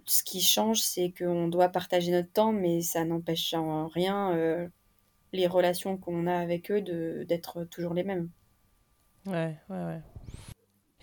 ce 0.05 0.23
qui 0.23 0.41
change, 0.41 0.81
c'est 0.81 1.13
qu'on 1.17 1.47
doit 1.47 1.69
partager 1.69 2.11
notre 2.11 2.31
temps, 2.33 2.51
mais 2.51 2.81
ça 2.81 3.05
n'empêche 3.05 3.53
en 3.53 3.87
rien 3.87 4.33
euh, 4.33 4.67
les 5.33 5.47
relations 5.47 5.97
qu'on 5.97 6.27
a 6.27 6.35
avec 6.35 6.71
eux 6.71 6.81
d'être 6.81 7.63
toujours 7.65 7.93
les 7.93 8.03
mêmes. 8.03 8.29
Ouais, 9.25 9.55
ouais, 9.69 9.85
ouais. 9.85 10.01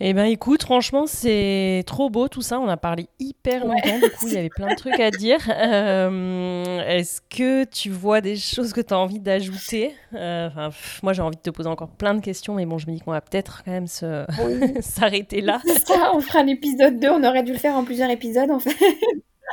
Eh 0.01 0.13
ben 0.13 0.27
écoute, 0.27 0.63
franchement, 0.63 1.09
c'est 1.09 1.83
trop 1.85 2.09
beau 2.09 2.29
tout 2.29 2.41
ça. 2.41 2.61
On 2.61 2.69
a 2.69 2.77
parlé 2.77 3.09
hyper 3.19 3.67
longtemps, 3.67 3.99
du 3.99 4.11
coup, 4.11 4.29
il 4.29 4.35
y 4.35 4.37
avait 4.37 4.49
plein 4.49 4.69
de 4.69 4.77
trucs 4.77 5.01
à 5.01 5.11
dire. 5.11 5.39
Euh, 5.59 6.81
est-ce 6.87 7.21
que 7.21 7.65
tu 7.65 7.91
vois 7.91 8.21
des 8.21 8.37
choses 8.37 8.73
que 8.73 8.81
tu 8.81 8.95
as 8.95 8.99
envie 8.99 9.19
d'ajouter? 9.19 9.93
Euh, 10.15 10.49
Moi, 11.03 11.13
j'ai 11.13 11.23
envie 11.23 11.37
de 11.37 11.43
te 11.43 11.51
poser 11.51 11.69
encore 11.69 11.91
plein 11.91 12.15
de 12.15 12.21
questions, 12.21 12.55
mais 12.55 12.65
bon, 12.65 12.79
je 12.79 12.87
me 12.87 12.93
dis 12.93 13.01
qu'on 13.01 13.11
va 13.11 13.21
peut-être 13.21 13.63
quand 13.65 13.73
même 13.73 13.87
s'arrêter 14.81 15.41
là. 15.41 15.61
Ça, 15.85 16.13
on 16.15 16.21
fera 16.21 16.43
l'épisode 16.45 17.01
2. 17.01 17.09
On 17.11 17.25
aurait 17.25 17.43
dû 17.43 17.53
le 17.53 17.59
faire 17.59 17.75
en 17.75 17.85
plusieurs 17.85 18.11
épisodes, 18.11 18.51
en 18.51 18.61
fait. 18.61 18.77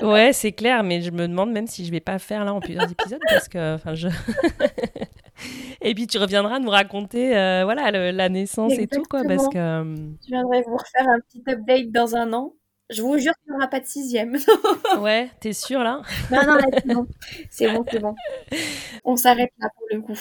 Ouais, 0.02 0.34
c'est 0.34 0.52
clair, 0.52 0.84
mais 0.84 1.02
je 1.02 1.12
me 1.12 1.28
demande 1.28 1.52
même 1.52 1.68
si 1.68 1.86
je 1.86 1.92
vais 1.92 2.00
pas 2.00 2.20
faire 2.20 2.44
là 2.44 2.54
en 2.54 2.60
plusieurs 2.60 2.92
épisodes 2.92 3.22
parce 3.30 3.48
que, 3.48 3.76
enfin, 3.76 3.96
je. 3.96 4.08
et 5.82 5.94
puis 5.96 6.08
tu 6.08 6.18
reviendras 6.18 6.60
nous 6.60 6.70
raconter, 6.70 7.38
euh, 7.38 7.64
voilà, 7.64 7.92
la 8.12 8.30
naissance 8.30 8.74
et 8.74 8.88
tout 8.88 9.04
quoi, 9.10 9.24
parce 9.28 9.48
que. 9.50 9.58
Euh, 9.58 9.96
je 10.24 10.28
viendrai 10.28 10.64
vous 10.64 10.78
refaire 10.78 11.08
un 11.08 11.20
petit 11.20 11.44
update 11.48 11.92
dans 11.92 12.16
un 12.16 12.34
an. 12.34 12.54
Je 12.90 13.02
vous 13.02 13.18
jure 13.18 13.34
qu'il 13.44 13.52
n'y 13.52 13.58
aura 13.58 13.68
pas 13.68 13.80
de 13.80 13.86
sixième. 13.86 14.38
ouais, 15.00 15.30
t'es 15.40 15.54
sûr 15.54 15.80
là? 15.80 16.02
Non, 16.32 16.46
non, 16.46 16.58
c'est 16.72 16.88
bon. 16.88 17.08
C'est 17.50 17.72
bon, 17.72 17.86
c'est 17.90 18.00
bon. 18.00 18.16
On 19.04 19.16
s'arrête 19.16 19.52
là 19.60 19.70
pour 19.76 19.88
le 19.92 20.02
coup. 20.02 20.20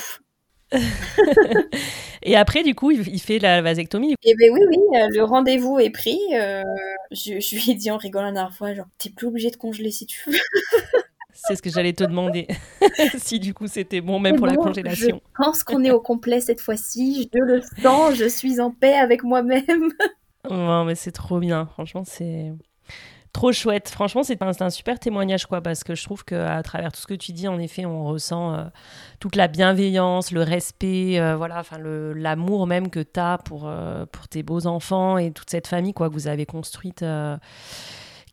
et 2.22 2.36
après, 2.36 2.62
du 2.62 2.74
coup, 2.74 2.90
il, 2.90 3.20
fait 3.20 3.38
la 3.38 3.62
vasectomie. 3.62 4.14
Eh 4.22 4.34
bien 4.34 4.52
oui, 4.52 4.60
oui, 4.68 4.78
euh, 4.94 5.08
le 5.10 5.24
rendez-vous 5.24 5.78
est 5.78 5.90
pris. 5.90 6.18
Euh, 6.34 6.62
je, 7.10 7.54
lui 7.54 7.70
ai 7.70 7.74
dit 7.74 7.90
en 7.90 7.96
rigolant 7.96 8.26
la 8.26 8.32
dernière 8.32 8.54
fois, 8.54 8.74
genre, 8.74 8.86
t'es 8.98 9.10
plus 9.10 9.26
obligé 9.26 9.50
de 9.50 9.56
congeler 9.56 9.90
si 9.90 10.06
tu 10.06 10.18
veux. 10.26 10.36
C'est 11.46 11.56
ce 11.56 11.62
que 11.62 11.70
j'allais 11.70 11.92
te 11.92 12.04
demander. 12.04 12.46
si 13.18 13.40
du 13.40 13.52
coup 13.52 13.66
c'était 13.66 14.00
bon, 14.00 14.20
même 14.20 14.36
pour 14.36 14.46
la 14.46 14.54
congélation. 14.54 15.20
Je 15.20 15.44
pense 15.44 15.64
qu'on 15.64 15.82
est 15.82 15.90
au 15.90 16.00
complet 16.00 16.40
cette 16.40 16.60
fois-ci. 16.60 17.28
Je 17.34 17.38
le 17.38 17.60
sens, 17.82 18.14
je 18.14 18.28
suis 18.28 18.60
en 18.60 18.70
paix 18.70 18.94
avec 18.94 19.24
moi-même. 19.24 19.92
non, 20.48 20.84
mais 20.84 20.94
c'est 20.94 21.12
trop 21.12 21.40
bien. 21.40 21.66
Franchement, 21.66 22.04
c'est 22.06 22.52
trop 23.34 23.52
chouette. 23.52 23.90
Franchement, 23.90 24.22
c'est 24.22 24.40
un, 24.42 24.70
super 24.70 24.98
témoignage, 24.98 25.44
quoi, 25.44 25.60
parce 25.60 25.84
que 25.84 25.94
je 25.94 26.02
trouve 26.04 26.24
qu'à 26.24 26.62
travers 26.62 26.92
tout 26.92 27.00
ce 27.00 27.06
que 27.06 27.14
tu 27.14 27.32
dis, 27.32 27.48
en 27.48 27.58
effet, 27.58 27.84
on 27.84 28.04
ressent 28.04 28.54
euh, 28.54 28.64
toute 29.20 29.36
la 29.36 29.48
bienveillance, 29.48 30.30
le 30.30 30.42
respect, 30.42 31.20
euh, 31.20 31.36
voilà, 31.36 31.58
enfin, 31.58 31.76
l'amour 31.78 32.66
même 32.66 32.88
que 32.88 33.00
tu 33.00 33.20
as 33.20 33.38
pour, 33.38 33.64
euh, 33.66 34.06
pour 34.06 34.28
tes 34.28 34.42
beaux 34.42 34.66
enfants 34.66 35.18
et 35.18 35.32
toute 35.32 35.50
cette 35.50 35.66
famille, 35.66 35.92
quoi, 35.92 36.08
que 36.08 36.14
vous 36.14 36.28
avez 36.28 36.46
construite 36.46 37.04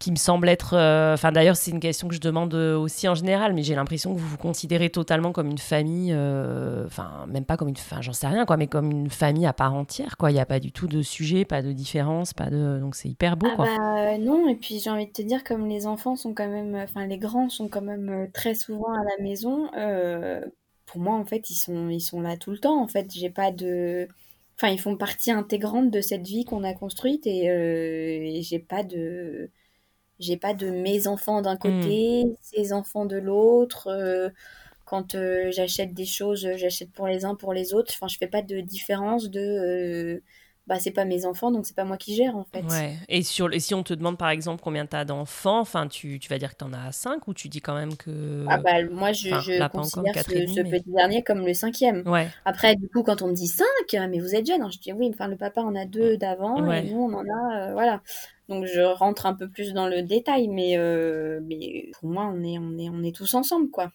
qui 0.02 0.12
me 0.12 0.18
semble 0.18 0.50
être. 0.50 0.74
Euh, 0.74 1.14
enfin, 1.14 1.32
d'ailleurs, 1.32 1.56
c'est 1.56 1.70
une 1.70 1.80
question 1.80 2.08
que 2.08 2.16
je 2.16 2.20
demande 2.20 2.54
euh, 2.56 2.76
aussi 2.76 3.08
en 3.08 3.14
général, 3.14 3.54
mais 3.54 3.62
j'ai 3.62 3.76
l'impression 3.76 4.14
que 4.14 4.20
vous 4.20 4.28
vous 4.28 4.38
considérez 4.38 4.90
totalement 4.90 5.32
comme 5.32 5.48
une 5.48 5.60
famille. 5.60 6.12
Euh, 6.12 6.86
enfin, 6.88 7.26
même 7.28 7.46
pas 7.46 7.56
comme 7.56 7.68
une. 7.68 7.78
Enfin, 7.78 8.02
j'en 8.02 8.12
sais 8.12 8.28
rien, 8.28 8.46
quoi, 8.46 8.58
mais 8.58 8.66
comme 8.66 8.90
une 8.90 9.12
famille 9.12 9.46
à 9.46 9.54
part 9.54 9.76
entière, 9.76 10.18
quoi. 10.18 10.32
Il 10.32 10.34
n'y 10.34 10.40
a 10.40 10.46
pas 10.46 10.60
du 10.60 10.72
tout 10.72 10.88
de 10.88 11.04
sujet, 11.04 11.46
pas 11.46 11.62
de 11.62 11.72
différence, 11.72 12.34
pas 12.34 12.50
de. 12.50 12.80
Donc, 12.80 12.96
c'est 12.96 13.10
hyper 13.10 13.38
beau, 13.38 13.48
ah 13.52 13.56
quoi. 13.56 13.66
Bah, 13.66 14.18
non, 14.18 14.50
et 14.50 14.56
puis 14.56 14.80
j'ai 14.80 14.90
envie 14.90 15.06
de 15.06 15.12
te 15.12 15.22
dire, 15.22 15.44
comme 15.44 15.68
les 15.68 15.86
enfants 15.86 16.16
sont 16.16 16.34
quand 16.34 16.50
même. 16.50 16.76
Enfin, 16.76 17.06
les 17.06 17.20
grands 17.20 17.50
sont 17.50 17.70
quand 17.70 17.84
même 17.84 18.28
très 18.34 18.56
souvent 18.56 18.92
à 18.92 19.04
la 19.04 19.24
maison. 19.24 19.70
pour 20.88 21.00
moi, 21.00 21.16
en 21.16 21.26
fait, 21.26 21.52
ils 21.52 21.56
sont, 21.56 21.90
ils 21.90 22.02
sont 22.02 22.22
là 22.22 22.38
tout 22.38 22.52
le 22.52 22.58
temps. 22.58 22.82
En 22.82 22.88
fait, 22.88 23.08
j'ai 23.14 23.30
pas 23.30 23.52
de. 23.52 24.08
Enfin, 24.58 24.74
ils 24.74 24.80
font 24.80 24.98
partie 24.98 25.32
intégrante 25.32 25.92
de 25.92 26.02
cette 26.02 26.26
vie 26.28 26.44
qu'on 26.44 26.64
a 26.64 26.74
construite 26.74 27.26
et, 27.28 27.46
et 27.46 28.42
j'ai 28.42 28.60
pas 28.60 28.84
de 28.84 29.52
j'ai 30.22 30.38
pas 30.38 30.54
de 30.54 30.70
mes 30.70 31.08
enfants 31.08 31.42
d'un 31.42 31.58
côté, 31.58 32.26
hmm. 32.26 32.34
ses 32.42 32.74
enfants 32.74 33.06
de 33.06 33.18
l'autre. 33.18 33.88
Euh, 33.88 34.30
quand 34.86 35.16
euh, 35.16 35.52
j'achète 35.52 35.94
des 35.94 36.06
choses, 36.06 36.48
j'achète 36.58 36.92
pour 36.92 37.08
les 37.08 37.26
uns, 37.26 37.36
pour 37.36 37.54
les 37.54 37.74
autres. 37.74 37.94
Enfin, 37.96 38.08
je 38.08 38.18
fais 38.18 38.28
pas 38.28 38.42
de 38.42 38.60
différence 38.60 39.30
de, 39.30 39.40
euh, 39.40 40.22
bah 40.68 40.80
c'est 40.80 40.92
pas 40.92 41.06
mes 41.06 41.26
enfants, 41.26 41.52
donc 41.52 41.66
c'est 41.66 41.76
pas 41.76 41.86
moi 41.86 41.98
qui 41.98 42.16
gère 42.16 42.38
en 42.38 42.44
fait. 42.44 42.62
Ouais. 42.64 42.96
Et, 43.10 43.24
sur, 43.24 43.52
et 43.54 43.60
si 43.60 43.74
on 43.74 43.84
te 43.84 43.94
demande 43.94 44.18
par 44.18 44.30
exemple 44.30 44.62
combien 44.64 44.86
tu 44.86 44.96
as 44.96 45.06
d'enfants, 45.06 45.60
enfin, 45.60 45.88
tu, 45.88 46.20
tu 46.20 46.30
vas 46.30 46.38
dire 46.38 46.52
que 46.52 46.58
tu 46.58 46.64
en 46.64 46.74
as 46.74 46.92
cinq 46.92 47.28
ou 47.28 47.34
tu 47.34 47.50
dis 47.50 47.62
quand 47.62 47.74
même 47.74 47.96
que. 47.98 48.46
Ah 48.48 48.58
bah 48.58 48.84
moi 48.92 49.12
je, 49.12 49.30
Enfin, 49.30 49.42
je 49.42 49.68
considère 49.70 50.24
ce, 50.24 50.30
demi, 50.30 50.54
ce 50.54 50.62
mais- 50.62 50.80
petit 50.80 50.92
dernier 50.92 51.24
comme 51.24 51.46
le 51.46 51.54
cinquième. 51.54 52.04
Ouais. 52.06 52.28
Après, 52.46 52.76
du 52.76 52.88
coup, 52.90 53.02
quand 53.04 53.22
on 53.22 53.28
me 53.28 53.34
dit 53.34 53.48
5, 53.48 53.66
mais 54.10 54.20
vous 54.20 54.36
êtes 54.36 54.46
jeune, 54.46 54.62
hein, 54.62 54.70
je 54.72 54.78
dis 54.78 54.94
oui, 54.94 55.10
enfin 55.14 55.28
le 55.28 55.36
papa 55.36 55.62
en 55.62 55.76
a 55.76 55.86
deux 55.86 56.18
d'avant 56.18 56.62
Ouais. 56.62 56.86
et 56.86 56.92
nous 56.92 57.00
on 57.00 57.14
en 57.14 57.24
a, 57.24 57.70
euh, 57.70 57.74
voilà. 57.74 58.02
Donc 58.52 58.66
je 58.66 58.82
rentre 58.82 59.26
un 59.26 59.34
peu 59.34 59.50
plus 59.50 59.74
dans 59.74 59.88
le 59.88 60.04
détail, 60.04 60.50
mais, 60.50 60.78
euh, 60.78 61.40
mais 61.44 61.90
pour 62.00 62.10
moi 62.10 62.26
on 62.32 62.44
est, 62.44 62.58
on 62.60 62.78
est, 62.78 62.90
on 62.90 63.02
est 63.02 63.16
tous 63.16 63.34
ensemble 63.34 63.70
quoi. 63.72 63.92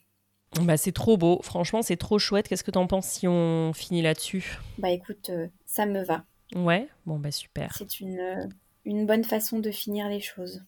Bah, 0.62 0.78
c'est 0.78 0.92
trop 0.92 1.18
beau. 1.18 1.40
Franchement, 1.42 1.82
c'est 1.82 1.96
trop 1.98 2.18
chouette. 2.18 2.48
Qu'est-ce 2.48 2.64
que 2.64 2.70
t'en 2.70 2.86
penses 2.86 3.06
si 3.06 3.28
on 3.28 3.72
finit 3.74 4.00
là-dessus? 4.00 4.58
Bah 4.78 4.88
écoute, 4.90 5.28
euh, 5.28 5.48
ça 5.66 5.84
me 5.84 6.02
va. 6.02 6.24
Ouais? 6.54 6.88
Bon, 7.04 7.18
bah 7.18 7.30
super. 7.30 7.74
C'est 7.76 8.00
une, 8.00 8.18
euh, 8.18 8.46
une 8.86 9.04
bonne 9.04 9.24
façon 9.24 9.58
de 9.58 9.70
finir 9.70 10.08
les 10.08 10.20
choses. 10.20 10.62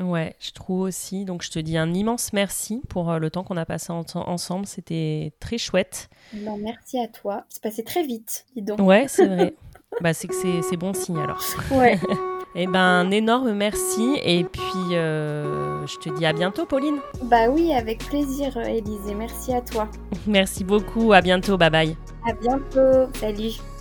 Ouais, 0.00 0.36
je 0.38 0.52
trouve 0.52 0.80
aussi. 0.82 1.24
Donc, 1.24 1.42
je 1.42 1.50
te 1.50 1.58
dis 1.58 1.76
un 1.76 1.92
immense 1.92 2.32
merci 2.32 2.82
pour 2.88 3.12
le 3.18 3.30
temps 3.30 3.42
qu'on 3.42 3.56
a 3.56 3.66
passé 3.66 3.90
en- 3.92 4.04
ensemble. 4.14 4.66
C'était 4.66 5.32
très 5.40 5.58
chouette. 5.58 6.08
Ben, 6.32 6.56
merci 6.58 7.00
à 7.00 7.08
toi. 7.08 7.44
C'est 7.48 7.62
passé 7.62 7.82
très 7.82 8.04
vite, 8.04 8.46
dis 8.54 8.62
donc. 8.62 8.78
Ouais, 8.80 9.06
c'est 9.08 9.26
vrai. 9.26 9.54
bah, 10.00 10.14
c'est 10.14 10.28
que 10.28 10.34
c'est 10.34 10.76
bon 10.76 10.94
signe 10.94 11.18
alors. 11.18 11.42
Ouais. 11.72 11.98
Eh 12.54 12.66
ben, 12.66 12.78
un 12.80 13.10
énorme 13.10 13.52
merci. 13.52 14.18
Et 14.22 14.44
puis, 14.44 14.94
euh, 14.94 15.86
je 15.86 15.96
te 15.96 16.10
dis 16.10 16.26
à 16.26 16.32
bientôt, 16.32 16.66
Pauline. 16.66 16.98
bah 17.22 17.48
oui, 17.48 17.72
avec 17.72 18.04
plaisir, 18.06 18.56
Élise, 18.56 19.08
et 19.08 19.14
merci 19.14 19.54
à 19.54 19.60
toi. 19.60 19.88
Merci 20.26 20.62
beaucoup. 20.64 21.12
À 21.12 21.20
bientôt. 21.20 21.56
Bye 21.56 21.70
bye. 21.70 21.96
À 22.28 22.32
bientôt. 22.34 23.08
Salut. 23.14 23.71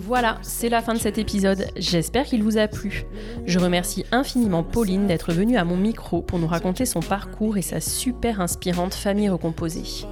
Voilà, 0.00 0.38
c'est 0.42 0.68
la 0.68 0.82
fin 0.82 0.94
de 0.94 0.98
cet 0.98 1.18
épisode. 1.18 1.66
J'espère 1.76 2.24
qu'il 2.24 2.42
vous 2.42 2.58
a 2.58 2.68
plu. 2.68 3.04
Je 3.46 3.58
remercie 3.58 4.04
infiniment 4.10 4.62
Pauline 4.62 5.06
d'être 5.06 5.32
venue 5.32 5.56
à 5.56 5.64
mon 5.64 5.76
micro 5.76 6.22
pour 6.22 6.38
nous 6.38 6.46
raconter 6.46 6.86
son 6.86 7.00
parcours 7.00 7.56
et 7.56 7.62
sa 7.62 7.80
super 7.80 8.40
inspirante 8.40 8.94
famille 8.94 9.28
recomposée. 9.28 10.06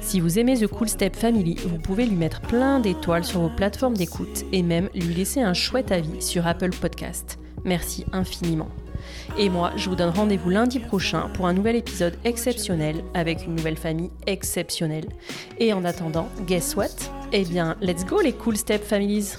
Si 0.00 0.20
vous 0.20 0.38
aimez 0.38 0.58
The 0.58 0.66
Cool 0.66 0.88
Step 0.88 1.16
Family, 1.16 1.56
vous 1.66 1.78
pouvez 1.78 2.06
lui 2.06 2.16
mettre 2.16 2.40
plein 2.42 2.80
d'étoiles 2.80 3.24
sur 3.24 3.40
vos 3.40 3.50
plateformes 3.50 3.96
d'écoute 3.96 4.44
et 4.52 4.62
même 4.62 4.88
lui 4.94 5.14
laisser 5.14 5.40
un 5.40 5.54
chouette 5.54 5.92
avis 5.92 6.22
sur 6.22 6.46
Apple 6.46 6.70
Podcast. 6.70 7.38
Merci 7.64 8.04
infiniment. 8.12 8.68
Et 9.38 9.48
moi, 9.48 9.72
je 9.76 9.88
vous 9.88 9.96
donne 9.96 10.10
rendez-vous 10.10 10.50
lundi 10.50 10.78
prochain 10.78 11.30
pour 11.34 11.46
un 11.46 11.52
nouvel 11.52 11.76
épisode 11.76 12.16
exceptionnel 12.24 13.02
avec 13.14 13.44
une 13.46 13.54
nouvelle 13.54 13.76
famille 13.76 14.10
exceptionnelle. 14.26 15.08
Et 15.58 15.72
en 15.72 15.84
attendant, 15.84 16.28
guess 16.46 16.76
what? 16.76 16.88
Eh 17.32 17.44
bien, 17.44 17.76
let's 17.80 18.04
go 18.04 18.20
les 18.20 18.32
Cool 18.32 18.56
Step 18.56 18.84
Families 18.84 19.32